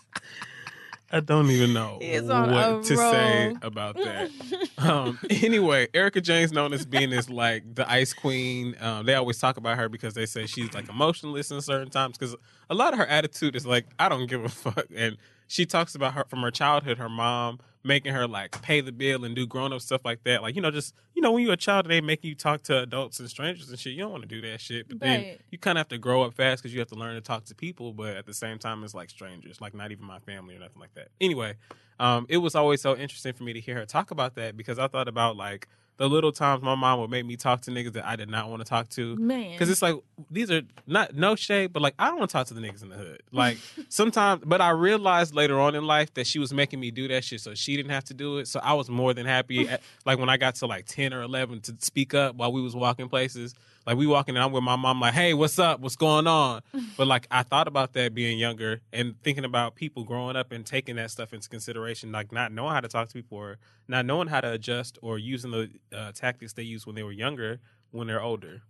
I 1.14 1.20
don't 1.20 1.48
even 1.48 1.72
know 1.72 1.98
He 2.00 2.08
is 2.08 2.28
on 2.28 2.50
a 2.50 2.52
what 2.52 2.84
to 2.86 2.96
say 2.96 3.54
about 3.62 3.94
that. 3.94 4.30
um, 4.78 5.16
anyway, 5.30 5.86
Erika 5.94 6.20
Jayne's 6.20 6.50
known 6.50 6.72
as 6.72 6.84
being 6.84 7.10
this 7.10 7.30
like 7.30 7.62
the 7.72 7.88
ice 7.88 8.12
queen. 8.12 8.74
Um, 8.80 9.06
they 9.06 9.14
always 9.14 9.38
talk 9.38 9.56
about 9.56 9.78
her 9.78 9.88
because 9.88 10.14
they 10.14 10.26
say 10.26 10.46
she's 10.46 10.74
like 10.74 10.88
emotionless 10.88 11.52
in 11.52 11.60
certain 11.60 11.88
times 11.88 12.18
because 12.18 12.34
a 12.68 12.74
lot 12.74 12.94
of 12.94 12.98
her 12.98 13.06
attitude 13.06 13.54
is 13.54 13.64
like 13.64 13.86
I 13.96 14.08
don't 14.08 14.26
give 14.26 14.44
a 14.44 14.48
fuck, 14.48 14.86
and 14.92 15.16
she 15.46 15.66
talks 15.66 15.94
about 15.94 16.14
her 16.14 16.24
from 16.28 16.40
her 16.40 16.50
childhood, 16.50 16.98
her 16.98 17.08
mom 17.08 17.60
making 17.84 18.14
her 18.14 18.26
like 18.26 18.62
pay 18.62 18.80
the 18.80 18.92
bill 18.92 19.24
and 19.24 19.36
do 19.36 19.46
grown 19.46 19.72
up 19.72 19.80
stuff 19.80 20.00
like 20.04 20.24
that. 20.24 20.42
Like 20.42 20.56
you 20.56 20.62
know, 20.62 20.70
just 20.70 20.94
you 21.14 21.22
know, 21.22 21.32
when 21.32 21.44
you're 21.44 21.52
a 21.52 21.56
child, 21.56 21.86
they 21.86 22.00
make 22.00 22.24
you 22.24 22.34
talk 22.34 22.62
to 22.64 22.80
adults 22.80 23.20
and 23.20 23.28
strangers 23.28 23.68
and 23.68 23.78
shit. 23.78 23.92
You 23.92 24.00
don't 24.00 24.10
want 24.10 24.22
to 24.22 24.28
do 24.28 24.40
that 24.50 24.60
shit, 24.60 24.88
but 24.88 25.00
then 25.00 25.20
you 25.50 25.58
kind 25.58 25.78
of 25.78 25.80
have 25.80 25.88
to 25.88 25.98
grow 25.98 26.22
up 26.22 26.34
fast 26.34 26.62
because 26.62 26.72
you 26.72 26.80
have 26.80 26.88
to 26.88 26.94
learn 26.94 27.14
to 27.14 27.20
talk 27.20 27.44
to 27.44 27.54
people, 27.54 27.92
but 27.92 28.16
at 28.16 28.26
the 28.26 28.34
same 28.34 28.58
time, 28.58 28.82
it's 28.82 28.94
like 28.94 29.10
strangers, 29.10 29.60
like 29.60 29.74
not 29.74 29.92
even 29.92 30.04
my 30.04 30.18
family 30.20 30.56
or 30.56 30.58
nothing 30.58 30.80
like 30.80 30.94
that. 30.94 31.08
Anyway, 31.20 31.54
um, 32.00 32.26
it 32.28 32.38
was 32.38 32.54
always 32.54 32.80
so 32.80 32.96
interesting 32.96 33.34
for 33.34 33.44
me 33.44 33.52
to 33.52 33.60
hear 33.60 33.76
her 33.76 33.86
talk 33.86 34.10
about 34.10 34.34
that 34.36 34.56
because 34.56 34.78
I 34.78 34.88
thought 34.88 35.08
about 35.08 35.36
like 35.36 35.68
the 35.96 36.08
little 36.08 36.32
times 36.32 36.62
my 36.62 36.74
mom 36.74 37.00
would 37.00 37.10
make 37.10 37.24
me 37.24 37.36
talk 37.36 37.62
to 37.62 37.70
niggas 37.70 37.92
that 37.92 38.04
I 38.04 38.16
did 38.16 38.28
not 38.28 38.48
want 38.50 38.62
to 38.62 38.68
talk 38.68 38.88
to. 38.90 39.16
Man. 39.16 39.52
Because 39.52 39.70
it's 39.70 39.82
like, 39.82 39.94
these 40.30 40.50
are 40.50 40.62
not 40.86 41.14
no 41.14 41.36
shade, 41.36 41.72
but 41.72 41.82
like, 41.82 41.94
I 41.98 42.06
don't 42.06 42.18
want 42.18 42.30
to 42.30 42.32
talk 42.32 42.46
to 42.48 42.54
the 42.54 42.60
niggas 42.60 42.82
in 42.82 42.88
the 42.88 42.96
hood. 42.96 43.22
Like, 43.34 43.58
sometimes, 43.88 44.42
but 44.46 44.60
I 44.60 44.70
realized 44.70 45.34
later 45.34 45.58
on 45.58 45.74
in 45.74 45.84
life 45.86 46.14
that 46.14 46.26
she 46.26 46.38
was 46.38 46.52
making 46.54 46.78
me 46.78 46.92
do 46.92 47.08
that 47.08 47.24
shit 47.24 47.40
so 47.40 47.54
she 47.54 47.76
didn't 47.76 47.90
have 47.90 48.04
to 48.04 48.14
do 48.14 48.38
it. 48.38 48.46
So 48.46 48.60
I 48.62 48.74
was 48.74 48.88
more 48.88 49.12
than 49.12 49.26
happy, 49.26 49.68
at, 49.68 49.82
like, 50.04 50.18
when 50.18 50.28
I 50.28 50.36
got 50.36 50.54
to 50.56 50.66
like 50.66 50.86
10 50.86 51.12
or 51.12 51.22
11 51.22 51.60
to 51.62 51.74
speak 51.80 52.14
up 52.14 52.36
while 52.36 52.52
we 52.52 52.62
was 52.62 52.76
walking 52.76 53.08
places. 53.08 53.54
Like, 53.86 53.96
we 53.96 54.06
walking 54.06 54.34
and 54.36 54.42
I'm 54.44 54.52
with 54.52 54.62
my 54.62 54.76
mom, 54.76 55.00
like, 55.00 55.12
hey, 55.14 55.34
what's 55.34 55.58
up? 55.58 55.80
What's 55.80 55.96
going 55.96 56.26
on? 56.26 56.62
But 56.96 57.08
like, 57.08 57.26
I 57.28 57.42
thought 57.42 57.66
about 57.66 57.92
that 57.94 58.14
being 58.14 58.38
younger 58.38 58.80
and 58.92 59.20
thinking 59.24 59.44
about 59.44 59.74
people 59.74 60.04
growing 60.04 60.36
up 60.36 60.52
and 60.52 60.64
taking 60.64 60.94
that 60.94 61.10
stuff 61.10 61.32
into 61.32 61.48
consideration, 61.48 62.12
like 62.12 62.30
not 62.30 62.52
knowing 62.52 62.72
how 62.72 62.80
to 62.80 62.86
talk 62.86 63.08
to 63.08 63.14
people 63.14 63.36
or 63.36 63.58
not 63.88 64.06
knowing 64.06 64.28
how 64.28 64.40
to 64.40 64.52
adjust 64.52 64.96
or 65.02 65.18
using 65.18 65.50
the 65.50 65.70
uh, 65.92 66.12
tactics 66.12 66.52
they 66.52 66.62
used 66.62 66.86
when 66.86 66.94
they 66.94 67.02
were 67.02 67.10
younger 67.10 67.58
when 67.90 68.06
they're 68.06 68.22
older. 68.22 68.62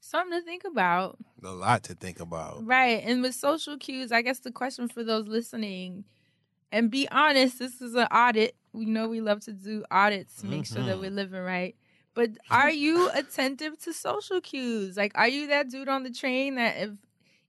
Something 0.00 0.38
to 0.40 0.44
think 0.44 0.64
about. 0.64 1.18
A 1.44 1.50
lot 1.50 1.82
to 1.84 1.94
think 1.94 2.18
about. 2.18 2.64
Right. 2.66 3.02
And 3.04 3.20
with 3.20 3.34
social 3.34 3.76
cues, 3.76 4.10
I 4.10 4.22
guess 4.22 4.38
the 4.38 4.50
question 4.50 4.88
for 4.88 5.04
those 5.04 5.26
listening, 5.28 6.04
and 6.72 6.90
be 6.90 7.06
honest, 7.10 7.58
this 7.58 7.82
is 7.82 7.94
an 7.94 8.06
audit. 8.06 8.56
We 8.72 8.86
know 8.86 9.06
we 9.08 9.20
love 9.20 9.40
to 9.40 9.52
do 9.52 9.84
audits 9.90 10.36
to 10.36 10.46
make 10.46 10.64
sure 10.64 10.82
that 10.82 10.96
Mhm. 10.96 11.00
we're 11.00 11.10
living 11.10 11.40
right. 11.42 11.76
But 12.14 12.30
are 12.50 12.70
you 12.70 13.10
attentive 13.12 13.78
to 13.80 13.92
social 13.92 14.40
cues? 14.40 14.96
Like, 14.96 15.12
are 15.16 15.28
you 15.28 15.48
that 15.48 15.68
dude 15.70 15.88
on 15.88 16.04
the 16.04 16.10
train 16.12 16.54
that 16.54 16.76
if 16.76 16.90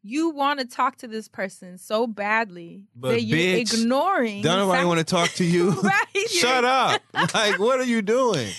you 0.02 0.30
want 0.30 0.60
to 0.60 0.66
talk 0.68 0.98
to 0.98 1.08
this 1.08 1.28
person 1.28 1.78
so 1.78 2.06
badly 2.08 2.84
But 2.96 3.10
that 3.12 3.22
you're 3.22 3.38
bitch, 3.40 3.74
ignoring. 3.74 4.42
Don't 4.44 4.58
nobody 4.58 4.86
want 4.86 5.00
to 5.00 5.04
talk 5.04 5.30
to 5.34 5.44
you. 5.56 5.72
Right, 5.72 6.30
Shut 6.30 6.64
up. 6.66 7.02
Like, 7.34 7.60
what 7.60 7.80
are 7.80 7.84
you 7.86 8.02
doing? 8.02 8.50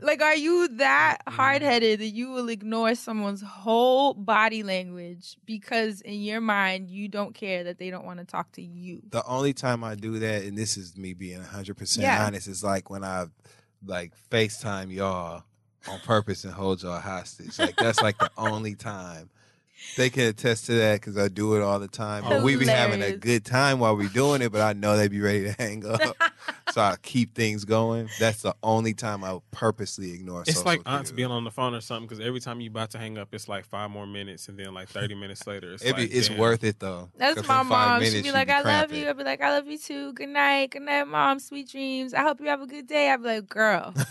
Like, 0.00 0.22
are 0.22 0.36
you 0.36 0.68
that 0.76 1.18
hard 1.26 1.60
headed 1.60 1.98
that 2.00 2.06
you 2.06 2.30
will 2.30 2.48
ignore 2.48 2.94
someone's 2.94 3.42
whole 3.42 4.14
body 4.14 4.62
language 4.62 5.36
because 5.44 6.00
in 6.02 6.20
your 6.22 6.40
mind 6.40 6.88
you 6.88 7.08
don't 7.08 7.34
care 7.34 7.64
that 7.64 7.78
they 7.78 7.90
don't 7.90 8.04
want 8.06 8.20
to 8.20 8.24
talk 8.24 8.52
to 8.52 8.62
you? 8.62 9.02
The 9.10 9.24
only 9.26 9.52
time 9.52 9.82
I 9.82 9.96
do 9.96 10.20
that, 10.20 10.44
and 10.44 10.56
this 10.56 10.76
is 10.76 10.96
me 10.96 11.14
being 11.14 11.40
100% 11.42 11.98
Yeah. 11.98 12.24
honest, 12.24 12.46
is 12.46 12.62
like 12.62 12.88
when 12.90 13.02
I 13.02 13.26
like 13.86 14.12
FaceTime 14.30 14.92
y'all 14.92 15.44
on 15.88 15.98
purpose 16.00 16.44
and 16.44 16.52
hold 16.52 16.82
y'all 16.82 17.00
hostage. 17.00 17.58
Like, 17.58 17.76
that's 17.76 18.02
like 18.02 18.18
the 18.18 18.30
only 18.36 18.74
time. 18.74 19.30
They 19.96 20.10
can 20.10 20.24
attest 20.24 20.66
to 20.66 20.74
that 20.74 21.00
because 21.00 21.16
I 21.16 21.28
do 21.28 21.54
it 21.56 21.62
all 21.62 21.78
the 21.78 21.88
time. 21.88 22.24
But 22.24 22.42
we 22.42 22.56
be 22.56 22.66
having 22.66 23.02
a 23.02 23.16
good 23.16 23.44
time 23.44 23.78
while 23.78 23.96
we're 23.96 24.08
doing 24.08 24.42
it, 24.42 24.52
but 24.52 24.60
I 24.60 24.72
know 24.72 24.96
they'd 24.96 25.10
be 25.10 25.20
ready 25.20 25.44
to 25.44 25.52
hang 25.52 25.84
up. 25.86 26.00
so 26.72 26.80
I 26.80 26.96
keep 27.02 27.34
things 27.34 27.64
going. 27.64 28.08
That's 28.18 28.42
the 28.42 28.54
only 28.62 28.94
time 28.94 29.24
I 29.24 29.38
purposely 29.50 30.12
ignore 30.12 30.42
It's 30.42 30.54
social 30.54 30.66
like 30.66 30.82
aunts 30.86 31.10
being 31.10 31.30
on 31.30 31.44
the 31.44 31.50
phone 31.50 31.74
or 31.74 31.80
something 31.80 32.06
because 32.06 32.24
every 32.24 32.40
time 32.40 32.60
you 32.60 32.70
about 32.70 32.90
to 32.90 32.98
hang 32.98 33.18
up, 33.18 33.28
it's 33.32 33.48
like 33.48 33.64
five 33.64 33.90
more 33.90 34.06
minutes, 34.06 34.48
and 34.48 34.58
then 34.58 34.74
like 34.74 34.88
thirty 34.88 35.14
minutes 35.14 35.46
later, 35.46 35.72
it's 35.72 35.82
It 35.82 35.96
be, 35.96 36.02
like, 36.02 36.14
it's 36.14 36.30
worth 36.30 36.64
it 36.64 36.78
though. 36.78 37.10
That's 37.16 37.46
my 37.46 37.60
in 37.60 37.66
five 37.66 37.68
mom. 37.68 38.00
She'd 38.02 38.08
minutes, 38.10 38.22
be 38.22 38.28
you 38.28 38.32
like, 38.32 38.50
I 38.50 38.62
love 38.62 38.92
you. 38.92 39.08
I'd 39.08 39.16
be 39.16 39.24
like, 39.24 39.40
I 39.40 39.50
love 39.50 39.66
you 39.66 39.78
too. 39.78 40.12
Good 40.12 40.28
night. 40.28 40.70
Good 40.70 40.82
night, 40.82 41.04
mom. 41.04 41.38
Sweet 41.38 41.70
dreams. 41.70 42.14
I 42.14 42.22
hope 42.22 42.40
you 42.40 42.46
have 42.46 42.62
a 42.62 42.66
good 42.66 42.86
day. 42.86 43.10
I'd 43.10 43.22
be 43.22 43.28
like, 43.28 43.48
girl. 43.48 43.94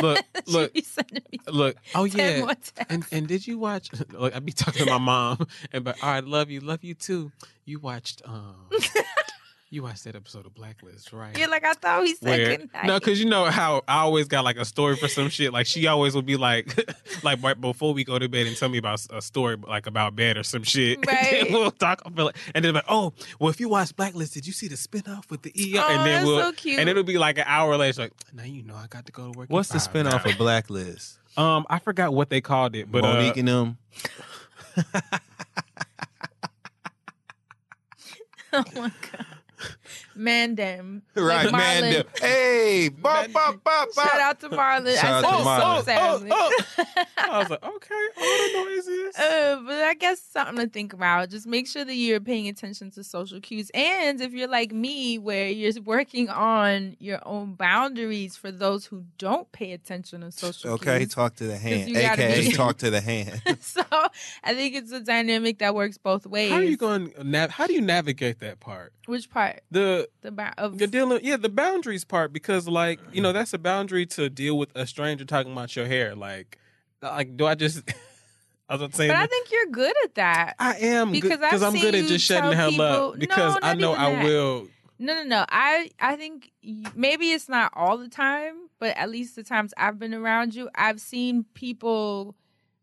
Look, 0.00 0.24
look, 0.46 0.72
be 0.72 0.82
sending 0.82 1.22
look. 1.48 1.76
Oh 1.94 2.04
yeah, 2.04 2.54
and 2.88 3.04
and 3.12 3.28
did 3.28 3.46
you 3.46 3.58
watch? 3.58 3.90
Like 4.12 4.34
I 4.34 4.38
be 4.38 4.52
talking 4.52 4.79
to 4.80 4.86
my 4.90 4.98
mom, 4.98 5.46
and 5.72 5.84
but 5.84 5.96
all 6.02 6.10
right, 6.10 6.24
love 6.24 6.50
you, 6.50 6.60
love 6.60 6.82
you 6.84 6.94
too. 6.94 7.30
You 7.64 7.78
watched 7.78 8.22
um, 8.24 8.56
you 9.72 9.84
watched 9.84 10.02
that 10.02 10.16
episode 10.16 10.44
of 10.46 10.54
Blacklist, 10.54 11.12
right? 11.12 11.36
You're 11.38 11.48
like, 11.48 11.62
I 11.64 11.74
thought 11.74 12.02
we 12.02 12.14
said 12.16 12.28
Where, 12.28 12.56
good 12.56 12.70
no, 12.84 12.98
because 12.98 13.20
you 13.20 13.26
know 13.30 13.44
how 13.44 13.82
I 13.86 13.98
always 14.00 14.26
got 14.26 14.42
like 14.44 14.56
a 14.56 14.64
story 14.64 14.96
for 14.96 15.06
some 15.06 15.28
shit. 15.28 15.52
Like 15.52 15.66
she 15.66 15.86
always 15.86 16.16
would 16.16 16.26
be 16.26 16.36
like, 16.36 16.74
like 17.22 17.40
right 17.40 17.58
before 17.60 17.94
we 17.94 18.02
go 18.02 18.18
to 18.18 18.28
bed 18.28 18.48
and 18.48 18.56
tell 18.56 18.68
me 18.68 18.78
about 18.78 19.06
a 19.10 19.22
story 19.22 19.56
like 19.68 19.86
about 19.86 20.16
bed 20.16 20.36
or 20.36 20.42
some 20.42 20.64
shit. 20.64 20.98
And 20.98 21.06
Right. 21.06 21.44
then 21.44 21.52
we'll 21.52 21.70
talk. 21.70 22.02
I 22.04 22.10
feel 22.10 22.24
like, 22.26 22.36
and 22.52 22.64
then 22.64 22.74
like, 22.74 22.84
oh, 22.88 23.12
well, 23.38 23.50
if 23.50 23.60
you 23.60 23.68
watch 23.68 23.94
Blacklist, 23.94 24.34
did 24.34 24.44
you 24.44 24.52
see 24.52 24.66
the 24.66 24.74
spinoff 24.74 25.30
with 25.30 25.42
the 25.42 25.50
ER? 25.50 25.80
Oh, 25.80 25.88
and 25.88 26.04
then 26.06 26.14
that's 26.14 26.26
we'll, 26.26 26.40
so 26.40 26.52
cute. 26.52 26.80
and 26.80 26.88
it'll 26.88 27.04
be 27.04 27.18
like 27.18 27.38
an 27.38 27.44
hour 27.46 27.76
later. 27.76 28.02
Like, 28.02 28.12
now 28.32 28.42
you 28.42 28.64
know 28.64 28.74
I 28.74 28.88
got 28.88 29.06
to 29.06 29.12
go 29.12 29.30
to 29.32 29.38
work. 29.38 29.50
What's 29.50 29.68
the 29.68 29.78
five 29.78 29.92
spinoff 29.92 30.24
now." 30.24 30.30
of 30.32 30.36
Blacklist? 30.38 31.18
Um, 31.36 31.64
I 31.70 31.78
forgot 31.78 32.12
what 32.12 32.28
they 32.28 32.40
called 32.40 32.74
it, 32.74 32.90
but 32.90 33.02
Monique 33.02 33.36
uh, 33.36 33.38
and 33.40 33.48
them. 33.48 33.78
oh 38.52 38.64
my 38.76 38.92
God. 39.12 39.29
Mandem. 40.20 41.02
Right, 41.14 41.44
like 41.44 41.52
man. 41.52 41.82
Marlon. 41.82 41.92
them. 41.92 42.04
Hey, 42.20 42.88
bop, 42.90 43.32
bop, 43.32 43.64
bop, 43.64 43.88
bop. 43.94 44.08
Shout 44.10 44.20
out 44.20 44.40
to 44.40 44.48
Marlon. 44.50 44.94
Shout 44.96 45.04
I 45.04 45.16
out 45.16 45.20
to 45.22 45.28
said 45.28 45.46
Marlon. 45.46 45.76
so 45.78 45.82
sadly. 45.84 46.30
I 47.18 47.38
was 47.38 47.50
like, 47.50 47.64
okay, 47.64 48.04
all 48.18 48.22
the 48.22 48.52
noises. 48.54 49.16
Uh, 49.18 49.60
but 49.66 49.76
I 49.84 49.94
guess 49.94 50.20
something 50.20 50.56
to 50.66 50.70
think 50.70 50.92
about. 50.92 51.30
Just 51.30 51.46
make 51.46 51.66
sure 51.66 51.84
that 51.84 51.94
you're 51.94 52.20
paying 52.20 52.48
attention 52.48 52.90
to 52.92 53.04
social 53.04 53.40
cues. 53.40 53.70
And 53.72 54.20
if 54.20 54.32
you're 54.32 54.48
like 54.48 54.72
me, 54.72 55.18
where 55.18 55.48
you're 55.48 55.72
working 55.84 56.28
on 56.28 56.96
your 56.98 57.20
own 57.26 57.54
boundaries 57.54 58.36
for 58.36 58.50
those 58.52 58.84
who 58.86 59.04
don't 59.18 59.50
pay 59.52 59.72
attention 59.72 60.20
to 60.20 60.32
social 60.32 60.72
Okay, 60.72 60.98
cues. 60.98 61.14
talk 61.14 61.36
to 61.36 61.44
the 61.44 61.56
hand. 61.56 61.88
you 61.88 61.96
AKA 61.96 62.48
be- 62.48 62.52
talk 62.52 62.76
to 62.78 62.90
the 62.90 63.00
hand. 63.00 63.40
so 63.60 63.82
I 64.44 64.54
think 64.54 64.74
it's 64.74 64.92
a 64.92 65.00
dynamic 65.00 65.58
that 65.60 65.74
works 65.74 65.96
both 65.98 66.26
ways. 66.26 66.50
How 66.50 66.58
are 66.58 66.62
you 66.62 66.76
going? 66.76 67.12
Nav- 67.22 67.50
how 67.50 67.66
do 67.66 67.72
you 67.74 67.80
navigate 67.80 68.40
that 68.40 68.60
part? 68.60 68.92
Which 69.06 69.30
part? 69.30 69.60
The 69.70 70.08
The 70.22 70.30
ba- 70.30 70.54
of 70.58 70.78
You're 70.78 70.88
dealing, 70.88 71.20
yeah, 71.22 71.36
the 71.36 71.48
boundaries 71.48 72.04
part 72.04 72.32
because, 72.32 72.68
like, 72.68 73.00
you 73.12 73.22
know, 73.22 73.32
that's 73.32 73.54
a 73.54 73.58
boundary 73.58 74.04
to 74.06 74.28
deal 74.28 74.58
with 74.58 74.70
a 74.74 74.86
stranger 74.86 75.24
talking 75.24 75.52
about 75.52 75.74
your 75.74 75.86
hair. 75.86 76.14
Like, 76.14 76.58
like, 77.02 77.36
do 77.36 77.46
I 77.46 77.54
just? 77.54 77.82
I 78.68 78.76
was 78.76 78.94
saying, 78.94 79.10
But 79.10 79.16
I 79.16 79.26
think 79.26 79.50
you're 79.50 79.66
good 79.66 79.94
at 80.04 80.14
that. 80.14 80.54
I 80.58 80.76
am 80.76 81.10
because 81.10 81.40
I've 81.42 81.62
I'm 81.62 81.72
good 81.72 81.94
at 81.94 82.04
just 82.06 82.24
shutting 82.24 82.50
the 82.50 82.56
hell 82.56 82.80
up 82.80 83.18
because 83.18 83.54
No, 83.54 83.60
I 83.62 83.74
know 83.74 83.94
I 83.94 84.14
that. 84.14 84.24
will. 84.24 84.68
No, 85.00 85.14
no, 85.14 85.22
no. 85.24 85.44
I 85.48 85.90
I 85.98 86.14
think 86.16 86.50
maybe 86.94 87.32
it's 87.32 87.48
not 87.48 87.72
all 87.74 87.96
the 87.96 88.08
time, 88.08 88.54
but 88.78 88.96
at 88.96 89.10
least 89.10 89.34
the 89.34 89.42
times 89.42 89.72
I've 89.76 89.98
been 89.98 90.14
around 90.14 90.54
you, 90.54 90.68
I've 90.74 91.00
seen 91.00 91.46
people 91.54 92.36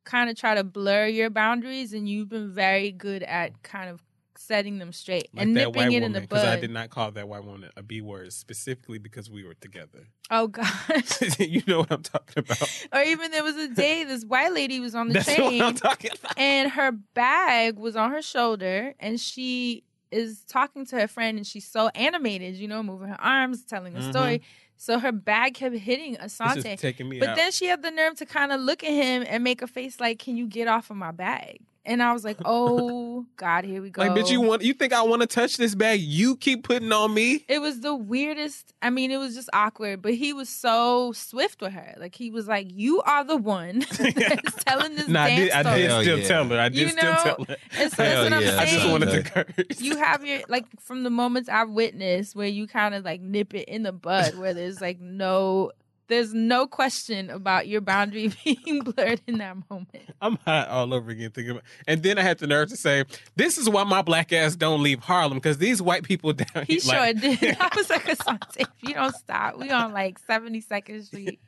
kind 0.04 0.30
of 0.30 0.36
try 0.36 0.56
to 0.56 0.64
blur 0.64 1.06
your 1.08 1.30
boundaries, 1.30 1.94
and 1.94 2.10
you've 2.10 2.28
been 2.30 2.52
very 2.52 2.92
good 2.92 3.24
at 3.24 3.62
kind 3.64 3.90
of 3.90 4.02
setting 4.48 4.80
them 4.80 4.92
straight 4.94 5.30
Like 5.34 5.44
and 5.44 5.54
nipping 5.54 5.92
it 5.92 6.04
in 6.04 6.14
the 6.14 6.22
because 6.22 6.44
I 6.44 6.56
did 6.56 6.72
not 6.72 6.90
call 6.90 7.12
that 7.12 7.28
white 7.28 7.44
woman 7.44 7.70
a 7.76 7.84
b 7.84 8.02
word 8.02 8.32
specifically 8.34 8.98
because 8.98 9.30
we 9.30 9.44
were 9.46 9.54
together. 9.56 10.08
Oh 10.30 10.48
gosh. 10.48 11.40
you 11.40 11.62
know 11.68 11.80
what 11.80 11.92
I'm 11.92 12.04
talking 12.04 12.44
about. 12.44 12.70
or 12.92 13.02
even 13.02 13.32
there 13.32 13.44
was 13.44 13.56
a 13.56 13.70
day 13.70 14.04
this 14.04 14.26
white 14.26 14.52
lady 14.54 14.80
was 14.82 14.94
on 14.94 15.08
the 15.08 15.14
That's 15.14 15.26
train 15.26 15.60
what 15.60 15.68
I'm 15.70 15.76
talking 15.76 16.12
about. 16.20 16.34
and 16.38 16.72
her 16.72 16.92
bag 16.92 17.78
was 17.80 17.96
on 17.96 18.12
her 18.12 18.22
shoulder 18.22 18.94
and 19.00 19.20
she 19.22 19.84
is 20.12 20.44
talking 20.46 20.86
to 20.88 21.00
her 21.00 21.08
friend 21.08 21.38
and 21.38 21.46
she's 21.48 21.66
so 21.68 21.88
animated, 21.90 22.56
you 22.56 22.68
know, 22.68 22.82
moving 22.84 23.08
her 23.10 23.22
arms, 23.22 23.64
telling 23.64 23.96
a 23.96 24.00
Mhm. 24.00 24.10
story. 24.12 24.42
So 24.76 25.00
her 25.00 25.12
bag 25.14 25.54
kept 25.56 25.76
hitting 25.76 26.16
Assante. 26.18 26.56
This 26.64 26.66
is 26.76 26.80
taking 26.82 27.10
me 27.10 27.20
but 27.20 27.30
out. 27.30 27.36
then 27.36 27.52
she 27.52 27.66
had 27.68 27.82
the 27.82 27.92
nerve 27.92 28.16
to 28.18 28.26
kind 28.26 28.52
of 28.52 28.60
look 28.62 28.84
at 28.84 28.92
him 28.92 29.24
and 29.28 29.44
make 29.44 29.62
a 29.62 29.68
face 29.68 30.00
like, 30.00 30.20
"Can 30.20 30.36
you 30.38 30.46
get 30.48 30.68
off 30.68 30.90
of 30.90 30.98
my 30.98 31.12
bag?" 31.12 31.60
And 31.88 32.04
I 32.04 32.12
was 32.14 32.24
like, 32.26 32.38
"Oh 32.46 33.26
God, 33.38 33.64
here 33.64 33.82
we 33.82 33.90
go." 33.90 34.02
Like, 34.08 34.12
bitch, 34.12 34.30
you 34.30 34.42
want? 34.42 34.62
You 34.62 34.74
think 34.74 34.94
I 34.94 35.02
want 35.02 35.22
to 35.22 35.28
touch 35.28 35.58
this 35.58 35.74
bag? 35.74 36.00
You 36.02 36.36
keep 36.36 36.64
putting 36.64 36.92
on 36.92 37.14
me. 37.14 37.46
It 37.48 37.60
was 37.60 37.80
the 37.80 37.96
weirdest. 37.96 38.74
I 38.82 38.90
mean, 38.90 39.10
it 39.10 39.18
was 39.18 39.34
just 39.34 39.50
awkward, 39.54 40.02
but 40.02 40.14
he 40.14 40.34
was 40.34 40.50
so 40.50 41.14
swift 41.14 41.62
with 41.62 41.72
her. 41.74 41.96
Like 41.98 42.14
he 42.14 42.30
was 42.30 42.48
like, 42.48 42.68
"You 42.70 43.02
are 43.02 43.24
the 43.24 43.38
one 43.38 43.80
that's 43.98 44.64
telling 44.66 44.96
this 44.96 45.08
Nah, 45.08 45.24
I 45.24 45.28
dance 45.30 45.40
did, 45.42 45.52
I 45.52 45.78
did 45.78 45.90
Hell 45.90 46.02
still 46.02 46.20
yeah. 46.20 46.28
tell 46.28 46.46
her. 46.50 46.60
I 46.60 46.70
did 46.70 46.78
You 46.80 46.90
still 46.90 47.16
tell 47.16 47.46
her. 47.46 47.56
And 47.80 47.92
so 47.92 47.96
that's 48.04 48.14
Hell 48.14 48.24
what 48.26 48.34
I'm 48.34 48.42
saying. 48.44 48.60
I 48.60 48.66
just 48.66 48.90
wanted 48.90 49.12
to 49.12 49.24
curse. 49.46 49.82
you 49.82 49.98
have 49.98 50.26
your 50.26 50.42
like 50.50 50.66
from 50.82 51.04
the 51.04 51.10
moments 51.10 51.50
I've 51.50 51.70
witnessed 51.70 52.36
where 52.36 52.48
you 52.48 52.68
kind 52.68 52.94
of 52.96 53.06
like 53.06 53.22
nip 53.22 53.54
it 53.54 53.70
in 53.70 53.84
the 53.84 53.94
bud, 53.94 54.36
where 54.36 54.54
there's 54.54 54.82
like 54.82 55.00
no, 55.00 55.72
there's 56.08 56.34
no 56.34 56.68
question 56.68 57.30
about 57.30 57.68
your 57.68 57.82
boundary 57.82 58.32
being 58.44 58.82
blurred 58.82 59.22
in 59.28 59.38
that 59.40 59.58
moment. 59.70 60.10
I'm 60.22 60.38
hot 60.46 60.68
all 60.70 60.94
over 60.94 61.12
again 61.12 61.32
thinking 61.32 61.52
about 61.52 61.64
And 61.88 62.02
then 62.04 62.18
I 62.18 62.22
had 62.22 62.38
the 62.40 62.48
nerve 62.48 62.70
to 62.70 62.78
say, 62.78 63.04
This 63.36 63.58
is 63.58 63.70
why 63.70 63.84
my 63.84 64.02
black 64.02 64.32
ass 64.34 64.56
don't 64.56 64.82
leave 64.82 65.00
Harlem, 65.00 65.38
because 65.38 65.58
these 65.58 65.82
white 65.82 66.04
people 66.04 66.34
down 66.34 66.66
He 66.66 66.74
here. 66.74 66.80
sure 66.82 66.94
like, 67.00 67.20
did. 67.22 67.58
I 67.60 67.70
was 67.76 67.90
like, 67.90 68.06
Assante, 68.06 68.58
if 68.58 68.68
you 68.82 68.94
don't 68.94 69.16
stop, 69.16 69.58
we 69.58 69.70
on 69.72 69.94
like 69.94 70.20
72nd 70.26 71.06
Street. 71.06 71.40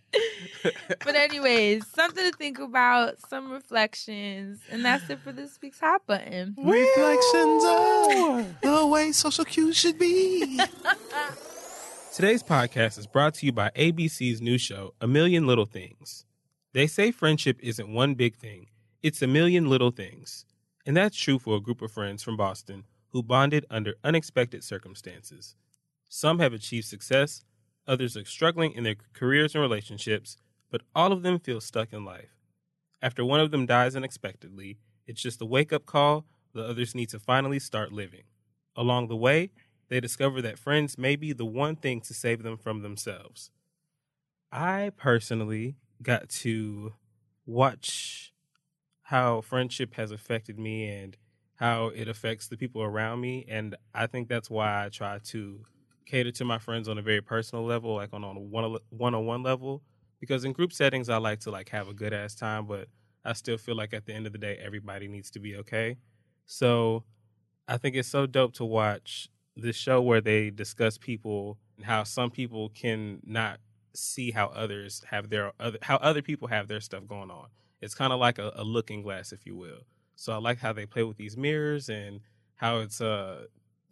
but 1.05 1.15
anyways, 1.15 1.85
something 1.87 2.31
to 2.31 2.35
think 2.35 2.57
about, 2.57 3.19
some 3.29 3.51
reflections, 3.51 4.59
and 4.71 4.83
that's 4.83 5.07
it 5.09 5.19
for 5.19 5.31
this 5.31 5.59
week's 5.61 5.79
hot 5.79 6.05
button. 6.07 6.55
Reflections 6.57 7.63
of 7.63 8.61
the 8.61 8.87
way 8.87 9.11
social 9.11 9.45
cues 9.45 9.77
should 9.77 9.99
be. 9.99 10.59
Today's 12.11 12.41
podcast 12.41 12.97
is 12.97 13.05
brought 13.05 13.35
to 13.35 13.45
you 13.45 13.51
by 13.51 13.69
ABC's 13.75 14.41
new 14.41 14.57
show, 14.57 14.93
A 14.99 15.07
Million 15.07 15.45
Little 15.45 15.67
Things. 15.67 16.25
They 16.73 16.87
say 16.87 17.11
friendship 17.11 17.59
isn't 17.61 17.93
one 17.93 18.15
big 18.15 18.35
thing, 18.35 18.65
it's 19.03 19.21
a 19.21 19.27
million 19.27 19.69
little 19.69 19.91
things. 19.91 20.45
And 20.87 20.97
that's 20.97 21.15
true 21.15 21.37
for 21.37 21.55
a 21.55 21.61
group 21.61 21.83
of 21.83 21.91
friends 21.91 22.23
from 22.23 22.35
Boston 22.35 22.85
who 23.09 23.21
bonded 23.21 23.65
under 23.69 23.93
unexpected 24.03 24.63
circumstances. 24.63 25.55
Some 26.09 26.39
have 26.39 26.51
achieved 26.51 26.87
success, 26.87 27.43
others 27.87 28.17
are 28.17 28.25
struggling 28.25 28.73
in 28.73 28.83
their 28.83 28.95
careers 29.13 29.53
and 29.53 29.61
relationships, 29.61 30.35
but 30.71 30.81
all 30.95 31.13
of 31.13 31.21
them 31.21 31.39
feel 31.39 31.61
stuck 31.61 31.93
in 31.93 32.05
life. 32.05 32.35
After 33.03 33.23
one 33.23 33.39
of 33.39 33.51
them 33.51 33.67
dies 33.67 33.95
unexpectedly, 33.95 34.79
it's 35.05 35.21
just 35.21 35.41
a 35.41 35.45
wake 35.45 35.71
up 35.71 35.85
call, 35.85 36.25
the 36.53 36.65
others 36.65 36.95
need 36.95 37.09
to 37.09 37.19
finally 37.19 37.59
start 37.59 37.93
living. 37.93 38.23
Along 38.75 39.07
the 39.07 39.15
way, 39.15 39.51
they 39.89 39.99
discover 39.99 40.41
that 40.41 40.59
friends 40.59 40.97
may 40.97 41.15
be 41.15 41.33
the 41.33 41.45
one 41.45 41.75
thing 41.75 42.01
to 42.01 42.13
save 42.13 42.43
them 42.43 42.57
from 42.57 42.81
themselves. 42.81 43.51
I 44.51 44.91
personally 44.97 45.77
got 46.01 46.29
to 46.29 46.93
watch 47.45 48.33
how 49.03 49.41
friendship 49.41 49.95
has 49.95 50.11
affected 50.11 50.59
me 50.59 50.87
and 50.87 51.17
how 51.55 51.87
it 51.87 52.07
affects 52.07 52.47
the 52.47 52.57
people 52.57 52.81
around 52.81 53.21
me. 53.21 53.45
And 53.49 53.75
I 53.93 54.07
think 54.07 54.29
that's 54.29 54.49
why 54.49 54.85
I 54.85 54.89
try 54.89 55.19
to 55.19 55.65
cater 56.05 56.31
to 56.31 56.45
my 56.45 56.57
friends 56.57 56.87
on 56.87 56.97
a 56.97 57.01
very 57.01 57.21
personal 57.21 57.65
level, 57.65 57.95
like 57.95 58.13
on, 58.13 58.23
on 58.23 58.37
a 58.37 58.39
one 58.39 58.77
one 58.89 59.15
on 59.15 59.25
one 59.25 59.43
level. 59.43 59.83
Because 60.19 60.45
in 60.45 60.53
group 60.53 60.73
settings 60.73 61.09
I 61.09 61.17
like 61.17 61.39
to 61.41 61.51
like 61.51 61.69
have 61.69 61.87
a 61.87 61.93
good 61.93 62.13
ass 62.13 62.35
time, 62.35 62.65
but 62.65 62.87
I 63.25 63.33
still 63.33 63.57
feel 63.57 63.75
like 63.75 63.93
at 63.93 64.05
the 64.05 64.13
end 64.13 64.27
of 64.27 64.33
the 64.33 64.39
day 64.39 64.57
everybody 64.61 65.07
needs 65.07 65.29
to 65.31 65.39
be 65.39 65.55
okay. 65.57 65.97
So 66.45 67.03
I 67.67 67.77
think 67.77 67.95
it's 67.95 68.09
so 68.09 68.25
dope 68.25 68.53
to 68.55 68.65
watch 68.65 69.29
this 69.59 69.75
show 69.75 70.01
where 70.01 70.21
they 70.21 70.49
discuss 70.49 70.97
people 70.97 71.57
and 71.77 71.85
how 71.85 72.03
some 72.03 72.31
people 72.31 72.69
can 72.69 73.19
not 73.25 73.59
see 73.93 74.31
how 74.31 74.47
others 74.47 75.03
have 75.09 75.29
their 75.29 75.51
other 75.59 75.77
how 75.81 75.97
other 75.97 76.21
people 76.21 76.47
have 76.47 76.67
their 76.67 76.81
stuff 76.81 77.07
going 77.07 77.31
on. 77.31 77.47
It's 77.81 77.95
kind 77.95 78.11
of 78.11 78.19
like 78.19 78.39
a, 78.39 78.51
a 78.55 78.63
looking 78.63 79.01
glass, 79.01 79.31
if 79.31 79.45
you 79.45 79.55
will. 79.55 79.85
So 80.15 80.33
I 80.33 80.37
like 80.37 80.59
how 80.59 80.73
they 80.73 80.85
play 80.85 81.03
with 81.03 81.17
these 81.17 81.37
mirrors 81.37 81.89
and 81.89 82.19
how 82.55 82.79
it's 82.79 83.01
uh 83.01 83.45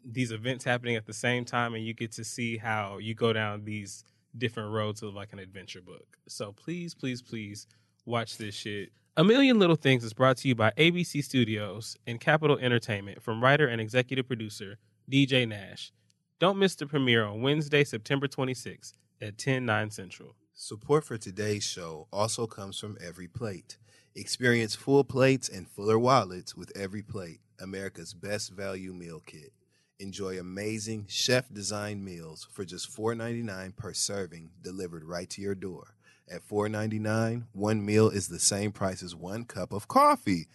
these 0.10 0.31
events 0.31 0.64
happening 0.64 0.95
at 0.95 1.06
the 1.06 1.14
same 1.14 1.45
time, 1.45 1.73
and 1.73 1.85
you 1.85 1.94
get 1.94 2.11
to 2.14 2.23
see 2.23 2.57
how 2.57 2.98
you 2.98 3.14
go 3.14 3.34
down 3.34 3.65
these 3.65 4.03
different 4.38 4.72
roads 4.72 5.02
of 5.03 5.14
like 5.14 5.34
an 5.34 5.39
adventure 5.39 5.81
book. 5.81 6.18
So 6.27 6.52
please, 6.53 6.94
please, 6.94 7.22
please 7.22 7.68
watch 8.06 8.38
this 8.38 8.56
shit. 8.56 8.89
A 9.18 9.23
Million 9.23 9.57
Little 9.57 9.76
Things 9.76 10.03
is 10.03 10.14
brought 10.14 10.38
to 10.38 10.48
you 10.48 10.53
by 10.53 10.72
ABC 10.77 11.23
Studios 11.23 11.98
and 12.06 12.19
Kapital 12.19 12.57
Entertainment 12.60 13.22
from 13.22 13.44
writer 13.44 13.68
and 13.68 13.81
executive 13.81 14.27
producer 14.27 14.77
DJ 15.09 15.47
Nash. 15.47 15.93
Don't 16.39 16.59
miss 16.59 16.75
the 16.75 16.85
premiere 16.85 17.25
on 17.25 17.41
Wednesday, 17.41 17.84
September 17.85 18.27
26th 18.27 18.93
at 19.21 19.38
10, 19.38 19.65
9 19.65 19.89
Central. 19.89 20.35
Support 20.53 21.05
for 21.05 21.17
today's 21.17 21.63
show 21.63 22.07
also 22.11 22.45
comes 22.45 22.77
from 22.77 22.97
Every 23.01 23.27
Plate. 23.27 23.77
Experience 24.15 24.75
full 24.75 25.03
plates 25.05 25.47
and 25.47 25.69
fuller 25.69 25.97
wallets 25.97 26.55
with 26.55 26.75
Every 26.75 27.01
Plate, 27.01 27.39
America's 27.61 28.13
best 28.13 28.51
value 28.51 28.91
meal 28.91 29.21
kit. 29.25 29.53
Enjoy 29.99 30.38
amazing 30.38 31.05
chef 31.07 31.45
designed 31.53 32.03
meals 32.03 32.45
for 32.51 32.65
just 32.65 32.95
$4.99 32.95 33.75
per 33.77 33.93
serving 33.93 34.49
delivered 34.61 35.05
right 35.05 35.29
to 35.29 35.41
your 35.41 35.55
door. 35.55 35.95
At 36.29 36.45
$4.99, 36.45 37.45
one 37.53 37.85
meal 37.85 38.09
is 38.09 38.27
the 38.27 38.39
same 38.39 38.73
price 38.73 39.01
as 39.01 39.15
one 39.15 39.45
cup 39.45 39.71
of 39.71 39.88
coffee, 39.88 40.47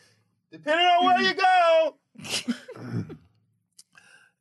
depending 0.51 0.87
on 0.87 1.05
where 1.07 1.23
you 1.23 1.35
go. 1.35 1.97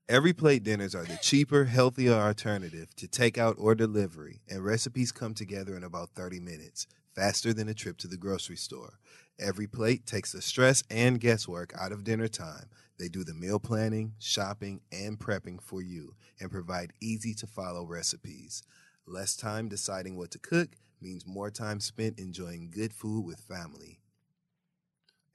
Every 0.10 0.34
plate 0.34 0.64
dinners 0.64 0.94
are 0.94 1.06
the 1.06 1.18
cheaper, 1.22 1.65
healthier 1.65 2.11
alternative 2.14 2.94
to 2.98 3.07
takeout 3.07 3.56
or 3.57 3.76
delivery, 3.76 4.41
and 4.49 4.64
recipes 4.65 5.11
come 5.11 5.34
together 5.34 5.78
in 5.78 5.84
about 5.86 6.10
30 6.10 6.40
minutes, 6.41 6.86
faster 7.15 7.53
than 7.53 7.69
a 7.69 7.73
trip 7.73 7.98
to 7.99 8.07
the 8.10 8.18
grocery 8.18 8.57
store. 8.57 8.99
Every 9.40 9.68
plate 9.68 10.06
takes 10.06 10.34
the 10.34 10.41
stress 10.41 10.84
and 10.90 11.19
guesswork 11.19 11.73
out 11.80 11.94
of 11.94 12.03
dinner 12.03 12.28
time. 12.28 12.65
They 12.99 13.07
do 13.07 13.23
the 13.23 13.34
meal 13.34 13.60
planning, 13.60 14.14
shopping, 14.19 14.82
and 14.91 15.18
prepping 15.18 15.61
for 15.61 15.82
you 15.82 16.15
and 16.41 16.52
provide 16.52 16.91
easy 16.99 17.34
to 17.36 17.48
follow 17.48 17.86
recipes. 17.86 18.64
Less 19.07 19.38
time 19.38 19.69
deciding 19.69 20.18
what 20.18 20.32
to 20.32 20.40
cook 20.40 20.72
means 20.99 21.26
more 21.26 21.49
time 21.49 21.80
spent 21.80 22.19
enjoying 22.19 22.69
good 22.69 22.94
food 22.94 23.23
with 23.23 23.40
family. 23.40 24.01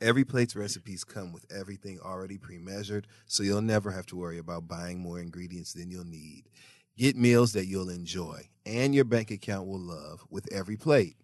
Every 0.00 0.24
plate's 0.24 0.54
recipes 0.54 1.04
come 1.04 1.32
with 1.32 1.46
everything 1.50 1.98
already 2.00 2.36
pre 2.36 2.58
measured, 2.58 3.06
so 3.26 3.42
you'll 3.42 3.62
never 3.62 3.90
have 3.90 4.04
to 4.06 4.16
worry 4.16 4.38
about 4.38 4.68
buying 4.68 5.00
more 5.00 5.18
ingredients 5.18 5.72
than 5.72 5.90
you'll 5.90 6.04
need. 6.04 6.50
Get 6.98 7.16
meals 7.16 7.54
that 7.54 7.66
you'll 7.66 7.88
enjoy 7.88 8.48
and 8.66 8.94
your 8.94 9.04
bank 9.04 9.30
account 9.30 9.66
will 9.66 9.80
love 9.80 10.24
with 10.28 10.52
every 10.52 10.76
plate. 10.76 11.16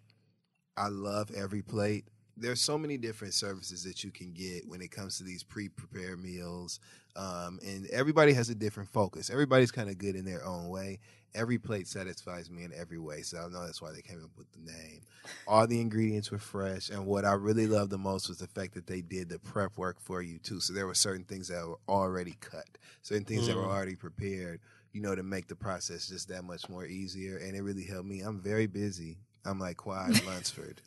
I 0.76 0.88
love 0.88 1.30
every 1.34 1.60
plate. 1.60 2.06
There's 2.36 2.62
so 2.62 2.78
many 2.78 2.96
different 2.96 3.34
services 3.34 3.84
that 3.84 4.02
you 4.02 4.10
can 4.10 4.32
get 4.32 4.66
when 4.66 4.80
it 4.80 4.90
comes 4.90 5.18
to 5.18 5.24
these 5.24 5.42
pre-prepared 5.42 6.22
meals, 6.22 6.80
um, 7.16 7.58
and 7.64 7.86
everybody 7.88 8.32
has 8.32 8.48
a 8.48 8.54
different 8.54 8.88
focus. 8.90 9.30
Everybody's 9.30 9.70
kind 9.70 9.90
of 9.90 9.98
good 9.98 10.16
in 10.16 10.24
their 10.24 10.44
own 10.44 10.68
way. 10.68 10.98
Every 11.34 11.58
plate 11.58 11.88
satisfies 11.88 12.50
me 12.50 12.64
in 12.64 12.72
every 12.74 12.98
way, 12.98 13.22
so 13.22 13.38
I 13.38 13.48
know 13.48 13.64
that's 13.64 13.80
why 13.80 13.90
they 13.92 14.02
came 14.02 14.22
up 14.22 14.30
with 14.36 14.50
the 14.52 14.70
name. 14.70 15.00
All 15.46 15.66
the 15.66 15.80
ingredients 15.80 16.30
were 16.30 16.38
fresh, 16.38 16.90
and 16.90 17.06
what 17.06 17.24
I 17.24 17.32
really 17.32 17.66
loved 17.66 17.90
the 17.90 17.98
most 17.98 18.28
was 18.28 18.38
the 18.38 18.46
fact 18.46 18.74
that 18.74 18.86
they 18.86 19.00
did 19.00 19.30
the 19.30 19.38
prep 19.38 19.78
work 19.78 19.98
for 20.00 20.20
you 20.20 20.38
too. 20.38 20.60
So 20.60 20.72
there 20.74 20.86
were 20.86 20.94
certain 20.94 21.24
things 21.24 21.48
that 21.48 21.66
were 21.66 21.78
already 21.88 22.34
cut, 22.40 22.66
certain 23.02 23.24
things 23.24 23.46
that 23.46 23.56
were 23.56 23.62
Mm. 23.62 23.70
already 23.70 23.96
prepared, 23.96 24.60
you 24.92 25.00
know, 25.00 25.14
to 25.14 25.22
make 25.22 25.48
the 25.48 25.56
process 25.56 26.06
just 26.08 26.28
that 26.28 26.44
much 26.44 26.68
more 26.68 26.84
easier. 26.84 27.38
And 27.38 27.56
it 27.56 27.62
really 27.62 27.84
helped 27.84 28.08
me. 28.08 28.20
I'm 28.20 28.38
very 28.40 28.66
busy. 28.66 29.16
I'm 29.44 29.58
like 29.58 29.78
Quad 29.78 30.10
Lunceford. 30.26 30.78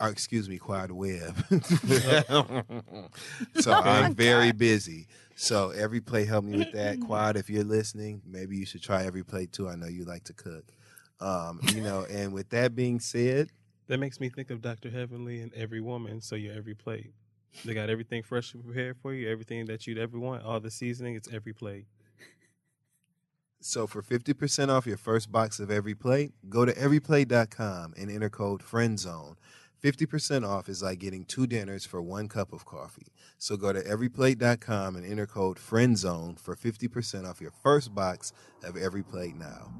Or, 0.00 0.08
excuse 0.08 0.48
me, 0.48 0.58
Quad 0.58 0.90
Webb. 0.90 1.36
so 3.60 3.72
I'm 3.72 4.14
very 4.14 4.52
busy. 4.52 5.06
So 5.34 5.70
every 5.70 6.00
plate 6.00 6.28
helped 6.28 6.48
me 6.48 6.58
with 6.58 6.72
that. 6.72 7.00
Quad, 7.06 7.36
if 7.36 7.50
you're 7.50 7.64
listening, 7.64 8.22
maybe 8.26 8.56
you 8.56 8.66
should 8.66 8.82
try 8.82 9.04
every 9.04 9.22
plate 9.22 9.52
too. 9.52 9.68
I 9.68 9.76
know 9.76 9.86
you 9.86 10.04
like 10.04 10.24
to 10.24 10.32
cook. 10.32 10.64
Um, 11.20 11.60
you 11.74 11.82
know, 11.82 12.06
and 12.10 12.32
with 12.32 12.50
that 12.50 12.74
being 12.74 13.00
said, 13.00 13.50
That 13.86 13.98
makes 13.98 14.20
me 14.20 14.28
think 14.28 14.50
of 14.50 14.60
Dr. 14.60 14.90
Heavenly 14.90 15.40
and 15.40 15.52
Every 15.54 15.80
Woman, 15.80 16.20
so 16.20 16.36
your 16.36 16.54
every 16.54 16.74
plate. 16.74 17.12
They 17.64 17.74
got 17.74 17.88
everything 17.88 18.22
freshly 18.22 18.60
prepared 18.60 18.98
for 18.98 19.14
you, 19.14 19.30
everything 19.30 19.64
that 19.66 19.86
you'd 19.86 19.98
ever 19.98 20.18
want, 20.18 20.42
all 20.42 20.60
the 20.60 20.70
seasoning, 20.70 21.14
it's 21.14 21.32
every 21.32 21.54
plate. 21.54 21.86
So 23.60 23.86
for 23.86 24.02
50% 24.02 24.68
off 24.68 24.86
your 24.86 24.98
first 24.98 25.32
box 25.32 25.58
of 25.58 25.70
every 25.70 25.94
plate, 25.94 26.32
go 26.48 26.64
to 26.64 26.72
everyplate.com 26.74 27.94
and 27.96 28.10
enter 28.10 28.28
code 28.28 28.62
FRIENDZONE. 28.62 29.36
50% 29.86 30.44
off 30.44 30.68
is 30.68 30.82
like 30.82 30.98
getting 30.98 31.24
two 31.24 31.46
dinners 31.46 31.86
for 31.86 32.02
one 32.02 32.26
cup 32.26 32.52
of 32.52 32.64
coffee. 32.64 33.06
So 33.38 33.56
go 33.56 33.72
to 33.72 33.80
everyplate.com 33.80 34.96
and 34.96 35.06
enter 35.06 35.28
code 35.28 35.58
FRIENDZONE 35.60 36.40
for 36.40 36.56
50% 36.56 37.28
off 37.28 37.40
your 37.40 37.52
first 37.62 37.94
box 37.94 38.32
of 38.64 38.76
every 38.76 39.04
plate 39.04 39.36
now. 39.36 39.72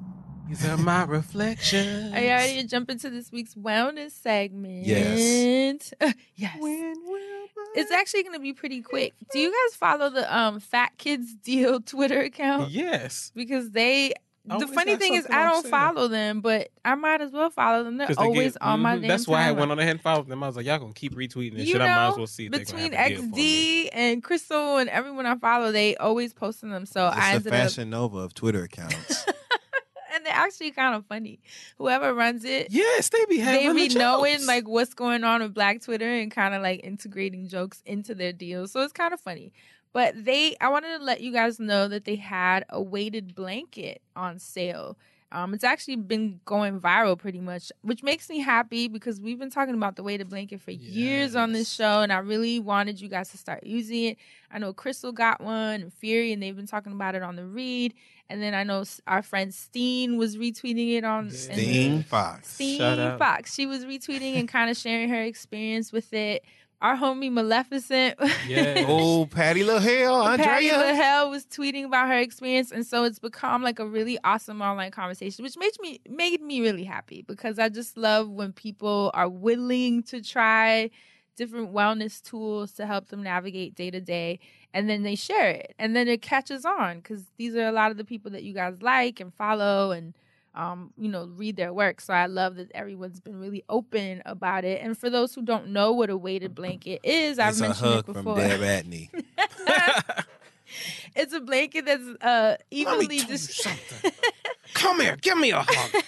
These 0.48 0.64
are 0.64 0.76
my 0.76 1.02
reflections. 1.06 2.14
Are 2.14 2.20
you 2.20 2.28
ready 2.28 2.62
to 2.62 2.68
jump 2.68 2.88
into 2.88 3.10
this 3.10 3.32
week's 3.32 3.56
wellness 3.56 4.12
segment? 4.12 4.86
Yes. 4.86 5.92
Yes. 6.36 6.56
It's 7.74 7.90
actually 7.90 8.22
going 8.22 8.34
to 8.34 8.40
be 8.40 8.52
pretty 8.52 8.82
quick. 8.82 9.12
Do 9.32 9.38
you 9.40 9.50
guys 9.50 9.76
follow 9.76 10.10
the 10.10 10.36
um 10.36 10.60
Fat 10.60 10.92
Kids 10.98 11.34
Deal 11.34 11.80
Twitter 11.80 12.20
account? 12.20 12.70
Yes. 12.70 13.32
Because 13.34 13.70
they. 13.70 14.12
The 14.48 14.66
funny 14.68 14.96
thing 14.96 15.14
is, 15.14 15.26
I 15.30 15.44
don't 15.50 15.62
sale. 15.62 15.70
follow 15.70 16.08
them, 16.08 16.40
but 16.40 16.68
I 16.84 16.94
might 16.94 17.20
as 17.20 17.32
well 17.32 17.50
follow 17.50 17.82
them. 17.84 17.96
They're 17.96 18.06
'Cause 18.06 18.16
they 18.16 18.22
always 18.24 18.52
get- 18.52 18.62
on 18.62 18.80
my 18.80 18.96
mhm. 18.96 19.00
damn 19.02 19.08
That's 19.08 19.26
why 19.26 19.48
I 19.48 19.52
went 19.52 19.70
on 19.72 19.78
ahead 19.78 19.90
and 19.92 20.00
followed 20.00 20.28
them. 20.28 20.42
I 20.42 20.46
was 20.46 20.56
like, 20.56 20.66
y'all 20.66 20.78
gonna 20.78 20.92
keep 20.92 21.14
retweeting 21.14 21.54
this 21.56 21.66
You 21.66 21.72
shit. 21.74 21.80
I 21.80 21.86
might 21.94 22.08
as 22.10 22.16
well 22.16 22.26
see 22.26 22.48
between 22.48 22.90
gonna 22.92 22.96
have 22.96 23.06
a 23.06 23.14
deal 23.14 23.20
for 23.22 23.36
me. 23.36 23.84
XD 23.86 23.88
and 23.92 24.22
Crissle 24.24 24.80
and 24.80 24.88
everyone 24.90 25.26
I 25.26 25.36
follow, 25.36 25.72
they 25.72 25.96
always 25.96 26.32
posting 26.32 26.70
them. 26.70 26.86
So 26.86 27.06
I 27.06 27.08
It's 27.08 27.16
the 27.16 27.22
ended 27.24 27.46
up 27.48 27.52
fashion 27.70 27.90
nova 27.90 28.18
of 28.18 28.34
Twitter 28.34 28.62
accounts. 28.62 29.24
and 30.14 30.24
they're 30.24 30.32
actually 30.32 30.70
kind 30.70 30.94
of 30.94 31.04
funny. 31.06 31.40
Whoever 31.78 32.14
runs 32.14 32.44
it, 32.44 32.68
yes, 32.70 33.08
they 33.10 33.24
be 33.28 33.38
having 33.38 33.66
they 33.68 33.74
be 33.74 33.88
the 33.88 33.98
knowing 33.98 34.34
jokes. 34.36 34.46
like 34.46 34.68
what's 34.68 34.94
going 34.94 35.24
on 35.24 35.42
with 35.42 35.52
Black 35.54 35.82
Twitter 35.82 36.08
and 36.08 36.30
kind 36.30 36.54
of 36.54 36.62
like 36.62 36.80
integrating 36.84 37.48
jokes 37.48 37.82
into 37.84 38.14
their 38.14 38.32
deals. 38.32 38.72
So 38.72 38.80
it's 38.82 38.92
kind 38.92 39.12
of 39.12 39.20
funny. 39.20 39.52
But 39.92 40.24
they, 40.24 40.56
I 40.60 40.68
wanted 40.68 40.98
to 40.98 41.04
let 41.04 41.20
you 41.20 41.32
guys 41.32 41.58
know 41.58 41.88
that 41.88 42.04
they 42.04 42.16
had 42.16 42.64
a 42.68 42.82
weighted 42.82 43.34
blanket 43.34 44.02
on 44.14 44.38
sale. 44.38 44.96
Um, 45.32 45.54
it's 45.54 45.64
actually 45.64 45.96
been 45.96 46.40
going 46.44 46.80
viral 46.80 47.18
pretty 47.18 47.40
much, 47.40 47.72
which 47.82 48.02
makes 48.02 48.28
me 48.28 48.38
happy 48.38 48.86
because 48.86 49.20
we've 49.20 49.38
been 49.38 49.50
talking 49.50 49.74
about 49.74 49.96
the 49.96 50.02
weighted 50.04 50.28
blanket 50.28 50.60
for 50.60 50.70
years 50.70 51.34
on 51.34 51.52
this 51.52 51.68
show, 51.70 52.00
and 52.00 52.12
I 52.12 52.18
really 52.18 52.60
wanted 52.60 53.00
you 53.00 53.08
guys 53.08 53.30
to 53.30 53.38
start 53.38 53.66
using 53.66 54.04
it. 54.04 54.18
I 54.52 54.58
know 54.58 54.72
Crissle 54.72 55.12
got 55.12 55.40
one 55.40 55.80
and 55.80 55.92
Fury, 55.92 56.32
and 56.32 56.40
they've 56.42 56.54
been 56.54 56.68
talking 56.68 56.92
about 56.92 57.16
it 57.16 57.22
on 57.22 57.34
the 57.34 57.44
read. 57.44 57.92
And 58.28 58.42
then 58.42 58.54
I 58.54 58.64
know 58.64 58.84
our 59.06 59.22
friend 59.22 59.52
Steen 59.54 60.16
was 60.16 60.36
retweeting 60.36 60.96
it 60.96 61.04
on 61.04 61.30
Steen 61.30 62.02
Fox. 62.02 62.48
Steen 62.48 62.78
Fox. 63.18 63.54
She 63.54 63.66
was 63.66 63.84
retweeting 63.84 64.36
and 64.38 64.48
kind 64.48 64.70
of 64.70 64.76
sharing 64.76 65.08
her 65.08 65.22
experience 65.22 65.92
with 65.92 66.12
it. 66.12 66.44
Our 66.82 66.96
homie 66.96 67.32
Maleficent. 67.32 68.18
Yeah. 68.46 68.84
Oh, 68.88 69.26
Patty 69.26 69.62
LaHale, 69.62 70.36
Patty 70.36 70.70
Andrea. 70.70 70.92
LaHelle 70.92 71.30
was 71.30 71.44
tweeting 71.46 71.84
about 71.84 72.08
her 72.08 72.18
experience, 72.18 72.70
and 72.70 72.86
so 72.86 73.04
it's 73.04 73.18
become 73.18 73.62
like 73.62 73.78
a 73.78 73.86
really 73.86 74.18
awesome 74.24 74.60
online 74.60 74.90
conversation, 74.90 75.42
which 75.42 75.56
made 75.56 75.72
me 75.80 76.00
made 76.08 76.40
me 76.42 76.60
really 76.60 76.84
happy 76.84 77.22
because 77.22 77.58
I 77.58 77.68
just 77.70 77.96
love 77.96 78.28
when 78.28 78.52
people 78.52 79.10
are 79.14 79.28
willing 79.28 80.02
to 80.04 80.22
try 80.22 80.90
different 81.36 81.72
wellness 81.72 82.22
tools 82.22 82.72
to 82.72 82.86
help 82.86 83.08
them 83.08 83.22
navigate 83.22 83.74
day 83.74 83.90
to 83.90 84.00
day, 84.00 84.38
and 84.74 84.88
then 84.88 85.02
they 85.02 85.14
share 85.14 85.48
it, 85.50 85.74
and 85.78 85.96
then 85.96 86.08
it 86.08 86.22
catches 86.22 86.64
on 86.64 86.98
because 86.98 87.24
these 87.38 87.56
are 87.56 87.66
a 87.66 87.72
lot 87.72 87.90
of 87.90 87.96
the 87.96 88.04
people 88.04 88.30
that 88.30 88.42
you 88.42 88.52
guys 88.52 88.82
like 88.82 89.18
and 89.20 89.34
follow 89.34 89.92
and. 89.92 90.14
Um, 90.56 90.92
you 90.96 91.08
know, 91.08 91.26
read 91.36 91.56
their 91.56 91.72
work. 91.74 92.00
So 92.00 92.14
I 92.14 92.26
love 92.26 92.56
that 92.56 92.72
everyone's 92.74 93.20
been 93.20 93.38
really 93.38 93.62
open 93.68 94.22
about 94.24 94.64
it. 94.64 94.80
And 94.82 94.96
for 94.96 95.10
those 95.10 95.34
who 95.34 95.42
don't 95.42 95.68
know 95.68 95.92
what 95.92 96.08
a 96.08 96.16
weighted 96.16 96.54
blanket 96.54 97.00
is, 97.04 97.38
I've 97.38 97.50
It's 97.50 97.58
a 97.60 97.62
mentioned 97.62 97.86
hug 97.90 97.98
it 97.98 98.04
from 98.06 98.14
before. 98.14 98.36
Deb 98.36 98.60
Antney. 98.60 99.10
It's 101.14 101.32
a 101.32 101.40
blanket 101.40 101.86
that's 101.86 102.02
uh 102.22 102.56
evenly 102.70 103.18
dis- 103.20 103.66
Come 104.74 105.00
here, 105.00 105.16
give 105.16 105.38
me 105.38 105.50
a 105.52 105.62
hug. 105.66 106.02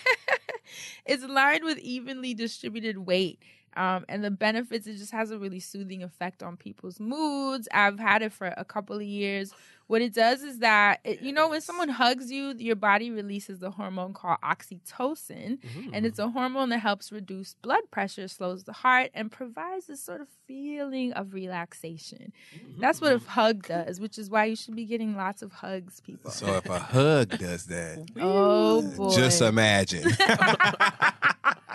it's 1.07 1.23
lined 1.25 1.65
with 1.65 1.79
evenly 1.79 2.35
distributed 2.35 2.99
weight. 2.99 3.41
Um, 3.77 4.05
and 4.09 4.25
the 4.25 4.31
benefits, 4.31 4.87
it 4.87 4.97
just 4.97 5.13
has 5.13 5.31
a 5.31 5.39
really 5.39 5.61
soothing 5.61 6.03
effect 6.03 6.43
on 6.43 6.57
people's 6.57 6.99
moods. 7.01 7.69
I've 7.73 7.99
had 7.99 8.23
it 8.23 8.33
for 8.33 8.53
a 8.57 8.65
couple 8.65 8.97
of 8.97 9.03
years. 9.03 9.53
What 9.89 10.03
it 10.03 10.13
does 10.13 10.43
is 10.43 10.59
that, 10.59 11.01
it, 11.03 11.23
you 11.23 11.33
know, 11.33 11.49
when 11.49 11.63
someone 11.63 11.89
hugs 11.89 12.31
you, 12.31 12.53
your 12.59 12.77
body 12.77 13.11
releases 13.11 13.59
the 13.59 13.71
hormone 13.71 14.13
called 14.13 14.37
oxytocin. 14.45 15.59
And 15.95 16.05
it's 16.05 16.21
mm. 16.21 16.25
a 16.25 16.29
hormone 16.31 16.69
that 16.71 16.81
helps 16.81 17.11
reduce 17.11 17.55
blood 17.55 17.91
pressure, 17.91 18.29
slows 18.29 18.65
the 18.65 18.75
heart, 18.75 19.11
and 19.15 19.33
provides 19.33 19.87
this 19.87 20.03
sort 20.03 20.21
of 20.21 20.29
feeling 20.47 21.15
of 21.15 21.33
relaxation. 21.33 22.35
Mm-hmm, 22.55 22.81
That's 22.83 23.01
what 23.01 23.13
a 23.13 23.17
mm-hmm. 23.17 23.29
hug 23.29 23.67
does, 23.67 23.99
which 23.99 24.19
is 24.19 24.29
why 24.29 24.45
you 24.45 24.57
should 24.57 24.77
be 24.77 24.85
getting 24.85 25.17
lots 25.17 25.41
of 25.41 25.53
hugs, 25.53 26.01
people. 26.01 26.33
So 26.33 26.57
if 26.57 26.69
a 26.69 26.79
hug 26.79 27.39
does 27.39 27.65
that, 27.67 28.07
Oh, 28.21 28.83
boy. 28.83 29.15
just 29.17 29.41
imagine. 29.41 30.05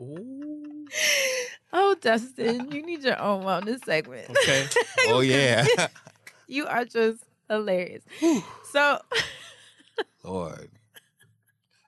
Oh 0.00 0.84
Oh, 1.72 1.96
Dustin, 2.00 2.70
you 2.70 2.82
need 2.84 3.02
your 3.02 3.20
own 3.20 3.42
wellness 3.44 3.84
segment. 3.84 4.30
Okay. 4.30 4.66
Oh 5.06 5.20
yeah. 5.20 5.64
you 6.48 6.66
are 6.66 6.84
just 6.84 7.22
hilarious. 7.48 8.02
so, 8.72 8.98
Lord. 10.24 10.70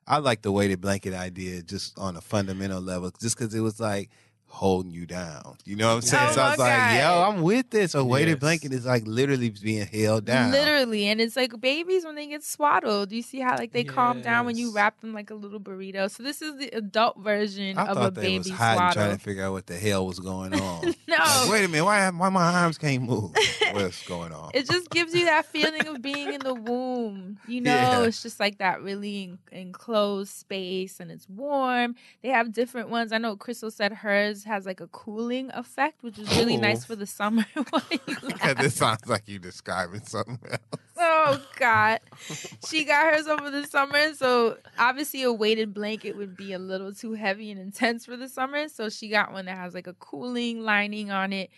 I 0.07 0.19
like 0.19 0.43
the 0.43 0.53
weighted 0.53 0.81
blanket 0.81 1.13
idea 1.15 1.63
just 1.63 1.99
on 1.99 2.17
a 2.17 2.21
fundamental 2.21 2.81
level, 2.81 3.13
just 3.21 3.37
because 3.39 3.55
it 3.55 3.61
was 3.61 3.81
like 3.81 4.11
holding 4.53 4.91
you 4.93 5.07
down. 5.07 5.57
You 5.65 5.77
know 5.77 5.89
what 5.89 5.95
I'm 5.95 6.03
saying? 6.03 6.27
Oh 6.31 6.33
so 6.33 6.41
I 6.43 6.51
was 6.51 6.59
my 6.59 6.65
like, 6.93 7.01
yo, 7.01 7.23
I'm 7.23 7.43
with 7.43 7.71
this. 7.71 7.95
A 7.95 8.05
weighted 8.05 8.35
Yes. 8.35 8.41
blanket 8.41 8.73
is 8.73 8.85
like 8.85 9.05
literally 9.07 9.51
being 9.51 9.87
held 9.87 10.25
down. 10.27 10.51
literally, 10.51 11.07
and 11.07 11.21
it's 11.21 11.37
like 11.37 11.59
babies 11.61 12.05
when 12.05 12.15
they 12.17 12.27
get 12.27 12.43
swaddled. 12.45 13.13
You 13.13 13.23
see 13.23 13.41
how 13.41 13.57
like 13.57 13.73
they 13.73 13.85
calm 13.85 14.21
down 14.23 14.47
when 14.47 14.57
you 14.57 14.73
wrap 14.75 15.01
them 15.01 15.15
like 15.15 15.31
a 15.31 15.35
little 15.35 15.61
burrito. 15.61 16.11
So 16.11 16.23
this 16.23 16.43
is 16.43 16.57
the 16.59 16.69
adult 16.77 17.19
version 17.19 17.79
I 17.79 17.87
of 17.87 17.97
a 17.97 18.01
thought 18.01 18.15
they 18.17 18.23
baby 18.23 18.37
was 18.39 18.51
hiding 18.51 18.93
trying 18.93 19.17
to 19.17 19.23
figure 19.23 19.45
out 19.45 19.53
what 19.53 19.67
the 19.67 19.77
hell 19.77 20.07
was 20.07 20.19
going 20.19 20.53
on. 20.61 20.95
No. 21.09 21.17
Like, 21.17 21.51
wait 21.51 21.65
a 21.65 21.69
minute, 21.69 21.85
why, 21.85 22.11
why 22.11 22.29
my 22.29 22.53
arms 22.63 22.77
can't 22.77 23.03
move? 23.05 23.33
What's 23.73 24.03
going 24.07 24.33
on? 24.33 24.51
It 24.53 24.67
just 24.69 24.91
gives 24.91 25.15
you 25.15 25.27
that 25.27 25.47
feeling 25.47 25.87
of 25.87 26.03
being 26.03 26.33
in 26.35 26.41
the 26.41 26.55
womb. 26.55 27.39
You 27.47 27.61
know, 27.61 27.75
Yeah. 27.75 28.03
it's 28.03 28.23
just 28.23 28.41
like 28.41 28.59
that 28.59 28.83
really 28.83 29.39
enclosed 29.53 30.33
space 30.33 30.99
and 31.01 31.11
it's 31.11 31.29
warm. 31.29 31.95
They 32.23 32.31
have 32.31 32.53
different 32.53 32.89
ones. 32.91 33.13
I 33.13 33.19
know 33.19 33.37
Crissle 33.37 33.73
said 33.73 33.93
hers 33.93 34.40
has 34.45 34.67
like 34.67 34.81
a 34.81 34.87
cooling 34.89 35.51
effect, 35.53 36.03
which 36.03 36.19
is 36.19 36.29
really 36.37 36.57
Ooh. 36.57 36.61
nice 36.61 36.85
for 36.85 36.95
oh. 36.95 36.97
the 36.97 37.07
summer. 37.07 37.47
This 38.61 38.75
sounds 38.75 39.07
like 39.07 39.29
you 39.29 39.39
describing 39.39 40.03
something 40.03 40.39
else. 40.51 40.61
oh 40.99 41.43
God. 41.57 42.01
She 42.69 42.85
got 42.85 43.15
hers 43.15 43.27
over 43.27 43.51
the 43.51 43.67
summer. 43.67 44.15
So 44.15 44.59
obviously 44.79 45.23
a 45.23 45.33
weighted 45.33 45.73
blanket 45.75 46.17
would 46.17 46.37
be 46.37 46.53
a 46.53 46.59
little 46.59 46.93
too 46.93 47.15
heavy 47.15 47.51
and 47.51 47.61
intense 47.61 48.07
for 48.07 48.17
the 48.17 48.29
summer. 48.29 48.69
So 48.69 48.89
she 48.89 49.09
got 49.09 49.33
one 49.33 49.47
that 49.47 49.57
has 49.57 49.75
like 49.75 49.87
a 49.87 49.95
cooling 49.95 50.61
lining 50.61 51.11
on 51.11 51.33
it. 51.33 51.51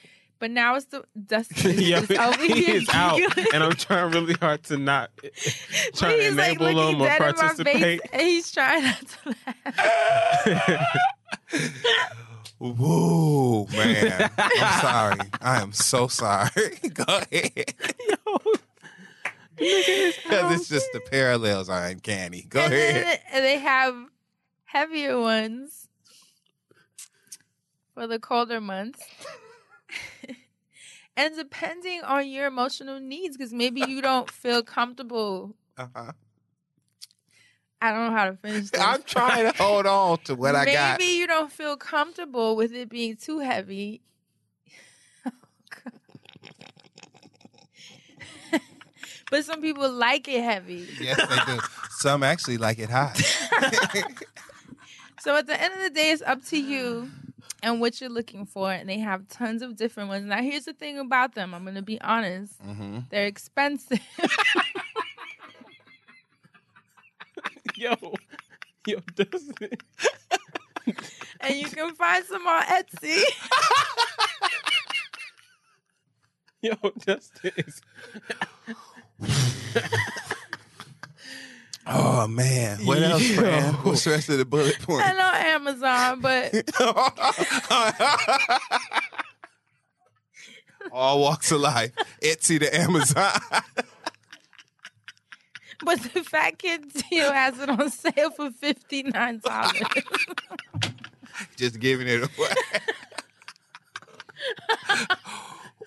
But 0.42 0.50
now 0.50 0.74
it's 0.74 0.86
the 0.86 1.04
Dustin 1.24 1.70
is 1.70 1.88
yeah, 1.88 2.00
just 2.00 2.20
over 2.20 2.42
he 2.42 2.64
here 2.64 2.74
is 2.74 2.88
out, 2.92 3.20
and 3.54 3.62
I'm 3.62 3.74
trying 3.74 4.10
really 4.10 4.34
hard 4.34 4.64
to 4.64 4.76
not 4.76 5.12
eh, 5.22 5.28
eh, 5.28 5.50
try 5.94 6.16
to 6.16 6.20
he's 6.20 6.34
like 6.34 6.56
enable 6.56 6.88
him 6.88 7.00
or 7.00 7.06
dead 7.06 7.20
in 7.20 7.26
my 7.26 7.32
face, 7.32 7.40
participate. 7.40 8.00
and 8.12 8.22
he's 8.22 8.50
trying 8.50 8.82
not 8.82 9.06
to 9.06 9.36
laugh. 9.46 10.96
Woo, 12.62 13.66
man. 13.72 14.30
I'm 14.39 14.80
sorry. 14.80 15.30
I 15.40 15.60
am 15.60 15.72
so 15.72 16.06
sorry. 16.06 16.78
Go 16.94 17.05
ahead. 17.09 17.74
Because 19.56 20.55
it's 20.55 20.68
just 20.68 20.86
the 20.93 21.01
parallels 21.10 21.68
are 21.68 21.86
uncanny. 21.86 22.43
Go 22.48 22.60
and 22.60 22.72
ahead. 22.72 23.05
then 23.05 23.18
and 23.32 23.44
they 23.44 23.59
have 23.59 23.97
heavier 24.64 25.18
ones 25.20 25.89
for 27.94 28.06
the 28.06 28.20
colder 28.20 28.60
months. 28.60 29.01
and 31.16 31.36
depending 31.36 32.02
on 32.02 32.28
your 32.28 32.47
emotional 32.47 33.01
needs, 33.01 33.36
because 33.36 33.52
maybe 33.52 33.82
you 33.89 34.01
don't 34.01 34.30
feel 34.30 34.62
comfortable. 34.62 35.56
Uh-huh. 35.76 36.12
I 37.82 37.90
don't 37.90 38.06
know 38.06 38.16
how 38.16 38.26
to 38.26 38.36
finish 38.36 38.70
this. 38.72 38.80
I'm 38.80 39.02
trying 39.02 39.50
to 39.50 39.62
hold 39.62 39.86
on 39.86 40.18
to 40.24 40.36
what 40.36 40.54
I 40.54 40.64
got. 40.66 41.00
maybe 41.00 41.12
you 41.12 41.26
don't 41.26 41.50
feel 41.50 41.76
comfortable 41.76 42.54
with 42.54 42.72
it 42.72 42.88
being 42.88 43.16
too 43.16 43.40
heavy. 43.40 44.00
but 49.30 49.44
some 49.44 49.60
people 49.60 49.90
like 49.90 50.28
it 50.28 50.44
heavy. 50.44 50.86
Yes, 51.00 51.16
they 51.18 51.54
do. 51.54 51.60
Some 51.90 52.22
actually 52.22 52.59
like 52.59 52.78
it 52.78 52.88
hot. 52.88 53.20
So 55.20 55.36
at 55.36 55.46
the 55.46 55.60
end 55.62 55.72
of 55.74 55.80
the 55.80 55.90
day, 55.90 56.10
it's 56.10 56.20
up 56.22 56.44
to 56.46 56.59
you 56.59 57.09
and 57.62 57.80
what 57.80 58.00
you're 58.00 58.10
looking 58.10 58.44
for. 58.44 58.72
And 58.72 58.88
they 58.88 58.98
have 58.98 59.28
tons 59.28 59.62
of 59.62 59.76
different 59.76 60.09
ones. 60.09 60.26
Now, 60.26 60.42
here's 60.42 60.64
the 60.64 60.72
thing 60.72 60.98
about 60.98 61.36
them. 61.36 61.54
I'm 61.54 61.62
going 61.62 61.76
to 61.76 61.82
be 61.82 62.00
honest. 62.00 62.60
Mm-hmm. 62.60 62.98
They're 63.09 63.26
expensive. 63.26 64.00
Yo, 67.82 68.14
yo, 68.86 68.98
Dustin. 69.16 69.70
and 71.40 71.54
you 71.54 71.68
can 71.68 71.94
find 71.94 72.24
some 72.24 72.46
on 72.46 72.62
Etsy. 72.62 73.22
Yo, 76.62 76.74
Dustin 77.04 77.50
is. 77.56 77.82
Oh 81.84 82.28
man. 82.28 82.78
What 82.86 83.02
else, 83.02 83.28
Yo. 83.28 83.40
Fran? 83.40 83.74
What's 83.74 84.04
the 84.04 84.10
rest 84.10 84.28
of 84.28 84.38
the 84.38 84.44
bullet 84.44 84.78
point? 84.82 85.04
I 85.04 85.12
know 85.14 85.32
Amazon, 85.34 86.20
but 86.20 86.54
All 90.92 91.18
walks 91.20 91.50
of 91.50 91.60
life. 91.60 91.90
Etsy 92.22 92.60
to 92.60 92.72
Amazon. 92.80 93.32
but 95.84 96.00
the 96.00 96.22
Fat 96.22 96.59
Kid 96.59 96.92
deal 97.10 97.32
has 97.32 97.59
it 97.59 97.68
on 97.68 97.90
sale 97.90 98.30
for 98.30 98.50
$59. 98.50 99.42
Just 101.56 101.80
giving 101.80 102.06
it 102.06 102.22
away. 102.22 102.54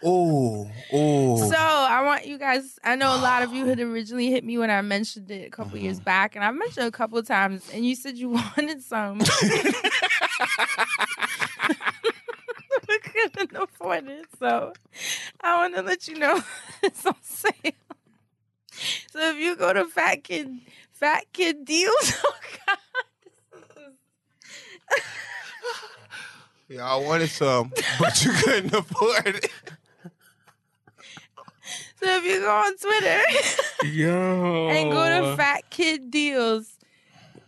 oh, 0.04 0.70
oh. 0.92 1.50
So 1.50 1.56
I 1.56 2.02
want 2.04 2.26
you 2.26 2.38
guys. 2.38 2.78
I 2.84 2.96
know 2.96 3.16
a 3.16 3.22
lot 3.22 3.44
of 3.44 3.54
you 3.54 3.66
had 3.66 3.80
originally 3.80 4.30
hit 4.32 4.44
me 4.44 4.58
when 4.58 4.70
I 4.70 4.82
mentioned 4.82 5.32
it 5.32 5.48
a 5.48 5.50
couple 5.50 5.78
years 5.78 5.96
mm-hmm. 5.98 6.06
back, 6.06 6.36
and 6.36 6.44
I've 6.44 6.56
mentioned 6.56 6.86
it 6.86 6.90
a 6.90 6.92
couple 6.92 7.18
of 7.18 7.26
times, 7.28 7.70
and 7.74 7.86
you 7.86 7.96
said 7.96 8.18
you 8.18 8.30
wanted 8.30 8.82
some. 8.82 9.20
we 9.20 9.26
couldn't 13.00 13.56
afford 13.56 14.10
it, 14.10 14.26
so 14.40 14.74
I 15.42 15.58
want 15.58 15.76
to 15.76 15.84
let 15.84 16.08
you 16.08 16.18
know 16.20 16.42
it's 16.84 17.06
on 17.06 17.16
sale. 17.22 17.72
So 19.12 19.20
if 19.32 19.38
you 19.38 19.56
go 19.56 19.74
to 19.74 19.86
Fat 19.86 20.24
Kid, 20.24 20.60
Fat 20.92 21.26
Kid 21.34 21.66
Deals, 21.66 22.14
oh 22.26 22.36
God, 22.68 22.78
Y'all 26.68 27.06
wanted 27.06 27.30
some, 27.30 27.72
but 28.00 28.26
you 28.26 28.32
couldn't 28.32 28.74
afford 28.74 29.28
it. 29.28 29.52
so 32.00 32.18
if 32.18 32.26
you 32.26 32.40
go 32.40 32.52
on 32.52 32.76
Twitter. 32.78 33.22
Yo. 33.84 34.70
and 34.70 34.92
go 34.92 35.30
to 35.30 35.38
Fat 35.38 35.70
Kid 35.70 36.10
Deals. 36.10 36.80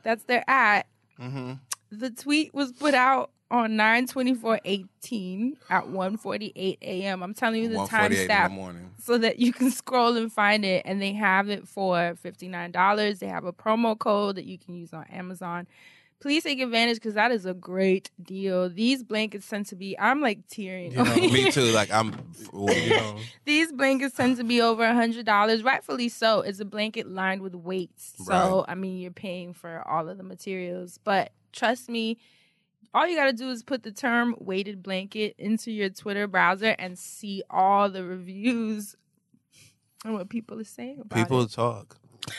That's 0.04 0.24
their 0.26 0.48
at. 0.48 0.86
Mm-hmm. 1.20 1.54
The 1.92 2.12
tweet 2.12 2.54
was 2.54 2.72
put 2.72 2.94
out 2.94 3.32
on 3.50 3.72
9-24-18 3.72 5.54
at 5.70 5.86
1.48 5.86 6.78
a.m. 6.82 7.24
I'm 7.24 7.34
telling 7.34 7.64
you 7.64 7.70
the 7.70 7.86
time 7.86 8.14
stamp 8.14 8.60
so 9.00 9.18
that 9.18 9.40
you 9.40 9.54
can 9.54 9.72
scroll 9.72 10.18
and 10.18 10.32
find 10.32 10.66
it. 10.66 10.84
And 10.86 11.02
they 11.02 11.14
have 11.14 11.50
it 11.50 11.68
for 11.68 12.16
$59. 12.24 13.20
They 13.20 13.28
have 13.28 13.46
a 13.46 13.54
promo 13.54 13.98
code 13.98 14.36
that 14.36 14.46
you 14.46 14.58
can 14.58 14.76
use 14.76 14.94
on 14.94 15.06
Amazon. 15.06 15.68
Please 16.20 16.44
take 16.44 16.60
advantage 16.60 16.98
because 16.98 17.14
that 17.14 17.32
is 17.32 17.46
a 17.46 17.54
great 17.54 18.10
deal. 18.22 18.70
These 18.70 19.04
blankets 19.04 19.48
tend 19.48 19.68
to 19.68 19.76
be, 19.76 19.98
I'm 20.00 20.20
like 20.20 20.40
tearing. 20.48 20.92
You 20.92 21.04
know, 21.04 21.16
me 21.16 21.52
too. 21.52 21.72
Like 21.72 21.94
I'm. 21.94 22.16
ooh, 22.56 22.72
you 22.72 22.90
know. 22.90 23.18
These 23.46 23.72
blankets 23.72 24.16
tend 24.16 24.38
to 24.38 24.44
be 24.44 24.60
over 24.60 24.84
a 24.84 24.96
hundred 24.96 25.28
dollars, 25.28 25.62
rightfully 25.62 26.10
so. 26.10 26.42
It's 26.42 26.60
a 26.60 26.66
blanket 26.66 27.08
lined 27.08 27.42
with 27.42 27.54
weights, 27.54 28.16
so 28.26 28.66
I 28.68 28.74
mean 28.74 28.98
you're 28.98 29.12
paying 29.12 29.54
for 29.54 29.88
all 29.88 30.10
of 30.10 30.18
the 30.18 30.24
materials. 30.24 31.00
But 31.04 31.34
trust 31.54 31.88
me, 31.88 32.18
all 32.94 33.08
you 33.08 33.16
got 33.16 33.26
to 33.26 33.34
do 33.34 33.50
is 33.50 33.64
put 33.64 33.84
the 33.84 33.92
term 33.92 34.36
weighted 34.40 34.82
blanket 34.84 35.36
into 35.38 35.72
your 35.72 35.90
Twitter 35.90 36.28
browser 36.28 36.76
and 36.80 36.98
see 36.98 37.44
all 37.50 37.90
the 37.90 38.04
reviews 38.04 38.96
and 40.06 40.14
what 40.14 40.30
people 40.30 40.60
are 40.60 40.64
saying 40.64 41.00
about 41.02 41.18
People 41.18 41.42
it. 41.44 41.52
talk. 41.52 41.98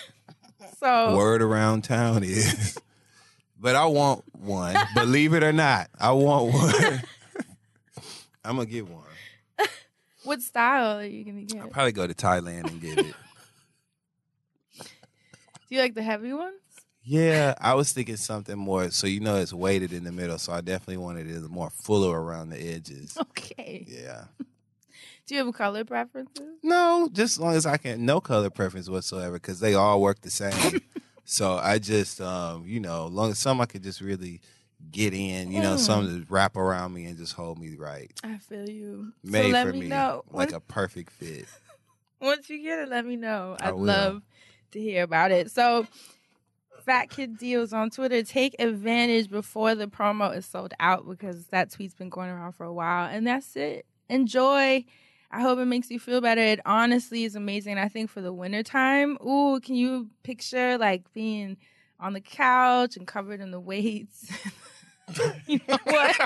So 0.81 1.16
Word 1.16 1.41
around 1.41 1.83
town 1.85 2.23
is. 2.25 2.79
But 3.61 3.75
I 3.75 3.87
want 3.87 4.23
one. 4.33 4.77
Believe 4.95 5.35
it 5.35 5.43
or 5.43 5.53
not, 5.53 5.89
I 5.99 6.12
want 6.12 6.53
one. 6.53 7.03
I'm 8.45 8.57
gonna 8.57 8.66
get 8.66 8.89
one. 8.89 9.03
what 10.23 10.41
style 10.41 10.99
are 10.99 11.05
you 11.05 11.25
gonna 11.25 11.43
get? 11.43 11.62
I'll 11.62 11.69
probably 11.69 11.91
go 11.93 12.07
to 12.07 12.15
Thailand 12.15 12.69
and 12.70 12.81
get 12.81 12.99
it. 12.99 13.15
Do 14.79 14.85
you 15.75 15.81
like 15.81 15.95
the 15.95 16.03
heavy 16.03 16.33
ones? 16.33 16.55
Yeah, 17.10 17.55
I 17.59 17.72
was 17.74 17.90
thinking 17.93 18.16
something 18.16 18.59
more. 18.59 18.90
So 18.90 19.06
you 19.06 19.20
know, 19.20 19.36
it's 19.36 19.52
weighted 19.52 19.93
in 19.94 20.05
the 20.05 20.12
middle. 20.12 20.36
So 20.39 20.52
I 20.52 20.60
definitely 20.60 20.98
wanted 20.98 21.26
it 21.30 21.40
more 21.48 21.70
fuller 21.70 22.20
around 22.20 22.51
the 22.51 22.59
edges. 22.60 23.16
Okay. 23.18 23.86
Yeah. 23.89 24.24
Do 25.26 25.35
you 25.35 25.44
have 25.44 25.55
color 25.55 25.85
preferences? 25.85 26.56
No, 26.62 27.09
just 27.12 27.36
as 27.36 27.40
long 27.40 27.55
as 27.55 27.64
I 27.66 27.76
can. 27.78 28.05
No 28.06 28.20
color 28.20 28.51
preference 28.51 28.89
whatsoever 28.89 29.35
because 29.35 29.60
they 29.60 29.74
all 29.74 30.01
work 30.01 30.20
the 30.22 30.30
same. 30.30 30.80
so 31.24 31.56
I 31.56 31.78
just, 31.78 32.20
um, 32.20 32.64
you 32.66 32.80
know, 32.80 33.06
long 33.06 33.30
as 33.30 33.39
some 33.39 33.60
I 33.60 33.66
could 33.66 33.82
just 33.82 34.01
really 34.01 34.40
get 34.90 35.12
in. 35.14 35.51
You 35.52 35.60
know, 35.62 35.74
Mm. 35.76 35.78
some 35.78 36.06
to 36.06 36.26
wrap 36.30 36.56
around 36.56 36.93
me 36.94 37.05
and 37.06 37.16
just 37.18 37.35
hold 37.35 37.59
me 37.59 37.74
right. 37.76 38.10
I 38.24 38.36
feel 38.39 38.68
you. 38.68 39.12
Made 39.22 39.47
so 39.47 39.48
let 39.52 39.66
for 39.66 39.72
me, 39.72 39.80
me, 39.80 39.89
know. 39.89 40.24
like 40.30 40.51
Once- 40.51 40.52
a 40.52 40.60
perfect 40.60 41.10
fit. 41.12 41.47
Once 42.20 42.48
you 42.51 42.62
get 42.62 42.78
it, 42.80 42.89
let 42.89 43.06
me 43.06 43.16
know. 43.16 43.56
I'd 43.60 43.74
love 43.74 44.22
to 44.72 44.80
hear 44.80 45.05
about 45.05 45.30
it. 45.30 45.51
So, 45.52 45.86
Fat 46.89 47.10
Kid 47.10 47.36
Deals 47.36 47.74
on 47.74 47.90
Twitter. 47.90 48.23
Take 48.23 48.56
advantage 48.59 49.28
before 49.28 49.74
the 49.74 49.89
promo 49.89 50.35
is 50.35 50.47
sold 50.47 50.73
out 50.81 51.06
because 51.06 51.44
that 51.48 51.70
tweet's 51.70 51.93
been 51.93 52.09
going 52.09 52.31
around 52.31 52.52
for 52.52 52.65
a 52.65 52.73
while. 52.73 53.10
And 53.10 53.27
that's 53.27 53.56
it. 53.56 53.85
Enjoy. 54.09 54.86
I 55.31 55.40
hope 55.43 55.59
it 55.59 55.66
makes 55.66 55.90
you 55.90 56.01
feel 56.01 56.23
better. 56.23 56.40
It 56.40 56.60
honestly 56.65 57.24
is 57.24 57.35
amazing. 57.35 57.77
I 57.77 57.89
think 57.89 58.09
for 58.09 58.23
the 58.23 58.32
wintertime, 58.32 59.19
ooh, 59.23 59.60
can 59.60 59.74
you 59.74 60.09
picture 60.23 60.78
like 60.78 61.12
being 61.12 61.59
on 62.01 62.15
the 62.15 62.23
couch 62.23 62.97
and 62.97 63.06
covered 63.06 63.43
in 63.43 63.51
the 63.51 63.60
weights? 63.60 64.32
you 65.47 65.60
know 65.69 65.77
what? 65.85 66.16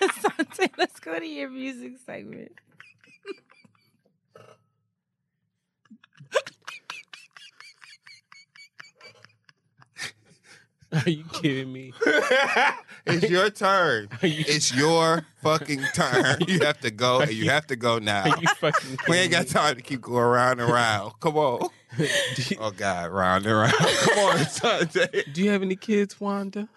Let's 0.78 1.00
go 1.00 1.18
to 1.18 1.26
your 1.26 1.50
music 1.50 1.94
segment. 2.06 2.52
Are 11.04 11.10
you 11.10 11.24
kidding 11.32 11.70
me? 11.72 11.92
it's 13.06 13.28
your 13.28 13.50
turn. 13.50 14.08
you- 14.22 14.44
It's 14.46 14.74
your 14.74 15.26
fucking 15.42 15.82
turn. 15.94 16.38
You 16.48 16.60
have 16.60 16.80
to 16.80 16.90
go, 16.90 17.20
and 17.20 17.30
you 17.32 17.50
have 17.50 17.66
to 17.66 17.76
go 17.76 17.98
now. 17.98 18.22
Are 18.22 18.40
you 18.40 18.48
fucking 18.48 18.98
We 19.06 19.16
ain't 19.18 19.32
got 19.32 19.48
time 19.48 19.76
to 19.76 19.82
keep 19.82 20.00
going 20.00 20.24
round 20.24 20.60
and 20.60 20.70
round. 20.72 21.12
Come 21.20 21.36
on. 21.36 21.68
Oh 22.58 22.70
God, 22.70 23.10
round 23.10 23.44
and 23.46 23.54
round. 23.56 23.72
Come 23.74 24.18
on, 24.18 24.36
Assante. 24.38 25.32
Do 25.32 25.42
you 25.42 25.50
have 25.50 25.62
any 25.62 25.76
kids, 25.76 26.18
Wanda? 26.20 26.68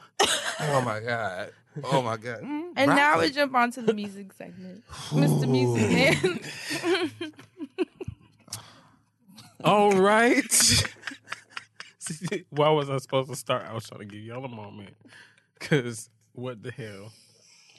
Oh 0.59 0.81
my 0.81 0.99
God. 0.99 1.51
Oh 1.85 2.01
my 2.01 2.17
God. 2.17 2.41
Mm, 2.41 2.73
and 2.75 2.89
now 2.91 3.17
we 3.17 3.29
jump 3.29 3.55
on 3.55 3.71
to 3.71 3.81
the 3.81 3.93
music 3.93 4.33
segment. 4.33 4.83
Mr. 5.11 5.47
Music 5.47 5.89
Man. 5.89 7.21
All 9.63 9.91
right. 9.93 10.83
Why 12.49 12.69
was 12.69 12.89
I 12.89 12.97
supposed 12.97 13.29
to 13.29 13.35
start? 13.35 13.65
I 13.69 13.73
was 13.73 13.87
trying 13.87 13.99
to 13.99 14.05
give 14.05 14.21
y'all 14.23 14.43
a 14.45 14.47
moment. 14.47 14.95
Cause 15.59 16.09
what 16.33 16.63
the 16.63 16.71
hell? 16.71 17.11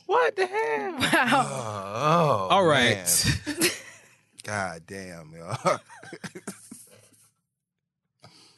What 0.07 0.37
the 0.37 0.47
hell? 0.47 0.97
Oh, 1.35 2.49
All 2.51 2.65
right. 2.65 3.07
God 4.45 4.83
damn, 4.87 5.33
y'all. 5.37 5.79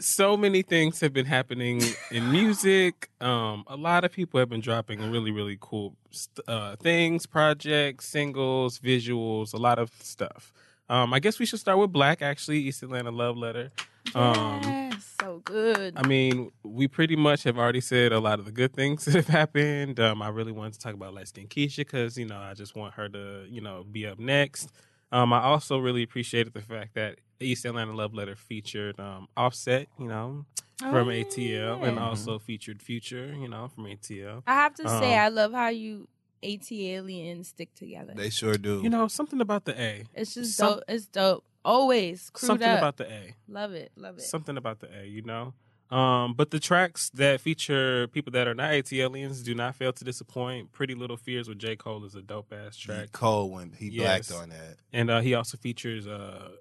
so 0.01 0.37
many 0.37 0.63
things 0.63 1.01
have 1.01 1.13
been 1.13 1.27
happening 1.27 1.83
in 2.11 2.31
music. 2.33 3.11
Um, 3.21 3.65
a 3.67 3.77
lot 3.77 4.05
of 4.05 4.13
people 4.13 4.41
have 4.41 4.49
been 4.49 4.61
dropping 4.61 5.11
really, 5.11 5.31
really 5.31 5.57
cool 5.61 5.95
st- 6.11 6.49
uh, 6.49 6.77
things, 6.77 7.27
projects, 7.27 8.07
singles, 8.09 8.79
visuals, 8.79 9.55
a 9.55 9.59
lot 9.59 9.79
of 9.79 9.91
stuff. 10.01 10.53
Um, 10.89 11.15
I 11.15 11.21
guess 11.21 11.39
we 11.39 11.47
should 11.47 11.61
start 11.61 11.79
with 11.79 11.93
6LACK, 11.93 12.23
actually, 12.23 12.59
East 12.59 12.83
Atlanta 12.83 13.11
Love 13.11 13.37
Letter. 13.37 13.71
Um, 14.15 14.61
yes, 14.63 15.15
so 15.21 15.41
good. 15.45 15.95
I 15.97 16.07
mean, 16.07 16.51
we 16.63 16.89
pretty 16.89 17.17
much 17.17 17.43
have 17.45 17.59
already 17.59 17.81
said 17.81 18.13
a 18.13 18.21
lot 18.21 18.39
of 18.39 18.45
the 18.45 18.53
good 18.53 18.73
things 18.73 19.05
that 19.07 19.15
have 19.15 19.29
happened. 19.29 19.99
Um, 20.01 20.23
I 20.23 20.29
really 20.29 20.53
wanted 20.53 20.75
to 20.75 20.79
talk 20.79 20.95
about 20.95 21.15
Light 21.15 21.29
Skin 21.29 21.47
Keisha 21.49 21.79
because, 21.79 22.17
you 22.17 22.27
know, 22.27 22.39
I 22.39 22.55
just 22.55 22.77
want 22.77 22.95
her 22.95 23.09
to, 23.09 23.47
you 23.49 23.61
know, 23.61 23.85
be 23.91 24.07
up 24.07 24.19
next. 24.19 24.71
Um, 25.13 25.33
I 25.33 25.43
also 25.43 25.79
really 25.79 26.03
appreciated 26.03 26.55
the 26.55 26.63
fact 26.63 26.95
that 26.95 27.19
East 27.41 27.65
Atlanta 27.65 27.95
Love 27.95 28.15
Letter 28.15 28.37
featured 28.37 28.99
um, 28.99 29.29
Offset, 29.37 29.87
you 29.99 30.07
know, 30.09 30.45
from 30.79 31.09
Oh, 31.09 31.13
ATL, 31.13 31.83
and 31.87 31.99
also 31.99 32.39
featured 32.39 32.83
Future, 32.83 33.35
you 33.39 33.49
know, 33.49 33.69
from 33.69 33.85
ATL. 33.85 34.43
I 34.47 34.55
have 34.55 34.75
to 34.75 34.89
say, 34.89 35.15
Um, 35.15 35.21
I 35.21 35.29
love 35.29 35.53
how 35.53 35.69
you 35.69 36.09
ATLians 36.43 37.47
stick 37.47 37.75
together. 37.75 38.13
They 38.15 38.31
sure 38.31 38.55
do. 38.55 38.81
You 38.83 38.91
know, 38.91 39.09
something 39.09 39.41
about 39.41 39.65
the 39.65 39.81
A. 39.81 40.05
It's 40.15 40.35
just 40.35 40.57
Some- 40.57 40.75
dope. 40.75 40.83
It's 40.89 41.07
dope. 41.07 41.45
Always 41.65 42.31
crewed 42.31 42.47
something 42.49 42.69
up. 42.69 42.79
about 42.79 42.97
the 42.99 43.11
A. 43.11 43.35
Love 43.49 43.73
it. 43.73 43.93
Love 43.97 44.19
it. 44.19 44.23
Something 44.23 44.57
about 44.57 44.81
the 44.81 44.89
A, 45.01 45.05
you 45.07 45.23
know? 45.23 45.55
Um, 45.91 46.35
but 46.35 46.51
the 46.51 46.59
tracks 46.59 47.11
that 47.11 47.41
feature 47.41 48.09
people 48.09 48.33
that 48.33 48.49
are 48.49 48.55
not 48.55 48.73
AT 48.73 48.93
aliens 48.93 49.43
do 49.43 49.55
not 49.55 49.75
fail 49.77 49.93
to 49.93 50.03
disappoint. 50.05 50.73
Pretty 50.73 50.95
Little 50.95 51.17
Fears 51.17 51.47
with 51.49 51.59
J. 51.59 51.77
Cole 51.77 52.05
is 52.05 52.15
a 52.15 52.23
dope 52.23 52.53
ass 52.53 52.77
track. 52.77 53.13
Cole 53.13 53.51
when 53.51 53.73
he 53.73 53.89
Yes. 53.91 54.29
blacked 54.29 54.43
on 54.43 54.49
that. 54.49 54.77
And 54.93 55.11
uh, 55.11 55.21
he 55.21 55.35
also 55.35 55.57
features 55.57 56.07
uh 56.07 56.53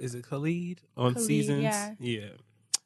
is 0.00 0.14
it 0.14 0.24
Khalid 0.24 0.80
on 0.96 1.12
Khalid, 1.14 1.26
seasons? 1.26 1.62
yeah. 1.62 1.94
Yeah. 2.00 2.30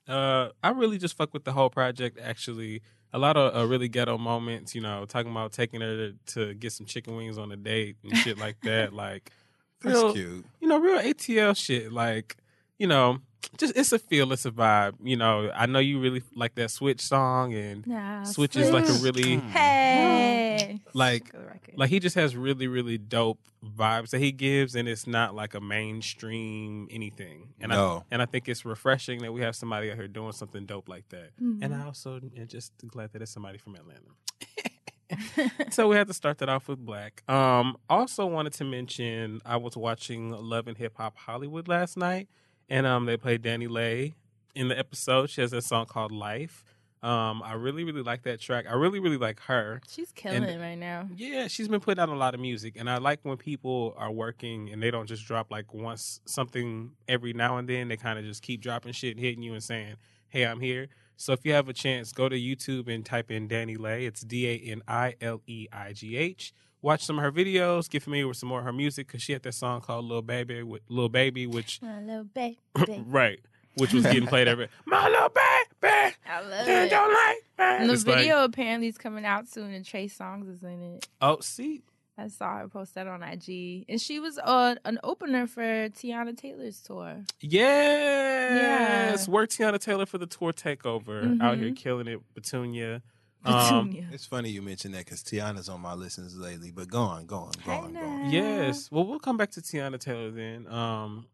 Uh 0.06 0.50
I 0.62 0.70
really 0.70 0.98
just 0.98 1.16
fuck 1.16 1.32
with 1.32 1.44
the 1.44 1.52
whole 1.52 1.70
project 1.70 2.18
actually. 2.20 2.82
A 3.12 3.18
lot 3.18 3.36
of 3.36 3.54
uh, 3.56 3.64
really 3.66 3.88
ghetto 3.88 4.18
moments, 4.18 4.74
you 4.74 4.80
know, 4.80 5.04
talking 5.06 5.30
about 5.30 5.52
taking 5.52 5.80
her 5.80 6.10
to, 6.10 6.14
to 6.34 6.54
get 6.54 6.72
some 6.72 6.84
chicken 6.84 7.14
wings 7.16 7.38
on 7.38 7.52
a 7.52 7.56
date 7.56 7.96
and 8.02 8.14
shit 8.16 8.36
like 8.36 8.60
that. 8.62 8.92
Like 9.04 9.30
That's 9.30 9.43
real- 9.92 10.12
cute. 10.12 10.44
You 10.60 10.68
know, 10.68 10.78
real 10.78 10.98
ATL 10.98 11.54
shit. 11.56 11.92
Like, 11.92 12.36
you 12.78 12.86
know, 12.86 13.18
just 13.58 13.76
it's 13.76 13.92
a 13.92 13.98
feel, 13.98 14.32
it's 14.32 14.44
a 14.46 14.50
vibe. 14.50 14.94
You 15.02 15.16
know, 15.16 15.50
I 15.54 15.66
know 15.66 15.78
you 15.78 16.00
really 16.00 16.22
like 16.34 16.54
that 16.56 16.70
Switch 16.70 17.00
song 17.00 17.52
and 17.54 17.86
Nah, 17.86 18.24
Switch 18.24 18.56
is 18.56 18.70
like 18.70 18.88
a 18.88 18.92
really 18.94 19.36
Hey. 19.36 20.80
like 20.94 21.32
like 21.76 21.90
he 21.90 21.98
just 22.00 22.14
has 22.14 22.36
really 22.36 22.66
really 22.68 22.96
dope 22.98 23.38
vibes 23.64 24.10
that 24.10 24.20
he 24.20 24.30
gives 24.32 24.74
and 24.74 24.88
it's 24.88 25.06
not 25.06 25.34
like 25.34 25.54
a 25.54 25.60
mainstream 25.60 26.86
anything 26.90 27.48
and 27.60 27.72
i 27.72 28.00
and 28.10 28.20
i 28.22 28.26
think 28.26 28.48
it's 28.48 28.64
refreshing 28.64 29.20
that 29.22 29.32
we 29.32 29.40
have 29.40 29.56
somebody 29.56 29.90
out 29.90 29.96
here 29.96 30.06
doing 30.06 30.32
something 30.32 30.66
dope 30.66 30.88
like 30.88 31.08
that 31.08 31.30
and 31.38 31.62
Mhm. 31.62 31.80
i 31.82 31.84
also 31.84 32.20
am 32.36 32.46
just 32.46 32.72
glad 32.86 33.12
that 33.12 33.22
it's 33.22 33.32
somebody 33.32 33.58
from 33.58 33.74
atlanta 33.74 34.00
so 35.70 35.88
we 35.88 35.96
had 35.96 36.06
to 36.08 36.14
start 36.14 36.38
that 36.38 36.48
off 36.48 36.68
with 36.68 36.84
6LACK 36.84 37.28
um 37.28 37.76
also 37.88 38.26
wanted 38.26 38.52
to 38.54 38.64
mention 38.64 39.40
i 39.44 39.56
was 39.56 39.76
watching 39.76 40.30
love 40.30 40.66
and 40.68 40.76
hip 40.78 40.94
hop 40.96 41.16
hollywood 41.16 41.68
last 41.68 41.96
night 41.96 42.28
and 42.68 42.86
um 42.86 43.04
they 43.06 43.16
played 43.16 43.42
DaniLeigh 43.42 44.14
in 44.54 44.68
the 44.68 44.78
episode 44.78 45.28
she 45.30 45.40
has 45.40 45.52
a 45.52 45.60
song 45.60 45.86
called 45.86 46.10
life 46.12 46.64
um 47.02 47.42
i 47.44 47.52
really 47.52 47.84
really 47.84 48.02
like 48.02 48.22
that 48.22 48.40
track 48.40 48.64
i 48.68 48.72
really 48.72 48.98
really 48.98 49.18
like 49.18 49.38
her 49.40 49.80
She's 49.86 50.10
killing 50.12 50.42
And- 50.42 50.52
it 50.52 50.58
right 50.58 50.74
now. 50.78 51.08
yeah, 51.14 51.48
she's 51.48 51.68
been 51.68 51.80
putting 51.80 52.00
out 52.00 52.08
a 52.08 52.14
lot 52.14 52.32
of 52.34 52.40
music, 52.40 52.74
and 52.78 52.88
I 52.88 52.96
like 52.96 53.20
when 53.24 53.36
people 53.36 53.94
are 53.98 54.10
working 54.10 54.70
and 54.72 54.82
they 54.82 54.90
don't 54.90 55.06
just 55.06 55.26
drop 55.26 55.50
like 55.50 55.74
once 55.74 56.20
something 56.24 56.92
every 57.06 57.34
now 57.34 57.58
and 57.58 57.68
then. 57.68 57.88
They 57.88 57.96
kind 57.98 58.18
of 58.18 58.24
just 58.24 58.42
keep 58.42 58.62
dropping 58.62 58.92
shit, 58.92 59.18
hitting 59.18 59.42
you, 59.42 59.52
and 59.52 59.62
saying, 59.62 59.96
"Hey, 60.28 60.44
I'm 60.46 60.60
here." 60.60 60.88
So 61.16 61.32
if 61.32 61.44
you 61.44 61.52
have 61.52 61.68
a 61.68 61.72
chance, 61.72 62.12
go 62.12 62.28
to 62.28 62.36
YouTube 62.36 62.88
and 62.92 63.04
type 63.04 63.30
in 63.30 63.48
DaniLeigh. 63.48 64.06
It's 64.06 64.20
D 64.22 64.48
A 64.48 64.56
N 64.72 64.82
I 64.88 65.14
L 65.20 65.40
E 65.46 65.66
I 65.72 65.92
G 65.92 66.16
H. 66.16 66.52
Watch 66.82 67.02
some 67.04 67.18
of 67.18 67.22
her 67.24 67.32
videos. 67.32 67.88
Get 67.88 68.02
familiar 68.02 68.28
with 68.28 68.36
some 68.36 68.48
more 68.48 68.58
of 68.58 68.64
her 68.66 68.72
music 68.72 69.06
because 69.06 69.22
she 69.22 69.32
had 69.32 69.42
that 69.44 69.54
song 69.54 69.80
called 69.80 70.04
"Little 70.04 70.22
Baby" 70.22 70.62
with 70.62 70.82
"Little 70.88 71.08
Baby," 71.08 71.46
which 71.46 71.80
My 71.80 72.00
little 72.00 72.24
baby. 72.34 73.02
right, 73.06 73.40
which 73.76 73.92
was 73.94 74.02
getting 74.04 74.26
played 74.26 74.48
every. 74.48 74.68
My 74.86 75.08
little 75.08 75.30
baby. 75.30 76.14
I 76.26 76.40
love 76.40 76.66
They 76.66 76.84
it. 76.86 76.90
don't 76.90 77.12
like 77.12 77.36
And 77.58 77.88
the 77.88 77.94
It's 77.94 78.06
like- 78.06 78.16
video 78.18 78.44
apparently 78.44 78.88
is 78.88 78.98
coming 78.98 79.24
out 79.24 79.48
soon, 79.48 79.72
and 79.72 79.84
Trey 79.84 80.08
Songz 80.08 80.50
is 80.52 80.62
in 80.62 80.82
it. 80.82 81.08
Oh, 81.22 81.38
see, 81.40 81.82
I 82.16 82.28
saw 82.28 82.58
her 82.58 82.68
post 82.68 82.94
that 82.94 83.06
on 83.08 83.22
IG, 83.24 83.84
and 83.88 84.00
she 84.00 84.20
was 84.20 84.38
uh, 84.38 84.76
an 84.84 84.98
opener 85.02 85.46
for 85.48 85.62
Teyana 85.62 86.36
Taylor's 86.36 86.80
tour. 86.80 87.16
Yes. 87.40 89.20
yes, 89.20 89.28
Work 89.28 89.50
Teyana 89.50 89.80
Taylor 89.80 90.06
for 90.06 90.18
the 90.18 90.26
tour 90.26 90.52
takeover. 90.52 91.40
Out 91.40 91.58
here 91.58 91.70
Mhm. 91.70 91.76
killing 91.76 92.06
it, 92.06 92.20
Petunia. 92.34 93.02
Petunia. 93.44 94.08
It's 94.12 94.26
funny 94.26 94.48
you 94.50 94.62
mentioned 94.62 94.94
that 94.94 95.04
because 95.04 95.22
Teyana's 95.24 95.68
on 95.68 95.80
my 95.80 95.94
listens 95.94 96.36
lately. 96.36 96.70
But 96.70 96.88
go 96.88 97.00
on, 97.02 97.26
go 97.26 97.36
on, 97.38 97.52
go 97.66 97.72
on, 97.72 97.92
go 97.92 97.98
on. 98.00 98.30
Yes. 98.30 98.90
Well, 98.92 99.04
we'll 99.06 99.18
come 99.18 99.36
back 99.36 99.50
to 99.52 99.60
Teyana 99.60 99.98
Taylor 99.98 100.30
then. 100.30 100.66
Um, 100.68 101.26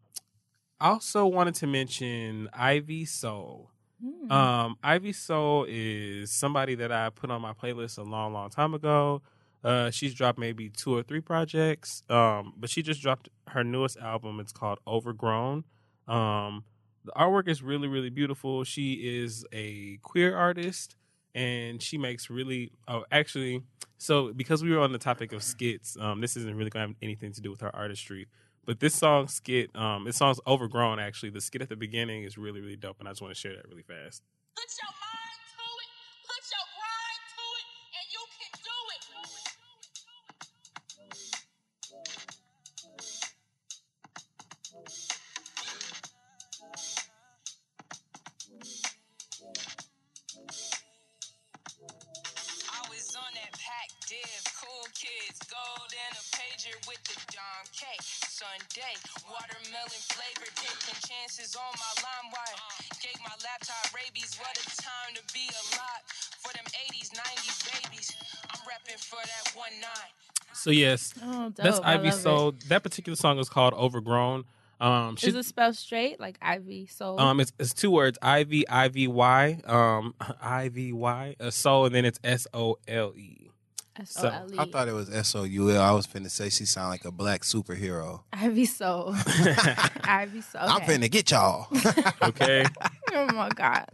I 0.79 0.89
also 0.89 1.27
wanted 1.27 1.53
to 1.55 1.67
mention 1.67 2.49
Ivy 2.53 3.05
Sole. 3.05 3.69
Hmm. 4.03 4.31
Um, 4.31 4.77
Ivy 4.83 5.13
Sole 5.13 5.67
is 5.69 6.31
somebody 6.31 6.73
that 6.75 6.91
I 6.91 7.11
put 7.11 7.29
on 7.29 7.39
my 7.41 7.53
playlist 7.53 7.99
a 7.99 8.01
long, 8.03 8.33
long 8.33 8.49
time 8.49 8.73
ago. 8.73 9.21
Uh, 9.63 9.91
she's 9.91 10.13
dropped 10.13 10.39
maybe 10.39 10.69
two 10.69 10.95
or 10.95 11.03
three 11.03 11.21
projects. 11.21 12.03
Um, 12.09 12.53
but 12.57 12.69
she 12.69 12.81
just 12.81 13.01
dropped 13.01 13.29
her 13.47 13.63
newest 13.63 13.97
album. 13.97 14.39
It's 14.39 14.51
called 14.51 14.79
Overgrown. 14.87 15.63
Um, 16.07 16.63
the 17.05 17.11
artwork 17.13 17.47
is 17.47 17.61
really, 17.61 17.87
really 17.87 18.09
beautiful. 18.09 18.63
She 18.63 18.93
is 18.93 19.45
a 19.51 19.97
queer 20.01 20.35
artist 20.35 20.95
and 21.33 21.81
she 21.81 21.97
makes 21.97 22.29
really 22.29 22.71
oh 22.87 23.05
actually 23.11 23.61
so 23.97 24.33
because 24.33 24.63
we 24.63 24.71
were 24.71 24.81
on 24.81 24.91
the 24.91 24.97
topic 24.97 25.31
of 25.31 25.41
skits 25.41 25.95
um 25.99 26.19
this 26.21 26.35
isn't 26.35 26.55
really 26.55 26.69
gonna 26.69 26.87
have 26.87 26.95
anything 27.01 27.31
to 27.31 27.41
do 27.41 27.49
with 27.49 27.61
her 27.61 27.73
artistry 27.75 28.27
but 28.65 28.79
this 28.79 28.93
song 28.93 29.27
skit 29.27 29.73
um 29.75 30.03
this 30.03 30.17
song's 30.17 30.39
overgrown 30.45 30.99
actually 30.99 31.29
the 31.29 31.41
skit 31.41 31.61
at 31.61 31.69
the 31.69 31.75
beginning 31.75 32.23
is 32.23 32.37
really 32.37 32.59
really 32.59 32.75
dope 32.75 32.97
and 32.99 33.07
i 33.07 33.11
just 33.11 33.21
want 33.21 33.33
to 33.33 33.39
share 33.39 33.55
that 33.55 33.67
really 33.69 33.83
fast 33.83 34.23
kids. 55.01 55.39
Gold 55.49 55.89
and 55.89 56.13
a 56.13 56.23
pager 56.37 56.77
with 56.85 57.01
the 57.09 57.17
Dom 57.33 57.65
K. 57.73 57.85
Sunday, 58.29 58.93
watermelon 59.25 60.01
flavored, 60.13 60.53
taking 60.61 60.97
chances 61.09 61.57
on 61.57 61.71
my 61.73 61.91
LimeWire. 62.05 62.57
Gave 63.01 63.17
my 63.25 63.33
laptop 63.41 63.89
rabies, 63.97 64.37
what 64.37 64.53
a 64.57 64.65
time 64.81 65.11
to 65.17 65.23
be 65.33 65.49
alive. 65.49 66.03
For 66.41 66.53
them 66.53 66.65
80s, 66.69 67.09
90s 67.17 67.57
babies, 67.73 68.15
I'm 68.53 68.61
repping 68.69 69.01
for 69.01 69.17
that 69.21 69.55
one 69.57 69.73
nine. 69.81 70.11
So 70.53 70.69
yes, 70.69 71.13
Oh, 71.23 71.51
that's 71.55 71.79
Ivy 71.79 72.09
love 72.09 72.17
it. 72.17 72.21
Soul. 72.21 72.53
That 72.69 72.83
particular 72.83 73.15
song 73.15 73.39
is 73.39 73.49
called 73.49 73.73
Overgrown. 73.73 74.43
Um, 74.79 75.15
she, 75.15 75.27
Is 75.27 75.35
it 75.35 75.45
spelled 75.45 75.75
straight 75.75 76.19
like 76.19 76.37
Ivy 76.41 76.87
Soul? 76.87 77.19
um, 77.19 77.39
it's, 77.39 77.53
it's 77.59 77.73
two 77.73 77.91
words: 77.91 78.17
I 78.21 78.43
V 78.43 78.65
I 78.67 78.87
V 78.89 79.07
Y, 79.07 79.61
um, 79.65 80.13
I 80.41 80.69
V 80.69 80.93
Y, 80.93 81.35
a 81.39 81.51
soul, 81.51 81.85
and 81.85 81.93
then 81.95 82.05
it's 82.05 82.19
S 82.23 82.47
O 82.53 82.77
L 82.87 83.13
E. 83.15 83.50
So 84.05 84.27
S-O-L-E. 84.27 84.55
I 84.59 84.65
thought 84.65 84.87
it 84.87 84.93
was 84.93 85.09
S 85.13 85.35
O 85.35 85.43
U 85.43 85.71
L. 85.71 85.81
I 85.81 85.91
was 85.91 86.07
finna 86.07 86.29
say 86.29 86.49
she 86.49 86.65
sound 86.65 86.89
like 86.89 87.05
a 87.05 87.11
black 87.11 87.41
superhero. 87.41 88.21
Ivy 88.33 88.65
Soul. 88.65 89.13
Ivy 90.03 90.41
Soul. 90.41 90.61
I'm 90.63 90.81
finna 90.81 91.09
get 91.09 91.31
y'all. 91.31 91.67
okay, 92.21 92.65
Oh 93.13 93.25
my 93.33 93.49
god. 93.49 93.85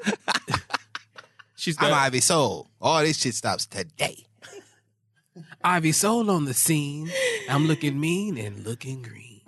she's 1.56 1.78
I'm 1.80 1.90
got 1.90 1.94
Ivy 2.06 2.20
Soul. 2.22 2.68
All 2.82 3.02
this 3.02 3.18
shit 3.18 3.36
stops 3.36 3.66
today. 3.66 4.26
Ivy 5.64 5.92
Soul 5.92 6.30
on 6.32 6.46
the 6.46 6.54
scene. 6.54 7.10
I'm 7.50 7.68
looking 7.68 8.00
mean 8.00 8.38
and 8.38 8.64
looking 8.66 9.02
green. 9.02 9.42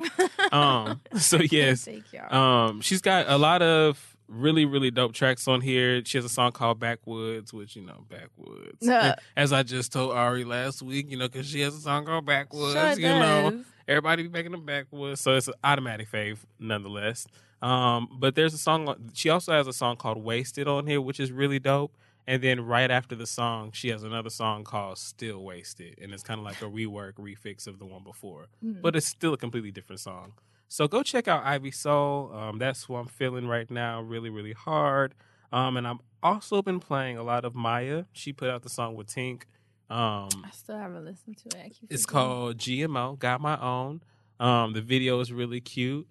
Um, 0.51 1.01
so 1.17 1.37
yes, 1.37 1.83
Thank 1.85 2.05
y'all. 2.13 2.33
um, 2.69 2.81
she's 2.81 3.01
got 3.01 3.25
a 3.27 3.37
lot 3.37 3.61
of 3.61 4.08
really 4.29 4.65
really 4.65 4.91
dope 4.91 5.13
tracks 5.13 5.47
on 5.47 5.61
here. 5.61 6.01
She 6.05 6.17
has 6.17 6.25
a 6.25 6.29
song 6.29 6.51
called 6.51 6.79
Backwoods, 6.79 7.51
which 7.51 7.75
you 7.75 7.81
know 7.81 8.05
Backwoods. 8.09 8.77
Yeah. 8.81 9.15
As 9.35 9.51
I 9.51 9.63
just 9.63 9.91
told 9.91 10.11
Ari 10.13 10.43
last 10.45 10.81
week, 10.81 11.09
you 11.09 11.17
know, 11.17 11.27
because 11.27 11.47
she 11.47 11.61
has 11.61 11.75
a 11.75 11.79
song 11.81 12.05
called 12.05 12.25
Backwoods. 12.25 12.73
Sure 12.73 12.93
you 12.99 13.07
know, 13.19 13.51
does. 13.51 13.65
everybody 13.87 14.23
be 14.23 14.29
making 14.29 14.51
them 14.51 14.65
backwoods, 14.65 15.21
so 15.21 15.35
it's 15.35 15.47
an 15.47 15.55
automatic 15.63 16.09
fave 16.11 16.37
nonetheless. 16.59 17.27
Um, 17.61 18.07
but 18.19 18.35
there's 18.35 18.53
a 18.53 18.57
song. 18.57 18.95
She 19.13 19.29
also 19.29 19.51
has 19.51 19.67
a 19.67 19.73
song 19.73 19.97
called 19.97 20.17
"Wasted" 20.23 20.67
on 20.67 20.87
here, 20.87 21.01
which 21.01 21.19
is 21.19 21.31
really 21.31 21.59
dope. 21.59 21.91
And 22.27 22.43
then 22.43 22.61
right 22.61 22.91
after 22.91 23.15
the 23.15 23.25
song, 23.25 23.71
she 23.73 23.89
has 23.89 24.03
another 24.03 24.29
song 24.29 24.63
called 24.63 24.97
"Still 24.99 25.43
Wasted," 25.43 25.97
and 25.99 26.13
it's 26.13 26.21
kind 26.23 26.39
of 26.39 26.45
like 26.45 26.61
a 26.61 26.65
rework, 26.65 27.13
refix 27.15 27.65
of 27.67 27.79
the 27.79 27.85
one 27.85 28.03
before, 28.03 28.47
Mm. 28.63 28.81
but 28.81 28.95
it's 28.95 29.07
still 29.07 29.33
a 29.33 29.37
completely 29.37 29.71
different 29.71 29.99
song. 29.99 30.33
So 30.69 30.87
go 30.87 31.01
check 31.01 31.27
out 31.27 31.43
Ivy 31.43 31.71
Sole. 31.71 32.31
Um, 32.33 32.59
that's 32.59 32.83
who 32.83 32.95
I'm 32.95 33.07
feeling 33.07 33.47
right 33.47 33.69
now, 33.69 34.01
really, 34.01 34.29
really 34.29 34.53
hard. 34.53 35.15
Um, 35.51 35.77
and 35.77 35.87
I've 35.87 35.97
also 36.21 36.61
been 36.61 36.79
playing 36.79 37.17
a 37.17 37.23
lot 37.23 37.43
of 37.43 37.55
Mya. 37.55 38.05
She 38.13 38.31
put 38.31 38.51
out 38.51 38.61
the 38.61 38.69
song 38.69 38.95
with 38.95 39.07
Tink. 39.07 39.43
Um, 39.89 40.29
I 40.45 40.51
still 40.51 40.77
haven't 40.77 41.03
listened 41.03 41.37
to 41.37 41.57
it. 41.57 41.65
I 41.65 41.69
keep 41.69 41.91
it's 41.91 42.05
called 42.05 42.59
GMO. 42.59 43.17
Got 43.17 43.41
my 43.41 43.59
own. 43.59 44.01
Um, 44.39 44.73
the 44.73 44.81
video 44.81 45.19
is 45.19 45.33
really 45.33 45.59
cute. 45.59 46.07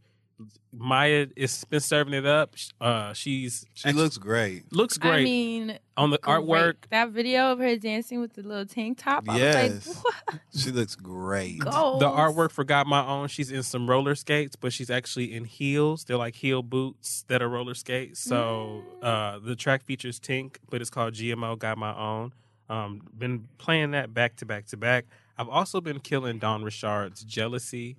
Mya 0.72 1.26
has 1.36 1.64
been 1.64 1.80
serving 1.80 2.14
it 2.14 2.26
up. 2.26 2.54
Uh, 2.80 3.12
she's 3.12 3.64
She 3.74 3.92
looks 3.92 4.18
great. 4.18 4.72
looks 4.72 4.96
great 4.98 5.20
I 5.20 5.24
mean, 5.24 5.78
on 5.96 6.10
the 6.10 6.18
great. 6.18 6.36
artwork. 6.36 6.74
That 6.90 7.10
video 7.10 7.50
of 7.52 7.58
her 7.58 7.76
dancing 7.76 8.20
with 8.20 8.34
the 8.34 8.42
little 8.42 8.66
tank 8.66 8.98
top. 8.98 9.24
I 9.28 9.32
was 9.32 9.40
Yes. 9.40 9.86
like, 9.88 10.04
what? 10.04 10.40
She 10.54 10.70
looks 10.70 10.94
great. 10.94 11.58
Goals. 11.60 12.00
The 12.00 12.08
artwork 12.08 12.50
for 12.52 12.64
Got 12.64 12.86
My 12.86 13.04
Own. 13.04 13.28
She's 13.28 13.50
in 13.50 13.62
some 13.62 13.88
roller 13.88 14.14
skates, 14.14 14.54
but 14.56 14.72
she's 14.72 14.90
actually 14.90 15.34
in 15.34 15.44
heels. 15.44 16.04
They're 16.04 16.16
like 16.18 16.34
heel 16.36 16.62
boots 16.62 17.24
that 17.28 17.42
are 17.42 17.48
roller 17.48 17.74
skates. 17.74 18.20
So 18.20 18.84
uh, 19.02 19.38
the 19.40 19.56
track 19.56 19.84
features 19.84 20.20
Tink, 20.20 20.56
but 20.70 20.80
it's 20.80 20.90
called 20.90 21.14
GMO 21.14 21.58
Got 21.58 21.78
My 21.78 21.96
Own. 21.96 22.32
Um, 22.68 23.00
been 23.16 23.48
playing 23.56 23.92
that 23.92 24.12
back 24.12 24.36
to 24.36 24.46
back 24.46 24.66
to 24.66 24.76
back. 24.76 25.06
I've 25.38 25.48
also 25.48 25.80
been 25.80 26.00
killing 26.00 26.38
Don 26.38 26.62
Richard's 26.62 27.24
Jealousy. 27.24 27.96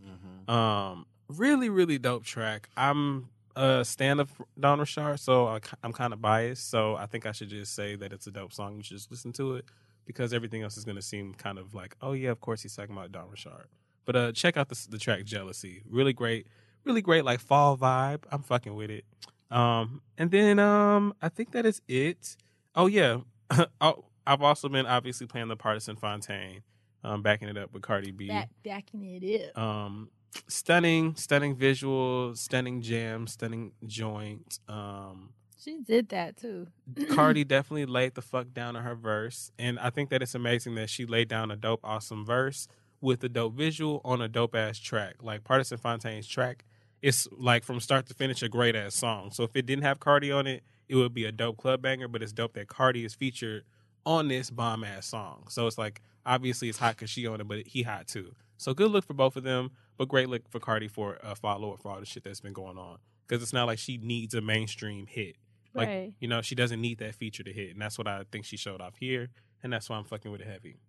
Um, 0.47 1.05
really, 1.29 1.69
really 1.69 1.97
dope 1.97 2.23
track. 2.23 2.69
I'm 2.75 3.29
a 3.55 3.83
stand 3.85 4.19
of 4.19 4.31
Don 4.59 4.79
Richard, 4.79 5.19
so 5.19 5.47
I, 5.47 5.59
am 5.83 5.93
kind 5.93 6.13
of 6.13 6.21
biased. 6.21 6.69
So 6.69 6.95
I 6.95 7.05
think 7.05 7.25
I 7.25 7.31
should 7.31 7.49
just 7.49 7.75
say 7.75 7.95
that 7.95 8.11
it's 8.11 8.27
a 8.27 8.31
dope 8.31 8.53
song. 8.53 8.77
You 8.77 8.83
should 8.83 8.97
just 8.97 9.11
listen 9.11 9.31
to 9.33 9.55
it 9.55 9.65
because 10.05 10.33
everything 10.33 10.63
else 10.63 10.77
is 10.77 10.85
going 10.85 10.95
to 10.95 11.01
seem 11.01 11.33
kind 11.33 11.57
of 11.57 11.73
like, 11.73 11.95
oh 12.01 12.13
yeah, 12.13 12.31
of 12.31 12.41
course 12.41 12.63
he's 12.63 12.75
talking 12.75 12.95
about 12.95 13.11
Don 13.11 13.29
Richard. 13.29 13.67
But 14.05 14.15
uh, 14.15 14.31
check 14.31 14.57
out 14.57 14.69
the, 14.69 14.87
the 14.89 14.97
track 14.97 15.23
Jealousy. 15.23 15.83
Really 15.87 16.13
great, 16.13 16.47
really 16.83 17.01
great 17.01 17.25
like 17.25 17.39
fall 17.39 17.77
vibe. 17.77 18.23
I'm 18.31 18.41
fucking 18.41 18.73
with 18.73 18.89
it. 18.89 19.05
Um, 19.51 20.01
and 20.17 20.31
then 20.31 20.59
um, 20.59 21.13
I 21.21 21.29
think 21.29 21.51
that 21.51 21.65
is 21.65 21.81
it. 21.87 22.37
Oh 22.75 22.87
yeah, 22.87 23.19
oh, 23.81 24.05
I've 24.25 24.41
also 24.41 24.69
been 24.69 24.85
obviously 24.85 25.27
playing 25.27 25.47
the 25.47 25.57
Pardison 25.57 25.99
Fontaine, 25.99 26.61
um, 27.03 27.21
backing 27.21 27.49
it 27.49 27.57
up 27.57 27.73
with 27.73 27.81
Cardi 27.81 28.11
B. 28.11 28.27
Back, 28.27 28.49
backing 28.63 29.03
it 29.03 29.51
up. 29.55 29.61
Um, 29.61 30.09
stunning, 30.47 31.15
stunning 31.15 31.55
visual, 31.55 32.35
stunning 32.35 32.81
jam, 32.81 33.27
stunning 33.27 33.71
joint. 33.85 34.59
Um, 34.67 35.29
She 35.61 35.79
did 35.79 36.09
that 36.09 36.37
too. 36.37 36.67
Cardi 37.11 37.43
definitely 37.43 37.85
laid 37.85 38.15
the 38.15 38.21
fuck 38.21 38.53
down 38.53 38.75
on 38.75 38.83
her 38.83 38.95
verse, 38.95 39.51
and 39.59 39.79
I 39.79 39.89
think 39.89 40.09
that 40.09 40.21
it's 40.21 40.35
amazing 40.35 40.75
that 40.75 40.89
she 40.89 41.05
laid 41.05 41.27
down 41.27 41.51
a 41.51 41.55
dope, 41.55 41.81
awesome 41.83 42.25
verse 42.25 42.67
with 43.01 43.23
a 43.23 43.29
dope 43.29 43.53
visual 43.53 44.01
on 44.03 44.21
a 44.21 44.27
dope 44.27 44.55
ass 44.55 44.77
track. 44.77 45.15
Like 45.21 45.43
Pardison 45.43 45.79
Fontaine's 45.79 46.27
track, 46.27 46.65
it's 47.01 47.27
like 47.31 47.63
from 47.63 47.79
start 47.79 48.05
to 48.07 48.13
finish 48.13 48.43
a 48.43 48.49
great 48.49 48.75
ass 48.75 48.95
song. 48.95 49.31
So 49.31 49.43
if 49.43 49.55
it 49.55 49.65
didn't 49.65 49.83
have 49.83 49.99
Cardi 49.99 50.31
on 50.31 50.47
it, 50.47 50.63
it 50.87 50.95
would 50.95 51.13
be 51.13 51.25
a 51.25 51.31
dope 51.31 51.57
club 51.57 51.81
banger. 51.81 52.07
But 52.09 52.21
it's 52.21 52.33
dope 52.33 52.53
that 52.53 52.67
Cardi 52.67 53.05
is 53.05 53.13
featured 53.13 53.63
on 54.05 54.27
this 54.27 54.49
bomb 54.49 54.83
ass 54.83 55.05
song. 55.05 55.45
So 55.49 55.65
it's 55.67 55.77
like 55.77 56.01
obviously 56.25 56.67
it's 56.67 56.77
hot 56.77 56.95
because 56.97 57.09
she 57.09 57.25
on 57.25 57.39
it, 57.39 57.47
but 57.47 57.67
he 57.67 57.83
hot 57.83 58.07
too. 58.07 58.33
So 58.57 58.73
good 58.73 58.91
look 58.91 59.05
for 59.05 59.13
both 59.13 59.37
of 59.37 59.43
them, 59.43 59.71
but 59.99 60.07
great 60.07 60.29
look 60.29 60.49
for 60.49 60.59
Cardi 60.59 60.87
for 60.87 61.19
a 61.21 61.35
follow 61.35 61.71
up 61.73 61.81
for 61.83 61.91
all 61.91 61.99
the 61.99 62.05
shit 62.07 62.23
that's 62.23 62.41
been 62.41 62.53
going 62.53 62.79
on. 62.79 62.97
Because 63.27 63.43
it's 63.43 63.53
not 63.53 63.67
like 63.67 63.77
she 63.77 63.97
needs 63.97 64.33
a 64.33 64.41
mainstream 64.41 65.05
hit. 65.05 65.35
Like 65.75 65.87
Right. 65.87 66.13
you 66.19 66.27
know, 66.27 66.41
she 66.41 66.55
doesn't 66.55 66.81
need 66.81 66.97
that 66.97 67.13
feature 67.13 67.43
to 67.43 67.53
hit, 67.53 67.69
and 67.73 67.79
that's 67.81 67.99
what 67.99 68.07
I 68.07 68.23
think 68.31 68.45
she 68.45 68.57
showed 68.57 68.81
off 68.81 68.95
here, 68.97 69.29
and 69.61 69.71
that's 69.71 69.87
why 69.87 69.97
I'm 69.97 70.03
fucking 70.05 70.31
with 70.31 70.41
it 70.41 70.47
heavy. 70.47 70.79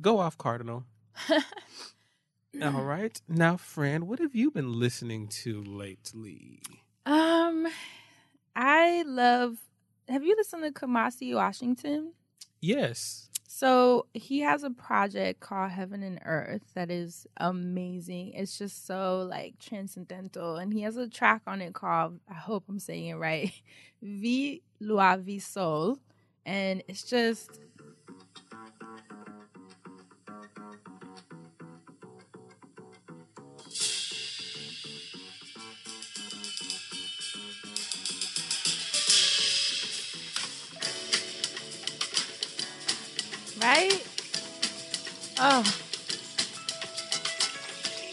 Go 0.00 0.18
off, 0.18 0.36
Cardinal. 0.36 0.84
All 2.62 2.82
right, 2.82 3.20
now, 3.28 3.56
friend, 3.58 4.08
what 4.08 4.18
have 4.18 4.34
you 4.34 4.50
been 4.50 4.72
listening 4.80 5.28
to 5.28 5.62
lately? 5.62 6.60
Um, 7.04 7.66
I 8.56 9.04
love. 9.06 9.58
Have 10.08 10.24
you 10.24 10.34
listened 10.36 10.62
to 10.64 10.70
Kamasi 10.72 11.34
Washington? 11.34 12.14
Yes, 12.60 13.28
So 13.48 14.06
he 14.12 14.40
has 14.40 14.64
a 14.64 14.70
project 14.70 15.40
called 15.40 15.70
Heaven 15.70 16.02
and 16.02 16.20
Earth 16.24 16.62
that 16.74 16.90
is 16.90 17.26
amazing. 17.38 18.32
It's 18.32 18.58
just 18.58 18.86
so 18.86 19.26
like 19.28 19.58
transcendental, 19.58 20.56
and 20.56 20.72
he 20.72 20.82
has 20.82 20.96
a 20.96 21.08
track 21.08 21.42
on 21.46 21.62
it 21.62 21.72
called 21.72 22.20
I 22.28 22.34
hope 22.34 22.64
I'm 22.68 22.80
saying 22.80 23.06
it 23.06 23.14
right, 23.14 23.52
Vi 24.02 24.62
Lua 24.80 25.16
Vi 25.18 25.38
Sol, 25.38 25.98
and 26.44 26.82
it's 26.88 27.04
just 27.04 27.60
right. 43.66 44.06
Oh, 45.38 45.58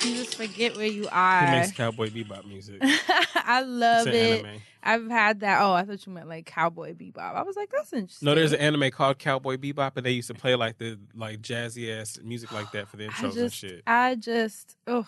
you 0.03 0.15
just 0.15 0.35
forget 0.35 0.75
where 0.75 0.87
you 0.87 1.07
are. 1.11 1.45
he 1.45 1.51
makes 1.51 1.71
cowboy 1.71 2.09
bebop 2.09 2.45
music. 2.45 2.79
I 3.35 3.61
love 3.61 4.07
it. 4.07 4.45
anime. 4.45 4.61
I've 4.85 5.09
had 5.09 5.39
that. 5.41 5.61
Oh, 5.61 5.73
I 5.73 5.83
thought 5.83 6.05
you 6.05 6.11
meant 6.11 6.27
like 6.27 6.45
Cowboy 6.45 6.93
Bebop. 6.93 7.35
I 7.35 7.43
was 7.43 7.55
like, 7.55 7.69
that's 7.71 7.93
interesting. 7.93 8.25
No, 8.25 8.35
there's 8.35 8.51
an 8.51 8.59
anime 8.59 8.91
called 8.91 9.17
Cowboy 9.17 9.55
Bebop, 9.55 9.93
and 9.95 10.05
they 10.05 10.11
used 10.11 10.27
to 10.27 10.33
play 10.33 10.55
like 10.55 10.77
the 10.77 10.99
like 11.15 11.41
jazzy 11.41 11.97
ass 11.97 12.19
music 12.21 12.51
like 12.51 12.69
that 12.73 12.89
for 12.89 12.97
the 12.97 13.05
I 13.07 13.09
intros 13.09 13.37
and 13.37 13.53
shit. 13.53 13.83
I 13.87 14.15
just, 14.15 14.75
ugh. 14.87 15.07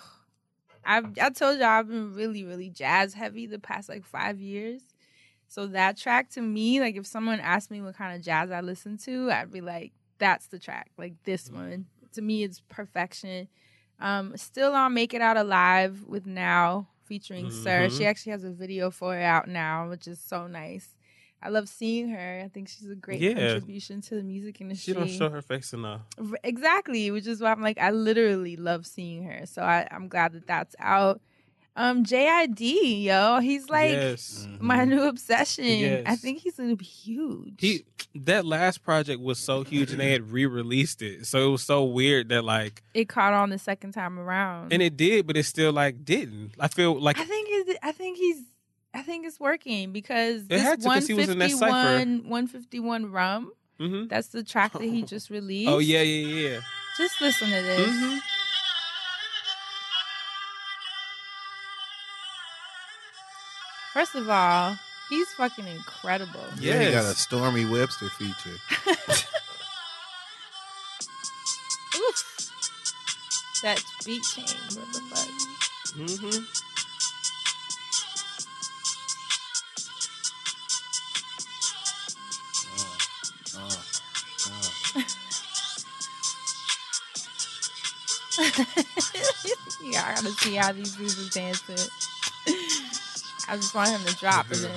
I 0.85 1.01
I 1.21 1.29
told 1.31 1.59
y'all 1.59 1.67
I've 1.67 1.89
been 1.89 2.13
really, 2.13 2.45
really 2.45 2.69
jazz 2.69 3.13
heavy 3.13 3.47
the 3.47 3.59
past 3.59 3.89
like 3.89 4.05
five 4.05 4.39
years. 4.39 4.81
So 5.47 5.67
that 5.67 5.97
track 5.97 6.29
to 6.31 6.41
me, 6.41 6.79
like 6.79 6.95
if 6.95 7.05
someone 7.05 7.39
asked 7.39 7.69
me 7.69 7.81
what 7.81 7.97
kind 7.97 8.15
of 8.15 8.21
jazz 8.21 8.51
I 8.51 8.61
listen 8.61 8.97
to, 8.99 9.29
I'd 9.31 9.51
be 9.51 9.61
like, 9.61 9.91
that's 10.17 10.47
the 10.47 10.59
track. 10.59 10.91
Like 10.97 11.13
this 11.23 11.47
Mm-hmm. 11.49 11.55
one. 11.55 11.85
To 12.13 12.21
me, 12.21 12.43
it's 12.43 12.61
perfection. 12.69 13.47
Um, 13.99 14.35
still 14.37 14.73
on 14.73 14.93
Make 14.93 15.13
It 15.13 15.21
Out 15.21 15.37
Alive 15.37 16.03
with 16.07 16.25
Nao 16.25 16.87
featuring 17.03 17.49
SiR. 17.49 17.87
Mhm. 17.87 17.97
She 17.97 18.05
actually 18.05 18.31
has 18.33 18.43
a 18.43 18.51
video 18.51 18.89
for 18.91 19.17
it 19.17 19.23
out 19.23 19.47
now, 19.47 19.89
which 19.89 20.07
is 20.07 20.19
so 20.19 20.47
nice. 20.47 20.95
I 21.41 21.49
love 21.49 21.69
seeing 21.69 22.09
her. 22.09 22.41
I 22.43 22.47
think 22.47 22.67
she's 22.69 22.89
a 22.89 22.95
great 22.95 23.21
Yeah. 23.21 23.33
contribution 23.35 24.01
to 24.01 24.15
the 24.15 24.23
music 24.23 24.59
industry. 24.61 24.93
She 24.93 24.97
don't 24.99 25.09
show 25.09 25.29
her 25.29 25.41
face 25.41 25.73
enough. 25.73 26.01
Exactly, 26.43 27.11
which 27.11 27.27
is 27.27 27.41
why 27.41 27.51
I'm 27.51 27.61
like, 27.61 27.77
I 27.77 27.91
literally 27.91 28.55
love 28.55 28.85
seeing 28.85 29.23
her. 29.25 29.45
So 29.45 29.61
I, 29.61 29.87
I'm 29.91 30.07
glad 30.07 30.33
that 30.33 30.47
that's 30.47 30.75
out. 30.79 31.21
Um, 31.77 32.05
JID, 32.05 33.03
yo, 33.03 33.39
he's 33.39 33.69
like 33.69 33.91
Yes. 33.91 34.47
my 34.59 34.85
new 34.85 35.03
obsession. 35.03 35.65
Yes. 35.65 36.03
I 36.05 36.15
think 36.15 36.39
he's 36.39 36.55
gonna 36.55 36.75
be 36.77 36.85
huge. 36.85 37.55
He 37.59 37.85
that 38.15 38.45
last 38.45 38.81
project 38.81 39.19
was 39.21 39.39
so 39.39 39.63
huge 39.63 39.91
and 39.91 39.99
they 39.99 40.11
had 40.11 40.31
re-released 40.31 41.01
it. 41.01 41.25
So 41.25 41.47
it 41.47 41.51
was 41.51 41.63
so 41.63 41.83
weird 41.83 42.29
that 42.29 42.43
like 42.45 42.81
it 42.93 43.09
caught 43.09 43.33
on 43.33 43.49
the 43.49 43.59
second 43.59 43.91
time 43.91 44.17
around, 44.17 44.71
and 44.71 44.81
it 44.81 44.95
did, 44.95 45.27
but 45.27 45.35
it 45.35 45.43
still 45.43 45.73
like 45.73 46.05
didn't. 46.05 46.51
I 46.59 46.69
feel 46.69 46.97
like 46.99 47.19
I 47.19 47.25
think 47.25 47.47
it, 47.51 47.77
I 47.83 47.91
think 47.91 48.17
he's 48.17 48.41
I 48.93 49.01
think 49.01 49.25
it's 49.27 49.41
working 49.41 49.91
because 49.91 50.43
It 50.43 50.49
this 50.49 50.61
had 50.61 50.79
to, 50.81 50.87
'cause 50.87 51.07
he 51.07 51.13
was 51.13 51.27
in 51.27 51.39
that 51.39 51.51
151 51.51 52.29
151 52.29 53.11
rum. 53.11 53.51
Mhm. 53.81 54.07
That's 54.07 54.29
the 54.29 54.41
track 54.43 54.71
that 54.71 54.81
he 54.83 55.01
just 55.13 55.29
released. 55.29 55.69
Oh 55.69 55.79
yeah, 55.79 56.01
yeah, 56.01 56.49
yeah. 56.49 56.59
Just 56.97 57.19
listen 57.19 57.49
to 57.49 57.61
this. 57.61 57.89
Mhm. 57.89 58.19
First 63.95 64.13
of 64.15 64.29
all, 64.29 64.77
he's 65.07 65.31
fucking 65.35 65.65
incredible. 65.65 66.43
Yeah, 66.59 66.83
he 66.83 66.91
got 66.91 67.05
a 67.05 67.15
Stormy 67.15 67.63
Webster 67.63 68.09
feature. 68.09 68.57
Oof. 71.95 72.51
That 73.63 73.81
beat 74.05 74.21
change. 74.23 74.75
What 74.75 74.91
the 74.91 74.99
fuck? 74.99 75.29
Mm-hmm. 75.95 76.43
yeah, 89.89 90.03
I 90.05 90.15
gotta 90.15 90.31
see 90.31 90.55
how 90.55 90.73
these 90.73 90.93
dudes 90.97 91.33
dance 91.33 91.61
to 91.61 91.71
it. 91.75 91.89
I 93.47 93.55
just 93.55 93.75
want 93.75 93.89
him 93.89 94.01
to 94.05 94.15
drop 94.15 94.49
and 94.51 94.59
then. 94.59 94.75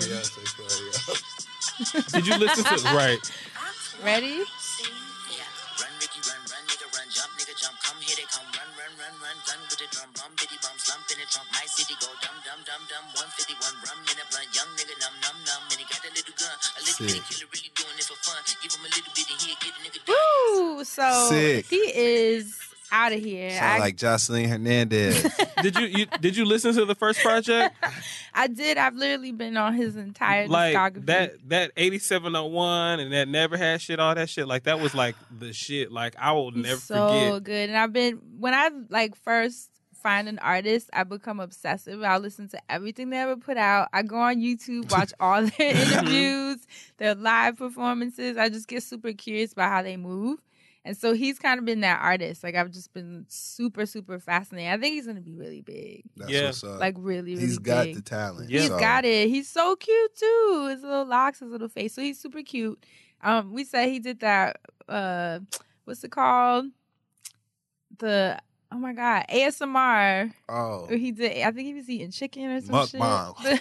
Did 2.12 2.26
you 2.26 2.36
listen 2.36 2.64
to 2.64 2.74
it? 2.74 2.84
right? 2.94 3.18
Ready? 4.04 4.44
Woo! 4.48 4.54
So 4.84 5.68
Sick. 10.60 12.46
he 14.28 14.28
got 14.28 14.40
a 14.40 14.72
little 14.80 15.42
gun, 15.44 15.60
a 16.76 16.80
little 16.80 17.24
killer 17.28 17.48
really 17.52 17.70
doing 17.74 17.96
it 17.96 18.04
for 18.04 18.16
fun. 18.22 18.42
Give 18.62 18.72
him 18.72 18.80
a 18.80 18.88
little 18.88 19.12
bit 19.14 19.26
of 19.28 19.40
he 19.40 19.56
give 19.60 19.74
the 19.74 20.84
so 20.84 21.34
he 21.68 21.76
is 21.76 22.58
out 22.90 23.12
of 23.12 23.20
here. 23.20 23.50
Sound 23.50 23.64
I, 23.64 23.78
like 23.78 23.96
Joseline 23.96 24.48
Hernandez. 24.48 25.22
did 25.62 25.76
you, 25.76 25.86
you 25.86 26.06
did 26.20 26.36
you 26.36 26.44
listen 26.44 26.74
to 26.74 26.84
the 26.84 26.94
first 26.94 27.20
project? 27.20 27.74
I 28.38 28.46
did. 28.46 28.78
I've 28.78 28.94
literally 28.94 29.32
been 29.32 29.56
on 29.56 29.74
his 29.74 29.96
entire 29.96 30.46
like 30.46 30.74
discography. 30.74 31.06
that 31.06 31.48
that 31.48 31.72
8701 31.76 33.00
and 33.00 33.12
that 33.12 33.26
never 33.28 33.56
had 33.56 33.80
shit 33.80 33.98
all 33.98 34.14
that 34.14 34.30
shit 34.30 34.46
like 34.46 34.62
that 34.64 34.78
was 34.78 34.94
like 34.94 35.16
the 35.36 35.52
shit 35.52 35.90
like 35.90 36.14
i 36.18 36.30
will 36.32 36.52
He's 36.52 36.62
never 36.62 36.80
so 36.80 37.08
forget 37.08 37.44
good. 37.44 37.68
And 37.70 37.78
I've 37.78 37.92
been 37.92 38.20
when 38.38 38.54
I 38.54 38.70
like 38.88 39.16
first 39.16 39.70
find 39.94 40.28
an 40.28 40.38
artist, 40.38 40.88
I 40.92 41.04
become 41.04 41.40
obsessive. 41.40 42.02
I 42.02 42.18
listen 42.18 42.48
to 42.50 42.60
everything 42.70 43.10
they 43.10 43.18
ever 43.18 43.36
put 43.36 43.56
out. 43.56 43.88
I 43.92 44.02
go 44.02 44.16
on 44.16 44.36
YouTube, 44.36 44.90
watch 44.92 45.12
all 45.20 45.42
their 45.42 45.50
mm-hmm. 45.50 45.92
interviews, 45.92 46.66
their 46.98 47.14
live 47.14 47.58
performances. 47.58 48.36
I 48.36 48.48
just 48.48 48.68
get 48.68 48.82
super 48.82 49.12
curious 49.12 49.52
about 49.52 49.70
how 49.70 49.82
they 49.82 49.96
move. 49.96 50.38
And 50.84 50.96
so 50.96 51.12
he's 51.12 51.38
kind 51.38 51.58
of 51.58 51.66
been 51.66 51.80
that 51.82 52.00
artist. 52.02 52.42
Like 52.42 52.54
I've 52.54 52.70
just 52.70 52.92
been 52.94 53.26
super, 53.28 53.84
super 53.84 54.18
fascinated. 54.18 54.72
I 54.72 54.78
think 54.80 54.94
he's 54.94 55.06
gonna 55.06 55.20
be 55.20 55.34
really 55.34 55.60
big. 55.60 56.04
That's 56.16 56.30
Yeah. 56.30 56.44
what's 56.46 56.64
up. 56.64 56.80
Like 56.80 56.94
really, 56.98 57.32
really 57.34 57.40
He's 57.46 57.58
got 57.58 57.84
big. 57.86 57.96
the 57.96 58.02
talent. 58.02 58.50
He's 58.50 58.68
so- 58.68 58.78
got 58.78 59.04
it. 59.04 59.28
He's 59.28 59.48
so 59.48 59.76
cute 59.76 60.14
too. 60.16 60.68
His 60.70 60.82
little 60.82 61.04
locks, 61.04 61.40
his 61.40 61.50
little 61.50 61.68
face. 61.68 61.92
So 61.94 62.00
he's 62.02 62.18
super 62.18 62.42
cute. 62.42 62.82
Um, 63.22 63.52
we 63.52 63.64
said 63.64 63.88
he 63.88 63.98
did 63.98 64.20
that. 64.20 64.60
Uh, 64.88 65.40
what's 65.84 66.04
it 66.04 66.10
called? 66.12 66.66
The 67.98 68.38
oh 68.70 68.78
my 68.78 68.92
god, 68.92 69.26
ASMR. 69.28 70.32
Oh. 70.48 70.86
Where 70.86 70.98
he 70.98 71.10
did. 71.10 71.42
I 71.42 71.50
think 71.50 71.66
he 71.66 71.74
was 71.74 71.88
eating 71.90 72.10
chicken 72.12 72.44
or 72.50 72.60
some 72.60 72.86
shit. 72.86 73.00
Mukbang. 73.00 73.58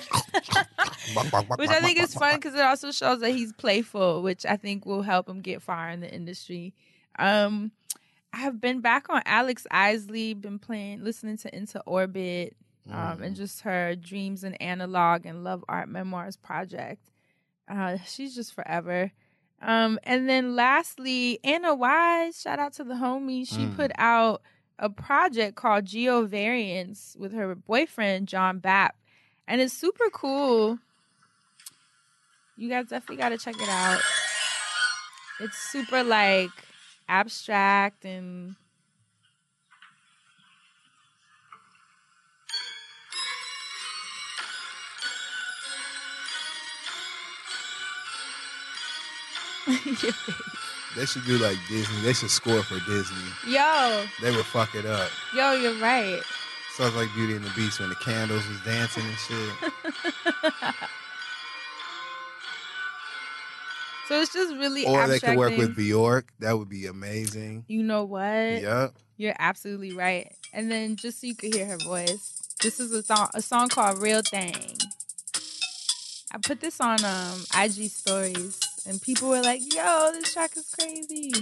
which 1.57 1.69
I 1.69 1.80
think 1.81 1.99
is 2.02 2.14
fun 2.14 2.35
because 2.35 2.53
it 2.53 2.61
also 2.61 2.91
shows 2.91 3.22
that 3.22 3.31
he's 3.31 3.53
playful, 3.53 4.22
which 4.22 4.45
I 4.45 4.57
think 4.57 4.85
will 4.85 5.02
help 5.02 5.27
him 5.27 5.41
get 5.41 5.61
far 5.61 5.89
in 5.89 6.02
the 6.02 6.14
industry. 6.14 6.73
Um, 7.18 7.72
I 8.34 8.38
have 8.38 8.60
been 8.61 8.81
back 8.81 9.10
on 9.10 9.22
Alex 9.26 9.65
Isley, 9.72 10.34
been 10.34 10.60
playing, 10.60 11.03
listening 11.03 11.38
to 11.38 11.56
Into 11.56 11.81
Orbit, 11.85 12.56
um, 12.91 13.22
and 13.23 13.35
just 13.35 13.61
her 13.61 13.95
Dreams 13.95 14.44
and 14.44 14.61
Analog 14.61 15.26
and 15.26 15.44
Love 15.44 15.64
Art 15.68 15.89
Memoirs 15.89 16.38
project. 16.38 17.10
Uh, 17.68 17.98
she's 18.06 18.35
just 18.35 18.53
forever. 18.53 19.11
Um, 19.61 19.99
and 20.03 20.30
then 20.30 20.56
lastly, 20.56 21.39
Anna 21.44 21.73
Wise, 21.73 22.39
shout 22.39 22.60
out 22.60 22.73
to 22.73 22.84
the 22.84 22.94
homie. 22.94 23.48
She 23.48 23.65
Mm. 23.65 23.76
put 23.76 23.91
out 23.98 24.41
a 24.80 24.89
project 24.89 25.56
called 25.56 25.85
Geovariance 25.85 27.18
with 27.18 27.34
her 27.34 27.56
boyfriend, 27.56 28.27
Jon 28.27 28.60
Bap. 28.60 28.95
And 29.48 29.60
it's 29.60 29.73
super 29.73 30.10
cool. 30.11 30.77
You 32.56 32.69
guys 32.69 32.88
definitely 32.88 33.18
got 33.18 33.30
to 33.30 33.38
check 33.38 33.56
it 33.60 33.69
out. 33.69 33.99
It's 35.39 35.57
super 35.57 36.03
like 36.03 36.52
abstract 37.09 38.05
and 38.05 38.55
They 50.95 51.05
should 51.05 51.25
do 51.25 51.38
like 51.38 51.57
Disney. 51.69 52.01
They 52.01 52.13
should 52.13 52.31
score 52.31 52.63
for 52.63 52.79
Disney. 52.89 53.17
yo, 53.47 54.05
They 54.21 54.31
would 54.31 54.45
fuck 54.45 54.73
it 54.75 54.85
up. 54.85 55.09
yo, 55.35 55.51
you're 55.53 55.79
right. 55.79 56.21
Sounds 56.75 56.95
like 56.95 57.09
Beauty 57.15 57.35
and 57.35 57.43
the 57.45 57.51
Beast 57.55 57.79
when 57.79 57.89
the 57.89 57.95
candles 57.95 58.47
was 58.47 58.59
dancing 58.61 59.03
and 59.05 59.17
shit. 59.17 59.71
So 64.07 64.21
it's 64.21 64.34
just 64.34 64.55
really 64.55 64.85
Or 64.85 65.05
they 65.07 65.19
could 65.19 65.38
work 65.38 65.49
things. 65.49 65.67
with 65.67 65.75
Bjork. 65.75 66.31
That 66.39 66.57
would 66.57 66.69
be 66.69 66.85
amazing. 66.85 67.65
You 67.67 67.84
know 67.84 68.05
what? 68.05 68.23
Yep. 68.23 68.93
You're 69.17 69.35
absolutely 69.38 69.91
right. 69.91 70.34
And 70.53 70.71
then 70.71 70.95
just 70.95 71.19
so 71.19 71.27
you 71.27 71.35
could 71.35 71.53
hear 71.53 71.65
her 71.65 71.77
voice, 71.77 72.41
this 72.61 72.79
is 72.79 72.93
a 72.93 73.03
song 73.03 73.29
a 73.34 73.41
song 73.41 73.67
called 73.67 74.01
Real 74.01 74.21
Thing. 74.21 74.55
I 76.31 76.38
put 76.41 76.61
this 76.61 76.79
on 76.79 77.03
um 77.03 77.43
IG 77.59 77.89
stories 77.89 78.59
and 78.88 79.01
people 79.01 79.27
were 79.27 79.41
like, 79.41 79.61
yo, 79.73 80.11
this 80.13 80.34
track 80.34 80.55
is 80.55 80.69
crazy. 80.69 81.34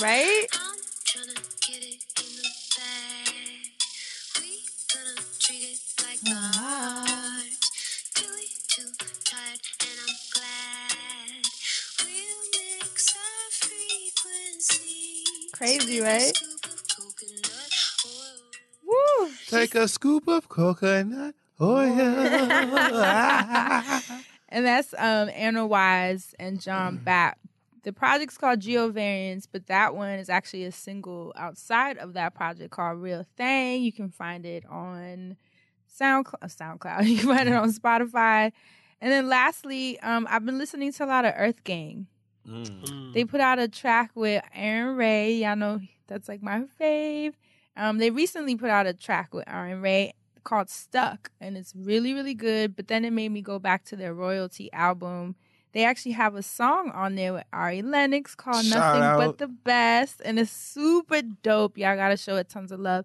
Right? 0.00 0.46
Crazy, 15.52 16.00
right? 16.00 16.32
Woo! 18.86 19.30
Take 19.48 19.74
a 19.74 19.88
scoop 19.88 20.28
of 20.28 20.48
coconut 20.48 21.34
oil. 21.60 21.90
and 24.48 24.64
that's 24.64 24.94
um 24.94 25.28
Anna 25.34 25.66
Wise 25.66 26.34
and 26.38 26.60
Jon 26.60 26.98
Bap. 26.98 27.38
The 27.82 27.92
project's 27.92 28.38
called 28.38 28.60
Geovariance, 28.60 29.48
but 29.50 29.66
that 29.66 29.96
one 29.96 30.10
is 30.10 30.28
actually 30.28 30.64
a 30.64 30.72
single 30.72 31.32
outside 31.36 31.98
of 31.98 32.12
that 32.12 32.32
project 32.34 32.70
called 32.70 33.00
Real 33.00 33.26
Thing. 33.36 33.82
You 33.82 33.92
can 33.92 34.08
find 34.08 34.46
it 34.46 34.64
on 34.66 35.36
SoundCloud. 36.00 36.42
SoundCloud. 36.44 37.06
You 37.06 37.18
can 37.18 37.28
find 37.28 37.48
it 37.48 37.54
on 37.54 37.72
Spotify. 37.72 38.52
And 39.00 39.10
then 39.10 39.28
lastly, 39.28 39.98
um, 40.00 40.26
I've 40.30 40.44
been 40.46 40.58
listening 40.58 40.92
to 40.92 41.04
a 41.04 41.06
lot 41.06 41.24
of 41.24 41.34
Earth 41.36 41.64
Gang. 41.64 42.06
They 43.14 43.24
put 43.24 43.40
out 43.40 43.58
a 43.58 43.68
track 43.68 44.10
with 44.14 44.42
Arin 44.56 44.96
Ray. 44.96 45.34
Y'all 45.34 45.56
know 45.56 45.80
that's 46.08 46.28
like 46.28 46.42
my 46.42 46.64
fave. 46.80 47.34
Um, 47.76 47.98
they 47.98 48.10
recently 48.10 48.56
put 48.56 48.68
out 48.70 48.86
a 48.86 48.92
track 48.92 49.32
with 49.32 49.46
Arin 49.46 49.82
Ray 49.82 50.12
called 50.44 50.68
Stuck, 50.68 51.30
and 51.40 51.56
it's 51.56 51.72
really, 51.76 52.14
really 52.14 52.34
good. 52.34 52.74
But 52.76 52.88
then 52.88 53.04
it 53.04 53.12
made 53.12 53.30
me 53.30 53.42
go 53.42 53.58
back 53.58 53.84
to 53.86 53.96
their 53.96 54.12
royalty 54.12 54.72
album. 54.72 55.36
They 55.72 55.84
actually 55.84 56.12
have 56.12 56.34
a 56.34 56.42
song 56.42 56.90
on 56.90 57.14
there 57.14 57.32
with 57.32 57.44
Ari 57.52 57.82
Lennox 57.82 58.34
called 58.34 58.64
Shout 58.64 58.78
Nothing 58.78 59.02
out. 59.02 59.18
But 59.18 59.38
the 59.38 59.48
Best, 59.48 60.20
and 60.24 60.38
it's 60.38 60.50
super 60.50 61.22
dope. 61.22 61.78
Y'all 61.78 61.96
gotta 61.96 62.16
show 62.16 62.36
it 62.36 62.48
tons 62.48 62.72
of 62.72 62.80
love. 62.80 63.04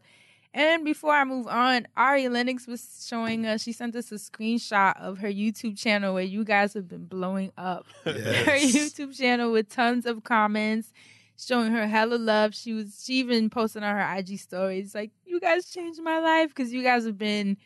And 0.58 0.84
before 0.84 1.14
I 1.14 1.24
move 1.24 1.46
on, 1.46 1.88
Ari 1.96 2.30
Lennox 2.30 2.66
was 2.66 3.06
showing 3.08 3.46
us, 3.46 3.62
she 3.62 3.72
sent 3.72 3.96
us 3.96 4.12
a 4.12 4.16
screenshot 4.16 5.00
of 5.00 5.20
her 5.20 5.28
YouTube 5.28 5.78
channel 5.78 6.16
where 6.16 6.24
you 6.24 6.44
guys 6.44 6.74
have 6.74 6.88
been 6.88 7.06
blowing 7.06 7.52
up. 7.60 7.86
Her 8.06 8.12
YouTube 8.12 9.16
channel 9.16 9.52
with 9.52 9.70
tons 9.70 10.08
of 10.08 10.24
comments. 10.24 10.92
showing 11.38 11.72
her 11.74 11.86
hella 11.86 12.16
love. 12.16 12.56
She 12.56 12.74
was 12.74 13.04
she 13.06 13.20
even 13.20 13.52
posted 13.52 13.84
on 13.84 13.96
her 13.96 14.18
IG 14.18 14.40
stories 14.40 14.96
like, 14.96 15.12
"You 15.28 15.40
guys 15.40 15.70
changed 15.70 16.02
my 16.02 16.18
life 16.18 16.50
because 16.50 16.74
you 16.74 16.82
guys 16.82 17.06
have 17.06 17.20
been 17.20 17.58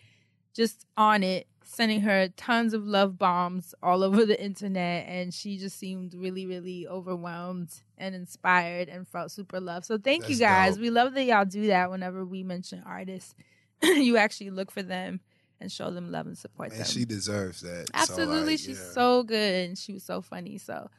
just 0.54 0.86
on 0.98 1.24
it." 1.24 1.48
Sending 1.64 2.02
her 2.02 2.28
tons 2.36 2.74
of 2.74 2.86
love 2.86 3.18
bombs 3.18 3.74
all 3.82 4.04
over 4.04 4.26
the 4.26 4.42
internet, 4.44 5.08
and 5.08 5.34
she 5.34 5.58
just 5.58 5.78
seemed 5.80 6.14
really, 6.14 6.46
really 6.46 6.88
overwhelmed 6.88 7.72
and 7.98 8.14
inspired 8.14 8.90
and 8.90 9.08
felt 9.08 9.32
super 9.32 9.60
loved. 9.60 9.86
So, 9.86 9.98
thank 9.98 10.28
you 10.30 10.38
guys. 10.38 10.74
dope. 10.76 10.82
We 10.82 10.90
love 10.90 11.14
that 11.14 11.24
y'all 11.24 11.46
do 11.46 11.68
that 11.68 11.90
whenever 11.90 12.26
we 12.26 12.44
mention 12.44 12.84
artists. 12.86 13.36
you 13.84 14.18
actually 14.18 14.50
look 14.50 14.70
for 14.70 14.84
them 14.84 15.22
and 15.60 15.72
show 15.72 15.92
them 15.92 16.12
love 16.12 16.28
and 16.28 16.38
support 16.38 16.72
And 16.72 16.80
them. 16.82 16.88
she 16.88 17.06
deserves 17.06 17.62
that. 17.62 17.88
So, 17.88 17.94
Absolutely, 17.96 18.52
like, 18.54 18.60
she's 18.60 18.80
yeah. 18.80 18.92
so 18.94 19.24
good 19.24 19.68
and 19.70 19.78
she 19.78 19.94
was 19.94 20.04
so 20.04 20.22
funny. 20.22 20.58
So 20.58 20.90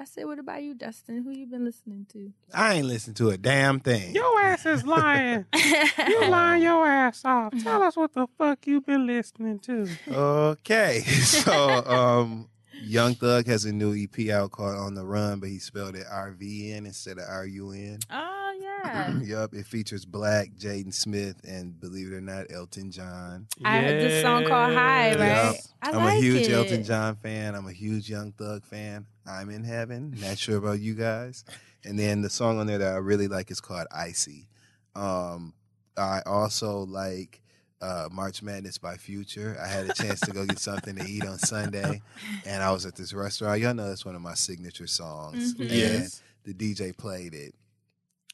that's 0.00 0.16
it. 0.16 0.26
What 0.26 0.38
about 0.38 0.62
you, 0.62 0.72
Dustin? 0.72 1.24
Who 1.24 1.30
you 1.30 1.46
been 1.46 1.66
listening 1.66 2.06
to? 2.14 2.32
I 2.54 2.76
ain't 2.76 2.86
listened 2.86 3.16
to 3.16 3.28
a 3.28 3.36
damn 3.36 3.80
thing. 3.80 4.14
Your 4.14 4.40
ass 4.40 4.64
is 4.64 4.86
lying. 4.86 5.44
you 5.54 6.20
lying 6.28 6.62
your 6.62 6.86
ass 6.86 7.22
off. 7.22 7.52
Tell 7.62 7.82
us 7.82 7.98
what 7.98 8.14
the 8.14 8.26
fuck 8.38 8.66
you 8.66 8.80
been 8.80 9.06
listening 9.06 9.58
to. 9.58 9.86
Okay, 10.10 11.00
so 11.04 11.84
um, 11.84 12.48
Young 12.82 13.14
Thug 13.14 13.46
has 13.46 13.64
a 13.64 13.72
new 13.72 13.94
EP 13.94 14.30
out 14.30 14.50
called 14.50 14.76
On 14.76 14.94
the 14.94 15.04
Run, 15.04 15.40
but 15.40 15.48
he 15.48 15.58
spelled 15.58 15.94
it 15.96 16.06
R 16.10 16.32
V 16.32 16.72
N 16.72 16.86
instead 16.86 17.18
of 17.18 17.24
R 17.28 17.46
U 17.46 17.72
N. 17.72 17.98
Oh 18.10 18.58
yeah, 18.60 19.18
Yup, 19.22 19.54
it 19.54 19.66
features 19.66 20.06
6LACK, 20.06 20.58
Jaden 20.58 20.94
Smith, 20.94 21.36
and 21.44 21.78
believe 21.80 22.12
it 22.12 22.14
or 22.14 22.20
not, 22.20 22.46
Elton 22.50 22.90
John. 22.90 23.46
I 23.64 23.80
heard 23.80 24.02
this 24.02 24.22
song 24.22 24.46
called 24.46 24.74
High, 24.74 25.14
right? 25.14 25.44
Yup. 25.46 25.56
I 25.82 25.90
I'm 25.90 25.96
like 25.96 26.18
a 26.18 26.20
huge 26.22 26.48
it. 26.48 26.52
Elton 26.52 26.84
John 26.84 27.16
fan. 27.16 27.54
I'm 27.54 27.66
a 27.66 27.72
huge 27.72 28.08
Young 28.08 28.32
Thug 28.32 28.64
fan. 28.64 29.06
I'm 29.26 29.50
in 29.50 29.64
heaven. 29.64 30.14
Not 30.20 30.38
sure 30.38 30.56
about 30.56 30.80
you 30.80 30.94
guys. 30.94 31.44
And 31.84 31.98
then 31.98 32.22
the 32.22 32.30
song 32.30 32.58
on 32.58 32.66
there 32.66 32.78
that 32.78 32.92
I 32.92 32.96
really 32.96 33.28
like 33.28 33.50
is 33.50 33.60
called 33.60 33.86
Icy. 33.90 34.48
Um, 34.94 35.54
I 35.96 36.20
also 36.26 36.80
like 36.80 37.40
uh, 37.80 38.08
March 38.12 38.42
Madness 38.42 38.78
by 38.78 38.96
Future. 38.96 39.56
I 39.62 39.66
had 39.66 39.88
a 39.88 39.94
chance 39.94 40.20
to 40.20 40.32
go 40.32 40.44
get 40.44 40.58
something 40.58 40.96
to 40.96 41.04
eat 41.06 41.24
on 41.26 41.38
Sunday, 41.38 42.02
and 42.46 42.62
I 42.62 42.70
was 42.72 42.84
at 42.86 42.94
this 42.96 43.12
restaurant. 43.12 43.60
Y'all 43.60 43.74
know 43.74 43.88
that's 43.88 44.04
one 44.04 44.14
of 44.14 44.22
my 44.22 44.34
signature 44.34 44.86
songs. 44.86 45.54
Mhm. 45.54 45.60
And 45.60 45.70
Yes. 45.70 46.22
the 46.44 46.52
DJ 46.54 46.92
played 46.96 47.34
it. 47.34 47.54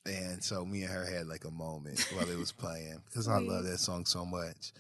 And 0.05 0.43
so 0.43 0.65
me 0.65 0.83
and 0.83 0.93
her 0.93 1.05
had 1.05 1.27
like 1.27 1.45
a 1.45 1.51
moment 1.51 2.01
while 2.15 2.29
it 2.31 2.39
was 2.39 2.53
playing 2.53 3.03
because 3.07 3.27
I 3.27 3.39
love 3.39 3.65
that 3.65 3.79
song 3.79 4.05
so 4.07 4.25
much. 4.25 4.73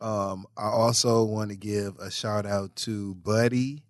Um, 0.00 0.46
I 0.56 0.64
also 0.66 1.22
want 1.24 1.50
to 1.50 1.56
give 1.56 1.96
a 2.00 2.10
shout 2.10 2.46
out 2.46 2.74
to 2.76 3.14
Buddy, 3.14 3.84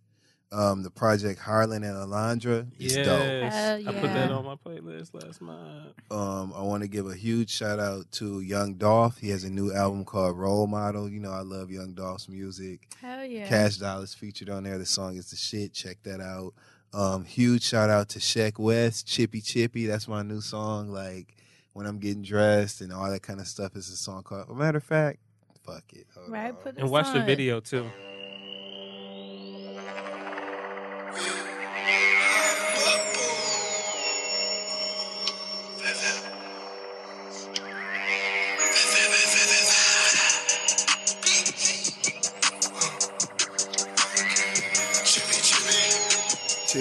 um, 0.53 0.83
the 0.83 0.91
project 0.91 1.41
Harlan 1.41 1.83
and 1.83 1.97
Alondra. 1.97 2.67
It's 2.79 2.95
dope. 2.95 3.07
Yes. 3.07 3.87
I 3.87 3.93
put 3.93 4.03
that 4.03 4.31
on 4.31 4.45
my 4.45 4.55
playlist 4.55 5.15
last 5.15 5.41
month. 5.41 5.95
Um, 6.11 6.53
I 6.55 6.63
want 6.63 6.83
to 6.83 6.89
give 6.89 7.07
a 7.07 7.15
huge 7.15 7.51
shout 7.51 7.81
out 7.81 8.11
to 8.13 8.41
Young 8.41 8.75
Dolph. 8.75 9.19
He 9.19 9.31
has 9.31 9.45
a 9.45 9.51
new 9.51 9.73
album 9.73 10.05
called 10.05 10.37
Role 10.37 10.67
Model. 10.67 11.09
You 11.09 11.21
know, 11.21 11.33
I 11.33 11.41
love 11.41 11.71
Young 11.71 11.95
Dolph's 11.95 12.29
music. 12.29 12.89
Hell 13.01 13.25
yeah. 13.25 13.49
Kash 13.49 13.79
Doll's 13.79 14.15
featured 14.15 14.51
on 14.51 14.65
there. 14.65 14.79
The 14.79 14.87
song 14.87 15.17
is 15.17 15.31
the 15.31 15.37
shit. 15.37 15.73
Check 15.73 16.03
that 16.03 16.21
out. 16.21 16.53
Um, 16.93 17.25
huge 17.25 17.63
shout 17.63 17.89
out 17.89 18.11
to 18.11 18.19
Sheck 18.19 18.59
West, 18.59 19.07
Chippy 19.07 19.41
Chippy. 19.41 19.87
That's 19.87 20.07
my 20.07 20.23
new 20.23 20.43
song. 20.43 20.91
Like 20.91 21.35
when 21.73 21.87
I'm 21.87 21.99
getting 21.99 22.23
dressed 22.23 22.83
and 22.83 22.93
all 22.93 23.11
that 23.11 23.23
kind 23.23 23.41
of 23.41 23.47
stuff 23.47 23.75
is 23.77 23.89
a 23.89 23.97
song 23.97 24.23
called. 24.23 24.51
A 24.51 24.55
matter 24.55 24.77
of 24.79 24.85
fact, 24.85 25.19
fuck 25.65 25.85
it. 25.95 26.07
Hold 26.15 26.31
Right, 26.31 26.63
put 26.63 26.77
And 26.77 26.91
watch 26.91 27.11
the 27.15 27.23
video 27.23 27.61
too. 27.61 27.91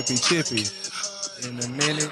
Chippy 0.02 0.44
Chippy. 0.44 1.48
In 1.48 1.60
a 1.60 1.68
minute. 1.70 2.12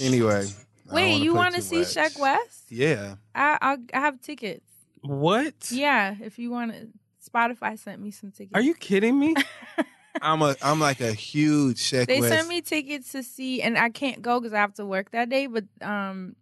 Anyway. 0.00 0.46
I 0.88 0.94
Wait, 0.94 1.16
you 1.20 1.34
want 1.34 1.56
to 1.56 1.62
see 1.62 1.78
much. 1.78 1.88
Sheck 1.88 2.18
West? 2.18 2.70
Yeah. 2.70 3.16
I 3.34 3.58
I'll, 3.60 3.78
I 3.92 3.98
have 3.98 4.20
tickets. 4.20 4.70
What? 5.00 5.70
Yeah, 5.70 6.14
if 6.20 6.38
you 6.38 6.50
want 6.50 6.72
to. 6.72 6.88
Spotify 7.28 7.76
sent 7.78 8.00
me 8.00 8.12
some 8.12 8.30
tickets. 8.30 8.52
Are 8.54 8.60
you 8.60 8.74
kidding 8.74 9.18
me? 9.18 9.34
I'm 10.22 10.40
a 10.42 10.54
I'm 10.62 10.78
like 10.78 11.00
a 11.00 11.12
huge 11.12 11.78
Sheck 11.78 12.06
They 12.06 12.20
West. 12.20 12.32
sent 12.32 12.48
me 12.48 12.60
tickets 12.60 13.12
to 13.12 13.22
see, 13.24 13.60
and 13.60 13.76
I 13.76 13.90
can't 13.90 14.22
go 14.22 14.38
because 14.38 14.52
I 14.52 14.58
have 14.58 14.74
to 14.74 14.86
work 14.86 15.10
that 15.10 15.28
day. 15.28 15.48
But 15.48 15.64
um, 15.82 16.36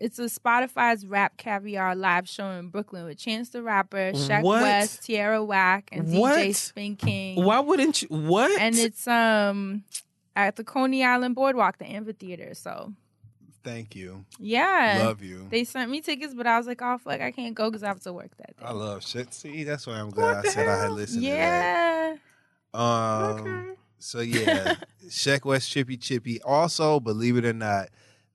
it's 0.00 0.18
a 0.18 0.22
Spotify's 0.24 1.06
Rap 1.06 1.36
Caviar 1.36 1.94
live 1.94 2.28
show 2.28 2.50
in 2.52 2.68
Brooklyn 2.68 3.04
with 3.04 3.18
Chance 3.18 3.50
the 3.50 3.62
Rapper, 3.62 4.12
Sheck 4.14 4.42
What? 4.42 4.62
West, 4.62 5.04
Tierra 5.04 5.44
Whack, 5.44 5.90
and 5.92 6.10
What? 6.12 6.38
DJ 6.38 6.54
Spin 6.54 6.96
King. 6.96 7.44
Why 7.44 7.60
wouldn't 7.60 8.02
you? 8.02 8.08
What? 8.08 8.58
And 8.60 8.76
it's 8.76 9.06
um 9.06 9.84
at 10.34 10.56
the 10.56 10.64
Coney 10.64 11.04
Island 11.04 11.34
Boardwalk, 11.34 11.78
the 11.78 11.84
amphitheater. 11.86 12.54
So 12.54 12.92
Thank 13.62 13.94
you. 13.94 14.24
yeah, 14.38 14.96
Love 15.00 15.22
you. 15.22 15.46
They 15.50 15.64
sent 15.64 15.90
me 15.90 16.00
tickets, 16.00 16.32
but 16.32 16.46
I 16.46 16.56
was 16.56 16.66
like, 16.66 16.80
oh 16.80 16.96
fuck, 16.96 17.20
I 17.20 17.30
can't 17.30 17.54
go 17.54 17.68
because 17.70 17.82
I 17.82 17.88
have 17.88 18.00
to 18.00 18.12
work 18.12 18.30
that 18.38 18.56
day. 18.56 18.64
I 18.64 18.72
love 18.72 19.06
shit. 19.06 19.34
See, 19.34 19.64
that's 19.64 19.86
why 19.86 20.00
I'm 20.00 20.08
glad 20.08 20.46
I 20.46 20.48
said 20.48 20.66
I 20.66 20.80
had 20.82 20.92
listened 20.92 21.22
Yeah. 21.24 22.14
to 22.14 22.20
that. 22.72 22.80
Um 22.80 23.76
so 23.98 24.20
yeah. 24.20 24.76
Sheck 25.08 25.44
West 25.44 25.70
Chippy 25.70 25.98
Chippy. 25.98 26.40
Also, 26.40 27.00
believe 27.00 27.36
it 27.36 27.44
or 27.44 27.52
not, 27.52 27.88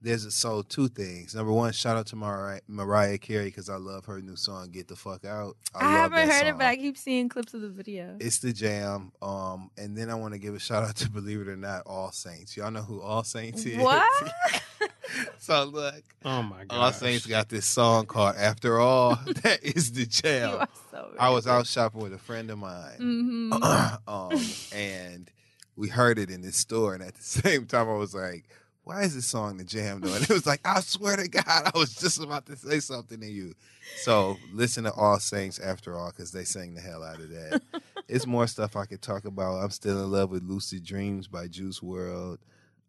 there's 0.06 0.24
a 0.24 0.30
so 0.30 0.62
two 0.62 0.86
things. 0.86 1.34
Number 1.34 1.50
one, 1.52 1.72
shout 1.72 1.96
out 1.96 2.06
to 2.06 2.16
Mariah, 2.16 2.60
Mariah 2.68 3.18
Carey 3.18 3.46
because 3.46 3.68
I 3.68 3.74
love 3.74 4.04
her 4.04 4.20
new 4.20 4.36
song 4.36 4.70
"Get 4.70 4.86
the 4.86 4.94
Fuck 4.94 5.24
Out." 5.24 5.56
I, 5.74 5.80
I, 5.80 5.84
love 5.84 5.92
haven't 6.12 6.28
that 6.28 6.34
heard 6.44 6.48
it, 6.48 6.58
but 6.58 6.66
I 6.66 6.76
keep 6.76 6.96
seeing 6.96 7.28
clips 7.28 7.54
of 7.54 7.60
the 7.60 7.68
video. 7.68 8.16
It's 8.20 8.38
the 8.38 8.52
jam. 8.52 9.10
Um, 9.20 9.72
and 9.76 9.98
then 9.98 10.08
I 10.08 10.14
want 10.14 10.34
to 10.34 10.38
give 10.38 10.54
a 10.54 10.60
shout 10.60 10.84
out 10.84 10.94
to 10.96 11.10
Believe 11.16 11.40
It 11.40 11.48
or 11.48 11.56
Not, 11.56 11.82
All 11.86 12.12
Saints. 12.12 12.56
Y'all 12.56 12.70
know 12.70 12.82
who 12.82 13.00
All 13.00 13.24
Saints 13.24 13.64
is? 13.66 13.78
What? 13.78 14.32
so 15.38 15.64
look, 15.64 16.04
Oh 16.24 16.40
my 16.40 16.64
god. 16.66 16.76
All 16.76 16.92
Saints 16.92 17.26
got 17.26 17.48
this 17.48 17.66
song 17.66 18.06
called 18.06 18.36
"After 18.36 18.78
All." 18.78 19.16
that 19.42 19.64
is 19.64 19.90
the 19.90 20.06
jam. 20.06 20.50
You 20.50 20.56
are 20.58 20.68
so 20.92 21.10
I 21.18 21.30
was 21.30 21.48
out 21.48 21.66
shopping 21.66 22.00
with 22.00 22.12
a 22.12 22.18
friend 22.18 22.48
of 22.52 22.58
mine, 22.58 23.50
Mhm. 23.50 23.98
um, 24.06 24.40
and 24.72 25.28
we 25.74 25.88
heard 25.88 26.20
it 26.20 26.30
in 26.30 26.42
this 26.42 26.56
store, 26.56 26.94
and 26.94 27.02
at 27.02 27.16
the 27.16 27.24
same 27.24 27.66
time, 27.66 27.88
I 27.88 27.94
was 27.94 28.14
like. 28.14 28.44
Why 28.86 29.02
is 29.02 29.16
this 29.16 29.26
song 29.26 29.56
the 29.56 29.64
jam 29.64 30.00
though? 30.00 30.14
And 30.14 30.22
it 30.22 30.30
was 30.30 30.46
like, 30.46 30.60
I 30.64 30.78
swear 30.78 31.16
to 31.16 31.26
God, 31.26 31.44
I 31.44 31.76
was 31.76 31.92
just 31.96 32.22
about 32.22 32.46
to 32.46 32.54
say 32.54 32.78
something 32.78 33.18
to 33.18 33.26
you. 33.26 33.52
So 33.96 34.36
listen 34.52 34.84
to 34.84 34.92
All 34.92 35.18
Saints 35.18 35.58
after 35.58 35.98
all, 35.98 36.12
because 36.12 36.30
they 36.30 36.44
sang 36.44 36.74
the 36.74 36.80
hell 36.80 37.02
out 37.02 37.18
of 37.18 37.28
that. 37.30 37.62
it's 38.08 38.28
more 38.28 38.46
stuff 38.46 38.76
I 38.76 38.84
could 38.84 39.02
talk 39.02 39.24
about. 39.24 39.56
I'm 39.56 39.70
still 39.70 40.04
in 40.04 40.12
love 40.12 40.30
with 40.30 40.44
Lucid 40.44 40.84
Dreams 40.84 41.26
by 41.26 41.48
Juice 41.48 41.80
WRLD. 41.80 42.38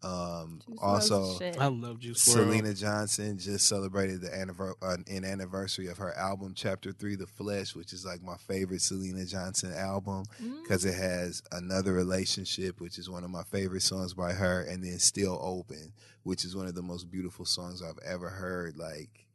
Um, 0.03 0.61
Juice 0.67 0.77
also. 0.79 1.39
I 1.59 1.67
love 1.67 1.99
Juice 1.99 2.23
WRLD. 2.27 2.61
Syleena 2.61 2.79
Johnson 2.79 3.37
just 3.39 3.67
celebrated 3.67 4.21
the 4.21 4.29
anniver- 4.29 4.75
uh, 4.81 4.97
an 5.07 5.25
anniversary 5.25 5.87
of 5.87 5.97
her 5.97 6.15
album 6.15 6.53
Chapter 6.55 6.91
Three, 6.91 7.15
The 7.15 7.25
Flesh, 7.25 7.75
which 7.75 7.93
is 7.93 8.05
like 8.05 8.21
my 8.21 8.37
favorite 8.37 8.81
Syleena 8.81 9.27
Johnson 9.27 9.73
album 9.73 10.25
because 10.61 10.85
it 10.85 10.93
has 10.93 11.41
another 11.51 11.93
relationship, 11.93 12.79
which 12.79 12.97
is 12.99 13.09
one 13.09 13.23
of 13.23 13.31
my 13.31 13.43
favorite 13.43 13.81
songs 13.81 14.13
by 14.13 14.33
her, 14.33 14.61
and 14.61 14.83
then 14.83 14.99
Still 14.99 15.39
Open, 15.41 15.93
which 16.23 16.45
is 16.45 16.55
one 16.55 16.67
of 16.67 16.75
the 16.75 16.83
most 16.83 17.09
beautiful 17.09 17.45
songs 17.45 17.81
I've 17.81 17.99
ever 18.05 18.29
heard, 18.29 18.77
like 18.77 19.25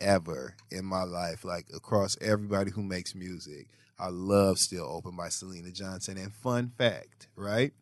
ever 0.00 0.54
in 0.70 0.84
my 0.84 1.02
life, 1.02 1.44
like 1.44 1.66
across 1.74 2.16
everybody 2.20 2.70
who 2.70 2.82
makes 2.82 3.14
music. 3.14 3.68
I 3.98 4.08
love 4.10 4.58
Still 4.58 4.84
Open 4.84 5.16
by 5.16 5.28
Syleena 5.28 5.72
Johnson. 5.72 6.18
And 6.18 6.32
fun 6.32 6.70
fact, 6.76 7.28
right? 7.34 7.72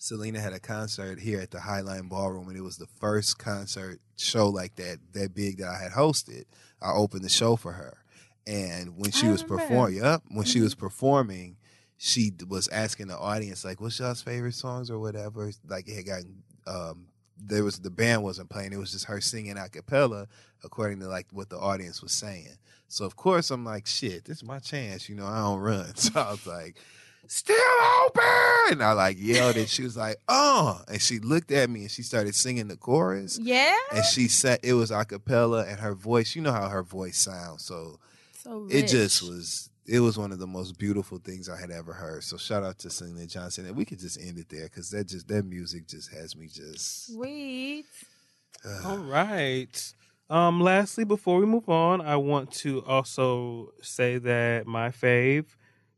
Syleena 0.00 0.40
had 0.40 0.52
a 0.52 0.60
concert 0.60 1.18
here 1.20 1.40
at 1.40 1.50
the 1.50 1.58
Highline 1.58 2.08
Ballroom, 2.08 2.48
and 2.48 2.56
it 2.56 2.62
was 2.62 2.76
the 2.76 2.86
first 2.86 3.38
concert 3.38 4.00
show 4.16 4.48
like 4.48 4.76
that 4.76 4.98
that 5.12 5.34
big 5.34 5.58
that 5.58 5.68
I 5.68 5.82
had 5.82 5.92
hosted. 5.92 6.44
I 6.80 6.92
opened 6.92 7.24
the 7.24 7.28
show 7.28 7.56
for 7.56 7.72
her, 7.72 7.98
and 8.46 8.96
when 8.96 9.10
she 9.10 9.26
I 9.26 9.32
was 9.32 9.42
performing, 9.42 9.96
yep, 9.96 10.22
when 10.28 10.44
she 10.44 10.60
was 10.60 10.76
performing, 10.76 11.56
she 11.96 12.32
was 12.46 12.68
asking 12.68 13.08
the 13.08 13.18
audience 13.18 13.64
like, 13.64 13.80
"What's 13.80 13.98
y'all's 13.98 14.22
favorite 14.22 14.54
songs 14.54 14.88
or 14.88 15.00
whatever?" 15.00 15.50
Like 15.66 15.88
it 15.88 15.96
had 15.96 16.06
gotten. 16.06 16.42
Um, 16.66 17.08
there 17.40 17.64
was 17.64 17.78
the 17.78 17.90
band 17.90 18.22
wasn't 18.22 18.50
playing; 18.50 18.72
it 18.72 18.78
was 18.78 18.92
just 18.92 19.06
her 19.06 19.20
singing 19.20 19.58
a 19.58 19.68
cappella 19.68 20.28
according 20.62 21.00
to 21.00 21.08
like 21.08 21.26
what 21.32 21.50
the 21.50 21.58
audience 21.58 22.02
was 22.02 22.12
saying. 22.12 22.56
So 22.86 23.04
of 23.04 23.16
course 23.16 23.50
I'm 23.50 23.64
like, 23.64 23.86
"Shit, 23.86 24.26
this 24.26 24.38
is 24.38 24.44
my 24.44 24.60
chance," 24.60 25.08
you 25.08 25.16
know. 25.16 25.26
I 25.26 25.40
don't 25.40 25.58
run, 25.58 25.92
so 25.96 26.20
I 26.20 26.30
was 26.30 26.46
like 26.46 26.76
still 27.28 27.56
open. 28.04 28.72
And 28.72 28.82
I 28.82 28.92
like 28.92 29.16
yelled 29.18 29.56
and 29.56 29.68
she 29.68 29.82
was 29.82 29.96
like, 29.96 30.16
oh. 30.28 30.82
And 30.88 31.00
she 31.00 31.20
looked 31.20 31.52
at 31.52 31.70
me 31.70 31.82
and 31.82 31.90
she 31.90 32.02
started 32.02 32.34
singing 32.34 32.68
the 32.68 32.76
chorus. 32.76 33.38
Yeah. 33.40 33.76
And 33.92 34.04
she 34.04 34.28
said 34.28 34.60
it 34.62 34.74
was 34.74 34.90
a 34.90 35.04
cappella 35.04 35.64
and 35.66 35.78
her 35.80 35.94
voice, 35.94 36.34
you 36.34 36.42
know 36.42 36.52
how 36.52 36.68
her 36.68 36.82
voice 36.82 37.18
sounds. 37.18 37.64
So 37.64 37.98
So 38.42 38.66
it 38.70 38.88
just 38.88 39.22
was 39.22 39.70
it 39.86 40.00
was 40.00 40.18
one 40.18 40.32
of 40.32 40.38
the 40.38 40.46
most 40.46 40.78
beautiful 40.78 41.18
things 41.18 41.48
I 41.48 41.58
had 41.58 41.70
ever 41.70 41.94
heard. 41.94 42.22
So 42.22 42.36
shout 42.36 42.62
out 42.62 42.78
to 42.80 42.88
Syleena 42.88 43.26
Johnson, 43.30 43.64
and 43.64 43.74
we 43.74 43.86
could 43.86 43.98
just 43.98 44.20
end 44.20 44.38
it 44.38 44.50
there 44.50 44.64
because 44.64 44.90
that 44.90 45.08
just 45.08 45.28
that 45.28 45.44
music 45.44 45.86
just 45.88 46.12
has 46.12 46.36
me 46.36 46.46
just. 46.46 47.06
Sweet. 47.06 47.86
All 48.84 48.98
right. 48.98 49.94
Um, 50.30 50.60
lastly, 50.60 51.04
before 51.04 51.38
we 51.38 51.46
move 51.46 51.70
on, 51.70 52.02
I 52.02 52.16
want 52.16 52.52
to 52.52 52.84
also 52.84 53.72
say 53.80 54.18
that 54.18 54.66
my 54.66 54.90
fave 54.90 55.46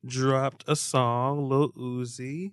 dropped 0.05 0.65
a 0.67 0.77
song, 0.77 1.49
Lil 1.49 1.73
Uzi. 1.73 2.53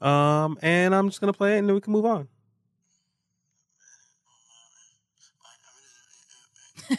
Um, 0.00 0.58
and 0.62 0.94
I'm 0.94 1.08
just 1.08 1.20
gonna 1.20 1.32
play 1.32 1.56
it 1.56 1.58
and 1.58 1.68
then 1.68 1.74
we 1.74 1.80
can 1.80 1.92
move 1.92 2.04
on. 2.04 2.28
New 6.88 6.96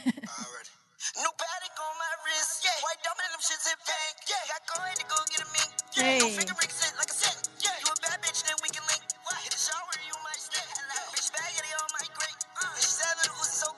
Patek 1.39 1.77
on 1.79 1.93
my 1.97 2.13
wrist, 2.25 2.65
yeah. 2.65 2.73
White 2.83 2.99
diamond, 3.05 3.31
them 3.31 3.39
shits 3.39 3.65
hit 3.69 3.79
pink, 3.85 4.15
yeah. 4.27 4.41
Got 4.49 4.65
coin 4.67 4.95
to 4.97 5.05
go 5.07 5.15
get 5.31 5.41
a 5.41 5.47
mink, 5.53 5.71
yeah. 5.95 6.03
Hey. 6.03 6.19
Go 6.19 6.27
figure 6.33 6.57
ring 6.59 6.73
sit 6.73 6.93
like 6.97 7.09
a 7.09 7.13
cent, 7.13 7.49
yeah. 7.63 7.71
You 7.85 7.93
a 7.93 7.95
bad 8.01 8.19
bitch, 8.19 8.43
then 8.43 8.57
we 8.61 8.69
can 8.69 8.83
link. 8.89 9.05
What? 9.23 9.37
Hit 9.45 9.53
the 9.53 9.61
shower, 9.61 9.95
you 10.03 10.17
might 10.25 10.41
stink. 10.41 10.67
Bitch, 10.67 11.31
spaghetti 11.31 11.71
on 11.77 11.89
my 11.95 12.03
grate. 12.11 12.41
Bitch, 12.59 12.91
seven, 12.97 13.29
who's 13.37 13.53
so 13.53 13.69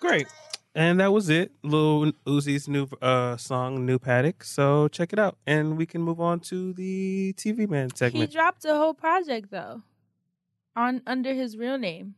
great? 0.00 0.28
Great. 0.76 0.82
And 0.90 1.00
that 1.00 1.12
was 1.12 1.28
it. 1.28 1.52
Lil 1.62 2.12
Uzi's 2.26 2.68
new 2.68 2.86
uh 3.02 3.36
song, 3.36 3.86
New 3.86 3.98
Patek. 3.98 4.44
So 4.44 4.88
check 4.88 5.12
it 5.12 5.18
out. 5.18 5.38
And 5.46 5.76
we 5.76 5.86
can 5.86 6.02
move 6.02 6.20
on 6.20 6.40
to 6.40 6.72
the 6.74 7.32
TV 7.36 7.68
Man 7.68 7.94
segment. 7.94 8.28
He 8.30 8.36
dropped 8.36 8.64
a 8.64 8.74
whole 8.74 8.94
project 8.94 9.50
though, 9.50 9.82
on 10.74 11.02
under 11.06 11.32
his 11.34 11.56
real 11.56 11.78
name, 11.78 12.14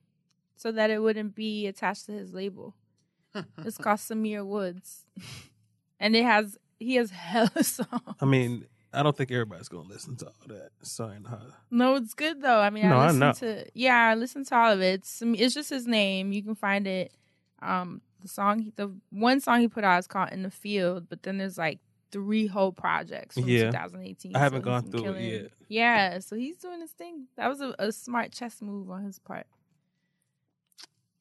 so 0.57 0.73
that 0.73 0.91
it 0.91 1.01
wouldn't 1.03 1.35
be 1.35 1.67
attached 1.67 2.07
to 2.07 2.13
his 2.13 2.35
label. 2.35 2.75
it's 3.65 3.79
called 3.79 3.99
Symere 3.99 4.45
Woods, 4.45 5.05
and 6.01 6.17
it 6.17 6.25
has 6.25 6.59
he 6.81 6.97
has 6.97 7.11
hella 7.11 7.63
songs. 7.63 8.17
I 8.21 8.25
mean, 8.25 8.65
I 8.93 9.03
don't 9.03 9.17
think 9.17 9.31
everybody's 9.31 9.69
gonna 9.69 9.89
listen 9.89 10.17
to 10.17 10.27
all 10.27 10.47
that. 10.49 10.71
Sorry, 10.83 11.19
nah. 11.21 11.39
No, 11.71 11.95
it's 11.97 12.15
good 12.15 12.41
though. 12.43 12.59
I 12.61 12.71
mean, 12.71 12.89
No, 12.89 12.97
I 12.97 13.05
I 13.05 13.07
listened 13.07 13.21
know. 13.21 13.33
to 13.33 13.67
yeah, 13.75 14.09
I 14.09 14.15
listen 14.15 14.45
to 14.47 14.57
all 14.57 14.73
of 14.73 14.81
it. 14.81 15.01
It's, 15.01 15.23
it's 15.23 15.55
just 15.55 15.71
his 15.71 15.87
name. 15.87 16.33
You 16.33 16.43
can 16.43 16.55
find 16.55 16.87
it. 16.87 17.13
Um, 17.61 18.01
the 18.21 18.29
song, 18.29 18.73
the 18.77 18.93
one 19.11 19.41
song 19.41 19.61
he 19.61 19.69
put 19.69 19.85
out 19.85 19.99
is 19.99 20.07
called 20.07 20.31
"In 20.33 20.43
the 20.43 20.51
Field," 20.51 21.09
but 21.09 21.23
then 21.23 21.39
there's 21.39 21.59
like 21.59 21.79
three 22.11 22.47
whole 22.47 22.73
projects 22.73 23.35
from 23.35 23.49
Yeah. 23.49 23.67
2018. 23.71 24.35
I 24.35 24.39
haven't 24.39 24.63
so 24.63 24.65
gone 24.65 24.83
he's 24.85 24.91
through 24.93 25.13
it 25.15 25.43
yet. 25.43 25.51
Yeah, 25.69 26.19
so 26.21 26.37
he's 26.37 26.57
doing 26.57 26.81
his 26.81 26.91
thing. 26.93 27.27
That 27.37 27.49
was 27.49 27.61
a, 27.61 27.75
a 27.79 27.93
smart 27.93 28.33
chess 28.33 28.63
move 28.63 28.91
on 28.91 29.05
his 29.05 29.19
part. 29.19 29.47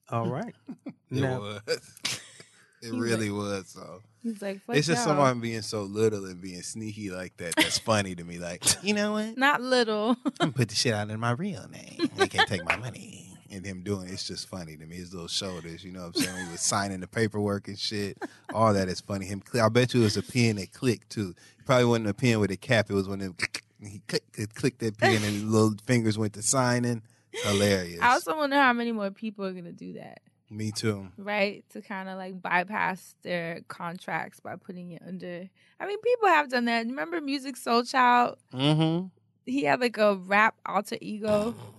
All 0.10 0.28
right. 0.30 0.56
It 1.10 1.22
Now- 1.22 1.40
was. 1.40 1.62
It 2.80 2.92
He's 2.92 3.00
really 3.00 3.32
was. 3.32 3.70
So 3.70 4.02
He's 4.22 4.40
like, 4.40 4.62
Fuck 4.62 4.76
it's 4.76 4.86
just 4.86 5.00
y'all. 5.00 5.16
someone 5.16 5.40
being 5.40 5.64
so 5.64 5.82
little 5.82 6.26
and 6.26 6.40
being 6.40 6.62
sneaky 6.62 7.10
like 7.10 7.36
that. 7.38 7.56
That's 7.56 7.80
funny 7.80 8.14
to 8.14 8.24
me. 8.24 8.38
Like, 8.38 8.64
you 8.84 8.94
know 8.94 9.14
what? 9.14 9.36
Not 9.38 9.62
little. 9.62 10.10
I'm 10.26 10.32
gonna 10.40 10.52
put 10.52 10.70
the 10.70 10.76
shit 10.76 10.94
out 10.94 11.10
in 11.10 11.20
my 11.20 11.32
real 11.32 11.66
name. 11.70 12.08
They 12.18 12.28
can't 12.28 12.48
take 12.48 12.64
my 12.66 12.76
money. 12.76 13.36
And 13.52 13.66
him 13.66 13.82
doing 13.84 14.08
it's 14.10 14.28
just 14.28 14.48
funny 14.50 14.76
to 14.78 14.86
me. 14.86 14.96
His 14.98 15.14
little 15.14 15.28
shoulders, 15.28 15.84
you 15.84 15.92
know 15.92 16.08
what 16.08 16.18
I'm 16.18 16.24
saying? 16.24 16.46
He 16.46 16.52
was 16.52 16.62
signing 16.62 17.00
the 17.00 17.08
paperwork 17.08 17.68
and 17.68 17.78
shit. 17.80 18.18
All 18.54 18.74
that 18.74 18.88
is 18.90 19.00
funny. 19.02 19.26
Him, 19.26 19.42
I 19.62 19.70
bet 19.70 19.94
you 19.94 20.02
it 20.02 20.06
was 20.06 20.18
a 20.18 20.24
pen 20.24 20.58
that 20.58 20.74
clicked 20.74 21.10
too. 21.12 21.34
Probably 21.66 21.86
wasn't 21.86 22.08
a 22.08 22.14
pen 22.14 22.40
with 22.40 22.52
a 22.52 22.58
cap. 22.58 22.90
It 22.90 22.94
was 22.94 23.08
one 23.08 23.22
of 23.22 23.38
them. 23.38 23.48
He 23.82 24.02
clicked, 24.08 24.56
clicked 24.56 24.80
that 24.80 24.98
pen 24.98 25.16
and 25.16 25.24
his 25.24 25.44
little 25.46 25.76
fingers 25.86 26.18
went 26.18 26.34
to 26.34 26.42
signing. 26.42 27.02
Hilarious. 27.44 28.02
I 28.02 28.14
also 28.14 28.36
wonder 28.36 28.56
how 28.56 28.74
many 28.74 28.92
more 28.92 29.12
people 29.12 29.46
are 29.46 29.54
gonna 29.54 29.72
do 29.72 29.94
that, 29.94 30.22
Me 30.50 30.72
too. 30.72 31.10
right? 31.18 31.64
To 31.72 31.82
kind 31.82 32.10
of 32.10 32.18
like 32.18 32.42
bypass 32.42 33.14
their 33.22 33.62
contracts 33.68 34.40
by 34.40 34.56
putting 34.56 34.92
it 34.92 35.04
under. 35.08 35.48
I 35.80 35.86
mean, 35.86 36.00
people 36.02 36.28
have 36.30 36.50
done 36.50 36.66
that. 36.66 36.88
Remember, 36.88 37.22
Musiq 37.22 37.54
Soulchild? 37.56 38.38
Mm-hmm. 38.54 39.08
He 39.46 39.64
had 39.66 39.80
like 39.80 39.98
a 39.98 40.16
rap 40.16 40.56
alter 40.66 40.98
ego. 41.00 41.54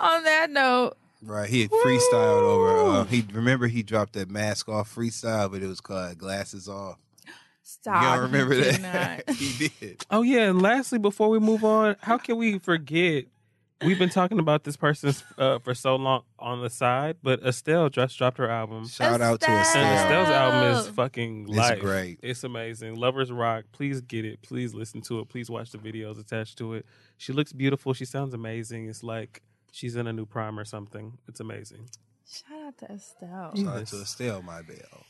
On 0.00 0.24
that 0.24 0.50
note, 0.50 0.94
Right. 1.20 1.50
He 1.50 1.62
had 1.62 1.70
freestyled 1.70 2.42
over. 2.42 3.00
Uh, 3.00 3.04
he 3.04 3.24
remember 3.32 3.66
he 3.66 3.82
dropped 3.82 4.12
that 4.12 4.30
mask 4.30 4.68
off 4.68 4.94
freestyle, 4.94 5.50
but 5.50 5.62
it 5.62 5.66
was 5.66 5.80
called 5.80 6.16
glasses 6.16 6.68
off. 6.68 6.96
stop. 7.62 8.02
You 8.02 8.08
don't 8.08 8.20
remember 8.32 8.54
He 8.54 8.60
that? 8.62 9.24
not. 9.26 9.36
he 9.36 9.68
did. 9.80 10.06
Oh 10.12 10.22
yeah, 10.22 10.48
and 10.50 10.62
lastly, 10.62 10.98
before 11.00 11.28
we 11.28 11.40
move 11.40 11.64
on, 11.64 11.96
how 12.00 12.18
can 12.18 12.36
we 12.36 12.58
forget? 12.60 13.24
We've 13.84 13.98
been 13.98 14.08
talking 14.08 14.40
about 14.40 14.64
this 14.64 14.76
person 14.76 15.14
uh, 15.38 15.60
for 15.60 15.72
so 15.72 15.94
long 15.94 16.22
on 16.38 16.60
the 16.62 16.70
side, 16.70 17.16
but 17.22 17.40
Estelle 17.44 17.88
just 17.88 18.18
dropped 18.18 18.38
her 18.38 18.50
album. 18.50 18.88
Shout 18.88 19.20
out 19.20 19.40
to 19.40 19.50
Estelle. 19.52 19.84
And 19.84 19.98
Estelle's 19.98 20.28
album 20.30 20.76
is 20.80 20.88
fucking 20.88 21.46
It's 21.48 21.56
life. 21.56 21.78
great. 21.78 22.18
It's 22.22 22.42
amazing. 22.42 22.96
Lovers 22.96 23.30
Rock. 23.30 23.66
Please 23.70 24.00
get 24.00 24.24
it. 24.24 24.42
Please 24.42 24.74
listen 24.74 25.00
to 25.02 25.20
it. 25.20 25.28
Please 25.28 25.48
watch 25.48 25.70
the 25.70 25.78
videos 25.78 26.18
attached 26.18 26.58
to 26.58 26.74
it. 26.74 26.86
She 27.18 27.32
looks 27.32 27.52
beautiful. 27.52 27.94
She 27.94 28.04
sounds 28.04 28.34
amazing. 28.34 28.88
It's 28.88 29.04
like 29.04 29.42
she's 29.70 29.94
in 29.94 30.08
a 30.08 30.12
new 30.12 30.26
prime 30.26 30.58
or 30.58 30.64
something. 30.64 31.16
It's 31.28 31.38
amazing. 31.38 31.88
Shout 32.28 32.60
out 32.66 32.78
to 32.78 32.92
Estelle. 32.92 33.54
Shout 33.54 33.76
out 33.76 33.86
to 33.86 34.00
Estelle, 34.02 34.42
my 34.42 34.60
belle. 34.62 35.04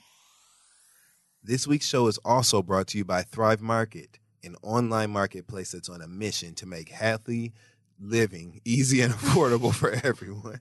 This 1.43 1.67
week's 1.67 1.87
show 1.87 2.07
is 2.09 2.19
also 2.19 2.63
brought 2.63 2.89
to 2.89 2.99
you 2.99 3.05
by 3.07 3.23
Thrive 3.23 3.63
Market, 3.63 4.19
an 4.45 4.57
online 4.63 5.11
marketplace 5.11 5.73
that's 5.73 5.89
on 5.89 6.03
a 6.03 6.07
mission 6.07 6.55
to 6.57 6.67
make 6.67 6.91
healthy 6.91 7.55
living 8.01 8.61
easy 8.65 9.01
and 9.01 9.13
affordable 9.15 9.75
for 9.75 9.93
everyone. 10.05 10.61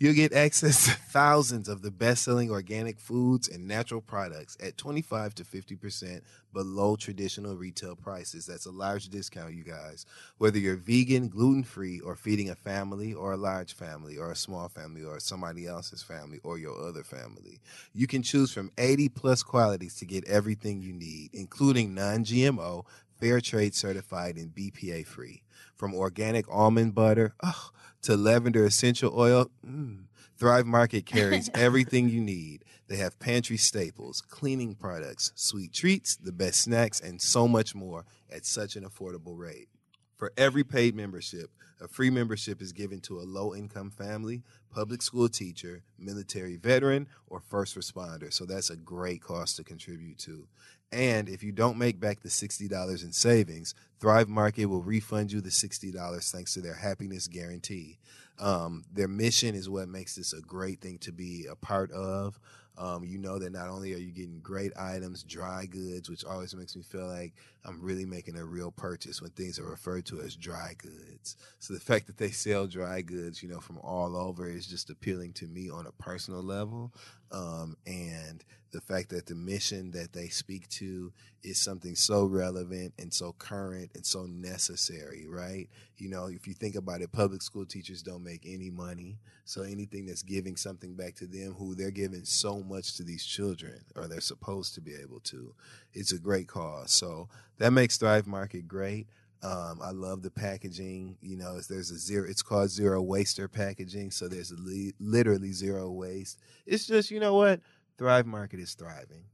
You'll 0.00 0.14
get 0.14 0.32
access 0.32 0.86
to 0.86 0.92
thousands 0.92 1.68
of 1.68 1.82
the 1.82 1.90
best 1.90 2.22
selling 2.22 2.50
organic 2.50 2.98
foods 2.98 3.48
and 3.48 3.68
natural 3.68 4.00
products 4.00 4.56
at 4.58 4.78
25 4.78 5.34
to 5.34 5.44
50% 5.44 6.22
below 6.54 6.96
traditional 6.96 7.54
retail 7.54 7.96
prices. 7.96 8.46
That's 8.46 8.64
a 8.64 8.70
large 8.70 9.10
discount, 9.10 9.52
you 9.52 9.62
guys. 9.62 10.06
Whether 10.38 10.58
you're 10.58 10.76
vegan, 10.76 11.28
gluten 11.28 11.64
free, 11.64 12.00
or 12.00 12.16
feeding 12.16 12.48
a 12.48 12.54
family, 12.54 13.12
or 13.12 13.32
a 13.32 13.36
large 13.36 13.74
family, 13.74 14.16
or 14.16 14.30
a 14.30 14.36
small 14.36 14.70
family, 14.70 15.04
or 15.04 15.20
somebody 15.20 15.66
else's 15.66 16.02
family, 16.02 16.40
or 16.42 16.56
your 16.56 16.80
other 16.80 17.02
family, 17.02 17.60
you 17.92 18.06
can 18.06 18.22
choose 18.22 18.50
from 18.50 18.72
80 18.78 19.10
plus 19.10 19.42
qualities 19.42 19.96
to 19.96 20.06
get 20.06 20.26
everything 20.26 20.80
you 20.80 20.94
need, 20.94 21.28
including 21.34 21.92
non 21.92 22.24
GMO, 22.24 22.86
fair 23.20 23.40
trade 23.40 23.74
certified, 23.74 24.36
and 24.36 24.54
BPA 24.54 25.06
free. 25.06 25.42
From 25.76 25.94
organic 25.94 26.46
almond 26.48 26.94
butter 26.94 27.34
oh, 27.42 27.70
to 28.02 28.16
lavender 28.16 28.64
essential 28.64 29.12
oil, 29.18 29.50
mm, 29.66 30.04
Thrive 30.36 30.66
Market 30.66 31.06
carries 31.06 31.50
everything 31.54 32.08
you 32.08 32.20
need. 32.20 32.64
They 32.88 32.96
have 32.96 33.18
pantry 33.18 33.56
staples, 33.56 34.20
cleaning 34.20 34.74
products, 34.74 35.32
sweet 35.34 35.72
treats, 35.72 36.16
the 36.16 36.32
best 36.32 36.62
snacks, 36.62 36.98
and 36.98 37.20
so 37.20 37.46
much 37.46 37.74
more 37.74 38.04
at 38.30 38.46
such 38.46 38.74
an 38.74 38.84
affordable 38.84 39.36
rate. 39.38 39.68
For 40.16 40.32
every 40.36 40.64
paid 40.64 40.94
membership, 40.94 41.50
a 41.80 41.88
free 41.88 42.10
membership 42.10 42.60
is 42.60 42.72
given 42.72 43.00
to 43.02 43.20
a 43.20 43.22
low 43.22 43.54
income 43.54 43.90
family, 43.90 44.42
public 44.70 45.00
school 45.00 45.28
teacher, 45.30 45.82
military 45.98 46.56
veteran, 46.56 47.08
or 47.26 47.40
first 47.40 47.74
responder. 47.74 48.32
So 48.32 48.44
that's 48.44 48.68
a 48.68 48.76
great 48.76 49.22
cost 49.22 49.56
to 49.56 49.64
contribute 49.64 50.18
to. 50.18 50.46
And 50.92 51.28
if 51.28 51.42
you 51.42 51.52
don't 51.52 51.78
make 51.78 52.00
back 52.00 52.20
the 52.20 52.28
$60 52.28 53.04
in 53.04 53.12
savings, 53.12 53.74
Thrive 54.00 54.28
Market 54.28 54.66
will 54.66 54.82
refund 54.82 55.30
you 55.30 55.40
the 55.40 55.50
$60 55.50 56.30
thanks 56.30 56.54
to 56.54 56.60
their 56.60 56.74
happiness 56.74 57.28
guarantee. 57.28 57.98
Um, 58.40 58.84
their 58.92 59.06
mission 59.08 59.54
is 59.54 59.68
what 59.68 59.88
makes 59.88 60.16
this 60.16 60.32
a 60.32 60.40
great 60.40 60.80
thing 60.80 60.98
to 60.98 61.12
be 61.12 61.46
a 61.48 61.54
part 61.54 61.92
of. 61.92 62.40
Um, 62.78 63.04
you 63.04 63.18
know 63.18 63.38
that 63.38 63.52
not 63.52 63.68
only 63.68 63.92
are 63.92 63.98
you 63.98 64.10
getting 64.10 64.40
great 64.40 64.72
items, 64.76 65.22
dry 65.22 65.66
goods, 65.66 66.08
which 66.08 66.24
always 66.24 66.54
makes 66.54 66.74
me 66.74 66.82
feel 66.82 67.06
like 67.06 67.34
I'm 67.64 67.80
really 67.82 68.06
making 68.06 68.36
a 68.36 68.44
real 68.44 68.70
purchase 68.70 69.20
when 69.20 69.30
things 69.32 69.58
are 69.58 69.68
referred 69.68 70.06
to 70.06 70.20
as 70.20 70.34
dry 70.34 70.74
goods. 70.78 71.36
So 71.58 71.74
the 71.74 71.80
fact 71.80 72.06
that 72.06 72.16
they 72.16 72.30
sell 72.30 72.66
dry 72.66 73.02
goods, 73.02 73.42
you 73.42 73.48
know, 73.48 73.60
from 73.60 73.78
all 73.78 74.16
over 74.16 74.48
is 74.48 74.66
just 74.66 74.90
appealing 74.90 75.34
to 75.34 75.46
me 75.46 75.68
on 75.68 75.86
a 75.86 75.92
personal 76.02 76.42
level. 76.42 76.92
Um, 77.30 77.76
and 77.86 78.42
the 78.72 78.80
fact 78.80 79.10
that 79.10 79.26
the 79.26 79.34
mission 79.34 79.90
that 79.92 80.12
they 80.12 80.28
speak 80.28 80.68
to 80.68 81.12
is 81.42 81.58
something 81.58 81.94
so 81.94 82.24
relevant 82.24 82.94
and 82.98 83.12
so 83.12 83.32
current 83.32 83.90
and 83.94 84.04
so 84.04 84.26
necessary, 84.26 85.26
right? 85.28 85.68
You 85.96 86.08
know, 86.08 86.26
if 86.26 86.46
you 86.46 86.54
think 86.54 86.76
about 86.76 87.00
it, 87.00 87.12
public 87.12 87.42
school 87.42 87.66
teachers 87.66 88.02
don't 88.02 88.22
make 88.24 88.44
any 88.46 88.70
money. 88.70 89.18
So 89.44 89.62
anything 89.62 90.06
that's 90.06 90.22
giving 90.22 90.56
something 90.56 90.94
back 90.94 91.16
to 91.16 91.26
them, 91.26 91.54
who 91.54 91.74
they're 91.74 91.90
giving 91.90 92.24
so 92.24 92.62
much 92.62 92.96
to 92.96 93.02
these 93.02 93.24
children, 93.24 93.84
or 93.96 94.06
they're 94.06 94.20
supposed 94.20 94.74
to 94.74 94.80
be 94.80 94.94
able 94.94 95.20
to, 95.20 95.54
it's 95.92 96.12
a 96.12 96.18
great 96.18 96.46
cause. 96.46 96.92
So 96.92 97.28
that 97.60 97.72
makes 97.72 97.96
Thrive 97.98 98.26
Market 98.26 98.66
great. 98.66 99.06
Um, 99.42 99.80
I 99.82 99.90
love 99.90 100.22
the 100.22 100.30
packaging. 100.30 101.16
You 101.22 101.36
know, 101.36 101.60
there's 101.68 101.90
a 101.90 101.98
zero. 101.98 102.26
It's 102.28 102.42
called 102.42 102.70
zero 102.70 103.00
waster 103.00 103.48
packaging. 103.48 104.10
So 104.10 104.28
there's 104.28 104.52
li- 104.58 104.94
literally 104.98 105.52
zero 105.52 105.90
waste. 105.90 106.40
It's 106.66 106.86
just 106.86 107.10
you 107.10 107.20
know 107.20 107.34
what, 107.34 107.60
Thrive 107.96 108.26
Market 108.26 108.60
is 108.60 108.74
thriving. 108.74 109.24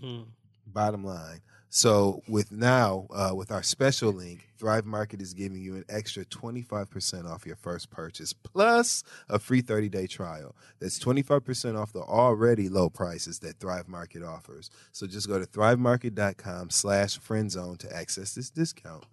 Hmm. 0.00 0.22
Bottom 0.66 1.04
line. 1.04 1.40
So 1.74 2.22
with 2.28 2.52
now, 2.52 3.06
uh, 3.10 3.32
with 3.34 3.50
our 3.50 3.62
special 3.62 4.12
link, 4.12 4.46
Thrive 4.58 4.84
Market 4.84 5.22
is 5.22 5.32
giving 5.32 5.62
you 5.62 5.74
an 5.74 5.86
extra 5.88 6.22
25% 6.26 7.26
off 7.26 7.46
your 7.46 7.56
first 7.56 7.88
purchase, 7.88 8.34
plus 8.34 9.02
a 9.30 9.38
free 9.38 9.62
30-day 9.62 10.06
trial. 10.06 10.54
That's 10.80 10.98
25% 10.98 11.80
off 11.80 11.94
the 11.94 12.02
already 12.02 12.68
low 12.68 12.90
prices 12.90 13.38
that 13.38 13.58
Thrive 13.58 13.88
Market 13.88 14.22
offers. 14.22 14.68
So 14.92 15.06
just 15.06 15.28
go 15.28 15.38
to 15.38 15.46
thrivemarket.com 15.46 16.68
slash 16.68 17.18
friendzone 17.18 17.78
to 17.78 17.96
access 17.96 18.34
this 18.34 18.50
discount. 18.50 19.04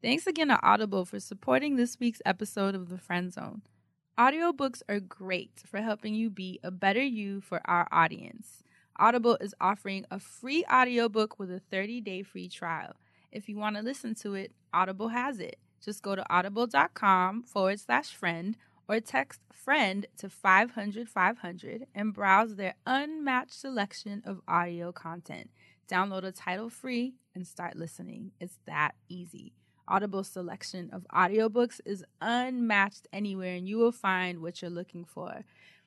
Thanks 0.00 0.26
again 0.26 0.48
to 0.48 0.66
Audible 0.66 1.04
for 1.04 1.20
supporting 1.20 1.76
this 1.76 2.00
week's 2.00 2.22
episode 2.24 2.74
of 2.74 2.88
The 2.88 2.96
Friend 2.96 3.30
Zone. 3.30 3.60
Audiobooks 4.18 4.80
are 4.88 5.00
great 5.00 5.62
for 5.66 5.82
helping 5.82 6.14
you 6.14 6.30
be 6.30 6.60
a 6.62 6.70
better 6.70 7.02
you 7.02 7.42
for 7.42 7.60
our 7.66 7.86
audience. 7.92 8.62
Audible 8.98 9.36
is 9.40 9.54
offering 9.60 10.06
a 10.10 10.20
free 10.20 10.64
audiobook 10.72 11.38
with 11.38 11.50
a 11.50 11.60
30-day 11.72 12.22
free 12.22 12.48
trial. 12.48 12.94
If 13.32 13.48
you 13.48 13.56
want 13.56 13.76
to 13.76 13.82
listen 13.82 14.14
to 14.16 14.34
it, 14.34 14.52
Audible 14.72 15.08
has 15.08 15.40
it. 15.40 15.58
Just 15.84 16.02
go 16.02 16.14
to 16.14 16.24
audible.com 16.32 17.42
forward 17.42 17.80
slash 17.80 18.14
friend 18.14 18.56
or 18.88 19.00
text 19.00 19.40
friend 19.52 20.06
to 20.18 20.28
500 20.28 21.08
500 21.08 21.86
and 21.94 22.14
browse 22.14 22.56
their 22.56 22.74
unmatched 22.86 23.54
selection 23.54 24.22
of 24.24 24.40
audio 24.46 24.92
content. 24.92 25.50
Download 25.90 26.24
a 26.24 26.32
title 26.32 26.70
free 26.70 27.14
and 27.34 27.46
start 27.46 27.76
listening. 27.76 28.32
It's 28.40 28.58
that 28.66 28.94
easy. 29.08 29.52
Audible's 29.86 30.28
selection 30.28 30.88
of 30.92 31.06
audiobooks 31.12 31.80
is 31.84 32.04
unmatched 32.20 33.06
anywhere, 33.12 33.54
and 33.54 33.68
you 33.68 33.76
will 33.76 33.92
find 33.92 34.40
what 34.40 34.62
you're 34.62 34.70
looking 34.70 35.04
for. 35.04 35.44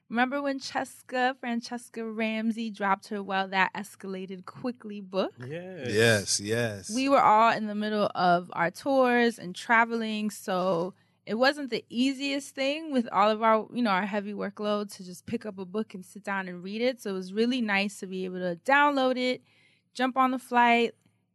Remember 0.10 0.42
when 0.42 0.60
Cheska, 0.60 1.36
Franchesca 1.36 2.16
Ramsey, 2.16 2.70
dropped 2.70 3.10
her 3.10 3.22
Well 3.22 3.50
That 3.50 3.74
Escalated 3.74 4.46
Quickly 4.46 5.02
book? 5.02 5.34
Yes. 5.46 5.90
Yes, 5.90 6.40
yes. 6.40 6.92
We 6.96 7.10
were 7.10 7.22
all 7.22 7.52
in 7.52 7.68
the 7.68 7.76
middle 7.76 8.10
of 8.16 8.50
our 8.54 8.72
tours 8.72 9.38
and 9.38 9.54
traveling, 9.54 10.30
so 10.30 10.94
it 11.26 11.36
wasn't 11.36 11.72
the 11.72 11.84
easiest 11.90 12.56
thing 12.56 12.94
with 12.94 13.10
all 13.12 13.30
of 13.30 13.44
our, 13.44 13.68
you 13.74 13.82
know, 13.82 13.90
our 13.90 14.06
heavy 14.06 14.32
workload 14.32 14.96
to 14.96 15.04
just 15.04 15.26
pick 15.26 15.46
up 15.46 15.60
a 15.60 15.66
book 15.66 15.94
and 15.94 16.06
sit 16.06 16.24
down 16.24 16.48
and 16.48 16.64
read 16.64 16.82
it. 16.82 17.02
So 17.02 17.10
it 17.10 17.14
was 17.14 17.34
really 17.34 17.60
nice 17.60 18.00
to 18.00 18.08
be 18.08 18.24
able 18.24 18.40
to 18.40 18.58
download 18.66 19.18
it, 19.18 19.42
jump 19.94 20.16
on 20.16 20.32
the 20.32 20.40
flight, 20.40 20.94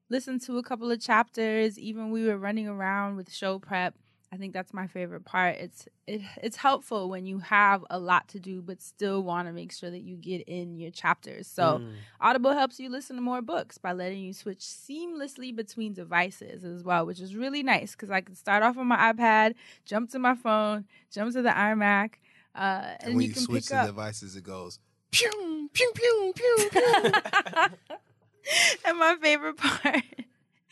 listen 0.09 0.39
to 0.41 0.57
a 0.57 0.63
couple 0.63 0.91
of 0.91 0.99
chapters. 0.99 1.79
Even 1.79 2.11
we 2.11 2.25
were 2.25 2.39
running 2.39 2.69
around 2.69 3.17
with 3.17 3.31
show 3.31 3.59
prep. 3.59 3.95
I 4.33 4.37
think 4.39 4.55
that's 4.55 4.73
my 4.73 4.87
favorite 4.87 5.27
part. 5.27 5.57
It's 5.57 5.87
it, 6.07 6.23
it's 6.43 6.57
helpful 6.57 7.11
when 7.11 7.27
you 7.27 7.39
have 7.41 7.85
a 7.91 7.99
lot 7.99 8.29
to 8.29 8.41
do 8.41 8.63
but 8.63 8.81
still 8.81 9.23
want 9.23 9.47
to 9.47 9.53
make 9.53 9.73
sure 9.73 9.91
that 9.91 10.01
you 10.01 10.17
get 10.17 10.41
in 10.49 10.79
your 10.79 10.91
chapters. 10.91 11.47
So 11.47 11.81
Mm. 11.83 11.91
Audible 12.21 12.53
helps 12.53 12.81
you 12.81 12.89
listen 12.89 13.17
to 13.17 13.23
more 13.23 13.43
books 13.43 13.77
by 13.77 13.93
letting 13.93 14.21
you 14.21 14.33
switch 14.33 14.61
seamlessly 14.61 15.55
between 15.55 15.93
devices 15.93 16.65
as 16.65 16.83
well, 16.83 17.05
which 17.05 17.21
is 17.21 17.37
really 17.37 17.63
nice 17.63 17.93
because 17.93 18.11
I 18.11 18.23
can 18.23 18.35
start 18.35 18.63
off 18.63 18.79
on 18.79 18.87
my 18.87 19.13
iPad, 19.13 19.55
jump 19.85 20.11
to 20.13 20.19
my 20.19 20.35
phone, 20.35 20.87
jump 21.11 21.33
to 21.35 21.43
the 21.43 21.51
iMac, 21.51 22.15
uh, 22.55 22.95
and, 23.01 23.03
And 23.03 23.15
when 23.17 23.23
you 23.23 23.29
you, 23.29 23.35
can 23.35 23.43
switch 23.43 23.65
pick 23.65 23.71
the 23.73 23.81
up. 23.83 23.87
devices, 23.89 24.35
it 24.37 24.45
goes 24.45 24.79
pew, 25.11 25.69
pew, 25.75 25.93
pew, 25.95 26.33
pew, 26.35 26.71
pew. 26.73 27.13
and 28.87 28.99
my 28.99 29.17
favorite 29.21 29.57
part 29.59 30.03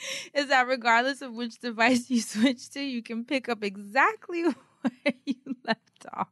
is 0.35 0.49
that 0.49 0.67
regardless 0.67 1.23
of 1.23 1.35
which 1.35 1.59
device 1.59 2.11
you 2.11 2.21
switch 2.21 2.71
to, 2.71 2.81
you 2.81 3.03
can 3.03 3.25
pick 3.25 3.49
up 3.49 3.63
exactly 3.63 4.43
where 4.81 5.15
you 5.25 5.57
left 5.65 6.07
off. 6.13 6.29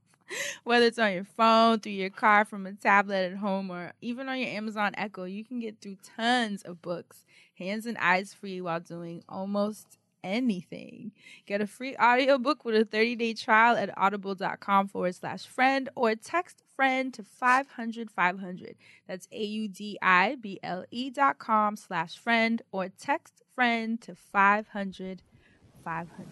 Whether 0.63 0.87
it's 0.87 0.99
on 0.99 1.15
your 1.15 1.25
phone, 1.25 1.81
through 1.81 1.93
your 1.93 2.11
car, 2.11 2.45
from 2.45 2.67
a 2.67 2.75
tablet 2.75 3.33
at 3.33 3.39
home, 3.39 3.71
or 3.71 3.93
even 4.03 4.29
on 4.29 4.39
your 4.39 4.51
Amazon 4.51 4.93
Echo, 4.95 5.25
you 5.25 5.43
can 5.43 5.59
get 5.59 5.81
through 5.81 5.97
tons 6.17 6.63
of 6.63 6.83
books, 6.83 7.25
hands 7.59 7.87
and 7.87 7.97
eyes 7.97 8.35
free 8.35 8.61
while 8.61 8.81
doing 8.81 9.23
almost 9.27 9.97
anything. 10.23 11.13
Get 11.47 11.63
a 11.63 11.67
free 11.67 11.97
audiobook 11.97 12.65
with 12.65 12.75
a 12.75 12.85
30-day 12.85 13.35
trial 13.35 13.77
at 13.77 13.97
audible.com 13.97 14.89
forward 14.89 15.15
slash 15.15 15.47
friend 15.47 15.89
or 15.95 16.15
text 16.15 16.63
friend 16.79 17.13
to 17.13 17.25
500 17.25 18.09
500. 18.09 18.77
That's 19.09 19.27
A 19.33 19.43
U 19.43 19.67
D 19.67 19.99
I 20.01 20.37
B 20.41 20.61
L 20.63 20.85
E 20.93 21.11
dot 21.11 21.39
com 21.39 21.75
slash 21.77 22.17
friend 22.17 22.63
or 22.71 22.89
text 22.89 23.43
friend 23.53 24.01
to 24.03 24.15
500 24.15 25.23
500. 25.85 26.27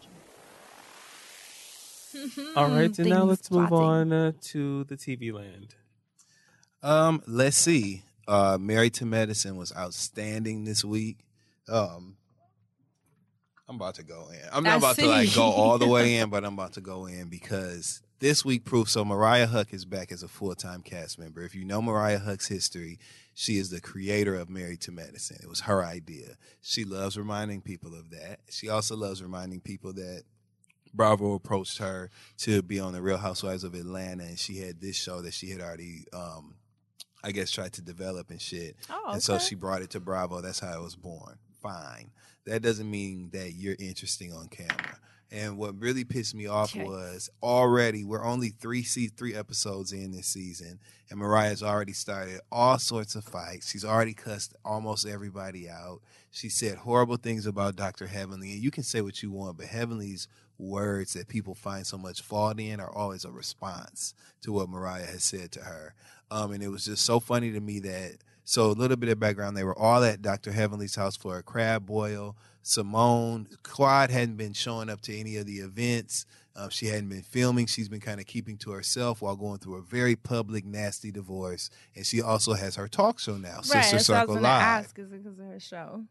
All 2.56 2.68
right, 2.68 2.96
and 2.96 3.08
now 3.08 3.24
let's 3.24 3.50
move 3.50 3.68
plotting. 3.68 4.12
on 4.12 4.12
uh, 4.12 4.32
to 4.40 4.84
the 4.84 4.94
TV 4.94 5.32
land. 5.32 5.74
Um, 6.80 7.20
let's 7.26 7.56
see. 7.56 8.04
Uh, 8.28 8.56
Married 8.60 8.94
to 8.94 9.04
Medicine 9.04 9.56
was 9.56 9.72
outstanding 9.76 10.62
this 10.62 10.84
week. 10.84 11.18
Um, 11.68 12.16
I'm 13.68 13.74
about 13.76 13.96
to 13.96 14.04
go 14.04 14.28
in. 14.30 14.48
I'm 14.52 14.62
not 14.62 14.74
I 14.74 14.76
about 14.76 14.96
to 14.96 15.06
like 15.06 15.34
go 15.34 15.42
all 15.42 15.78
the 15.78 15.88
way 15.88 16.14
in, 16.18 16.30
but 16.30 16.44
I'm 16.44 16.54
about 16.54 16.74
to 16.74 16.80
go 16.80 17.06
in 17.06 17.28
because 17.28 18.00
this 18.18 18.44
week 18.44 18.64
proof. 18.64 18.88
so. 18.88 19.04
Mariah 19.04 19.46
Huq 19.48 19.72
is 19.72 19.84
back 19.84 20.10
as 20.12 20.22
a 20.22 20.28
full 20.28 20.54
time 20.54 20.82
cast 20.82 21.18
member. 21.18 21.42
If 21.42 21.54
you 21.54 21.64
know 21.64 21.82
Mariah 21.82 22.20
Huq's 22.20 22.48
history, 22.48 22.98
she 23.34 23.58
is 23.58 23.70
the 23.70 23.80
creator 23.80 24.34
of 24.34 24.48
Married 24.48 24.80
to 24.82 24.92
Medicine. 24.92 25.38
It 25.42 25.48
was 25.48 25.60
her 25.60 25.84
idea. 25.84 26.36
She 26.62 26.84
loves 26.84 27.18
reminding 27.18 27.62
people 27.62 27.94
of 27.94 28.10
that. 28.10 28.40
She 28.50 28.68
also 28.68 28.96
loves 28.96 29.22
reminding 29.22 29.60
people 29.60 29.92
that 29.94 30.22
Bravo 30.94 31.34
approached 31.34 31.78
her 31.78 32.10
to 32.38 32.62
be 32.62 32.80
on 32.80 32.92
the 32.94 33.02
Real 33.02 33.18
Housewives 33.18 33.64
of 33.64 33.74
Atlanta, 33.74 34.24
and 34.24 34.38
she 34.38 34.58
had 34.58 34.80
this 34.80 34.96
show 34.96 35.20
that 35.22 35.34
she 35.34 35.50
had 35.50 35.60
already, 35.60 36.06
um, 36.14 36.54
I 37.22 37.32
guess, 37.32 37.50
tried 37.50 37.74
to 37.74 37.82
develop 37.82 38.30
and 38.30 38.40
shit. 38.40 38.76
Oh, 38.88 39.10
And 39.12 39.22
so 39.22 39.38
she 39.38 39.54
brought 39.54 39.82
it 39.82 39.90
to 39.90 40.00
Bravo. 40.00 40.40
That's 40.40 40.60
how 40.60 40.78
it 40.78 40.82
was 40.82 40.96
born. 40.96 41.38
Fine. 41.62 42.12
That 42.46 42.62
doesn't 42.62 42.90
mean 42.90 43.30
that 43.32 43.52
you're 43.52 43.76
interesting 43.78 44.32
on 44.32 44.48
camera. 44.48 44.98
And 45.32 45.58
what 45.58 45.78
really 45.80 46.04
pissed 46.04 46.34
me 46.34 46.46
off 46.46 46.72
was 46.86 47.28
already 47.42 48.04
we're 48.04 48.24
only 48.24 48.50
three 48.50 48.84
se- 48.84 49.08
three 49.16 49.34
episodes 49.34 49.92
in 49.92 50.12
this 50.12 50.28
season, 50.28 50.78
and 51.10 51.18
Mariah's 51.18 51.62
already 51.64 51.92
started 51.92 52.40
all 52.52 52.78
sorts 52.78 53.16
of 53.16 53.24
fights. 53.24 53.68
She's 53.70 53.84
already 53.84 54.14
cussed 54.14 54.54
almost 54.64 55.06
everybody 55.06 55.68
out. 55.68 56.00
She 56.30 56.48
said 56.48 56.78
horrible 56.78 57.16
things 57.16 57.44
about 57.44 57.74
Dr. 57.76 58.06
Heavenly, 58.06 58.52
and 58.52 58.62
you 58.62 58.70
can 58.70 58.84
say 58.84 59.00
what 59.00 59.22
you 59.22 59.32
want, 59.32 59.56
but 59.56 59.66
Heavenly's 59.66 60.28
words 60.58 61.12
that 61.14 61.28
people 61.28 61.54
find 61.54 61.86
so 61.86 61.98
much 61.98 62.22
fault 62.22 62.58
in 62.60 62.80
are 62.80 62.94
always 62.94 63.24
a 63.24 63.30
response 63.30 64.14
to 64.42 64.52
what 64.52 64.68
Mariah 64.68 65.06
has 65.06 65.24
said 65.24 65.50
to 65.52 65.60
her. 65.60 65.94
Um, 66.30 66.52
and 66.52 66.62
it 66.62 66.68
was 66.68 66.84
just 66.84 67.04
so 67.04 67.20
funny 67.20 67.52
to 67.52 67.60
me 67.60 67.78
that 67.80 68.18
so 68.44 68.70
a 68.70 68.72
little 68.72 68.96
bit 68.96 69.08
of 69.08 69.18
background. 69.18 69.56
They 69.56 69.64
were 69.64 69.76
all 69.76 70.04
at 70.04 70.22
Dr. 70.22 70.52
Heavenly's 70.52 70.94
house 70.94 71.16
for 71.16 71.36
a 71.36 71.42
crab 71.42 71.84
boil. 71.84 72.36
Simone 72.66 73.46
Quad 73.62 74.10
hadn't 74.10 74.36
been 74.36 74.52
showing 74.52 74.90
up 74.90 75.00
to 75.02 75.16
any 75.16 75.36
of 75.36 75.46
the 75.46 75.58
events. 75.58 76.26
Um, 76.56 76.68
she 76.68 76.86
hadn't 76.86 77.08
been 77.08 77.22
filming. 77.22 77.66
She's 77.66 77.88
been 77.88 78.00
kind 78.00 78.18
of 78.18 78.26
keeping 78.26 78.56
to 78.58 78.72
herself 78.72 79.22
while 79.22 79.36
going 79.36 79.58
through 79.58 79.76
a 79.76 79.82
very 79.82 80.16
public, 80.16 80.64
nasty 80.64 81.12
divorce. 81.12 81.70
And 81.94 82.04
she 82.04 82.20
also 82.20 82.54
has 82.54 82.74
her 82.74 82.88
talk 82.88 83.20
show 83.20 83.36
now, 83.36 83.58
right, 83.72 83.84
Sister 83.84 83.96
that's 83.96 84.08
what 84.08 84.16
I 84.16 84.24
was 84.24 84.28
Circle 84.30 84.42
Live. 84.42 84.62
ask. 84.62 84.98
Is 84.98 85.12
it 85.12 85.22
because 85.22 85.38
of 85.38 85.46
her 85.46 85.60
show? 85.60 86.04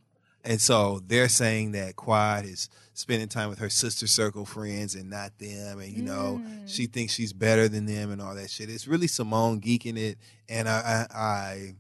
And 0.45 0.61
so 0.61 1.02
they're 1.06 1.27
saying 1.27 1.73
that 1.73 1.98
Quad 1.98 2.45
is 2.45 2.69
spending 2.94 3.27
time 3.27 3.49
with 3.49 3.60
her 3.60 3.69
sister 3.69 4.07
circle 4.07 4.45
friends 4.45 4.95
and 4.95 5.10
not 5.10 5.38
them. 5.40 5.80
And, 5.80 5.91
you 5.91 6.03
know, 6.03 6.41
she 6.68 6.86
thinks 6.86 7.14
she's 7.14 7.34
better 7.34 7.68
than 7.68 7.86
them 7.86 8.11
and 8.11 8.22
all 8.22 8.36
that 8.36 8.49
shit. 8.49 8.69
It's 8.69 8.88
really 8.88 9.07
Simone 9.07 9.60
geeking 9.60 9.98
it. 9.98 10.19
And 10.48 10.69
I, 10.69 11.07
I, 11.11 11.19
I, 11.19 11.76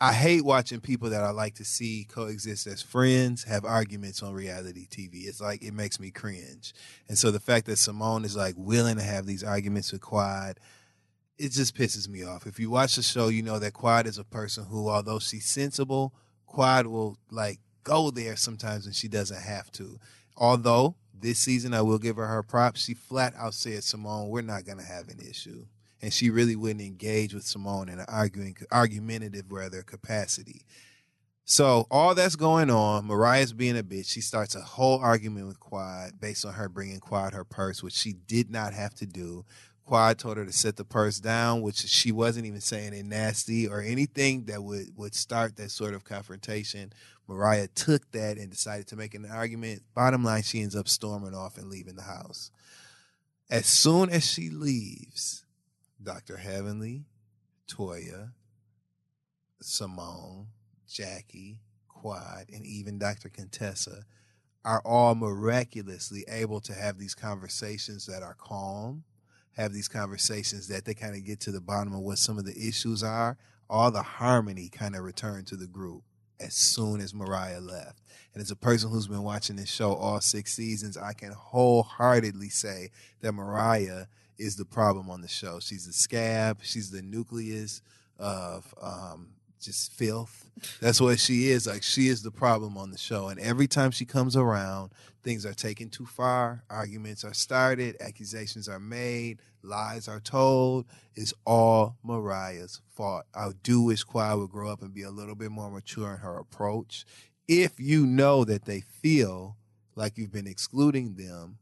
I 0.00 0.12
hate 0.12 0.44
watching 0.44 0.80
people 0.80 1.10
that 1.10 1.22
I 1.22 1.30
like 1.30 1.54
to 1.54 1.64
see 1.64 2.06
coexist 2.08 2.66
as 2.66 2.82
friends 2.82 3.44
have 3.44 3.64
arguments 3.64 4.22
on 4.22 4.34
reality 4.34 4.86
TV. 4.88 5.26
It's 5.26 5.40
like, 5.40 5.62
it 5.62 5.72
makes 5.72 6.00
me 6.00 6.10
cringe. 6.10 6.74
And 7.08 7.16
so 7.16 7.30
the 7.30 7.40
fact 7.40 7.66
that 7.66 7.76
Simone 7.76 8.24
is 8.24 8.36
like 8.36 8.54
willing 8.56 8.96
to 8.96 9.02
have 9.02 9.24
these 9.24 9.44
arguments 9.44 9.92
with 9.92 10.00
Quad, 10.00 10.58
it 11.38 11.52
just 11.52 11.76
pisses 11.76 12.08
me 12.08 12.24
off. 12.24 12.46
If 12.46 12.58
you 12.58 12.70
watch 12.70 12.96
the 12.96 13.02
show, 13.02 13.28
you 13.28 13.42
know 13.42 13.58
that 13.58 13.72
Quad 13.72 14.06
is 14.06 14.18
a 14.18 14.24
person 14.24 14.64
who, 14.64 14.88
although 14.88 15.20
she's 15.20 15.46
sensible, 15.46 16.12
Quad 16.46 16.86
will 16.86 17.16
like 17.30 17.60
go 17.82 18.10
there 18.10 18.36
sometimes 18.36 18.84
when 18.84 18.94
she 18.94 19.08
doesn't 19.08 19.42
have 19.42 19.70
to. 19.72 19.98
Although 20.36 20.96
this 21.12 21.38
season, 21.38 21.74
I 21.74 21.82
will 21.82 21.98
give 21.98 22.16
her 22.16 22.26
her 22.26 22.42
props. 22.42 22.84
She 22.84 22.94
flat 22.94 23.34
out 23.36 23.54
said, 23.54 23.84
"Simone, 23.84 24.28
we're 24.28 24.42
not 24.42 24.64
going 24.64 24.78
to 24.78 24.84
have 24.84 25.08
an 25.08 25.20
issue," 25.20 25.66
and 26.04 26.12
she 26.12 26.28
really 26.28 26.54
wouldn't 26.54 26.82
engage 26.82 27.32
with 27.32 27.46
Simone 27.46 27.88
in 27.88 27.98
an 27.98 28.04
arguing, 28.08 28.54
argumentative 28.70 29.50
rather 29.50 29.80
capacity. 29.80 30.66
So 31.46 31.86
all 31.90 32.14
that's 32.14 32.36
going 32.36 32.68
on, 32.68 33.06
Mariah's 33.06 33.54
being 33.54 33.78
a 33.78 33.82
bitch. 33.82 34.10
She 34.10 34.20
starts 34.20 34.54
a 34.54 34.60
whole 34.60 34.98
argument 34.98 35.46
with 35.46 35.58
Quad 35.58 36.20
based 36.20 36.44
on 36.44 36.52
her 36.52 36.68
bringing 36.68 37.00
Quad 37.00 37.32
her 37.32 37.42
purse, 37.42 37.82
which 37.82 37.94
she 37.94 38.12
did 38.12 38.50
not 38.50 38.74
have 38.74 38.92
to 38.96 39.06
do. 39.06 39.46
Quad 39.86 40.18
told 40.18 40.36
her 40.36 40.44
to 40.44 40.52
set 40.52 40.76
the 40.76 40.84
purse 40.84 41.20
down, 41.20 41.62
which 41.62 41.78
she 41.78 42.12
wasn't 42.12 42.44
even 42.44 42.60
saying 42.60 42.92
it 42.92 43.06
nasty 43.06 43.66
or 43.66 43.80
anything 43.80 44.44
that 44.44 44.62
would 44.62 44.88
would 44.98 45.14
start 45.14 45.56
that 45.56 45.70
sort 45.70 45.94
of 45.94 46.04
confrontation. 46.04 46.92
Mariah 47.26 47.68
took 47.68 48.12
that 48.12 48.36
and 48.36 48.50
decided 48.50 48.88
to 48.88 48.96
make 48.96 49.14
an 49.14 49.24
argument. 49.24 49.80
Bottom 49.94 50.22
line, 50.22 50.42
she 50.42 50.60
ends 50.60 50.76
up 50.76 50.86
storming 50.86 51.34
off 51.34 51.56
and 51.56 51.70
leaving 51.70 51.96
the 51.96 52.02
house. 52.02 52.50
As 53.48 53.64
soon 53.64 54.10
as 54.10 54.28
she 54.30 54.50
leaves, 54.50 55.43
Dr. 56.04 56.36
Heavenly, 56.36 57.06
Toya, 57.68 58.32
Simone, 59.60 60.48
Jackie, 60.88 61.60
Quad, 61.88 62.46
and 62.52 62.66
even 62.66 62.98
Dr. 62.98 63.28
Contessa 63.28 64.04
are 64.64 64.82
all 64.84 65.14
miraculously 65.14 66.24
able 66.28 66.60
to 66.60 66.72
have 66.72 66.98
these 66.98 67.14
conversations 67.14 68.06
that 68.06 68.22
are 68.22 68.36
calm, 68.38 69.04
have 69.56 69.72
these 69.72 69.88
conversations 69.88 70.68
that 70.68 70.84
they 70.84 70.94
kind 70.94 71.14
of 71.14 71.24
get 71.24 71.40
to 71.40 71.52
the 71.52 71.60
bottom 71.60 71.94
of 71.94 72.00
what 72.00 72.18
some 72.18 72.38
of 72.38 72.44
the 72.44 72.56
issues 72.56 73.02
are. 73.02 73.36
All 73.68 73.90
the 73.90 74.02
harmony 74.02 74.68
kind 74.68 74.94
of 74.94 75.02
returned 75.02 75.46
to 75.48 75.56
the 75.56 75.66
group 75.66 76.02
as 76.40 76.54
soon 76.54 77.00
as 77.00 77.14
Mariah 77.14 77.60
left. 77.60 78.00
And 78.32 78.42
as 78.42 78.50
a 78.50 78.56
person 78.56 78.90
who's 78.90 79.06
been 79.06 79.22
watching 79.22 79.56
this 79.56 79.70
show 79.70 79.94
all 79.94 80.20
six 80.20 80.54
seasons, 80.54 80.96
I 80.96 81.12
can 81.12 81.32
wholeheartedly 81.32 82.48
say 82.48 82.90
that 83.20 83.32
Mariah 83.32 84.06
is 84.38 84.56
the 84.56 84.64
problem 84.64 85.10
on 85.10 85.20
the 85.20 85.28
show. 85.28 85.60
She's 85.60 85.86
the 85.86 85.92
scab, 85.92 86.58
she's 86.62 86.90
the 86.90 87.02
nucleus 87.02 87.82
of 88.18 88.74
um, 88.80 89.28
just 89.60 89.92
filth. 89.92 90.50
That's 90.80 91.00
what 91.00 91.18
she 91.18 91.50
is. 91.50 91.66
Like 91.66 91.82
she 91.82 92.08
is 92.08 92.22
the 92.22 92.30
problem 92.30 92.76
on 92.76 92.90
the 92.90 92.98
show. 92.98 93.28
And 93.28 93.40
every 93.40 93.66
time 93.66 93.90
she 93.90 94.04
comes 94.04 94.36
around, 94.36 94.92
things 95.22 95.46
are 95.46 95.54
taken 95.54 95.88
too 95.88 96.06
far, 96.06 96.62
arguments 96.68 97.24
are 97.24 97.34
started, 97.34 97.96
accusations 98.00 98.68
are 98.68 98.78
made, 98.78 99.40
lies 99.62 100.06
are 100.06 100.20
told. 100.20 100.86
It's 101.14 101.32
all 101.46 101.96
Mariah's 102.04 102.80
fault. 102.94 103.24
I 103.34 103.50
do 103.62 103.80
wish 103.82 104.04
Quad 104.04 104.38
would 104.38 104.50
grow 104.50 104.70
up 104.70 104.82
and 104.82 104.94
be 104.94 105.02
a 105.02 105.10
little 105.10 105.34
bit 105.34 105.50
more 105.50 105.70
mature 105.70 106.12
in 106.12 106.18
her 106.18 106.38
approach. 106.38 107.04
If 107.48 107.80
you 107.80 108.06
know 108.06 108.44
that 108.44 108.66
they 108.66 108.80
feel 108.80 109.56
like 109.96 110.18
you've 110.18 110.32
been 110.32 110.46
excluding 110.46 111.14
them 111.14 111.58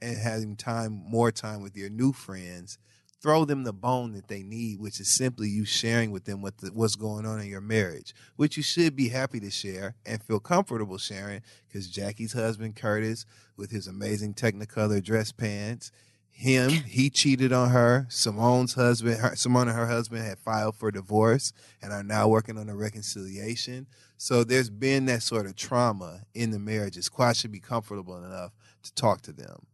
and 0.00 0.16
having 0.16 0.56
time 0.56 1.02
more 1.06 1.30
time 1.32 1.62
with 1.62 1.76
your 1.76 1.90
new 1.90 2.12
friends, 2.12 2.78
throw 3.20 3.44
them 3.46 3.64
the 3.64 3.72
bone 3.72 4.12
that 4.12 4.28
they 4.28 4.42
need, 4.42 4.78
which 4.78 5.00
is 5.00 5.16
simply 5.16 5.48
you 5.48 5.64
sharing 5.64 6.10
with 6.10 6.24
them 6.24 6.42
what 6.42 6.58
the, 6.58 6.68
what's 6.68 6.94
going 6.94 7.24
on 7.24 7.40
in 7.40 7.46
your 7.46 7.60
marriage, 7.60 8.14
which 8.36 8.56
you 8.56 8.62
should 8.62 8.94
be 8.94 9.08
happy 9.08 9.40
to 9.40 9.50
share 9.50 9.94
and 10.04 10.22
feel 10.22 10.38
comfortable 10.38 10.98
sharing. 10.98 11.40
Because 11.66 11.88
Jackie's 11.88 12.34
husband 12.34 12.76
Curtis, 12.76 13.24
with 13.56 13.70
his 13.70 13.86
amazing 13.86 14.34
Technicolor 14.34 15.02
dress 15.02 15.32
pants, 15.32 15.90
him 16.36 16.70
he 16.70 17.10
cheated 17.10 17.52
on 17.52 17.70
her. 17.70 18.06
Simone's 18.10 18.74
husband, 18.74 19.20
her, 19.20 19.36
Simone 19.36 19.68
and 19.68 19.78
her 19.78 19.86
husband 19.86 20.24
had 20.24 20.38
filed 20.38 20.74
for 20.74 20.90
divorce 20.90 21.52
and 21.80 21.92
are 21.92 22.02
now 22.02 22.26
working 22.26 22.58
on 22.58 22.68
a 22.68 22.74
reconciliation. 22.74 23.86
So 24.16 24.42
there's 24.42 24.68
been 24.68 25.06
that 25.06 25.22
sort 25.22 25.46
of 25.46 25.54
trauma 25.54 26.22
in 26.34 26.50
the 26.50 26.58
marriages. 26.58 27.08
Quad 27.08 27.36
should 27.36 27.52
be 27.52 27.60
comfortable 27.60 28.22
enough 28.22 28.52
to 28.82 28.92
talk 28.94 29.22
to 29.22 29.32
them. 29.32 29.66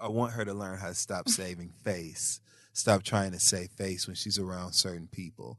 I 0.00 0.08
want 0.08 0.32
her 0.32 0.44
to 0.44 0.54
learn 0.54 0.78
how 0.78 0.88
to 0.88 0.94
stop 0.94 1.28
saving 1.28 1.70
face, 1.84 2.40
stop 2.72 3.02
trying 3.02 3.32
to 3.32 3.40
save 3.40 3.70
face 3.70 4.06
when 4.06 4.16
she's 4.16 4.38
around 4.38 4.72
certain 4.72 5.08
people. 5.08 5.58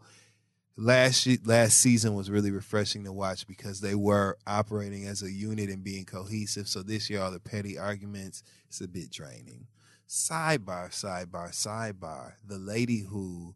Last 0.78 1.28
last 1.46 1.78
season 1.78 2.16
was 2.16 2.32
really 2.32 2.50
refreshing 2.50 3.04
to 3.04 3.12
watch 3.12 3.46
because 3.46 3.82
they 3.82 3.94
were 3.94 4.38
operating 4.48 5.06
as 5.06 5.22
a 5.22 5.32
unit 5.32 5.70
and 5.70 5.84
being 5.84 6.06
cohesive. 6.06 6.68
So 6.68 6.82
this 6.82 7.10
year, 7.10 7.22
all 7.22 7.32
the 7.32 7.40
petty 7.40 7.78
arguments, 7.78 8.42
it's 8.68 8.82
a 8.82 8.88
bit 8.88 9.12
draining. 9.12 9.68
Sidebar, 10.08 10.90
sidebar, 10.90 11.52
sidebar. 11.52 12.34
The 12.46 12.58
lady 12.58 13.02
who 13.02 13.54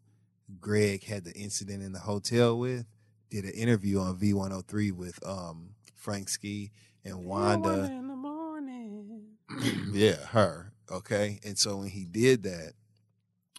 Greg 0.60 1.04
had 1.04 1.24
the 1.24 1.32
incident 1.32 1.82
in 1.82 1.92
the 1.92 1.98
hotel 2.00 2.58
with 2.58 2.86
did 3.30 3.44
an 3.44 3.50
interview 3.50 3.98
on 3.98 4.16
V103 4.16 4.92
with 4.92 5.18
um, 5.26 5.70
Frank 5.94 6.28
Ski 6.28 6.70
and 7.04 7.24
Wanda. 7.24 7.84
in 7.84 8.08
the 8.08 8.16
morning. 8.16 9.22
yeah, 9.92 10.16
her. 10.28 10.65
Okay. 10.90 11.40
And 11.44 11.58
so 11.58 11.76
when 11.78 11.88
he 11.88 12.04
did 12.04 12.42
that, 12.44 12.72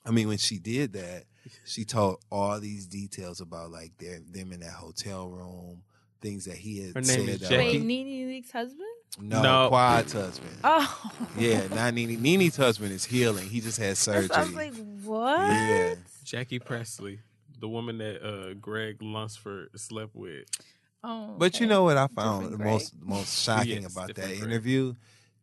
I 0.05 0.11
mean, 0.11 0.27
when 0.27 0.37
she 0.37 0.57
did 0.59 0.93
that, 0.93 1.23
she 1.65 1.85
told 1.85 2.19
all 2.31 2.59
these 2.59 2.85
details 2.87 3.41
about 3.41 3.71
like 3.71 3.97
their 3.97 4.19
them 4.19 4.51
in 4.53 4.59
that 4.61 4.71
hotel 4.73 5.27
room, 5.27 5.83
things 6.21 6.45
that 6.45 6.55
he 6.57 6.79
had 6.85 6.95
Her 6.95 7.03
said. 7.03 7.19
name 7.19 7.29
is 7.29 7.39
that 7.41 7.49
Jackie. 7.49 7.77
Wait, 7.79 7.85
Nene 7.85 8.27
Leak's 8.29 8.51
husband? 8.51 8.81
No, 9.19 9.41
No. 9.41 9.67
Quad's 9.69 10.13
husband. 10.13 10.55
Oh. 10.63 11.11
Yeah, 11.37 11.67
not 11.73 11.93
Nene. 11.93 12.21
Nene's 12.21 12.55
husband 12.57 12.91
is 12.91 13.05
healing. 13.05 13.47
He 13.49 13.61
just 13.61 13.79
had 13.79 13.97
surgery. 13.97 14.29
I 14.35 14.43
was 14.43 14.53
like, 14.55 14.73
what? 15.03 15.53
yeah. 15.55 15.95
Jackie 16.23 16.59
Presley, 16.59 17.19
the 17.59 17.67
woman 17.69 17.97
that 17.99 18.21
uh, 18.25 18.53
Greg 18.55 18.99
Lunceford 18.99 19.67
slept 19.77 20.15
with. 20.15 20.45
Oh, 21.03 21.35
But 21.37 21.59
you 21.59 21.65
okay. 21.65 21.69
know 21.73 21.83
what 21.83 21.95
I 21.97 22.07
found 22.07 22.41
Different 22.43 22.51
the 22.51 22.57
Greg. 22.57 22.73
most 22.73 22.93
most 23.01 23.43
shocking 23.43 23.83
Yes, 23.83 23.91
about 23.93 24.07
that 24.07 24.15
different 24.15 24.39
Greg. 24.39 24.51
interview? 24.51 24.93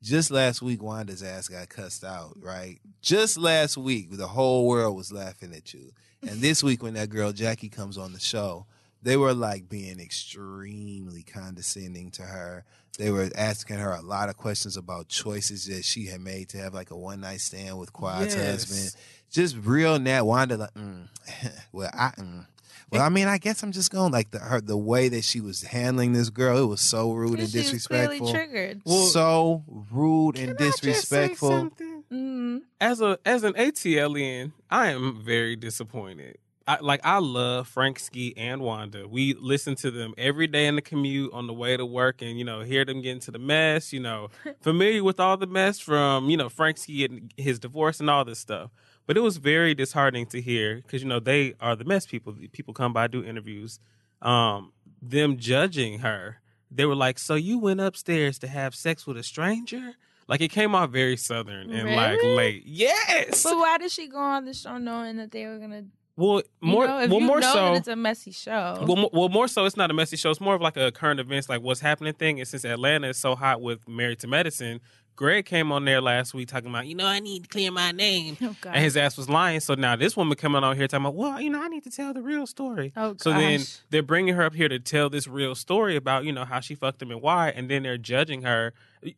Just 0.04 0.30
last 0.30 0.60
week, 0.60 0.82
Wanda's 0.82 1.22
ass 1.22 1.48
got 1.48 1.70
cussed 1.70 2.04
out, 2.04 2.36
right? 2.38 2.78
Just 3.00 3.38
last 3.38 3.78
week, 3.78 4.10
the 4.10 4.26
whole 4.26 4.66
world 4.68 4.94
was 4.96 5.10
laughing 5.10 5.54
at 5.54 5.72
you. 5.72 5.92
And 6.20 6.42
this 6.42 6.62
week, 6.62 6.82
when 6.82 6.92
that 6.92 7.08
girl 7.08 7.32
Jackie 7.32 7.70
comes 7.70 7.96
on 7.96 8.12
the 8.12 8.20
show, 8.20 8.66
they 9.02 9.16
were 9.16 9.32
like 9.32 9.66
being 9.66 9.98
extremely 10.00 11.22
condescending 11.22 12.10
to 12.12 12.22
her. 12.22 12.64
They 12.98 13.10
were 13.10 13.30
asking 13.34 13.78
her 13.78 13.92
a 13.92 14.02
lot 14.02 14.28
of 14.28 14.36
questions 14.36 14.76
about 14.76 15.08
choices 15.08 15.66
that 15.66 15.86
she 15.86 16.04
had 16.06 16.20
made 16.20 16.50
to 16.50 16.58
have 16.58 16.74
like 16.74 16.90
a 16.90 16.96
one 16.96 17.20
night 17.22 17.40
stand 17.40 17.78
with 17.78 17.92
Quad's 17.94 18.36
Yes. 18.36 18.44
husband. 18.70 19.02
Just 19.30 19.56
real 19.66 19.98
nat 19.98 20.24
Wanda 20.24 20.58
like, 20.58 20.74
mm, 20.74 21.08
well, 21.72 21.90
I, 21.94 22.10
mm. 22.18 22.46
Well, 22.90 23.02
I 23.02 23.08
mean, 23.08 23.26
I 23.26 23.38
guess 23.38 23.62
I'm 23.62 23.72
just 23.72 23.90
going 23.90 24.12
like 24.12 24.30
the 24.30 24.38
her 24.38 24.60
the 24.60 24.76
way 24.76 25.08
that 25.08 25.24
she 25.24 25.40
was 25.40 25.62
handling 25.62 26.12
this 26.12 26.30
girl. 26.30 26.58
It 26.58 26.66
was 26.66 26.80
so 26.80 27.12
rude 27.12 27.38
and 27.40 27.48
She 27.48 27.58
was 27.58 27.86
clearly 27.86 28.18
disrespectful. 28.20 28.32
triggered. 28.32 28.82
so 29.12 29.64
rude 29.90 30.38
and 30.38 30.56
disrespectful. 30.56 31.70
Mm. 32.12 32.60
As 32.80 33.00
a 33.00 33.18
as 33.24 33.44
an 33.44 33.54
ATLian, 33.54 34.52
I 34.70 34.88
am 34.90 35.20
very 35.24 35.56
disappointed. 35.56 36.38
I, 36.66 36.78
like 36.80 37.00
I 37.04 37.18
love 37.18 37.68
Frank 37.68 37.98
Ski 37.98 38.32
and 38.38 38.62
Wanda. 38.62 39.06
We 39.06 39.34
listen 39.34 39.74
to 39.76 39.90
them 39.90 40.14
every 40.16 40.46
day 40.46 40.66
in 40.66 40.76
the 40.76 40.82
commute 40.82 41.30
on 41.34 41.46
the 41.46 41.52
way 41.52 41.76
to 41.76 41.84
work, 41.84 42.22
and 42.22 42.38
you 42.38 42.44
know 42.44 42.60
hear 42.62 42.84
them 42.86 43.02
get 43.02 43.12
into 43.12 43.30
the 43.30 43.38
mess. 43.38 43.92
You 43.92 44.00
know, 44.00 44.28
familiar 44.62 45.04
with 45.04 45.20
all 45.20 45.36
the 45.36 45.46
mess 45.46 45.78
from 45.78 46.30
you 46.30 46.36
know 46.38 46.48
Frank 46.48 46.78
Ski 46.78 47.04
and 47.04 47.32
his 47.36 47.58
divorce 47.58 48.00
and 48.00 48.08
all 48.08 48.24
this 48.24 48.38
stuff. 48.38 48.70
But 49.06 49.16
it 49.16 49.20
was 49.20 49.36
very 49.36 49.74
disheartening 49.74 50.26
to 50.26 50.40
hear 50.40 50.76
because 50.76 51.02
you 51.02 51.08
know 51.08 51.20
they 51.20 51.54
are 51.60 51.76
the 51.76 51.84
mess 51.84 52.06
people. 52.06 52.34
People 52.52 52.74
come 52.74 52.92
by 52.92 53.06
do 53.06 53.22
interviews. 53.24 53.78
Um, 54.22 54.72
them 55.02 55.36
judging 55.36 55.98
her, 55.98 56.40
they 56.70 56.86
were 56.86 56.94
like, 56.94 57.18
"So 57.18 57.34
you 57.34 57.58
went 57.58 57.80
upstairs 57.80 58.38
to 58.38 58.48
have 58.48 58.74
sex 58.74 59.06
with 59.06 59.18
a 59.18 59.22
stranger?" 59.22 59.94
Like 60.26 60.40
it 60.40 60.48
came 60.48 60.74
off 60.74 60.90
very 60.90 61.16
southern 61.16 61.70
and 61.70 61.94
like 61.94 62.22
late. 62.22 62.62
Yes. 62.64 63.42
But 63.42 63.58
why 63.58 63.76
did 63.78 63.90
she 63.90 64.08
go 64.08 64.18
on 64.18 64.46
the 64.46 64.54
show 64.54 64.78
knowing 64.78 65.16
that 65.16 65.30
they 65.30 65.46
were 65.46 65.58
gonna? 65.58 65.84
Well, 66.16 66.42
You 66.62 66.68
more 66.72 66.86
know, 66.86 66.94
well 67.08 67.20
you 67.20 67.26
more 67.26 67.42
so. 67.42 67.54
that 67.54 67.76
it's 67.78 67.88
a 67.88 67.96
messy 67.96 68.30
show. 68.30 68.84
well, 68.86 69.10
well, 69.12 69.28
more 69.28 69.48
so, 69.48 69.64
it's 69.64 69.76
not 69.76 69.90
a 69.90 69.94
messy 69.94 70.16
show. 70.16 70.30
It's 70.30 70.40
more 70.40 70.54
of 70.54 70.60
like 70.60 70.76
a 70.76 70.92
current 70.92 71.18
events, 71.18 71.48
like 71.48 71.60
what's 71.62 71.80
happening 71.80 72.12
thing. 72.14 72.38
And 72.38 72.46
since 72.48 72.64
Atlanta 72.64 73.08
is 73.08 73.16
so 73.16 73.34
hot 73.34 73.60
with 73.60 73.86
Married 73.88 74.20
to 74.20 74.28
Medicine, 74.28 74.80
Greg 75.16 75.44
came 75.44 75.70
on 75.70 75.84
there 75.84 76.00
last 76.00 76.34
week 76.34 76.48
talking 76.48 76.68
about, 76.68 76.86
you 76.86 76.94
know, 76.96 77.06
I 77.06 77.20
need 77.20 77.44
to 77.44 77.48
clear 77.48 77.70
my 77.70 77.92
name, 77.92 78.36
Oh, 78.42 78.54
and 78.66 78.82
his 78.82 78.96
ass 78.96 79.16
was 79.16 79.28
lying. 79.28 79.60
So 79.60 79.74
now 79.74 79.94
this 79.94 80.16
woman 80.16 80.36
coming 80.36 80.64
on 80.64 80.76
here 80.76 80.88
talking 80.88 81.04
about, 81.06 81.14
well, 81.14 81.40
you 81.40 81.50
know, 81.50 81.62
I 81.62 81.68
need 81.68 81.84
to 81.84 81.90
tell 81.90 82.12
the 82.12 82.22
real 82.22 82.46
story. 82.48 82.92
Oh, 82.96 83.14
So 83.20 83.32
then 83.32 83.60
they're 83.90 84.02
bringing 84.02 84.34
her 84.34 84.42
up 84.42 84.54
here 84.54 84.68
to 84.68 84.78
tell 84.80 85.08
this 85.10 85.28
real 85.28 85.54
story 85.54 85.94
about, 85.94 86.24
you 86.24 86.32
know, 86.32 86.44
how 86.44 86.58
she 86.60 86.74
fucked 86.74 87.00
him 87.00 87.10
and 87.12 87.22
why, 87.22 87.50
and 87.50 87.68
then 87.68 87.84
they're 87.84 87.98
judging 87.98 88.42
her 88.42 88.72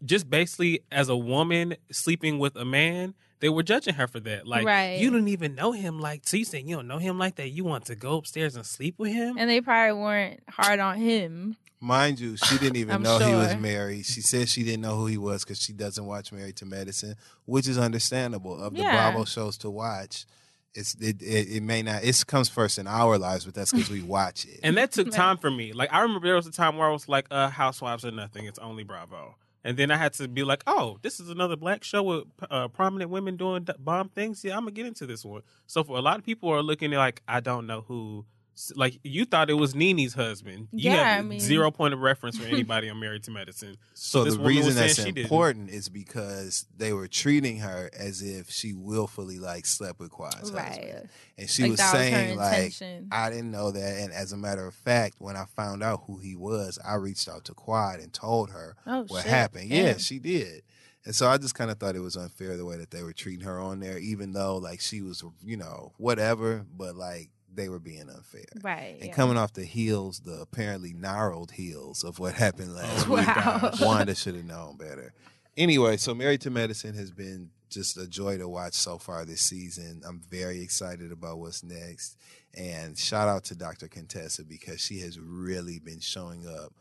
just 0.05 0.29
basically 0.29 0.81
as 0.93 1.09
a 1.09 1.17
woman 1.17 1.77
sleeping 1.91 2.39
with 2.39 2.57
a 2.57 2.65
man. 2.65 3.15
They 3.41 3.49
were 3.49 3.63
judging 3.63 3.95
her 3.95 4.07
for 4.07 4.21
that. 4.21 4.47
Like, 4.47 4.65
Right. 4.67 4.99
you 4.99 5.11
don't 5.11 5.29
even 5.29 5.55
know 5.55 5.73
him 5.73 6.01
like, 6.01 6.23
so 6.27 6.37
you 6.37 6.45
saying 6.45 6.69
you 6.69 6.77
don't 6.77 6.89
know 6.89 6.99
him 6.99 7.19
like 7.19 7.37
that? 7.37 7.51
You 7.51 7.65
want 7.65 7.85
to 7.87 7.95
go 7.95 8.17
upstairs 8.17 8.57
and 8.57 8.65
sleep 8.65 8.95
with 8.99 9.13
him? 9.13 9.37
and 9.39 9.49
they 9.51 9.61
probably 9.61 10.01
weren't 10.01 10.41
hard 10.49 10.81
on 10.81 10.97
him. 10.97 11.57
Mind 11.79 12.19
you, 12.19 12.39
she 12.39 12.57
didn't 12.57 12.77
even 12.77 12.95
I'm 12.95 13.03
know 13.03 13.19
he 13.19 13.35
was 13.35 13.55
married. 13.57 14.07
She 14.07 14.23
said 14.23 14.49
she 14.49 14.63
didn't 14.65 14.81
know 14.81 14.97
who 14.97 15.07
he 15.07 15.19
was 15.19 15.45
because 15.45 15.61
she 15.61 15.75
doesn't 15.75 16.05
watch 16.07 16.33
Married 16.33 16.57
to 16.57 16.65
Medicine, 16.67 17.17
which 17.45 17.69
is 17.69 17.77
understandable. 17.77 18.59
Of 18.61 18.73
the 18.75 18.81
Yeah. 18.81 19.11
Bravo 19.11 19.27
shows 19.27 19.59
to 19.59 19.71
watch, 19.71 20.25
it's 20.75 20.95
it, 20.95 21.21
it, 21.23 21.49
it 21.57 21.63
may 21.63 21.83
not. 21.83 22.03
It 22.03 22.25
comes 22.27 22.49
first 22.49 22.79
in 22.79 22.87
our 22.87 23.19
lives, 23.19 23.45
but 23.45 23.55
that's 23.55 23.73
because 23.73 23.91
we 23.91 24.03
watch 24.17 24.47
it. 24.47 24.61
And 24.63 24.79
that 24.79 24.93
took 24.93 25.11
time 25.11 25.37
for 25.37 25.51
me. 25.51 25.75
Like 25.75 25.93
I 25.93 26.01
remember 26.01 26.27
there 26.27 26.37
was 26.37 26.47
a 26.47 26.51
time 26.53 26.79
where 26.79 26.89
I 26.89 26.93
was 26.93 27.11
like, 27.11 27.27
uh, 27.31 27.51
Housewives 27.51 28.07
are 28.07 28.11
nothing. 28.11 28.47
It's 28.47 28.59
only 28.59 28.83
Bravo. 28.83 29.37
And 29.67 29.77
then 29.77 29.91
I 29.91 29.97
had 29.97 30.13
to 30.15 30.29
be 30.29 30.45
like, 30.45 30.63
oh, 30.69 30.99
this 31.03 31.19
is 31.19 31.29
another 31.29 31.57
black 31.57 31.83
show 31.83 32.01
with 32.01 32.25
uh, 32.49 32.69
prominent 32.69 33.11
women 33.11 33.37
doing 33.37 33.67
bomb 33.81 34.11
things. 34.11 34.45
Yeah, 34.45 34.57
I'm 34.57 34.61
gonna 34.63 34.71
get 34.71 34.87
into 34.87 35.07
this 35.07 35.25
one. 35.25 35.43
So 35.67 35.83
for 35.83 35.99
a 35.99 36.01
lot 36.01 36.21
of 36.21 36.25
people 36.25 36.49
are 36.51 36.63
looking 36.63 36.93
like, 36.93 37.21
I 37.27 37.41
don't 37.41 37.67
know 37.67 37.81
who. 37.89 38.27
Like 38.75 38.99
you 39.03 39.27
thought 39.27 39.51
it 39.51 39.55
was 39.55 39.75
Nene's 39.75 40.15
husband. 40.15 40.69
You 40.73 40.91
Yeah, 40.91 40.97
have 41.17 41.25
I 41.25 41.29
mean- 41.29 41.41
zero 41.41 41.71
point 41.71 41.93
of 41.93 42.01
reference 42.01 42.39
for 42.39 42.47
anybody 42.47 42.89
on 42.89 42.99
Married 42.99 43.23
to 43.25 43.31
Medicine. 43.31 43.77
So 43.95 44.25
this 44.25 44.37
the 44.37 44.41
reason 44.43 44.67
was 44.67 44.75
that's 44.77 44.95
she 44.97 45.05
didn't. 45.05 45.19
important 45.19 45.69
is 45.71 45.89
because 45.91 46.67
they 46.77 46.93
were 46.95 47.07
treating 47.07 47.59
her 47.59 47.91
as 47.99 48.23
if 48.23 48.51
she 48.51 48.73
willfully 48.73 49.39
like 49.39 49.67
slept 49.67 50.01
with 50.01 50.11
Quad's 50.11 50.37
husband, 50.51 50.65
Right. 50.65 51.05
and 51.37 51.51
she 51.51 51.63
Like, 51.63 51.71
was 51.73 51.81
that 51.81 51.93
was 51.93 52.01
saying 52.03 52.37
like, 52.39 52.73
"I 53.13 53.29
didn't 53.31 53.51
know 53.51 53.71
that." 53.73 53.99
And 54.01 54.13
as 54.13 54.33
a 54.33 54.37
matter 54.39 54.67
of 54.67 54.75
fact, 54.75 55.17
when 55.19 55.37
I 55.37 55.45
found 55.55 55.83
out 55.83 56.05
who 56.07 56.17
he 56.19 56.35
was, 56.35 56.79
I 56.85 56.95
reached 56.95 57.29
out 57.29 57.45
to 57.47 57.55
Quad 57.55 58.01
and 58.01 58.13
told 58.13 58.51
her 58.51 58.75
Oh, 58.87 59.05
what 59.09 59.23
shit. 59.23 59.31
happened. 59.31 59.69
Yeah, 59.69 59.83
Damn. 59.93 59.99
she 59.99 60.19
did. 60.19 60.63
And 61.05 61.15
so 61.15 61.29
I 61.29 61.37
just 61.39 61.55
kind 61.55 61.71
of 61.71 61.79
thought 61.79 61.95
it 61.95 62.01
was 62.01 62.17
unfair 62.17 62.57
the 62.57 62.65
way 62.65 62.77
that 62.79 62.91
they 62.91 63.03
were 63.03 63.13
treating 63.13 63.45
her 63.45 63.61
on 63.61 63.79
there, 63.81 63.99
even 63.99 64.33
though 64.33 64.57
like 64.57 64.81
she 64.81 65.03
was, 65.03 65.23
you 65.45 65.57
know, 65.57 65.93
whatever. 65.99 66.65
But 66.77 66.97
like 66.97 67.29
they 67.57 67.69
were 67.69 67.79
being 67.79 68.09
unfair. 68.09 68.45
Right. 68.63 68.97
And 69.01 69.07
yeah. 69.07 69.13
coming 69.13 69.37
off 69.37 69.53
the 69.55 69.65
heels, 69.65 70.21
the 70.21 70.41
apparently 70.41 70.93
gnarled 70.93 71.53
heels 71.53 72.05
of 72.05 72.19
what 72.19 72.35
happened 72.35 72.75
last 72.77 73.09
Oh, 73.09 73.15
week, 73.17 73.27
wow. 73.27 73.71
Wanda 73.81 74.15
should 74.15 74.35
have 74.37 74.45
known 74.45 74.77
better. 74.77 75.13
Anyway, 75.57 75.97
so 75.97 76.15
Married 76.15 76.43
to 76.43 76.51
Medicine 76.51 76.95
has 76.95 77.11
been 77.11 77.51
just 77.71 77.97
a 77.97 78.07
joy 78.07 78.39
to 78.39 78.49
watch 78.49 78.75
so 78.75 78.99
far 78.99 79.25
this 79.25 79.41
season. 79.41 80.03
I'm 80.07 80.21
very 80.31 80.61
excited 80.63 81.11
about 81.11 81.39
what's 81.39 81.65
next. 81.65 82.17
And 82.55 82.97
shout 82.97 83.29
out 83.29 83.45
to 83.45 83.55
Dr. 83.55 83.89
Contessa 83.89 84.45
because 84.45 84.81
she 84.81 85.01
has 85.01 85.19
really 85.19 85.79
been 85.79 86.01
showing 86.01 86.47
up, 86.47 86.73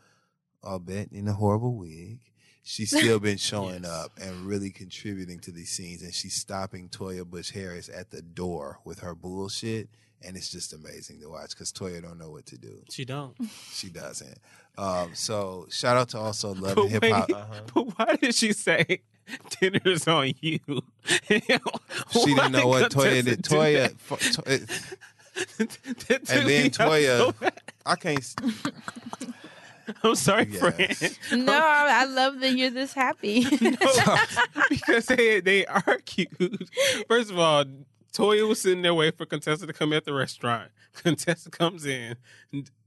albeit 0.62 1.12
in 1.12 1.26
a 1.28 1.32
horrible 1.32 1.74
wig. 1.74 2.20
She's 2.62 2.90
still 2.96 3.18
been 3.18 3.38
showing 3.38 3.84
up 3.84 4.12
and 4.20 4.46
really 4.46 4.70
contributing 4.70 5.38
to 5.40 5.52
these 5.52 5.70
scenes. 5.70 6.02
And 6.02 6.14
she's 6.14 6.34
stopping 6.34 6.88
Toya 6.88 7.24
Bush 7.24 7.50
Harris 7.50 7.88
at 7.88 8.10
the 8.10 8.22
door 8.22 8.80
with 8.84 9.00
her 9.00 9.14
bullshit. 9.14 9.88
And 10.24 10.36
it's 10.36 10.50
just 10.50 10.72
amazing 10.72 11.20
to 11.20 11.28
watch 11.28 11.50
because 11.50 11.72
Toya 11.72 12.02
don't 12.02 12.18
know 12.18 12.30
what 12.30 12.46
to 12.46 12.58
do. 12.58 12.82
She 12.90 13.04
don't. 13.04 13.34
She 13.72 13.90
doesn't. 13.90 14.38
Um, 14.78 15.10
so 15.14 15.66
shout 15.70 15.96
out 15.96 16.08
to 16.10 16.18
also 16.18 16.54
Love 16.54 16.78
and 16.78 16.90
Hip 16.90 17.04
Hop. 17.04 17.28
wait, 17.28 17.38
But 17.74 17.82
why 17.98 18.16
did 18.16 18.34
she 18.34 18.52
say 18.52 19.02
dinner's 19.60 20.06
on 20.08 20.32
you? 20.40 20.58
She 21.28 21.38
didn't 22.24 22.52
know 22.52 22.66
what 22.68 22.90
Toya 22.90 23.24
did. 23.24 23.42
Toya, 23.42 23.94
fu- 23.98 24.16
to- 24.16 24.66
and 25.58 26.48
then 26.48 26.70
Toya, 26.70 27.32
I 27.84 27.96
can't. 27.96 28.34
I'm 30.02 30.14
sorry, 30.16 30.48
Yes. 30.50 30.58
friend. 31.28 31.46
No, 31.46 31.52
I 31.52 32.02
I 32.02 32.04
love 32.06 32.40
that 32.40 32.56
you're 32.56 32.70
this 32.70 32.92
happy. 32.92 33.44
because 34.68 35.06
they 35.06 35.40
they 35.40 35.64
argued. 35.66 36.68
First 37.08 37.30
of 37.30 37.38
all, 37.38 37.64
Toya 38.12 38.48
was 38.48 38.60
sitting 38.60 38.82
there 38.82 38.94
waiting 38.94 39.16
for 39.16 39.26
Contessa 39.26 39.66
to 39.66 39.72
come 39.72 39.92
at 39.92 40.04
the 40.04 40.12
restaurant. 40.14 40.70
Contessa 40.94 41.50
comes 41.50 41.84
in, 41.84 42.16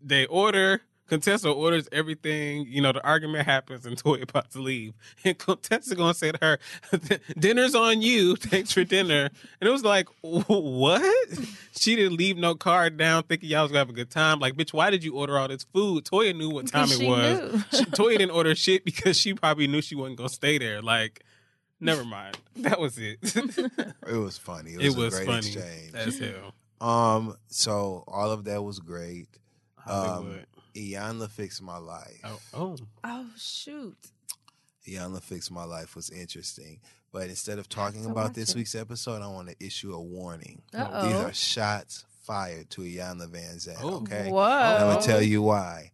they 0.02 0.26
order. 0.26 0.82
Contessa 1.10 1.50
orders 1.50 1.90
everything. 1.91 2.68
You 2.68 2.82
know, 2.82 2.91
the 2.91 3.04
argument 3.04 3.46
happens, 3.46 3.86
and 3.86 3.98
Toya 4.04 4.24
about 4.24 4.52
to 4.52 4.62
leave. 4.62 4.94
And 5.26 5.38
Contessa 5.38 5.96
gonna 5.96 6.14
say 6.14 6.32
to 6.32 6.38
her, 6.41 6.60
"Dinner's 7.40 7.76
on 7.76 8.02
you. 8.02 8.36
Thanks 8.36 8.72
for 8.72 8.84
dinner." 8.84 9.30
And 9.60 9.68
it 9.68 9.72
was 9.72 9.84
like, 9.84 10.08
what? 10.22 11.40
She 11.76 11.96
didn't 11.96 12.18
leave 12.18 12.38
no 12.38 12.56
card 12.56 12.98
down, 12.98 13.24
thinking 13.24 13.50
y'all 13.50 13.64
was 13.64 13.72
gonna 13.72 13.80
have 13.80 13.90
a 13.90 13.94
good 13.94 14.12
time. 14.12 14.40
Like, 14.40 14.54
bitch, 14.54 14.72
why 14.72 14.90
did 14.91 15.04
you 15.04 15.16
order 15.16 15.38
all 15.38 15.48
this 15.48 15.64
food? 15.64 16.06
Toya 16.06 16.36
knew 16.36 16.50
what 16.50 16.68
time 16.68 16.88
it 16.91 17.08
was. 17.08 17.64
She, 17.72 17.86
Toya 17.86 18.18
didn't 18.20 18.32
order 18.32 18.56
shit 18.56 18.86
because 18.86 19.18
she 19.18 19.34
probably 19.34 19.68
knew 19.68 19.82
she 19.82 19.96
wasn't 19.96 20.18
gonna 20.18 20.30
stay 20.30 20.58
there. 20.58 20.82
Like, 20.82 21.24
never 21.80 22.04
mind. 22.06 22.38
That 22.58 22.80
was 22.80 22.98
it. 22.98 23.20
It 24.08 24.16
was 24.18 24.38
funny. 24.38 24.74
It 24.74 24.82
It 24.82 24.88
was, 24.88 24.96
was 24.98 25.14
a 25.14 25.18
great 25.18 25.28
funny 25.28 25.48
exchange. 25.48 25.94
as 25.94 26.20
hell. 26.20 26.54
Um, 26.82 27.38
so 27.48 28.04
all 28.08 28.32
of 28.32 28.44
that 28.46 28.62
was 28.64 28.80
great. 28.80 29.28
Um, 29.88 30.40
Iyanla 30.76 31.30
fixed 31.30 31.62
my 31.62 31.78
life. 31.78 32.20
Oh, 32.24 32.40
oh. 32.54 32.78
oh 33.04 33.26
shoot. 33.38 33.98
Iyanla 34.88 35.22
fixed 35.22 35.52
my 35.52 35.64
life 35.64 35.96
was 35.96 36.10
interesting. 36.10 36.80
But 37.12 37.30
instead 37.30 37.60
of 37.60 37.68
talking 37.70 38.04
to 38.04 38.10
about 38.10 38.34
this 38.34 38.52
it. 38.52 38.56
week's 38.56 38.76
episode, 38.76 39.22
I 39.22 39.28
want 39.28 39.50
to 39.50 39.56
issue 39.66 39.94
a 39.94 40.02
warning. 40.02 40.62
Uh-oh. 40.74 41.08
These 41.08 41.16
are 41.16 41.34
shots 41.34 42.06
fired 42.24 42.70
to 42.72 42.82
Iyanla 42.82 43.28
Vanzant. 43.30 43.78
Oh. 43.82 43.98
Okay, 44.02 44.30
Whoa. 44.30 44.44
I'm 44.44 44.82
gonna 44.82 45.02
tell 45.02 45.22
you 45.22 45.42
why. 45.42 45.92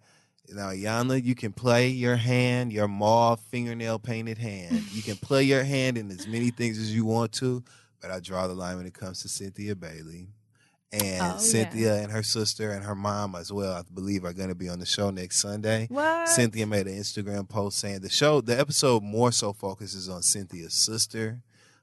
Now, 0.49 0.69
Yana, 0.69 1.23
you 1.23 1.35
can 1.35 1.51
play 1.53 1.87
your 1.89 2.15
hand, 2.15 2.71
your 2.71 2.87
mauve 2.87 3.39
fingernail 3.51 3.99
painted 3.99 4.37
hand. 4.37 4.83
You 4.91 5.01
can 5.01 5.15
play 5.15 5.43
your 5.43 5.63
hand 5.63 5.97
in 5.97 6.09
as 6.11 6.27
many 6.27 6.49
things 6.51 6.77
as 6.77 6.93
you 6.93 7.03
want 7.05 7.31
to, 7.33 7.63
but 8.01 8.11
I 8.11 8.19
draw 8.19 8.47
the 8.47 8.53
line 8.53 8.77
when 8.77 8.85
it 8.85 8.93
comes 8.93 9.21
to 9.23 9.29
Cynthia 9.29 9.75
Bailey. 9.75 10.27
And 10.91 11.03
Oh, 11.21 11.25
yeah. 11.25 11.37
Cynthia 11.37 11.95
and 11.95 12.11
her 12.11 12.23
sister 12.23 12.71
and 12.71 12.85
her 12.85 12.95
mom 12.95 13.35
as 13.35 13.51
well, 13.51 13.73
I 13.73 13.81
believe, 13.93 14.23
are 14.23 14.33
going 14.33 14.49
to 14.49 14.55
be 14.55 14.69
on 14.69 14.79
the 14.79 14.85
show 14.85 15.09
next 15.09 15.39
Sunday. 15.39 15.87
What? 15.89 16.29
Cynthia 16.29 16.65
made 16.67 16.87
an 16.87 16.97
Instagram 16.97 17.49
post 17.49 17.79
saying 17.79 17.99
the 18.01 18.09
show, 18.09 18.39
the 18.39 18.57
episode 18.57 19.03
more 19.03 19.31
so 19.31 19.51
focuses 19.51 20.07
on 20.07 20.21
Cynthia's 20.21 20.73
sister. 20.75 21.41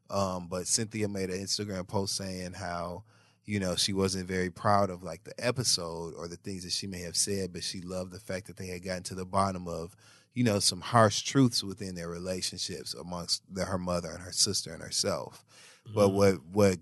Um, 0.09 0.47
but 0.49 0.67
Cynthia 0.67 1.09
made 1.09 1.31
an 1.31 1.41
Instagram 1.41 1.87
post 1.89 2.17
saying 2.17 2.53
how, 2.53 3.05
you 3.45 3.59
know, 3.59 3.75
she 3.75 3.93
wasn't 3.93 4.29
very 4.29 4.51
proud 4.51 4.91
of 4.91 5.03
like 5.03 5.25
the 5.25 5.35
episode 5.39 6.15
or 6.17 6.29
the 6.29 6.37
things 6.37 6.65
that 6.65 6.73
she 6.73 6.87
may 6.87 7.01
have 7.01 7.17
said, 7.17 7.53
but 7.53 7.65
she 7.65 7.81
loved 7.81 8.13
the 8.13 8.21
fact 8.21 8.47
that 8.47 8.57
they 8.57 8.69
had 8.69 8.85
gotten 8.85 9.03
to 9.05 9.15
the 9.15 9.25
bottom 9.25 9.67
of, 9.67 9.97
you 10.35 10.45
know, 10.45 10.61
some 10.61 10.81
harsh 10.81 11.23
truths 11.23 11.63
within 11.65 11.95
their 11.95 12.09
relationships 12.09 12.95
amongst 12.95 13.43
the, 13.53 13.65
her 13.65 13.79
mother 13.79 14.11
and 14.11 14.23
her 14.23 14.33
sister 14.33 14.73
and 14.73 14.83
herself. 14.83 15.45
But 15.93 16.09
mm-hmm. 16.09 16.17
what 16.17 16.35
what 16.53 16.79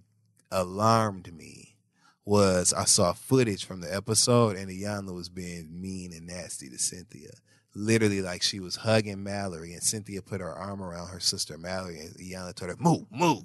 alarmed 0.50 1.32
me 1.32 1.76
was 2.24 2.72
I 2.72 2.84
saw 2.84 3.12
footage 3.12 3.64
from 3.64 3.80
the 3.80 3.94
episode 3.94 4.56
and 4.56 4.70
Iyanla 4.70 5.14
was 5.14 5.28
being 5.28 5.80
mean 5.80 6.12
and 6.12 6.26
nasty 6.26 6.68
to 6.68 6.78
Cynthia. 6.78 7.30
Literally 7.74 8.20
like 8.20 8.42
she 8.42 8.60
was 8.60 8.76
hugging 8.76 9.22
Mallory 9.22 9.72
and 9.72 9.82
Cynthia 9.82 10.20
put 10.20 10.40
her 10.40 10.52
arm 10.52 10.82
around 10.82 11.08
her 11.08 11.20
sister 11.20 11.56
Mallory 11.56 12.00
and 12.00 12.14
Iyanla 12.16 12.54
told 12.54 12.70
her, 12.70 12.76
move, 12.78 13.06
move, 13.10 13.44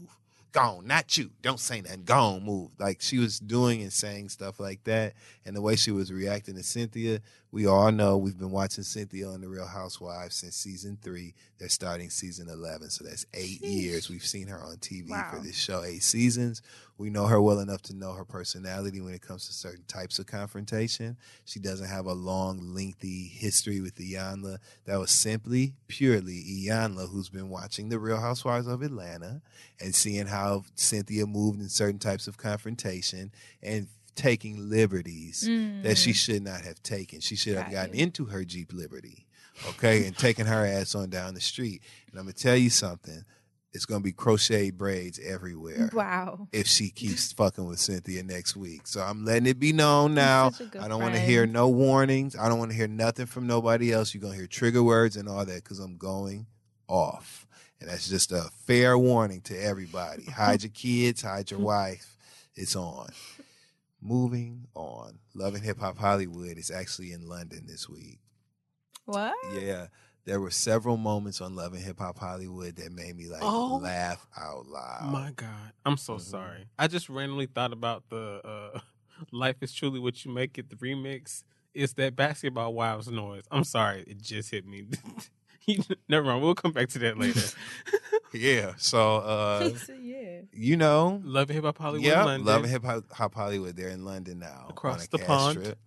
gone, 0.56 0.88
not 0.88 1.18
you. 1.18 1.30
Don't 1.42 1.60
say 1.60 1.82
nothing, 1.82 2.06
gone, 2.06 2.44
move. 2.44 2.72
Like 2.80 3.02
she 3.02 3.20
was 3.20 3.40
doing 3.40 3.82
and 3.82 3.92
saying 3.92 4.30
stuff 4.30 4.58
like 4.58 4.82
that. 4.86 5.14
And 5.46 5.54
the 5.54 5.62
way 5.62 5.76
she 5.76 5.92
was 5.92 6.14
reacting 6.14 6.56
to 6.56 6.64
Cynthia, 6.64 7.20
we 7.52 7.68
all 7.68 7.92
know 7.92 8.18
we've 8.18 8.40
been 8.40 8.52
watching 8.52 8.86
Cynthia 8.86 9.28
on 9.28 9.42
The 9.42 9.50
Real 9.50 9.68
Housewives 9.68 10.36
since 10.36 10.56
season 10.56 10.98
three. 11.02 11.34
They're 11.58 11.68
starting 11.68 12.10
season 12.10 12.48
11. 12.48 12.90
So 12.90 13.04
that's 13.04 13.26
eight 13.34 13.62
years 13.62 14.10
we've 14.10 14.26
seen 14.26 14.48
her 14.48 14.64
on 14.64 14.78
TV 14.78 15.10
for 15.30 15.40
this 15.40 15.58
show, 15.58 15.84
eight 15.84 16.04
seasons. 16.04 16.62
We 16.98 17.10
know 17.10 17.26
her 17.26 17.42
well 17.42 17.60
enough 17.60 17.82
to 17.84 17.96
know 17.96 18.14
her 18.14 18.24
personality 18.24 19.02
when 19.02 19.14
it 19.14 19.22
comes 19.22 19.48
to 19.48 19.54
certain 19.54 19.84
types 19.86 20.18
of 20.18 20.28
confrontation. 20.28 21.18
She 21.44 21.60
doesn't 21.60 21.90
have 21.90 22.06
a 22.06 22.14
long, 22.14 22.74
lengthy 22.74 23.28
history 23.28 23.82
with 23.82 23.96
Iyanla. 23.96 24.60
That 24.86 25.00
was 25.00 25.12
simply, 25.12 25.74
purely 25.88 26.42
Iyanla, 26.44 27.10
who's 27.10 27.30
been 27.30 27.50
watching 27.50 27.90
The 27.90 28.00
Real 28.00 28.22
Housewives 28.22 28.68
of 28.68 28.82
Atlanta 28.82 29.42
and 29.82 29.94
seeing 29.94 30.28
how 30.28 30.64
Cynthia 30.76 31.26
moved 31.26 31.60
in 31.60 31.68
certain 31.68 32.00
types 32.00 32.28
of 32.28 32.38
confrontation 32.38 33.32
and 33.62 33.88
taking 34.16 34.70
liberties 34.70 35.42
that 35.42 35.98
she 35.98 36.12
mm. 36.12 36.16
should 36.16 36.42
not 36.42 36.62
have 36.62 36.82
taken. 36.82 37.20
She 37.20 37.36
should 37.36 37.58
have 37.58 37.72
gotten 37.72 37.94
into 37.94 38.26
her 38.26 38.46
Jeep 38.46 38.72
Liberty, 38.72 39.26
okay, 39.70 40.06
and 40.06 40.18
taken 40.18 40.48
her 40.48 40.66
ass 40.66 40.96
on 40.96 41.10
down 41.10 41.34
the 41.34 41.42
street. 41.42 41.82
And 42.10 42.20
I'm 42.20 42.26
going 42.26 42.34
to 42.34 42.42
tell 42.42 42.56
you 42.56 42.70
something. 42.70 43.26
It's 43.76 43.86
going 43.86 44.00
to 44.02 44.04
be 44.04 44.14
crochet 44.14 44.72
braids 44.72 45.20
everywhere 45.20 45.90
Wow. 45.94 46.48
if 46.54 46.66
she 46.66 46.90
keeps 46.90 47.32
fucking 47.40 47.66
with 47.66 47.80
Cynthia 47.80 48.24
next 48.24 48.56
week. 48.56 48.88
So 48.88 49.02
I'm 49.02 49.26
letting 49.26 49.46
it 49.48 49.60
be 49.60 49.74
known 49.74 50.16
now. 50.16 50.50
such 50.50 50.68
a 50.68 50.70
good 50.72 50.82
I 50.82 50.88
don't 50.88 51.02
want 51.02 51.14
to 51.14 51.20
hear 51.20 51.46
no 51.46 51.68
warnings. 51.68 52.36
I 52.36 52.48
don't 52.50 52.58
want 52.58 52.72
to 52.72 52.78
hear 52.78 52.88
nothing 52.88 53.26
from 53.26 53.46
nobody 53.48 53.92
else. 53.92 54.14
You're 54.14 54.22
going 54.22 54.34
to 54.34 54.40
hear 54.40 54.48
trigger 54.48 54.82
words 54.82 55.18
and 55.18 55.28
all 55.30 55.46
that 55.46 55.64
because 55.64 55.80
I'm 55.80 55.98
going 55.98 56.48
off. 56.88 57.46
And 57.82 57.90
that's 57.90 58.08
just 58.08 58.32
a 58.32 58.50
fair 58.66 58.98
warning 58.98 59.42
to 59.42 59.62
everybody. 59.62 60.24
Hide 60.24 60.64
your 60.64 60.72
kids, 60.72 61.22
hide 61.22 61.52
your 61.52 61.60
wife. 61.60 62.16
It's 62.56 62.76
on. 62.78 63.10
Moving 64.02 64.68
on. 64.76 65.20
Loving 65.34 65.64
Hip 65.64 65.80
Hop 65.80 65.98
Hollywood 65.98 66.58
is 66.58 66.72
actually 66.72 67.12
in 67.12 67.28
London 67.28 67.66
this 67.68 67.90
week. 67.90 68.20
What? 69.06 69.36
Yeah. 69.62 69.88
There 70.26 70.40
were 70.40 70.50
several 70.52 70.98
moments 70.98 71.40
on 71.40 71.56
Love 71.56 71.74
and 71.74 71.84
Hip 71.84 72.00
Hop 72.00 72.18
Hollywood 72.18 72.76
that 72.78 72.92
made 72.92 73.16
me 73.16 73.28
like 73.28 73.42
Oh. 73.44 73.80
laugh 73.82 74.28
out 74.36 74.66
loud. 74.68 75.12
My 75.12 75.32
God, 75.36 75.72
I'm 75.86 75.98
so 75.98 76.18
sorry. 76.18 76.66
I 76.80 76.88
just 76.88 77.10
randomly 77.10 77.46
thought 77.46 77.72
about 77.74 78.04
the 78.10 78.42
uh, 78.76 78.80
"Life 79.32 79.58
Is 79.62 79.72
Truly 79.72 80.00
What 80.00 80.26
You 80.26 80.32
Make 80.32 80.58
It" 80.58 80.70
the 80.70 80.76
remix. 80.78 81.44
It's 81.76 81.94
that 81.94 82.16
basketball 82.16 82.74
wives 82.74 83.08
noise. 83.10 83.44
I'm 83.52 83.64
sorry, 83.66 84.04
it 84.08 84.20
just 84.22 84.50
hit 84.50 84.66
me. 84.66 84.86
Never 86.10 86.26
mind. 86.26 86.42
We'll 86.42 86.56
come 86.56 86.72
back 86.72 86.90
to 86.90 87.00
that 87.00 87.18
later. 87.18 87.42
Yeah. 88.34 88.74
So 88.76 89.18
uh 89.18 89.70
yeah. 90.02 90.42
you 90.52 90.76
know 90.76 91.22
Love 91.24 91.50
and 91.50 91.56
Hip 91.56 91.64
Hop 91.64 91.78
Hollywood. 91.78 92.06
yeah, 92.06 92.22
London. 92.26 92.46
Love 92.46 92.64
and 92.64 92.72
Hip 92.72 92.84
Hop 92.84 93.04
Hop 93.14 93.34
Hollywood. 93.34 93.78
They're 93.78 93.88
in 93.90 94.04
London 94.04 94.40
now. 94.40 94.66
Across 94.70 95.02
on 95.02 95.06
a 95.06 95.08
the 95.12 95.18
cash 95.20 95.28
pond. 95.28 95.64
Trip. 95.64 95.80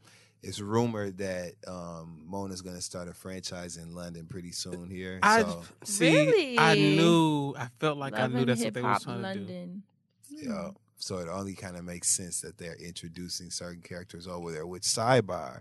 It's 0.43 0.61
rumored 0.61 1.19
that 1.19 1.55
um, 1.67 2.23
Mona's 2.25 2.63
going 2.63 2.77
to 2.77 2.83
start 2.83 3.09
a 3.09 3.13
franchise 3.13 3.77
in 3.77 3.95
London 3.95 4.27
pretty 4.27 4.53
soon 4.53 4.89
here. 4.89 5.19
I 5.23 5.43
so 5.43 5.63
see. 5.83 6.57
I 6.57 6.75
knew. 6.75 7.55
I 7.59 7.69
felt 7.81 7.99
like 7.99 8.13
Love 8.13 8.23
I 8.23 8.27
knew 8.29 8.39
and 8.41 8.49
that's 8.49 8.63
what 8.63 8.75
they 8.75 8.83
was 8.83 8.99
Hip-Hop 8.99 9.21
trying 9.21 9.35
to 9.35 9.41
do. 9.41 9.41
London. 9.41 9.83
Yeah. 10.31 10.71
So 10.97 11.19
it 11.19 11.29
only 11.29 11.55
kind 11.55 11.77
of 11.77 11.85
makes 11.85 12.09
sense 12.09 12.41
that 12.43 12.59
they're 12.59 12.77
introducing 12.77 13.51
certain 13.51 13.83
characters 13.83 14.27
over 14.27 14.53
there. 14.53 14.67
With 14.67 14.83
Sidebar, 14.83 15.61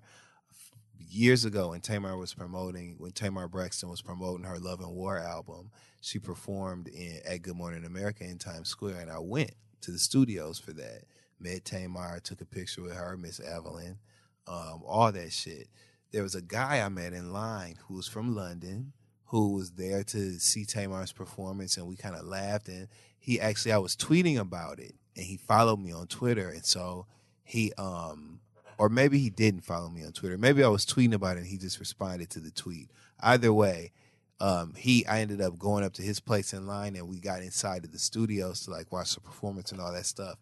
years 1.09 1.45
ago 1.45 1.69
when 1.69 1.81
Tamar 1.81 2.17
was 2.17 2.33
promoting, 2.33 2.95
when 2.97 3.11
Tamar 3.11 3.47
Braxton 3.47 3.89
was 3.89 4.01
promoting 4.01 4.45
her 4.45 4.59
Love 4.59 4.79
and 4.79 4.95
War 4.95 5.17
album, 5.17 5.71
she 6.01 6.19
performed 6.19 6.87
in 6.87 7.19
at 7.27 7.41
Good 7.41 7.55
Morning 7.55 7.85
America 7.85 8.23
in 8.23 8.37
Times 8.37 8.69
Square, 8.69 8.99
and 9.01 9.11
I 9.11 9.19
went 9.19 9.51
to 9.81 9.91
the 9.91 9.99
studios 9.99 10.59
for 10.59 10.73
that. 10.73 11.03
Met 11.39 11.65
Tamar, 11.65 12.19
took 12.19 12.41
a 12.41 12.45
picture 12.45 12.81
with 12.81 12.95
her, 12.95 13.15
Miss 13.15 13.39
Evelyn, 13.39 13.99
um, 14.47 14.81
all 14.85 15.11
that 15.11 15.31
shit. 15.31 15.67
There 16.11 16.23
was 16.23 16.35
a 16.35 16.41
guy 16.41 16.81
I 16.81 16.89
met 16.89 17.13
in 17.13 17.33
line 17.33 17.75
who 17.87 17.95
was 17.95 18.07
from 18.07 18.35
London 18.35 18.93
who 19.29 19.51
was 19.51 19.71
there 19.71 20.03
to 20.05 20.39
see 20.39 20.63
Tamar's 20.63 21.11
performance, 21.11 21.75
and 21.75 21.85
we 21.85 21.97
kind 21.97 22.15
of 22.15 22.25
laughed. 22.25 22.69
And 22.69 22.87
he 23.19 23.41
actually, 23.41 23.73
I 23.73 23.77
was 23.77 23.93
tweeting 23.95 24.37
about 24.39 24.79
it, 24.79 24.95
and 25.17 25.25
he 25.25 25.35
followed 25.35 25.81
me 25.81 25.91
on 25.91 26.07
Twitter, 26.07 26.49
and 26.49 26.65
so 26.65 27.07
he 27.47 27.71
um 27.77 28.41
or 28.77 28.89
maybe 28.89 29.17
he 29.17 29.29
didn't 29.29 29.61
follow 29.61 29.89
me 29.89 30.05
on 30.05 30.11
Twitter. 30.11 30.37
Maybe 30.37 30.63
I 30.63 30.67
was 30.67 30.85
tweeting 30.85 31.13
about 31.13 31.37
it 31.37 31.39
and 31.39 31.47
he 31.47 31.57
just 31.57 31.79
responded 31.79 32.29
to 32.31 32.39
the 32.39 32.51
tweet. 32.51 32.91
Either 33.19 33.51
way, 33.51 33.91
um, 34.39 34.75
he 34.77 35.03
I 35.07 35.21
ended 35.21 35.41
up 35.41 35.57
going 35.57 35.83
up 35.83 35.93
to 35.93 36.03
his 36.03 36.19
place 36.19 36.53
in 36.53 36.67
line 36.67 36.95
and 36.95 37.07
we 37.07 37.19
got 37.19 37.41
inside 37.41 37.85
of 37.85 37.91
the 37.91 37.97
studios 37.97 38.65
to 38.65 38.71
like 38.71 38.91
watch 38.91 39.15
the 39.15 39.21
performance 39.21 39.71
and 39.71 39.81
all 39.81 39.91
that 39.93 40.05
stuff. 40.05 40.37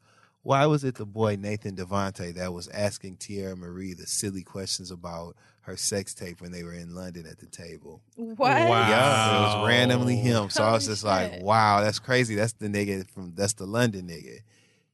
Why 0.45 0.67
was 0.67 0.83
it 0.83 0.93
the 0.93 1.07
boy 1.07 1.37
Nathan 1.39 1.75
Devante 1.75 2.31
that 2.35 2.53
was 2.53 2.67
asking 2.67 3.17
Teairra 3.17 3.57
Mari 3.57 3.93
the 3.95 4.05
silly 4.05 4.43
questions 4.43 4.91
about 4.91 5.35
her 5.61 5.75
sex 5.75 6.13
tape 6.13 6.39
when 6.39 6.51
they 6.51 6.61
were 6.61 6.73
in 6.75 6.93
London 6.93 7.25
at 7.25 7.39
the 7.39 7.47
table? 7.47 8.03
What? 8.15 8.51
Yeah, 8.51 9.37
it 9.37 9.41
was 9.57 9.67
randomly 9.67 10.17
him. 10.17 10.51
So 10.51 10.63
I 10.63 10.73
was 10.73 10.83
Holy 10.85 10.93
just 10.93 11.03
like, 11.03 11.41
wow, 11.41 11.81
that's 11.81 11.97
crazy. 11.97 12.35
That's 12.35 12.53
the 12.53 12.67
nigga 12.67 13.09
from 13.09 13.33
that's 13.35 13.53
the 13.53 13.65
London 13.65 14.07
nigga. 14.07 14.41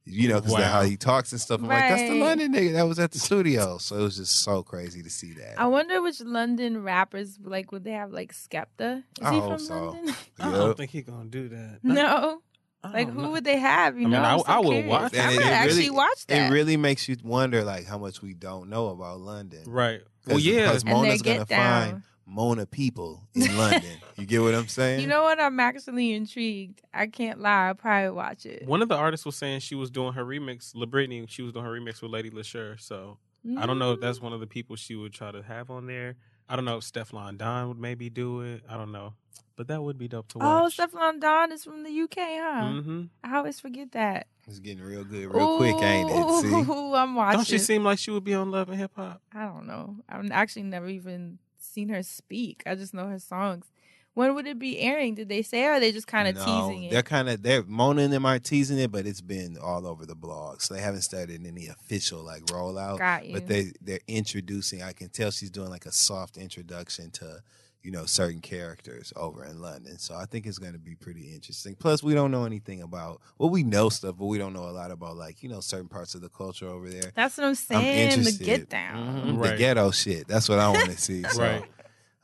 You 0.06 0.30
know, 0.30 0.40
because 0.40 0.54
Wow. 0.54 0.62
how 0.72 0.82
he 0.82 0.96
talks 0.96 1.30
and 1.32 1.40
stuff. 1.40 1.60
I'm 1.60 1.68
like, 1.68 1.80
that's 1.86 2.02
the 2.10 2.14
London 2.18 2.54
nigga 2.54 2.72
that 2.72 2.88
was 2.88 2.98
at 2.98 3.12
the 3.12 3.18
studio. 3.18 3.76
So 3.76 3.98
it 3.98 4.02
was 4.02 4.16
just 4.16 4.42
so 4.42 4.62
crazy 4.62 5.02
to 5.02 5.10
see 5.10 5.32
that. 5.34 5.60
I 5.60 5.66
wonder 5.66 6.00
which 6.00 6.20
London 6.22 6.82
rappers 6.82 7.38
like 7.44 7.70
would 7.72 7.84
they 7.84 7.92
have 7.92 8.10
like 8.10 8.32
Skepta? 8.32 9.04
Is 9.20 9.26
I 9.26 9.34
he 9.34 9.38
hope 9.38 9.50
from 9.50 9.58
so. 9.58 9.84
London? 9.90 10.14
I 10.40 10.46
Yup. 10.48 10.54
don't 10.56 10.76
think 10.78 10.90
he's 10.92 11.04
gonna 11.04 11.28
do 11.28 11.50
that. 11.50 11.80
no. 11.82 12.40
I 12.84 12.90
Like 12.90 13.08
oh, 13.08 13.10
who 13.12 13.22
know. 13.22 13.30
would 13.32 13.44
they 13.44 13.58
have? 13.58 13.98
You 13.98 14.08
I 14.08 14.10
know, 14.10 14.22
I- 14.22 14.32
I'm 14.32 14.38
so 14.40 14.44
I 14.46 14.58
will 14.58 14.70
curious. 14.70 14.90
watch 14.90 15.14
I 15.14 15.18
And 15.18 15.36
would 15.36 15.44
actually 15.46 15.90
watch 15.90 16.26
that. 16.26 16.50
It 16.50 16.52
really 16.52 16.76
makes 16.76 17.08
you 17.08 17.16
wonder 17.22 17.62
like 17.64 17.86
how 17.86 17.98
much 17.98 18.22
we 18.22 18.34
don't 18.34 18.68
know 18.68 18.88
about 18.88 19.20
London. 19.20 19.64
Right. 19.66 20.00
Well, 20.26 20.38
yeah. 20.38 20.66
Because 20.66 20.84
Mona's 20.84 21.22
gonna 21.22 21.44
down. 21.44 21.90
find 21.90 22.02
Mona 22.26 22.66
people 22.66 23.28
in 23.34 23.56
London. 23.56 23.82
you 24.16 24.26
get 24.26 24.42
what 24.42 24.54
I'm 24.54 24.68
saying? 24.68 25.00
You 25.00 25.06
know 25.06 25.22
what? 25.22 25.40
I'm 25.40 25.58
actually 25.60 26.12
intrigued. 26.12 26.80
I 26.94 27.06
can't 27.06 27.40
lie. 27.40 27.68
I'll 27.68 27.74
probably 27.74 28.10
watch 28.10 28.46
it. 28.46 28.66
One 28.66 28.82
of 28.82 28.88
the 28.88 28.96
artists 28.96 29.26
was 29.26 29.36
saying 29.36 29.60
she 29.60 29.74
was 29.74 29.90
doing 29.90 30.14
her 30.14 30.24
remix, 30.24 30.72
La 30.74 30.86
Britney, 30.86 31.28
she 31.28 31.42
was 31.42 31.52
doing 31.52 31.64
her 31.64 31.72
remix 31.72 32.02
with 32.02 32.10
Lady 32.10 32.30
Leshurr. 32.30 32.80
So 32.80 33.18
I 33.58 33.66
don't 33.66 33.78
know 33.78 33.92
if 33.92 33.96
mm-hmm. 33.96 34.06
that's 34.06 34.20
one 34.20 34.32
of 34.32 34.40
the 34.40 34.46
people 34.46 34.76
she 34.76 34.94
would 34.94 35.12
try 35.12 35.32
to 35.32 35.42
have 35.42 35.70
on 35.70 35.86
there. 35.86 36.16
I 36.52 36.56
don't 36.56 36.66
know 36.66 36.76
if 36.76 36.84
Stefflon 36.84 37.38
Don 37.38 37.68
would 37.68 37.78
maybe 37.78 38.10
do 38.10 38.42
it. 38.42 38.62
I 38.68 38.76
don't 38.76 38.92
know. 38.92 39.14
But 39.56 39.68
that 39.68 39.82
would 39.82 39.96
be 39.96 40.06
dope 40.06 40.28
to 40.32 40.38
watch. 40.38 40.46
Oh, 40.46 40.62
watch. 40.64 40.76
Stefflon 40.76 41.18
Don 41.18 41.50
is 41.50 41.64
from 41.64 41.82
the 41.82 41.90
UK, 41.90 42.14
huh? 42.16 42.64
Mhm. 42.64 43.08
I 43.24 43.36
always 43.38 43.58
forget 43.58 43.92
that. 43.92 44.26
It's 44.46 44.58
getting 44.58 44.84
real 44.84 45.02
good, 45.02 45.32
real 45.34 45.56
quick, 45.56 45.76
ain't 45.76 46.10
it? 46.10 46.42
See? 46.42 46.70
Ooh, 46.70 46.94
I'm 46.94 47.14
watching. 47.14 47.38
Don't 47.38 47.46
she 47.46 47.56
seem 47.56 47.84
like 47.84 47.98
she 47.98 48.10
would 48.10 48.24
be 48.24 48.34
on 48.34 48.50
Love 48.50 48.68
and 48.68 48.78
Hip 48.78 48.90
Hop? 48.96 49.22
I 49.32 49.46
don't 49.46 49.66
know. 49.66 49.96
I've 50.10 50.30
actually 50.30 50.64
never 50.64 50.88
even 50.88 51.38
seen 51.56 51.88
her 51.88 52.02
speak. 52.02 52.62
I 52.66 52.74
just 52.74 52.92
know 52.92 53.06
her 53.06 53.18
songs. 53.18 53.71
When 54.14 54.34
would 54.34 54.46
it 54.46 54.58
be 54.58 54.78
airing? 54.78 55.14
Did 55.14 55.28
they 55.30 55.40
say, 55.42 55.64
or 55.64 55.72
are 55.72 55.80
they 55.80 55.90
just 55.90 56.06
kind 56.06 56.28
of 56.28 56.34
no, 56.34 56.44
teasing 56.44 56.84
it? 56.84 56.90
They're 56.90 57.02
kind 57.02 57.28
of 57.30 57.42
they're 57.42 57.62
Mona 57.62 58.02
and 58.02 58.12
them 58.12 58.26
are 58.26 58.38
teasing 58.38 58.78
it, 58.78 58.92
but 58.92 59.06
it's 59.06 59.22
been 59.22 59.56
all 59.56 59.86
over 59.86 60.04
the 60.04 60.14
blogs. 60.16 60.62
So 60.62 60.74
they 60.74 60.80
haven't 60.82 61.02
started 61.02 61.46
any 61.46 61.68
official 61.68 62.22
like 62.22 62.42
rollout. 62.42 62.98
Got 62.98 63.26
you. 63.26 63.32
But 63.32 63.46
they 63.46 63.72
they're 63.80 64.00
introducing. 64.06 64.82
I 64.82 64.92
can 64.92 65.08
tell 65.08 65.30
she's 65.30 65.50
doing 65.50 65.70
like 65.70 65.86
a 65.86 65.92
soft 65.92 66.36
introduction 66.36 67.10
to 67.12 67.42
you 67.82 67.90
know 67.90 68.04
certain 68.04 68.40
characters 68.40 69.14
over 69.16 69.46
in 69.46 69.62
London. 69.62 69.98
So 69.98 70.14
I 70.14 70.26
think 70.26 70.46
it's 70.46 70.58
going 70.58 70.74
to 70.74 70.78
be 70.78 70.94
pretty 70.94 71.32
interesting. 71.34 71.74
Plus, 71.74 72.02
we 72.02 72.12
don't 72.12 72.30
know 72.30 72.44
anything 72.44 72.82
about 72.82 73.22
well, 73.38 73.48
we 73.48 73.62
know 73.62 73.88
stuff, 73.88 74.16
but 74.18 74.26
we 74.26 74.36
don't 74.36 74.52
know 74.52 74.68
a 74.68 74.72
lot 74.76 74.90
about 74.90 75.16
like 75.16 75.42
you 75.42 75.48
know 75.48 75.60
certain 75.60 75.88
parts 75.88 76.14
of 76.14 76.20
the 76.20 76.28
culture 76.28 76.68
over 76.68 76.90
there. 76.90 77.12
That's 77.14 77.38
what 77.38 77.46
I'm 77.46 77.54
saying. 77.54 78.10
I'm 78.12 78.24
saying. 78.24 78.38
The 78.38 78.44
get 78.44 78.68
down. 78.68 78.98
Mhm, 79.24 79.38
Right. 79.38 79.52
The 79.52 79.56
ghetto 79.56 79.90
shit. 79.90 80.28
That's 80.28 80.50
what 80.50 80.58
I 80.58 80.68
want 80.68 80.90
to 80.90 80.98
see. 80.98 81.22
So 81.30 81.40
Right. 81.40 81.64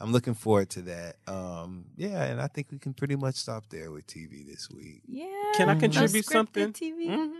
I'm 0.01 0.13
looking 0.13 0.35
forward 0.35 0.71
to 0.71 0.83
that. 0.83 1.17
Um, 1.27 1.87
yeah, 1.97 2.25
and 2.25 2.41
I 2.41 2.47
think 2.47 2.71
we 2.71 2.79
can 2.79 2.95
pretty 2.95 3.17
much 3.17 3.35
stop 3.35 3.65
there 3.69 3.91
with 3.91 4.07
TV 4.07 4.47
this 4.47 4.71
week. 4.71 5.03
Yeah. 5.09 5.27
Can 5.57 5.69
I 5.69 5.75
no 5.75 5.81
contribute 5.81 6.25
scripted 6.25 6.33
something? 6.33 6.73
TV. 6.73 7.31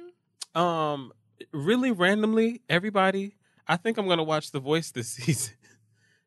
Um, 0.61 1.13
really 1.53 1.93
randomly, 1.93 2.63
everybody. 2.69 3.37
I 3.67 3.77
think 3.77 3.99
I'm 3.99 4.09
gonna 4.09 4.25
watch 4.25 4.51
The 4.51 4.61
Voice 4.61 4.91
this 4.91 5.09
season. 5.13 5.55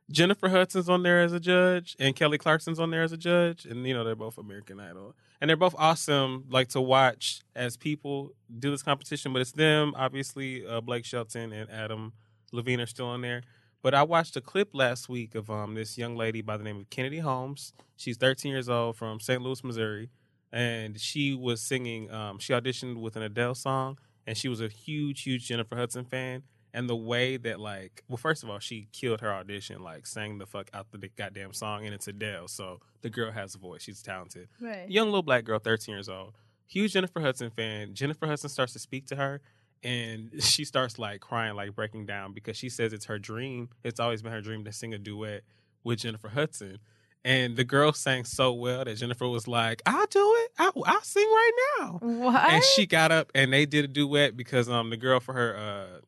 Jennifer 0.10 0.50
Hudson's 0.50 0.90
on 0.90 1.04
there 1.04 1.22
as 1.22 1.34
a 1.34 1.40
judge, 1.40 1.96
and 2.00 2.16
Kelly 2.16 2.38
Clarkson's 2.38 2.80
on 2.80 2.92
there 2.92 3.04
as 3.04 3.12
a 3.12 3.18
judge, 3.18 3.66
and 3.66 3.86
you 3.86 3.94
know 3.94 4.04
they're 4.04 4.16
both 4.16 4.38
American 4.38 4.80
Idol, 4.80 5.16
and 5.40 5.50
they're 5.50 5.58
both 5.58 5.76
awesome. 5.78 6.46
Like 6.50 6.70
to 6.70 6.82
watch 6.82 7.42
as 7.56 7.78
people 7.78 8.34
do 8.60 8.72
this 8.72 8.84
competition, 8.84 9.34
but 9.34 9.42
it's 9.42 9.54
them, 9.54 9.94
obviously. 9.96 10.66
Uh, 10.66 10.82
Blake 10.82 11.06
Shelton 11.06 11.52
and 11.52 11.70
Adam 11.70 12.14
Levine 12.52 12.82
are 12.82 12.86
still 12.86 13.08
on 13.08 13.22
there. 13.22 13.42
But 13.82 13.94
I 13.96 14.04
watched 14.04 14.36
a 14.38 14.42
clip 14.42 14.70
last 14.74 15.10
week 15.10 15.36
of 15.36 15.50
um 15.50 15.74
this 15.76 15.98
young 15.98 16.16
lady 16.16 16.42
by 16.42 16.58
the 16.58 16.64
name 16.64 16.78
of 16.82 16.90
Kennedy 16.90 17.20
Holmes. 17.20 17.74
She's 17.98 18.18
13 18.18 18.52
years 18.52 18.70
old 18.70 18.96
from 18.96 19.20
St. 19.20 19.42
Louis, 19.42 19.64
Missouri, 19.64 20.10
and 20.52 21.00
she 21.00 21.34
was 21.34 21.62
singing. 21.62 22.12
Um, 22.12 22.40
she 22.40 22.54
auditioned 22.54 23.00
with 23.00 23.16
an 23.16 23.24
Adele 23.24 23.56
song, 23.56 23.98
and 24.28 24.38
she 24.38 24.48
was 24.48 24.62
a 24.62 24.68
huge, 24.68 25.24
huge 25.24 25.48
Jennifer 25.48 25.76
Hudson 25.76 26.06
fan. 26.06 26.44
And 26.74 26.90
the 26.90 26.96
way 26.96 27.36
that, 27.36 27.60
like, 27.60 28.02
well, 28.08 28.16
first 28.18 28.44
of 28.44 28.50
all, 28.50 28.60
she 28.60 28.88
killed 28.94 29.20
her 29.20 29.32
audition, 29.32 29.84
like, 29.84 30.08
sang 30.08 30.38
the 30.38 30.46
fuck 30.46 30.70
out 30.74 30.88
the 30.94 31.10
goddamn 31.10 31.52
song, 31.52 31.86
and 31.86 31.94
it's 31.94 32.08
Adele, 32.08 32.48
so 32.48 32.80
the 33.02 33.10
girl 33.10 33.30
has 33.30 33.56
a 33.56 33.58
voice. 33.58 33.82
She's 33.84 34.02
talented. 34.02 34.48
Right. 34.60 34.90
Young 34.90 35.08
little 35.08 35.22
black 35.22 35.44
girl, 35.44 35.60
13 35.60 35.94
years 35.94 36.08
old. 36.08 36.34
Huge 36.68 36.94
Jennifer 36.94 37.20
Hudson 37.20 37.50
fan. 37.50 37.94
Jennifer 37.94 38.26
Hudson 38.26 38.50
starts 38.50 38.72
to 38.72 38.80
speak 38.80 39.06
to 39.08 39.18
her, 39.18 39.42
and 39.84 40.32
she 40.40 40.66
starts, 40.66 41.00
like, 41.00 41.22
crying, 41.22 41.56
like, 41.56 41.76
breaking 41.76 42.06
down 42.06 42.34
because 42.34 42.58
she 42.58 42.70
says 42.70 42.94
it's 42.94 43.06
her 43.06 43.20
dream. 43.20 43.70
It's 43.84 44.00
always 44.00 44.22
been 44.22 44.32
her 44.32 44.42
dream 44.42 44.64
to 44.66 44.72
sing 44.72 44.94
a 44.94 44.98
duet 44.98 45.44
with 45.84 46.00
Jennifer 46.00 46.30
Hudson. 46.30 46.80
And 47.24 47.56
the 47.56 47.64
girl 47.64 47.94
sang 47.94 48.26
so 48.26 48.52
well 48.54 48.84
that 48.84 48.96
Jennifer 48.96 49.28
was 49.28 49.48
like, 49.48 49.82
I'll 49.86 50.08
do 50.08 50.36
it. 50.40 50.52
I, 50.58 50.72
I'll 50.86 51.02
sing 51.02 51.28
right 51.28 51.52
now. 51.80 52.00
What? 52.02 52.52
And 52.52 52.64
she 52.64 52.88
got 52.88 53.12
up 53.12 53.32
and 53.36 53.54
they 53.54 53.68
did 53.68 53.86
a 53.86 53.88
duet 53.88 54.36
because 54.36 54.68
um 54.68 54.90
the 54.90 54.98
girl 54.98 55.20
for 55.20 55.34
her 55.34 55.56
uh 55.56 56.00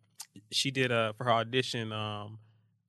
she 0.51 0.71
did 0.71 0.91
uh 0.91 1.13
for 1.13 1.25
her 1.25 1.31
audition 1.31 1.91
um 1.91 2.39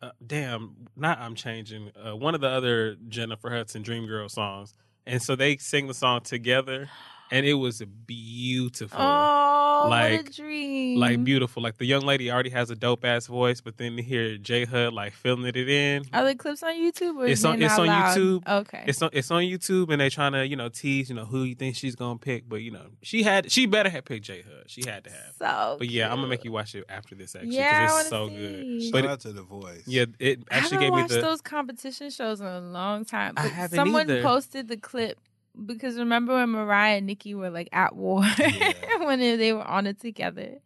uh, 0.00 0.10
damn 0.26 0.88
not 0.96 1.18
I'm 1.18 1.34
changing 1.34 1.90
uh, 2.02 2.16
one 2.16 2.34
of 2.34 2.40
the 2.40 2.48
other 2.48 2.96
Jennifer 3.08 3.50
Hudson 3.50 3.82
Dream 3.82 4.06
Girl 4.06 4.30
songs 4.30 4.72
and 5.06 5.20
so 5.20 5.36
they 5.36 5.58
sing 5.58 5.86
the 5.86 5.94
song 5.94 6.22
together 6.22 6.88
and 7.34 7.44
it 7.46 7.54
was 7.54 7.82
beautiful 8.06 8.98
Oh, 9.00 9.86
like 9.90 10.12
what 10.20 10.28
a 10.28 10.32
dream! 10.32 10.98
like 10.98 11.22
beautiful 11.24 11.62
like 11.62 11.76
the 11.78 11.84
young 11.84 12.02
lady 12.02 12.30
already 12.30 12.50
has 12.50 12.70
a 12.70 12.74
dope 12.76 13.04
ass 13.04 13.26
voice 13.26 13.60
but 13.60 13.76
then 13.76 13.96
to 13.96 14.02
hear 14.02 14.36
J 14.38 14.64
Hud 14.64 14.92
like 14.92 15.12
filling 15.12 15.44
it 15.46 15.56
in 15.56 16.04
Are 16.12 16.24
the 16.24 16.34
clips 16.34 16.62
on 16.62 16.74
YouTube 16.74 17.16
or 17.16 17.26
it's 17.26 17.44
on 17.44 17.60
it's 17.60 17.78
on 17.78 17.86
loud? 17.86 18.16
YouTube. 18.16 18.46
Okay. 18.48 18.84
It's 18.86 19.02
on 19.02 19.10
it's 19.12 19.30
on 19.30 19.42
YouTube 19.42 19.90
and 19.90 20.00
they're 20.00 20.10
trying 20.10 20.32
to, 20.32 20.46
you 20.46 20.56
know, 20.56 20.68
tease, 20.68 21.08
you 21.10 21.14
know, 21.16 21.24
who 21.24 21.42
you 21.44 21.54
think 21.54 21.76
she's 21.76 21.96
gonna 21.96 22.18
pick. 22.18 22.48
But 22.48 22.56
you 22.62 22.70
know, 22.70 22.86
she 23.02 23.22
had 23.22 23.50
she 23.50 23.66
better 23.66 23.90
have 23.90 24.04
picked 24.04 24.24
J 24.26 24.42
Hud. 24.42 24.64
She 24.66 24.82
had 24.86 25.04
to 25.04 25.10
have. 25.10 25.34
So 25.38 25.76
But 25.78 25.88
yeah, 25.88 26.10
I'm 26.10 26.16
gonna 26.16 26.28
make 26.28 26.44
you 26.44 26.52
watch 26.52 26.74
it 26.74 26.84
after 26.88 27.14
this 27.14 27.34
actually. 27.34 27.50
Because 27.50 27.90
wanna 27.90 28.00
it's 28.00 28.08
so 28.08 28.28
see. 28.28 28.36
good. 28.36 28.82
Shout 28.84 28.92
But 28.92 29.04
out 29.06 29.18
it, 29.18 29.20
to 29.22 29.32
the 29.32 29.42
voice. 29.42 29.82
yeah, 29.86 30.04
it 30.18 30.40
I 30.50 30.56
actually 30.58 30.84
haven't 30.86 30.98
gave 30.98 31.10
me 31.10 31.14
the 31.16 31.20
those 31.20 31.40
competition 31.40 32.10
shows 32.10 32.40
in 32.40 32.46
a 32.46 32.60
long 32.60 33.04
time. 33.04 33.34
I 33.36 33.46
haven't 33.48 33.76
someone 33.76 34.08
either. 34.10 34.22
posted 34.22 34.68
the 34.68 34.76
clip 34.76 35.18
because 35.66 35.96
remember 35.98 36.34
when 36.34 36.50
Mariah 36.50 36.96
and 36.96 37.06
Nicki 37.06 37.34
were 37.34 37.50
like 37.50 37.68
at 37.72 37.94
war 37.94 38.22
when 38.98 39.18
they 39.20 39.52
were 39.52 39.62
on 39.62 39.86
it 39.86 40.00
together, 40.00 40.58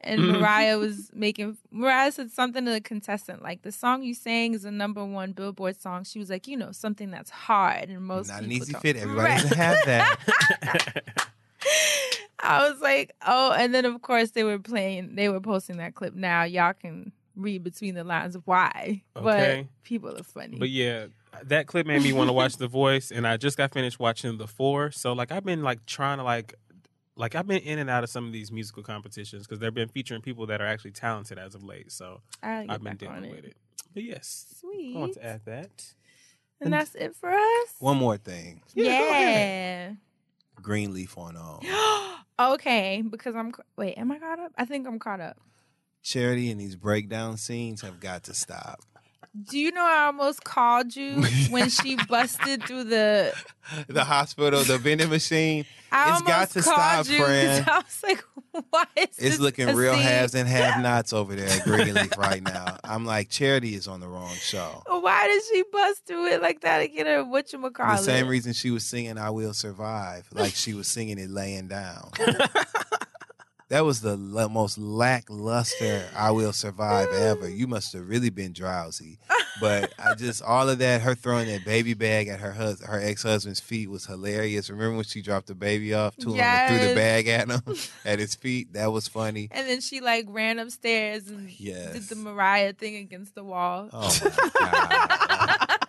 and 0.00 0.20
Mhm. 0.20 0.40
Mariah 0.40 0.78
was 0.78 1.10
making 1.14 1.56
Mariah 1.70 2.12
said 2.12 2.30
something 2.30 2.64
to 2.64 2.70
the 2.72 2.80
contestant 2.80 3.42
like 3.42 3.62
the 3.62 3.72
song 3.72 4.02
you 4.02 4.12
sang 4.14 4.52
is 4.54 4.64
a 4.64 4.70
number 4.70 5.04
one 5.04 5.32
Billboard 5.32 5.80
song. 5.80 6.04
She 6.04 6.18
was 6.18 6.28
like, 6.30 6.46
you 6.46 6.56
know, 6.56 6.72
something 6.72 7.10
that's 7.10 7.30
hard 7.30 7.88
and 7.88 8.02
most 8.02 8.28
Not 8.28 8.42
an 8.42 8.52
easy 8.52 8.72
don't- 8.72 8.82
fit. 8.82 8.96
Everybody 8.96 9.28
Right. 9.30 9.42
doesn't 9.42 9.56
have 9.56 9.84
that. 9.86 11.04
I 12.40 12.68
was 12.68 12.80
like, 12.82 13.14
oh, 13.26 13.52
and 13.52 13.74
then 13.74 13.86
of 13.86 14.02
course 14.02 14.32
they 14.32 14.44
were 14.44 14.58
playing, 14.58 15.14
they 15.14 15.28
were 15.30 15.40
posting 15.40 15.78
that 15.78 15.94
clip. 15.94 16.14
Now 16.14 16.42
y'all 16.42 16.74
can 16.74 17.12
read 17.36 17.64
between 17.64 17.94
the 17.94 18.04
lines 18.04 18.36
of 18.36 18.42
why, 18.46 19.02
Okay. 19.16 19.66
but 19.66 19.82
people 19.84 20.14
are 20.16 20.22
funny. 20.22 20.58
But 20.58 20.68
yeah, 20.68 21.06
that 21.44 21.66
clip 21.66 21.86
made 21.86 22.02
me 22.02 22.12
want 22.12 22.28
to 22.28 22.32
watch 22.40 22.56
The 22.56 22.68
Voice, 22.68 23.10
and 23.10 23.26
I 23.26 23.36
just 23.36 23.56
got 23.56 23.72
finished 23.72 23.98
watching 23.98 24.38
The 24.38 24.46
Four. 24.46 24.90
So 24.90 25.12
like, 25.12 25.32
I've 25.32 25.44
been 25.44 25.62
like 25.62 25.84
trying 25.86 26.18
to 26.18 26.24
like, 26.24 26.54
like 27.16 27.34
I've 27.34 27.46
been 27.46 27.62
in 27.62 27.78
and 27.78 27.88
out 27.90 28.04
of 28.04 28.10
some 28.10 28.26
of 28.26 28.32
these 28.32 28.50
musical 28.52 28.82
competitions 28.82 29.46
because 29.46 29.58
they've 29.60 29.72
been 29.74 29.88
featuring 29.88 30.20
people 30.20 30.46
that 30.46 30.60
are 30.60 30.66
actually 30.66 30.92
talented 30.92 31.38
as 31.38 31.54
of 31.54 31.62
late. 31.62 31.92
So 31.92 32.20
I'll 32.42 32.62
get 32.62 32.70
I've 32.72 32.82
been 32.82 32.96
dealing 32.96 33.24
it. 33.24 33.30
with 33.30 33.44
it. 33.44 33.56
But 33.92 34.02
yes, 34.02 34.56
Sweet. 34.60 34.96
I 34.96 34.98
want 34.98 35.14
to 35.14 35.24
add 35.24 35.42
that. 35.44 35.84
and 36.60 36.72
that's 36.72 36.94
it 36.94 37.14
for 37.14 37.30
us. 37.30 37.74
One 37.78 37.96
more 37.98 38.16
thing. 38.16 38.62
Yeah. 38.74 39.92
Greenleaf 40.60 41.16
on 41.18 41.36
all. 41.36 41.62
okay, 42.54 43.02
because 43.08 43.34
I'm 43.36 43.52
wait, 43.76 43.94
am 43.98 44.10
I 44.10 44.18
caught 44.18 44.38
up? 44.40 44.52
I 44.56 44.64
think 44.64 44.86
I'm 44.86 44.98
caught 44.98 45.20
up. 45.20 45.36
charity 46.02 46.50
and 46.50 46.60
these 46.60 46.76
breakdown 46.76 47.36
scenes 47.36 47.82
have 47.82 48.00
got 48.00 48.24
to 48.24 48.34
stop. 48.34 48.80
Do 49.42 49.58
you 49.58 49.72
know 49.72 49.84
I 49.84 50.04
almost 50.06 50.44
called 50.44 50.94
you 50.94 51.22
when 51.50 51.68
she 51.68 51.96
busted 52.08 52.62
through 52.64 52.84
the? 52.84 53.34
The 53.88 54.04
hospital, 54.04 54.62
the 54.62 54.78
vending 54.78 55.08
machine, 55.08 55.64
I 55.90 56.10
it's 56.10 56.20
almost 56.20 56.26
got 56.26 56.50
to 56.50 56.62
called 56.62 57.06
stop, 57.06 57.08
you 57.08 57.16
'cause 57.18 57.26
friend. 57.26 57.64
I 57.68 57.76
was 57.78 58.02
like, 58.02 58.24
why 58.70 58.84
is 58.96 59.04
It's 59.04 59.18
this 59.18 59.38
looking 59.40 59.70
a 59.70 59.74
real 59.74 59.94
scene? 59.94 60.02
halves 60.02 60.34
and 60.34 60.46
have 60.48 60.80
nots 60.82 61.12
over 61.12 61.34
there 61.34 61.48
at 61.48 61.64
Greenleaf 61.64 62.16
right 62.18 62.42
now. 62.42 62.76
I'm 62.84 63.04
like, 63.06 63.30
Charity 63.30 63.74
is 63.74 63.88
on 63.88 64.00
the 64.00 64.06
wrong 64.06 64.34
show. 64.34 64.82
Why 64.86 65.26
did 65.26 65.42
she 65.50 65.64
bust 65.72 66.04
through 66.06 66.26
it 66.26 66.42
like 66.42 66.60
that 66.60 66.80
to 66.80 66.88
get 66.88 67.06
her 67.06 67.24
whatchamacallit? 67.24 67.96
The 67.96 68.02
same 68.02 68.28
reason 68.28 68.52
she 68.52 68.70
was 68.70 68.84
singing 68.84 69.16
I 69.18 69.30
Will 69.30 69.54
Survive, 69.54 70.28
like 70.32 70.54
she 70.54 70.74
was 70.74 70.86
singing 70.86 71.18
it 71.18 71.30
laying 71.30 71.66
down. 71.68 72.10
That 73.70 73.84
was 73.84 74.02
the 74.02 74.16
most 74.16 74.76
lackluster 74.78 76.06
I 76.14 76.30
will 76.32 76.52
survive 76.52 77.08
ever. 77.12 77.48
You 77.48 77.66
must 77.66 77.92
have 77.94 78.06
really 78.08 78.30
been 78.30 78.52
drowsy. 78.52 79.18
But 79.60 79.94
I 79.98 80.14
just 80.14 80.42
all 80.42 80.68
of 80.68 80.78
that, 80.78 81.00
her 81.02 81.14
throwing 81.14 81.46
that 81.48 81.64
baby 81.64 81.94
bag 81.94 82.28
at 82.28 82.40
her 82.40 82.52
hus- 82.52 82.82
her 82.84 83.00
ex 83.00 83.22
husband's 83.22 83.60
feet 83.60 83.88
was 83.88 84.04
hilarious. 84.06 84.68
Remember 84.68 84.96
when 84.96 85.04
she 85.04 85.22
dropped 85.22 85.46
the 85.46 85.54
baby 85.54 85.94
off 85.94 86.16
to 86.18 86.34
him 86.34 86.40
and 86.40 86.68
threw 86.80 86.88
the 86.88 86.94
bag 86.94 87.28
at 87.28 87.48
him 87.48 87.62
at 88.04 88.18
his 88.18 88.34
feet? 88.34 88.72
That 88.74 88.92
was 88.92 89.08
funny. 89.08 89.48
And 89.50 89.66
then 89.68 89.80
she 89.80 90.00
like 90.00 90.26
ran 90.28 90.58
upstairs 90.58 91.28
and 91.28 91.48
Yes. 91.58 91.92
did 91.94 92.02
the 92.08 92.16
Mariah 92.16 92.72
thing 92.74 92.96
against 92.96 93.34
the 93.34 93.44
wall. 93.44 93.88
Oh 93.92 94.18
my 94.24 94.50
god. 94.60 95.78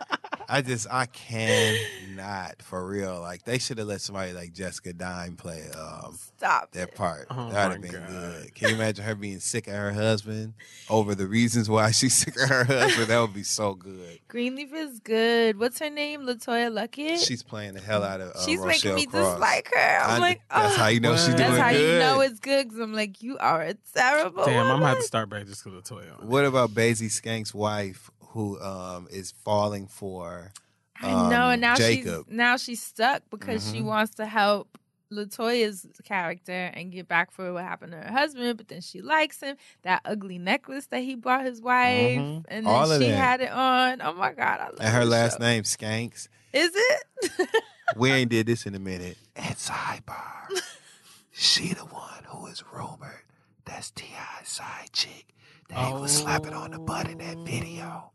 I 0.49 0.61
just 0.61 0.87
I 0.91 1.05
cannot 1.07 2.61
for 2.61 2.85
real. 2.87 3.19
Like 3.21 3.43
they 3.43 3.57
should 3.57 3.77
have 3.77 3.87
let 3.87 4.01
somebody 4.01 4.33
like 4.33 4.53
Jessica 4.53 4.93
Dime 4.93 5.35
play 5.35 5.63
um 5.77 6.17
Stop 6.37 6.71
that 6.73 6.95
part. 6.95 7.27
Oh 7.29 7.49
That'd 7.51 7.71
have 7.73 7.81
been 7.81 8.01
God. 8.01 8.09
good. 8.09 8.55
Can 8.55 8.69
you 8.69 8.75
imagine 8.75 9.05
her 9.05 9.15
being 9.15 9.39
sick 9.39 9.67
of 9.67 9.73
her 9.73 9.91
husband 9.93 10.53
over 10.89 11.15
the 11.15 11.27
reasons 11.27 11.69
why 11.69 11.91
she's 11.91 12.15
sick 12.19 12.35
of 12.41 12.49
her 12.49 12.63
husband? 12.65 13.07
That 13.07 13.19
would 13.21 13.33
be 13.33 13.43
so 13.43 13.73
good. 13.73 14.19
Greenleaf 14.27 14.73
is 14.73 14.99
good. 14.99 15.57
What's 15.59 15.79
her 15.79 15.89
name? 15.89 16.21
LeToya 16.21 16.71
Luckett. 16.71 17.25
She's 17.25 17.41
playing 17.43 17.73
the 17.73 17.81
hell 17.81 18.03
out 18.03 18.21
of 18.21 18.31
uh, 18.31 18.45
She's 18.45 18.61
making 18.63 18.95
me 18.95 19.05
Cross. 19.05 19.33
dislike 19.33 19.71
her. 19.73 19.99
I'm 20.03 20.09
I- 20.15 20.17
like, 20.19 20.41
that's 20.49 20.75
oh. 20.75 20.77
how 20.77 20.87
you 20.87 20.99
know 20.99 21.15
she's 21.15 21.27
doing 21.27 21.37
That's 21.37 21.57
how 21.57 21.71
good. 21.71 21.93
you 21.93 21.99
know 21.99 22.21
it's 22.21 22.39
good 22.39 22.67
because 22.67 22.79
I'm 22.79 22.93
like, 22.93 23.21
you 23.23 23.37
are 23.37 23.61
a 23.61 23.73
terrible. 23.93 24.45
Damn, 24.45 24.57
I'm 24.59 24.65
woman. 24.67 24.79
gonna 24.81 24.87
have 24.89 24.97
to 24.97 25.03
start 25.03 25.29
back 25.29 25.45
just 25.47 25.63
because 25.63 25.77
of 25.79 25.83
Toya. 25.97 26.23
What 26.23 26.45
about 26.45 26.71
Basie 26.71 27.09
Skank's 27.11 27.53
wife, 27.53 28.09
who 28.35 28.59
um 28.61 29.07
is 29.09 29.31
falling 29.43 29.87
for? 29.87 30.51
I 31.01 31.13
know, 31.13 31.45
um, 31.47 31.51
and 31.53 31.61
now 31.61 31.75
Jacob. 31.75 32.25
she's 32.27 32.35
now 32.35 32.57
she's 32.57 32.83
stuck 32.83 33.23
because 33.31 33.69
she 33.71 33.79
Mhm. 33.79 33.85
wants 33.85 34.13
to 34.15 34.25
help 34.27 34.77
LeToya's 35.11 35.87
character 36.03 36.51
and 36.73 36.91
get 36.91 37.07
back 37.07 37.31
for 37.31 37.53
what 37.53 37.63
happened 37.63 37.93
to 37.93 37.97
her 37.99 38.11
husband, 38.11 38.57
but 38.57 38.67
then 38.67 38.81
she 38.81 39.01
likes 39.01 39.39
him. 39.41 39.55
That 39.83 40.01
ugly 40.03 40.37
necklace 40.37 40.87
that 40.87 41.01
he 41.03 41.15
bought 41.15 41.45
his 41.45 41.61
wife, 41.61 42.19
Mhm. 42.19 42.45
and 42.49 42.65
then 42.67 42.99
she 42.99 43.07
that. 43.09 43.17
had 43.17 43.41
it 43.41 43.51
on. 43.51 44.01
Oh 44.01 44.13
my 44.13 44.33
god, 44.33 44.59
I 44.59 44.65
love 44.65 44.75
and 44.81 44.93
her 44.93 45.05
last 45.05 45.33
show. 45.39 45.45
name 45.45 45.63
Skanks. 45.63 46.27
is 46.53 46.71
it? 46.75 47.49
we 47.95 48.11
ain't 48.11 48.29
did 48.29 48.47
this 48.47 48.65
in 48.65 48.75
a 48.75 48.79
minute. 48.79 49.17
And 49.35 49.55
sidebar, 49.55 50.47
she 51.31 51.73
the 51.73 51.85
one 51.85 52.23
who 52.27 52.47
is 52.47 52.63
rumored 52.71 53.23
that's 53.65 53.91
T.I.'s 53.91 54.47
side 54.49 54.89
chick 54.93 55.27
that 55.69 55.77
he 55.87 55.93
was 55.93 56.11
slapping 56.11 56.53
on 56.53 56.71
the 56.71 56.79
butt 56.79 57.09
in 57.09 57.17
that 57.19 57.37
video. 57.45 58.11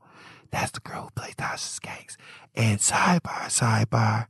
That's 0.51 0.73
the 0.73 0.81
girl 0.81 1.05
who 1.05 1.11
plays 1.11 1.35
Tasha 1.35 1.81
Skanks. 1.81 2.17
And 2.55 2.79
sidebar, 2.81 3.47
sidebar, 3.49 4.27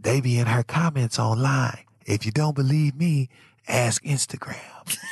they 0.00 0.20
be 0.20 0.38
in 0.38 0.46
her 0.46 0.62
comments 0.62 1.18
online. 1.18 1.84
If 2.06 2.24
you 2.26 2.32
don't 2.32 2.54
believe 2.54 2.94
me, 2.96 3.28
ask 3.68 4.02
Instagram. 4.04 4.96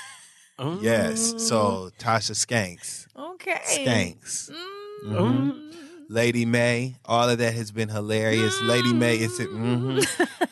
Yes. 0.80 1.34
So 1.46 1.90
Tasha 2.00 2.32
Skanks. 2.34 3.06
Okay. 3.16 3.60
Skanks. 3.64 4.50
Mm. 5.04 5.06
Mhm. 5.06 5.74
Lady 6.08 6.44
Mae, 6.44 6.96
all 7.04 7.28
of 7.28 7.38
that 7.38 7.54
has 7.54 7.70
been 7.70 7.88
hilarious. 7.88 8.60
Lady 8.62 8.92
Mae 8.92 9.18
is 9.18 9.38
it. 9.38 9.50
mhm. 9.50 10.04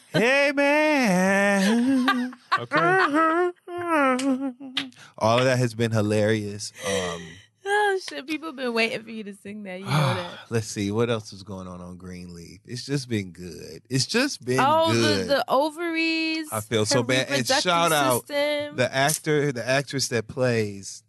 hey 0.13 0.53
man. 0.55 2.33
Okay. 2.57 2.79
all 5.19 5.39
of 5.39 5.45
that 5.45 5.59
has 5.59 5.75
been 5.75 5.91
hilarious. 5.91 6.73
Um, 6.87 7.23
Oh 7.69 8.01
shit! 8.09 8.27
People 8.27 8.53
been 8.53 8.73
waiting 8.73 9.03
for 9.03 9.11
you 9.11 9.25
to 9.25 9.35
sing 9.35 9.65
that. 9.65 9.81
You 9.81 9.87
know 9.87 9.91
that. 9.91 10.31
let's 10.51 10.69
see 10.69 10.93
what 10.93 11.11
else 11.11 11.33
is 11.33 11.43
going 11.43 11.67
on 11.67 11.81
on 11.81 11.97
Greenleaf. 11.97 12.61
It's 12.65 12.87
just 12.87 13.09
been 13.09 13.33
good. 13.33 13.83
It's 13.91 14.07
just 14.07 14.45
been 14.45 14.61
oh, 14.61 14.93
good. 14.93 15.23
the, 15.23 15.35
the 15.35 15.45
ovaries. 15.49 16.49
I 16.53 16.61
feel 16.61 16.87
so 16.87 17.03
bad. 17.03 17.27
And 17.29 17.47
shout 17.47 17.93
out 17.93 18.27
the 18.29 18.89
actor, 18.93 19.51
the 19.53 19.69
actress 19.69 20.09
that 20.09 20.29
plays 20.29 21.03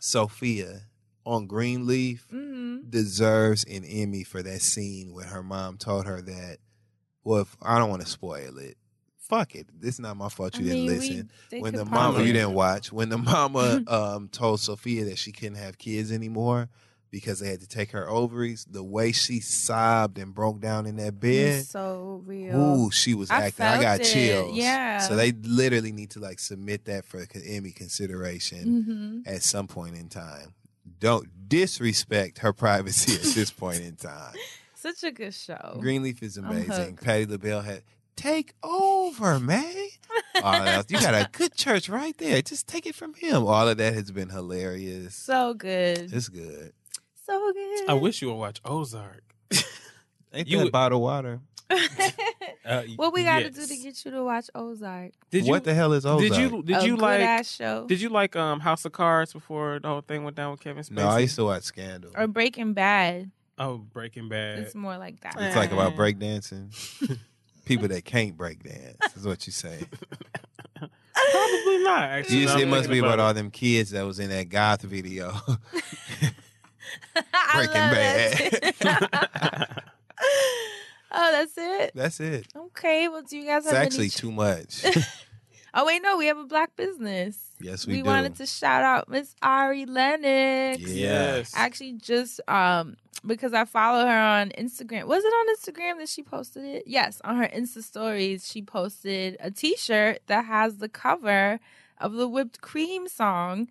Sophia 0.00 0.82
on 1.24 1.46
Greenleaf 1.46 2.26
Mhm. 2.32 2.90
deserves 2.90 3.64
an 3.64 3.84
Emmy 3.84 4.24
for 4.24 4.42
that 4.42 4.60
scene 4.60 5.12
where 5.14 5.26
her 5.26 5.42
mom 5.42 5.78
told 5.78 6.06
her 6.06 6.20
that. 6.20 6.58
Well, 7.24 7.42
if, 7.42 7.56
I 7.62 7.78
don't 7.78 7.90
want 7.90 8.02
to 8.02 8.08
spoil 8.08 8.58
it. 8.58 8.76
Fuck 9.32 9.54
it. 9.54 9.66
This 9.80 9.94
is 9.94 10.00
not 10.00 10.16
my 10.18 10.28
fault. 10.28 10.58
You 10.58 10.66
I 10.66 10.68
didn't 10.68 10.78
mean, 10.80 10.86
we- 10.86 10.98
listen. 10.98 11.30
when 11.62 11.72
the 11.74 11.84
mama, 11.86 11.96
probably- 12.12 12.26
you 12.26 12.32
didn't 12.34 12.52
watch. 12.52 12.92
When 12.92 13.08
the 13.08 13.16
mama 13.16 13.82
um, 13.88 14.28
told 14.28 14.60
Sophia 14.60 15.06
that 15.06 15.16
she 15.16 15.32
couldn't 15.32 15.54
have 15.54 15.78
kids 15.78 16.12
anymore 16.12 16.68
because 17.10 17.40
they 17.40 17.48
had 17.48 17.60
to 17.60 17.66
take 17.66 17.92
her 17.92 18.06
ovaries, 18.08 18.66
the 18.70 18.82
way 18.82 19.10
she 19.12 19.40
sobbed 19.40 20.18
and 20.18 20.34
broke 20.34 20.60
down 20.60 20.84
in 20.84 20.96
that 20.96 21.18
bed. 21.18 21.56
was 21.60 21.68
so 21.70 22.22
real. 22.26 22.56
Ooh, 22.60 22.90
she 22.90 23.14
was 23.14 23.30
I 23.30 23.46
acting. 23.46 23.64
I 23.64 23.80
got 23.80 24.00
it, 24.00 24.04
chills. 24.04 24.54
yeah. 24.54 24.98
So 24.98 25.16
they 25.16 25.32
literally 25.32 25.92
need 25.92 26.10
to 26.10 26.20
like 26.20 26.38
submit 26.38 26.84
that 26.84 27.06
for 27.06 27.24
Emmy 27.46 27.70
consideration 27.70 29.22
Mhm. 29.26 29.30
at 29.34 29.42
some 29.42 29.66
point 29.66 29.96
in 29.96 30.08
time. 30.10 30.52
Don't 31.00 31.48
disrespect 31.48 32.38
her 32.40 32.52
privacy 32.52 33.14
at 33.14 33.34
this 33.34 33.50
point 33.50 33.80
in 33.80 33.96
time. 33.96 34.34
Such 34.74 35.04
a 35.04 35.10
good 35.10 35.32
show. 35.32 35.78
Greenleaf 35.80 36.22
is 36.22 36.36
amazing. 36.36 36.96
Patti 36.96 37.24
LaBelle 37.26 37.60
had 37.62 37.82
take 38.16 38.54
over, 38.62 39.38
man. 39.40 39.88
All 40.42 40.52
that- 40.52 40.90
you 40.90 41.00
got 41.00 41.14
a 41.14 41.28
good 41.32 41.54
church 41.54 41.88
right 41.88 42.16
there. 42.18 42.42
Just 42.42 42.66
take 42.66 42.86
it 42.86 42.94
from 42.94 43.14
him. 43.14 43.44
All 43.46 43.68
of 43.68 43.76
that 43.78 43.94
has 43.94 44.10
been 44.10 44.28
hilarious. 44.30 45.14
So 45.14 45.54
good. 45.54 46.12
It's 46.12 46.28
good. 46.28 46.72
So 47.26 47.52
good. 47.52 47.88
I 47.88 47.94
wish 47.94 48.20
you 48.22 48.28
would 48.28 48.36
watch 48.38 48.60
Ozark. 48.64 49.22
Ain't 50.34 50.48
You 50.48 50.58
that 50.58 50.64
would- 50.64 50.72
bottled 50.72 51.02
water? 51.02 51.40
Uh, 52.64 52.82
what 52.94 53.12
we 53.12 53.24
got 53.24 53.40
to 53.40 53.46
yes. 53.46 53.54
do 53.56 53.66
to 53.66 53.76
get 53.82 54.04
you 54.04 54.12
to 54.12 54.22
watch 54.22 54.48
Ozark? 54.54 55.10
Did 55.30 55.46
you, 55.46 55.50
What 55.50 55.64
the 55.64 55.74
hell 55.74 55.92
is 55.94 56.06
Ozark? 56.06 56.20
Did 56.30 56.36
you 56.38 56.62
did 56.62 56.76
A 56.76 56.86
you 56.86 56.96
like 56.96 57.18
good-ass 57.18 57.50
show. 57.50 57.86
Did 57.88 58.00
you 58.00 58.08
like 58.08 58.36
um 58.36 58.60
House 58.60 58.84
of 58.84 58.92
Cards 58.92 59.32
before 59.32 59.80
the 59.80 59.88
whole 59.88 60.00
thing 60.00 60.22
went 60.22 60.36
down 60.36 60.52
with 60.52 60.60
Kevin 60.60 60.84
Spacey? 60.84 60.92
No, 60.92 61.08
I 61.08 61.18
used 61.18 61.34
to 61.36 61.44
watch 61.44 61.64
Scandal. 61.64 62.12
Or 62.16 62.28
Breaking 62.28 62.72
Bad? 62.72 63.32
Oh, 63.58 63.78
Breaking 63.78 64.28
Bad. 64.28 64.60
It's 64.60 64.76
more 64.76 64.96
like 64.96 65.20
that. 65.22 65.34
It's 65.40 65.56
like 65.56 65.72
about 65.72 65.96
breakdancing. 65.96 66.72
People 67.64 67.88
that 67.88 68.04
can't 68.04 68.36
break 68.36 68.62
dance 68.62 69.16
is 69.16 69.26
what 69.26 69.46
you 69.46 69.52
say. 69.52 69.80
Probably 70.76 71.78
not. 71.84 72.02
Actually, 72.04 72.38
You 72.38 72.48
it 72.48 72.68
must 72.68 72.90
be 72.90 72.98
about 72.98 73.14
about 73.14 73.20
all 73.20 73.34
them 73.34 73.50
kids 73.50 73.90
that 73.90 74.04
was 74.04 74.18
in 74.18 74.30
that 74.30 74.48
goth 74.48 74.82
video. 74.82 75.32
Breaking 77.54 77.72
Bad. 77.74 78.74
oh, 81.12 81.32
that's 81.32 81.54
it. 81.56 81.92
That's 81.94 82.20
it. 82.20 82.46
Okay. 82.56 83.08
Well, 83.08 83.22
do 83.22 83.36
you 83.38 83.46
guys 83.46 83.64
It's 83.64 83.74
actually 83.74 84.04
any? 84.04 84.10
too 84.10 84.32
much. 84.32 84.84
Oh 85.74 85.86
wait, 85.86 86.02
no, 86.02 86.16
we 86.16 86.26
have 86.26 86.38
a 86.38 86.44
black 86.44 86.74
business. 86.76 87.50
Yes, 87.60 87.86
we 87.86 87.94
do. 87.94 87.98
We 87.98 88.02
wanted 88.02 88.34
to 88.36 88.46
shout 88.46 88.82
out 88.82 89.08
Miss 89.08 89.34
Ari 89.42 89.86
Lennox. 89.86 90.80
Yes. 90.80 91.52
Actually, 91.56 91.94
just 91.94 92.40
um 92.48 92.96
because 93.24 93.52
I 93.54 93.64
follow 93.64 94.04
her 94.04 94.18
on 94.18 94.50
Instagram. 94.58 95.04
Was 95.06 95.22
it 95.24 95.28
on 95.28 95.56
Instagram 95.56 95.98
that 95.98 96.08
she 96.08 96.22
posted 96.22 96.64
it? 96.64 96.84
Yes, 96.86 97.20
on 97.24 97.36
her 97.36 97.48
Insta 97.48 97.82
stories, 97.82 98.50
she 98.50 98.62
posted 98.62 99.36
a 99.38 99.50
T-shirt 99.50 100.20
that 100.26 100.44
has 100.46 100.78
the 100.78 100.88
cover 100.88 101.60
of 101.98 102.14
the 102.14 102.26
whipped 102.28 102.60
cream 102.60 103.06
song, 103.06 103.68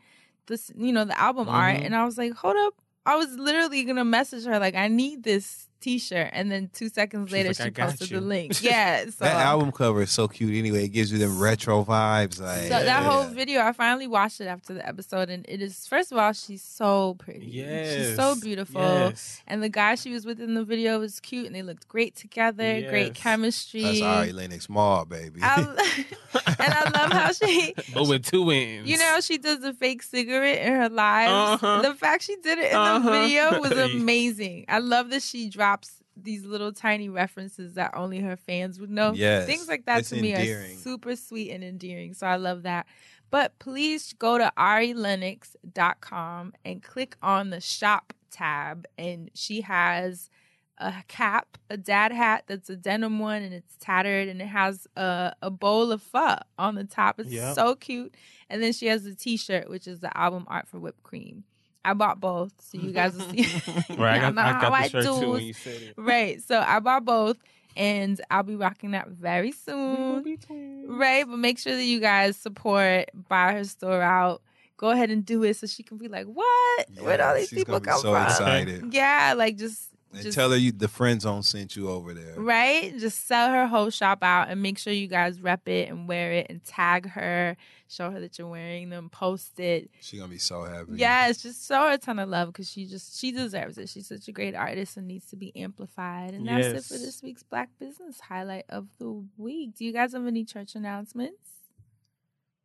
this 0.48 0.72
you 0.78 0.94
know 0.94 1.04
the 1.04 1.20
album 1.20 1.50
art, 1.50 1.78
Mhm. 1.78 1.86
and 1.88 1.96
I 1.96 2.06
was 2.06 2.18
like, 2.18 2.34
hold 2.34 2.56
up. 2.56 2.76
I 3.06 3.16
was 3.16 3.36
literally 3.38 3.84
gonna 3.84 4.06
message 4.06 4.46
her 4.46 4.60
like, 4.60 4.76
I 4.76 4.88
need 4.88 5.24
this 5.24 5.68
T-shirt, 5.82 6.30
and 6.32 6.52
then 6.52 6.70
two 6.74 6.90
seconds 6.90 7.32
later 7.32 7.50
like, 7.50 7.58
she 7.58 7.70
got 7.72 7.90
posted 7.90 8.12
you." 8.12 8.20
the 8.20 8.26
link. 8.26 8.54
Yeah, 8.64 9.06
so 9.06 9.26
that 9.26 9.36
album 9.36 9.72
cover 9.72 10.02
is 10.04 10.12
so 10.12 10.28
cute. 10.28 10.54
Anyway, 10.56 10.86
it 10.86 10.90
gives 10.90 11.12
you 11.12 11.18
them 11.18 11.40
retro 11.40 11.84
vibes. 11.84 12.40
Like 12.40 12.64
So 12.64 12.70
that 12.70 13.04
whole 13.04 13.24
video, 13.26 13.62
I 13.62 13.72
finally 13.74 14.08
watched 14.08 14.40
it 14.40 14.46
after 14.46 14.74
the 14.74 14.88
episode, 14.88 15.30
and 15.30 15.46
it 15.50 15.62
is 15.62 15.88
first 15.88 16.12
of 16.12 16.18
all, 16.18 16.32
she's 16.34 16.62
so 16.64 17.16
pretty. 17.16 17.46
Yeah, 17.48 17.96
she's 17.98 18.16
so 18.16 18.36
beautiful, 18.40 18.82
yes. 18.82 19.42
and 19.48 19.62
the 19.64 19.70
guy 19.70 19.96
she 19.96 20.12
was 20.12 20.26
with 20.26 20.40
in 20.40 20.54
the 20.54 20.64
video 20.64 21.00
was 21.00 21.20
cute, 21.20 21.48
and 21.48 21.56
they 21.56 21.64
looked 21.64 21.88
great 21.88 22.16
together. 22.16 22.82
Great 22.90 23.14
chemistry. 23.16 23.84
that's 23.84 24.02
Ari 24.02 24.32
Lennox 24.34 24.70
Mall, 24.70 25.06
baby. 25.06 25.40
I, 25.44 25.62
and 26.60 26.74
I 26.74 26.90
love 26.94 27.12
how 27.12 27.32
she, 27.34 27.74
But 27.94 28.08
with 28.08 28.26
two 28.26 28.50
ends. 28.52 28.90
you 28.90 28.98
know, 28.98 29.20
she 29.22 29.38
does 29.38 29.60
the 29.60 29.74
fake 29.74 30.04
cigarette 30.04 30.60
in 30.66 30.74
her 30.74 30.90
lives. 30.90 31.32
Uh-huh. 31.64 31.82
The 31.82 31.96
fact 31.96 32.24
she 32.24 32.36
did 32.38 32.60
it 32.60 32.72
in 32.72 32.78
Uh-huh. 32.78 33.00
the 33.00 33.12
video 33.12 33.60
was 33.60 33.72
amazing. 33.72 34.66
I 34.68 34.80
love 34.80 35.10
that 35.10 35.24
she 35.24 35.50
drops 35.72 36.04
these 36.18 36.46
little 36.46 36.74
tiny 36.74 37.10
references 37.10 37.76
that 37.76 37.92
only 37.96 38.20
her 38.20 38.36
fans 38.36 38.80
would 38.80 38.90
know. 38.90 39.14
Yes. 39.14 39.46
Things 39.46 39.68
like 39.68 39.86
that 39.86 40.00
It's 40.02 40.10
to 40.10 40.18
me 40.18 40.34
are 40.36 40.68
super 40.78 41.16
sweet 41.16 41.52
and 41.52 41.64
endearing. 41.64 42.14
So 42.14 42.28
I 42.28 42.36
love 42.36 42.64
that. 42.64 42.86
But 43.30 43.58
please 43.60 44.14
go 44.14 44.38
to 44.38 44.52
arilennox.com 44.58 46.54
and 46.66 46.84
click 46.84 47.16
on 47.22 47.50
the 47.50 47.62
shop 47.62 48.14
tab. 48.30 48.86
And 48.98 49.32
she 49.34 49.62
has 49.62 50.30
a 50.78 50.94
cap, 51.08 51.58
a 51.70 51.78
dad 51.78 52.12
hat 52.12 52.44
that's 52.48 52.70
a 52.70 52.76
denim 52.76 53.20
one 53.20 53.42
and 53.44 53.54
it's 53.54 53.78
tattered 53.78 54.28
and 54.28 54.42
it 54.42 54.48
has 54.48 54.88
a, 54.98 55.34
a 55.42 55.50
bowl 55.50 55.92
of 55.92 56.02
pho 56.02 56.38
on 56.58 56.76
the 56.76 56.84
top. 56.84 57.20
It's 57.20 57.30
Yep. 57.32 57.56
so 57.56 57.76
cute. 57.76 58.16
And 58.50 58.62
then 58.62 58.74
she 58.74 58.88
has 58.88 59.06
a 59.06 59.16
t 59.16 59.38
shirt, 59.38 59.70
which 59.70 59.88
is 59.88 60.02
the 60.02 60.16
album 60.18 60.44
art 60.48 60.68
for 60.68 60.78
whipped 60.80 61.04
cream. 61.04 61.46
I 61.84 61.94
bought 61.94 62.20
both, 62.20 62.54
so 62.60 62.78
you 62.78 62.92
guys 62.92 63.14
will 63.16 63.26
see. 63.30 63.46
Right, 63.98 64.18
I 64.18 64.20
got- 64.20 64.36
know 64.36 64.42
I 64.42 64.52
got 64.62 64.74
how 64.74 64.82
the 64.84 64.90
shirt 64.90 65.04
too 65.06 65.30
when 65.32 65.40
do. 65.40 65.46
you 65.46 65.54
said 65.54 65.82
it. 65.82 65.94
Right, 65.98 66.42
so 66.42 66.60
I 66.60 66.80
bought 66.80 67.06
both, 67.06 67.38
and 67.76 68.20
I'll 68.30 68.44
be 68.44 68.56
rocking 68.56 68.92
that 68.92 69.08
very 69.10 69.52
soon. 69.52 70.24
Right, 70.88 71.26
but 71.28 71.38
make 71.38 71.58
sure 71.60 71.76
that 71.76 71.84
you 71.84 72.00
guys 72.00 72.38
support, 72.38 73.10
buy 73.30 73.54
her 73.54 73.64
store 73.64 74.02
out. 74.02 74.42
Go 74.78 74.90
ahead 74.90 75.12
and 75.12 75.24
do 75.24 75.44
it 75.44 75.56
so 75.58 75.68
she 75.68 75.84
can 75.84 75.98
be 75.98 76.08
like, 76.08 76.26
"What? 76.26 76.88
Where'd 77.00 77.20
all 77.20 77.36
these 77.36 77.50
she's 77.50 77.60
people 77.60 77.80
gonna 77.80 77.84
be 77.86 77.90
come 77.92 78.02
so 78.02 78.14
from?" 78.14 78.24
excited. 78.26 78.94
Yeah, 78.94 79.36
like 79.38 79.58
just 79.58 79.90
And 80.14 80.24
just 80.24 80.36
tell 80.36 80.52
her 80.52 80.58
you 80.58 80.72
the 80.72 80.88
friend 80.88 81.22
zone 81.22 81.42
sent 81.44 81.76
you 81.76 81.90
over 81.90 82.14
there. 82.14 82.34
right? 82.38 82.98
Just 82.98 83.28
sell 83.28 83.50
her 83.50 83.66
whole 83.68 83.90
shop 83.90 84.24
out 84.24 84.50
and 84.50 84.62
make 84.62 84.78
sure 84.78 84.92
you 84.92 85.08
guys 85.08 85.40
rep 85.42 85.68
it 85.68 85.90
and 85.90 86.08
wear 86.08 86.34
it 86.34 86.48
and 86.50 86.64
tag 86.64 87.08
her, 87.10 87.56
show 87.88 88.12
her 88.12 88.20
that 88.20 88.38
you're 88.38 88.48
wearing 88.48 88.90
them, 88.90 89.10
post 89.10 89.60
it. 89.60 89.90
She's 90.02 90.20
gonna 90.20 90.32
be 90.32 90.38
so 90.38 90.64
happy. 90.64 90.94
Yes, 90.96 91.42
just 91.42 91.68
show 91.68 91.88
her 91.88 91.94
a 91.94 91.98
ton 91.98 92.20
of 92.20 92.28
love 92.30 92.50
because 92.50 92.70
she 92.70 92.86
just 92.86 93.18
she 93.20 93.32
deserves 93.32 93.78
it. 93.78 93.88
She's 93.90 94.08
such 94.08 94.28
a 94.28 94.32
great 94.32 94.54
artist 94.56 94.98
and 94.98 95.08
needs 95.08 95.28
to 95.28 95.36
be 95.38 95.56
amplified. 95.56 96.34
And 96.34 96.48
that's 96.48 96.68
it 96.68 96.84
for 96.84 96.98
this 97.00 97.22
week's 97.24 97.44
Black 97.44 97.70
Business 97.80 98.20
highlight 98.20 98.66
of 98.70 98.88
the 99.00 99.24
week. 99.38 99.76
Do 99.78 99.86
you 99.86 99.94
guys 99.94 100.14
have 100.14 100.28
any 100.28 100.44
church 100.44 100.76
announcements? 100.76 101.38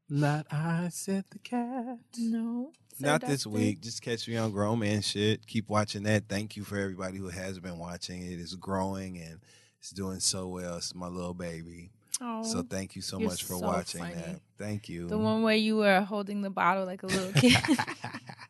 Not 0.09 0.47
I 0.53 0.89
said 0.93 1.25
the 1.31 1.39
cat. 1.41 1.99
No. 2.19 2.71
Sir 2.99 3.07
Not 3.07 3.21
this 3.21 3.47
week. 3.47 3.83
Just 3.83 4.01
catch 4.01 4.27
me 4.27 4.39
on 4.39 4.53
Grown 4.53 4.79
Man 4.79 5.03
Shit. 5.03 5.47
Keep 5.47 5.69
watching 5.69 6.05
that. 6.05 6.29
Thank 6.31 6.57
you 6.57 6.65
for 6.65 6.79
everybody 6.79 7.19
who 7.19 7.29
has 7.29 7.59
been 7.59 7.77
watching. 7.79 8.23
It 8.23 8.41
is 8.41 8.55
growing 8.55 9.19
and 9.19 9.39
it's 9.81 9.91
doing 9.91 10.19
so 10.19 10.49
well. 10.49 10.79
It's 10.79 10.95
my 10.95 11.07
little 11.07 11.35
baby. 11.35 11.91
Oh, 12.23 12.43
so 12.43 12.63
thank 12.63 12.97
you 12.97 13.03
so 13.03 13.21
much 13.21 13.43
for 13.43 13.55
so 13.55 13.59
watching 13.59 14.01
funny. 14.01 14.15
that. 14.15 14.41
Thank 14.57 14.89
you. 14.89 15.09
The 15.09 15.19
one 15.19 15.43
where 15.43 15.55
you 15.55 15.77
were 15.77 16.01
holding 16.01 16.41
the 16.41 16.49
bottle 16.49 16.87
like 16.87 17.03
a 17.03 17.07
little 17.07 17.33
kid. 17.33 17.55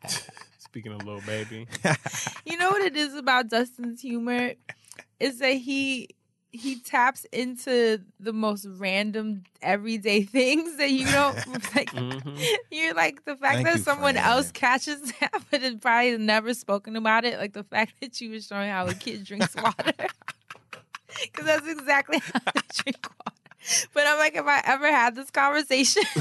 Speaking 0.59 0.93
of 0.93 1.05
little 1.05 1.23
baby, 1.23 1.66
you 2.47 2.56
know 2.56 2.70
what 2.70 2.82
it 2.82 2.97
is 2.97 3.14
about 3.14 3.48
Dustin's 3.48 4.01
humor 4.01 4.52
is 5.18 5.40
that 5.40 5.55
he 5.55 6.10
he 6.57 6.81
taps 6.81 7.24
into 7.33 8.01
the 8.19 8.33
most 8.33 8.66
random 8.78 9.45
everyday 9.62 10.23
things 10.39 10.77
that 10.77 10.91
you 10.91 11.07
don't 11.07 11.37
like. 11.74 11.91
Mm-hmm. 11.93 12.37
You're 12.70 12.95
like 12.95 13.24
the 13.24 13.37
fact 13.37 13.62
Thank 13.62 13.66
that 13.66 13.81
someone 13.81 14.16
else 14.16 14.51
catches 14.53 15.01
that, 15.20 15.33
but 15.51 15.62
has 15.62 15.77
probably 15.77 16.19
never 16.19 16.55
spoken 16.55 16.97
about 16.97 17.24
it. 17.24 17.39
Like 17.39 17.53
the 17.53 17.65
fact 17.65 17.95
that 18.01 18.20
you 18.20 18.31
were 18.31 18.41
showing 18.41 18.70
how 18.70 18.87
a 18.87 18.95
kid 18.95 19.24
drinks 19.24 19.55
water, 19.55 19.93
because 21.23 21.47
that's 21.47 21.69
exactly 21.69 22.19
how 22.19 22.41
they 22.55 22.61
drink 22.74 23.09
water. 23.24 23.45
But 23.95 24.07
I'm 24.07 24.19
like, 24.19 24.37
if 24.37 24.47
I 24.47 24.61
ever 24.65 24.87
had 24.87 25.15
this 25.15 25.31
conversation, 25.31 26.03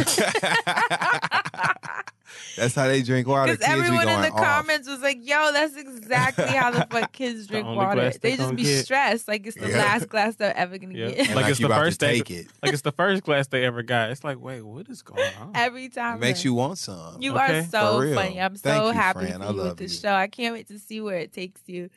That's 2.57 2.73
how 2.73 2.87
they 2.87 3.01
drink 3.01 3.27
water. 3.27 3.51
because 3.53 3.65
Kids 3.65 3.81
be 3.81 3.95
everyone 3.95 4.07
in 4.09 4.21
the 4.21 4.31
off. 4.31 4.41
comments 4.43 4.87
was 4.89 4.99
like, 5.01 5.19
"Yo, 5.21 5.51
that's 5.53 5.75
exactly 5.75 6.45
how 6.47 6.71
the 6.71 6.87
fuck 6.89 7.11
kids 7.11 7.47
drink 7.51 7.65
only 7.65 7.77
water. 7.85 8.09
they 8.11 8.17
They 8.31 8.37
just 8.37 8.55
be 8.55 8.63
get." 8.63 8.85
stressed, 8.85 9.27
like 9.27 9.45
it's 9.45 9.55
the 9.57 9.69
Yeah. 9.69 9.77
last 9.77 10.09
glass 10.09 10.35
they're 10.35 10.55
ever 10.55 10.77
gonna 10.77 10.93
yeah, 10.95 11.09
get." 11.11 11.27
Like, 11.27 11.35
like 11.35 11.51
it's 11.51 11.59
the 11.59 11.69
first 11.69 11.99
they, 11.99 12.19
take 12.19 12.31
it. 12.31 12.47
like 12.63 12.73
it's 12.73 12.81
the 12.81 12.91
first 12.91 13.23
glass 13.23 13.47
they 13.47 13.63
ever 13.65 13.83
got. 13.83 14.09
It's 14.11 14.23
like, 14.23 14.39
wait, 14.39 14.61
what 14.61 14.89
is 14.89 15.01
going 15.01 15.21
on? 15.39 15.51
Every 15.53 15.89
time 15.89 16.17
It 16.17 16.21
makes 16.21 16.43
though. 16.43 16.47
you 16.49 16.53
want 16.55 16.77
some. 16.77 17.21
You 17.21 17.35
Okay. 17.35 17.59
are 17.59 17.63
so 17.65 18.13
funny. 18.15 18.39
I'm 18.41 18.55
Thank 18.55 18.81
so 18.83 18.87
you, 18.87 18.93
happy 18.93 19.19
Fran. 19.19 19.41
I 19.41 19.45
for 19.47 19.51
you 19.51 19.57
with 19.57 19.65
love 19.67 19.77
this 19.77 19.93
you. 19.93 19.99
show. 19.99 20.13
I 20.13 20.27
can't 20.27 20.53
wait 20.55 20.67
to 20.69 20.79
see 20.79 21.01
where 21.01 21.17
it 21.17 21.31
takes 21.33 21.61
you. 21.67 21.89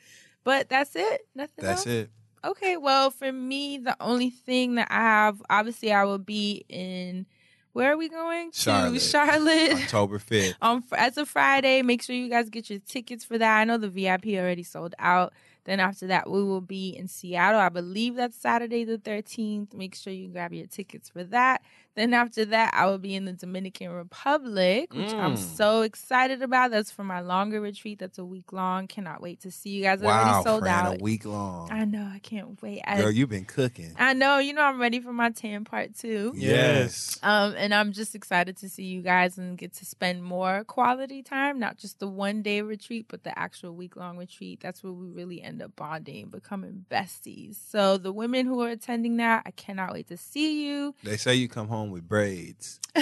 But 0.43 0.69
that's 0.69 0.95
it. 0.95 1.21
Nothing 1.35 1.65
That's 1.65 1.81
else. 1.81 1.87
it. 1.87 2.09
Okay, 2.43 2.77
well, 2.77 3.11
for 3.11 3.31
me, 3.31 3.77
the 3.77 3.95
only 3.99 4.29
thing 4.29 4.75
that 4.75 4.87
I 4.89 5.01
have, 5.01 5.41
obviously, 5.49 5.91
I 5.91 6.03
will 6.05 6.17
be 6.19 6.65
in. 6.69 7.25
Where 7.73 7.91
are 7.93 7.97
we 7.97 8.09
going? 8.09 8.51
Charlotte. 8.53 8.93
To 8.93 8.99
Charlotte. 8.99 9.73
October 9.83 10.19
5th. 10.19 10.55
on 10.61 10.81
fr- 10.81 10.95
as 10.95 11.17
a 11.17 11.25
Friday. 11.25 11.81
Make 11.81 12.01
sure 12.01 12.15
you 12.15 12.29
guys 12.29 12.49
get 12.49 12.69
your 12.69 12.79
tickets 12.79 13.23
for 13.23 13.37
that. 13.37 13.59
I 13.59 13.63
know 13.63 13.77
the 13.77 13.89
VIP 13.89 14.27
already 14.27 14.63
sold 14.63 14.95
out. 14.99 15.33
Then 15.65 15.79
after 15.79 16.07
that, 16.07 16.29
we 16.29 16.43
will 16.43 16.61
be 16.61 16.89
in 16.89 17.07
Seattle. 17.07 17.59
I 17.59 17.69
believe 17.69 18.15
that's 18.15 18.35
Saturday 18.35 18.85
the 18.85 18.97
13th. 18.97 19.73
Make 19.75 19.93
sure 19.93 20.11
you 20.11 20.29
grab 20.29 20.51
your 20.51 20.65
tickets 20.65 21.09
for 21.09 21.23
that. 21.25 21.61
Then 21.95 22.13
after 22.13 22.45
that, 22.45 22.73
I 22.73 22.85
will 22.85 22.97
be 22.99 23.15
in 23.15 23.25
the 23.25 23.33
Dominican 23.33 23.89
Republic, 23.91 24.93
which 24.93 25.11
I'm 25.13 25.33
Mm. 25.35 25.37
so 25.57 25.81
excited 25.81 26.41
about. 26.41 26.71
That's 26.71 26.91
for 26.91 27.03
my 27.03 27.19
longer 27.19 27.59
retreat. 27.59 27.99
That's 27.99 28.17
a 28.17 28.25
week 28.25 28.53
long. 28.53 28.87
Cannot 28.87 29.21
wait 29.21 29.41
to 29.41 29.51
see 29.51 29.71
you 29.71 29.83
guys. 29.83 29.99
Wow, 29.99 30.21
already 30.23 30.43
sold 30.43 30.61
Fran, 30.63 30.85
out. 30.85 30.99
a 30.99 31.03
week 31.03 31.25
long. 31.25 31.69
I 31.71 31.85
know. 31.85 32.09
I 32.13 32.19
can't 32.19 32.61
wait. 32.61 32.81
I, 32.85 33.01
Girl, 33.01 33.11
you've 33.11 33.29
been 33.29 33.45
cooking. 33.45 33.93
I 33.97 34.13
know. 34.13 34.37
You 34.37 34.53
know, 34.53 34.61
I'm 34.61 34.79
ready 34.79 34.99
for 34.99 35.11
my 35.13 35.29
tan 35.31 35.65
part 35.65 35.95
two. 35.95 36.33
Yes. 36.35 37.17
Um, 37.23 37.55
and 37.57 37.73
I'm 37.73 37.91
just 37.91 38.13
excited 38.15 38.57
to 38.57 38.69
see 38.69 38.83
you 38.83 39.01
guys 39.01 39.37
and 39.37 39.57
get 39.57 39.73
to 39.75 39.85
spend 39.85 40.23
more 40.23 40.63
quality 40.65 41.23
time, 41.23 41.59
not 41.59 41.77
just 41.77 41.99
the 41.99 42.07
one 42.07 42.41
day 42.41 42.61
retreat, 42.61 43.05
but 43.09 43.23
the 43.23 43.37
actual 43.37 43.75
week 43.75 43.95
long 43.95 44.17
retreat. 44.17 44.59
That's 44.61 44.83
where 44.83 44.93
we 44.93 45.07
really 45.07 45.41
end 45.41 45.61
up 45.61 45.75
bonding, 45.75 46.27
becoming 46.29 46.85
besties. 46.89 47.57
So 47.69 47.97
the 47.97 48.11
women 48.13 48.45
who 48.45 48.61
are 48.61 48.69
attending 48.69 49.17
that, 49.17 49.43
I 49.45 49.51
cannot 49.51 49.93
wait 49.93 50.07
to 50.09 50.17
see 50.17 50.67
you. 50.67 50.93
They 51.03 51.17
say 51.17 51.35
you 51.35 51.47
come 51.47 51.67
home 51.67 51.78
with 51.87 52.07
braids. 52.07 52.79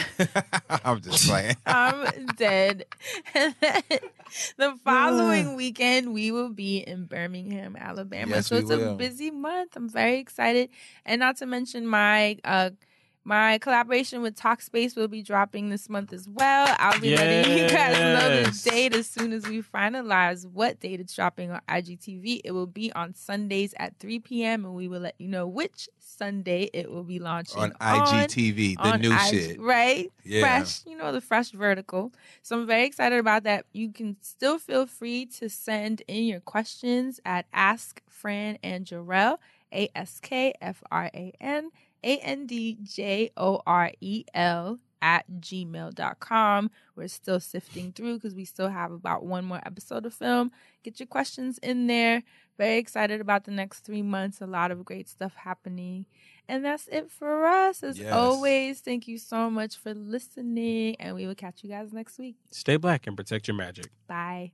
I'm 0.83 1.01
just 1.01 1.27
playing. 1.27 1.55
I'm 1.65 2.27
dead. 2.37 2.85
And 3.33 3.55
then 3.61 3.81
the 4.57 4.77
following 4.83 5.55
weekend, 5.55 6.13
we 6.13 6.31
will 6.31 6.49
be 6.49 6.79
in 6.79 7.05
Birmingham, 7.05 7.75
Alabama. 7.75 8.35
Yes, 8.35 8.47
so 8.47 8.55
it's 8.55 8.69
will. 8.69 8.93
a 8.93 8.95
busy 8.95 9.31
month. 9.31 9.75
I'm 9.75 9.89
very 9.89 10.19
excited. 10.19 10.69
And 11.05 11.19
not 11.19 11.37
to 11.37 11.45
mention 11.45 11.87
my 11.87 12.37
uh 12.43 12.71
my 13.27 13.57
collaboration 13.57 14.21
with 14.21 14.37
Talkspace 14.39 14.95
will 14.95 15.09
be 15.09 15.21
dropping 15.21 15.67
this 15.67 15.89
month 15.89 16.13
as 16.13 16.29
well. 16.29 16.73
I'll 16.79 16.97
be 16.97 17.13
letting 17.13 17.57
you 17.57 17.69
guys 17.69 17.99
know 17.99 18.41
the 18.41 18.69
date 18.69 18.95
as 18.95 19.05
soon 19.05 19.33
as 19.33 19.45
we 19.45 19.61
finalize 19.61 20.45
what 20.45 20.79
date 20.79 21.01
it's 21.01 21.13
dropping 21.13 21.51
on 21.51 21.59
IGTV. 21.67 22.39
It 22.45 22.51
will 22.51 22.67
be 22.67 22.89
on 22.93 23.13
Sundays 23.15 23.73
at 23.77 23.99
3 23.99 24.19
p.m. 24.19 24.63
and 24.63 24.73
we 24.73 24.87
will 24.87 25.01
let 25.01 25.15
you 25.17 25.27
know 25.27 25.45
which 25.45 25.89
Sunday 25.99 26.69
it 26.73 26.89
will 26.89 27.03
be 27.03 27.19
launching 27.19 27.61
On 27.63 27.71
IGTV, 27.71 28.77
the 28.77 28.79
on 28.79 29.01
new 29.01 29.11
IG 29.11 29.19
shit. 29.19 29.59
right? 29.59 30.09
Yeah. 30.23 30.39
Fresh, 30.39 30.85
you 30.85 30.97
know, 30.97 31.11
the 31.11 31.19
fresh 31.19 31.51
vertical. 31.51 32.13
So 32.43 32.57
I'm 32.57 32.65
very 32.65 32.85
excited 32.85 33.19
about 33.19 33.43
that. 33.43 33.65
You 33.73 33.91
can 33.91 34.15
still 34.21 34.57
feel 34.57 34.85
free 34.85 35.25
to 35.37 35.49
send 35.49 36.01
in 36.07 36.23
your 36.23 36.39
questions 36.39 37.19
at 37.25 37.45
Ask 37.51 38.01
Fran 38.07 38.57
and 38.63 38.85
Jorel, 38.85 39.37
A 39.73 39.89
S 39.95 40.21
K 40.21 40.53
F 40.61 40.81
R 40.89 41.11
A 41.13 41.33
N 41.41 41.71
A 42.07 42.17
N 42.19 42.45
D 42.47 42.77
J 42.83 43.31
O 43.37 43.61
R 43.67 43.91
E 44.01 44.23
L 44.33 44.79
at 45.01 45.25
gmail.com. 45.39 46.71
We're 46.95 47.07
still 47.07 47.39
sifting 47.39 47.91
through 47.91 48.15
because 48.15 48.33
we 48.33 48.45
still 48.45 48.69
have 48.69 48.91
about 48.91 49.25
one 49.25 49.45
more 49.45 49.61
episode 49.65 50.05
of 50.05 50.13
film. 50.13 50.51
Get 50.83 50.99
your 50.99 51.07
questions 51.07 51.59
in 51.59 51.87
there. 51.87 52.23
Very 52.57 52.77
excited 52.77 53.21
about 53.21 53.43
the 53.43 53.51
next 53.51 53.81
three 53.81 54.01
months. 54.01 54.41
A 54.41 54.47
lot 54.47 54.71
of 54.71 54.83
great 54.83 55.07
stuff 55.07 55.35
happening. 55.35 56.05
And 56.49 56.65
that's 56.65 56.87
it 56.87 57.11
for 57.11 57.45
us. 57.45 57.83
As 57.83 57.99
Yes. 57.99 58.11
always, 58.11 58.79
thank 58.79 59.07
you 59.07 59.17
so 59.19 59.49
much 59.51 59.75
for 59.77 59.93
listening. 59.93 60.95
And 60.99 61.15
we 61.15 61.27
will 61.27 61.35
catch 61.35 61.63
you 61.63 61.69
guys 61.69 61.93
next 61.93 62.17
week. 62.17 62.37
Stay 62.49 62.77
black 62.77 63.05
and 63.05 63.15
protect 63.15 63.47
your 63.47 63.55
magic. 63.57 63.91
Bye. 64.07 64.53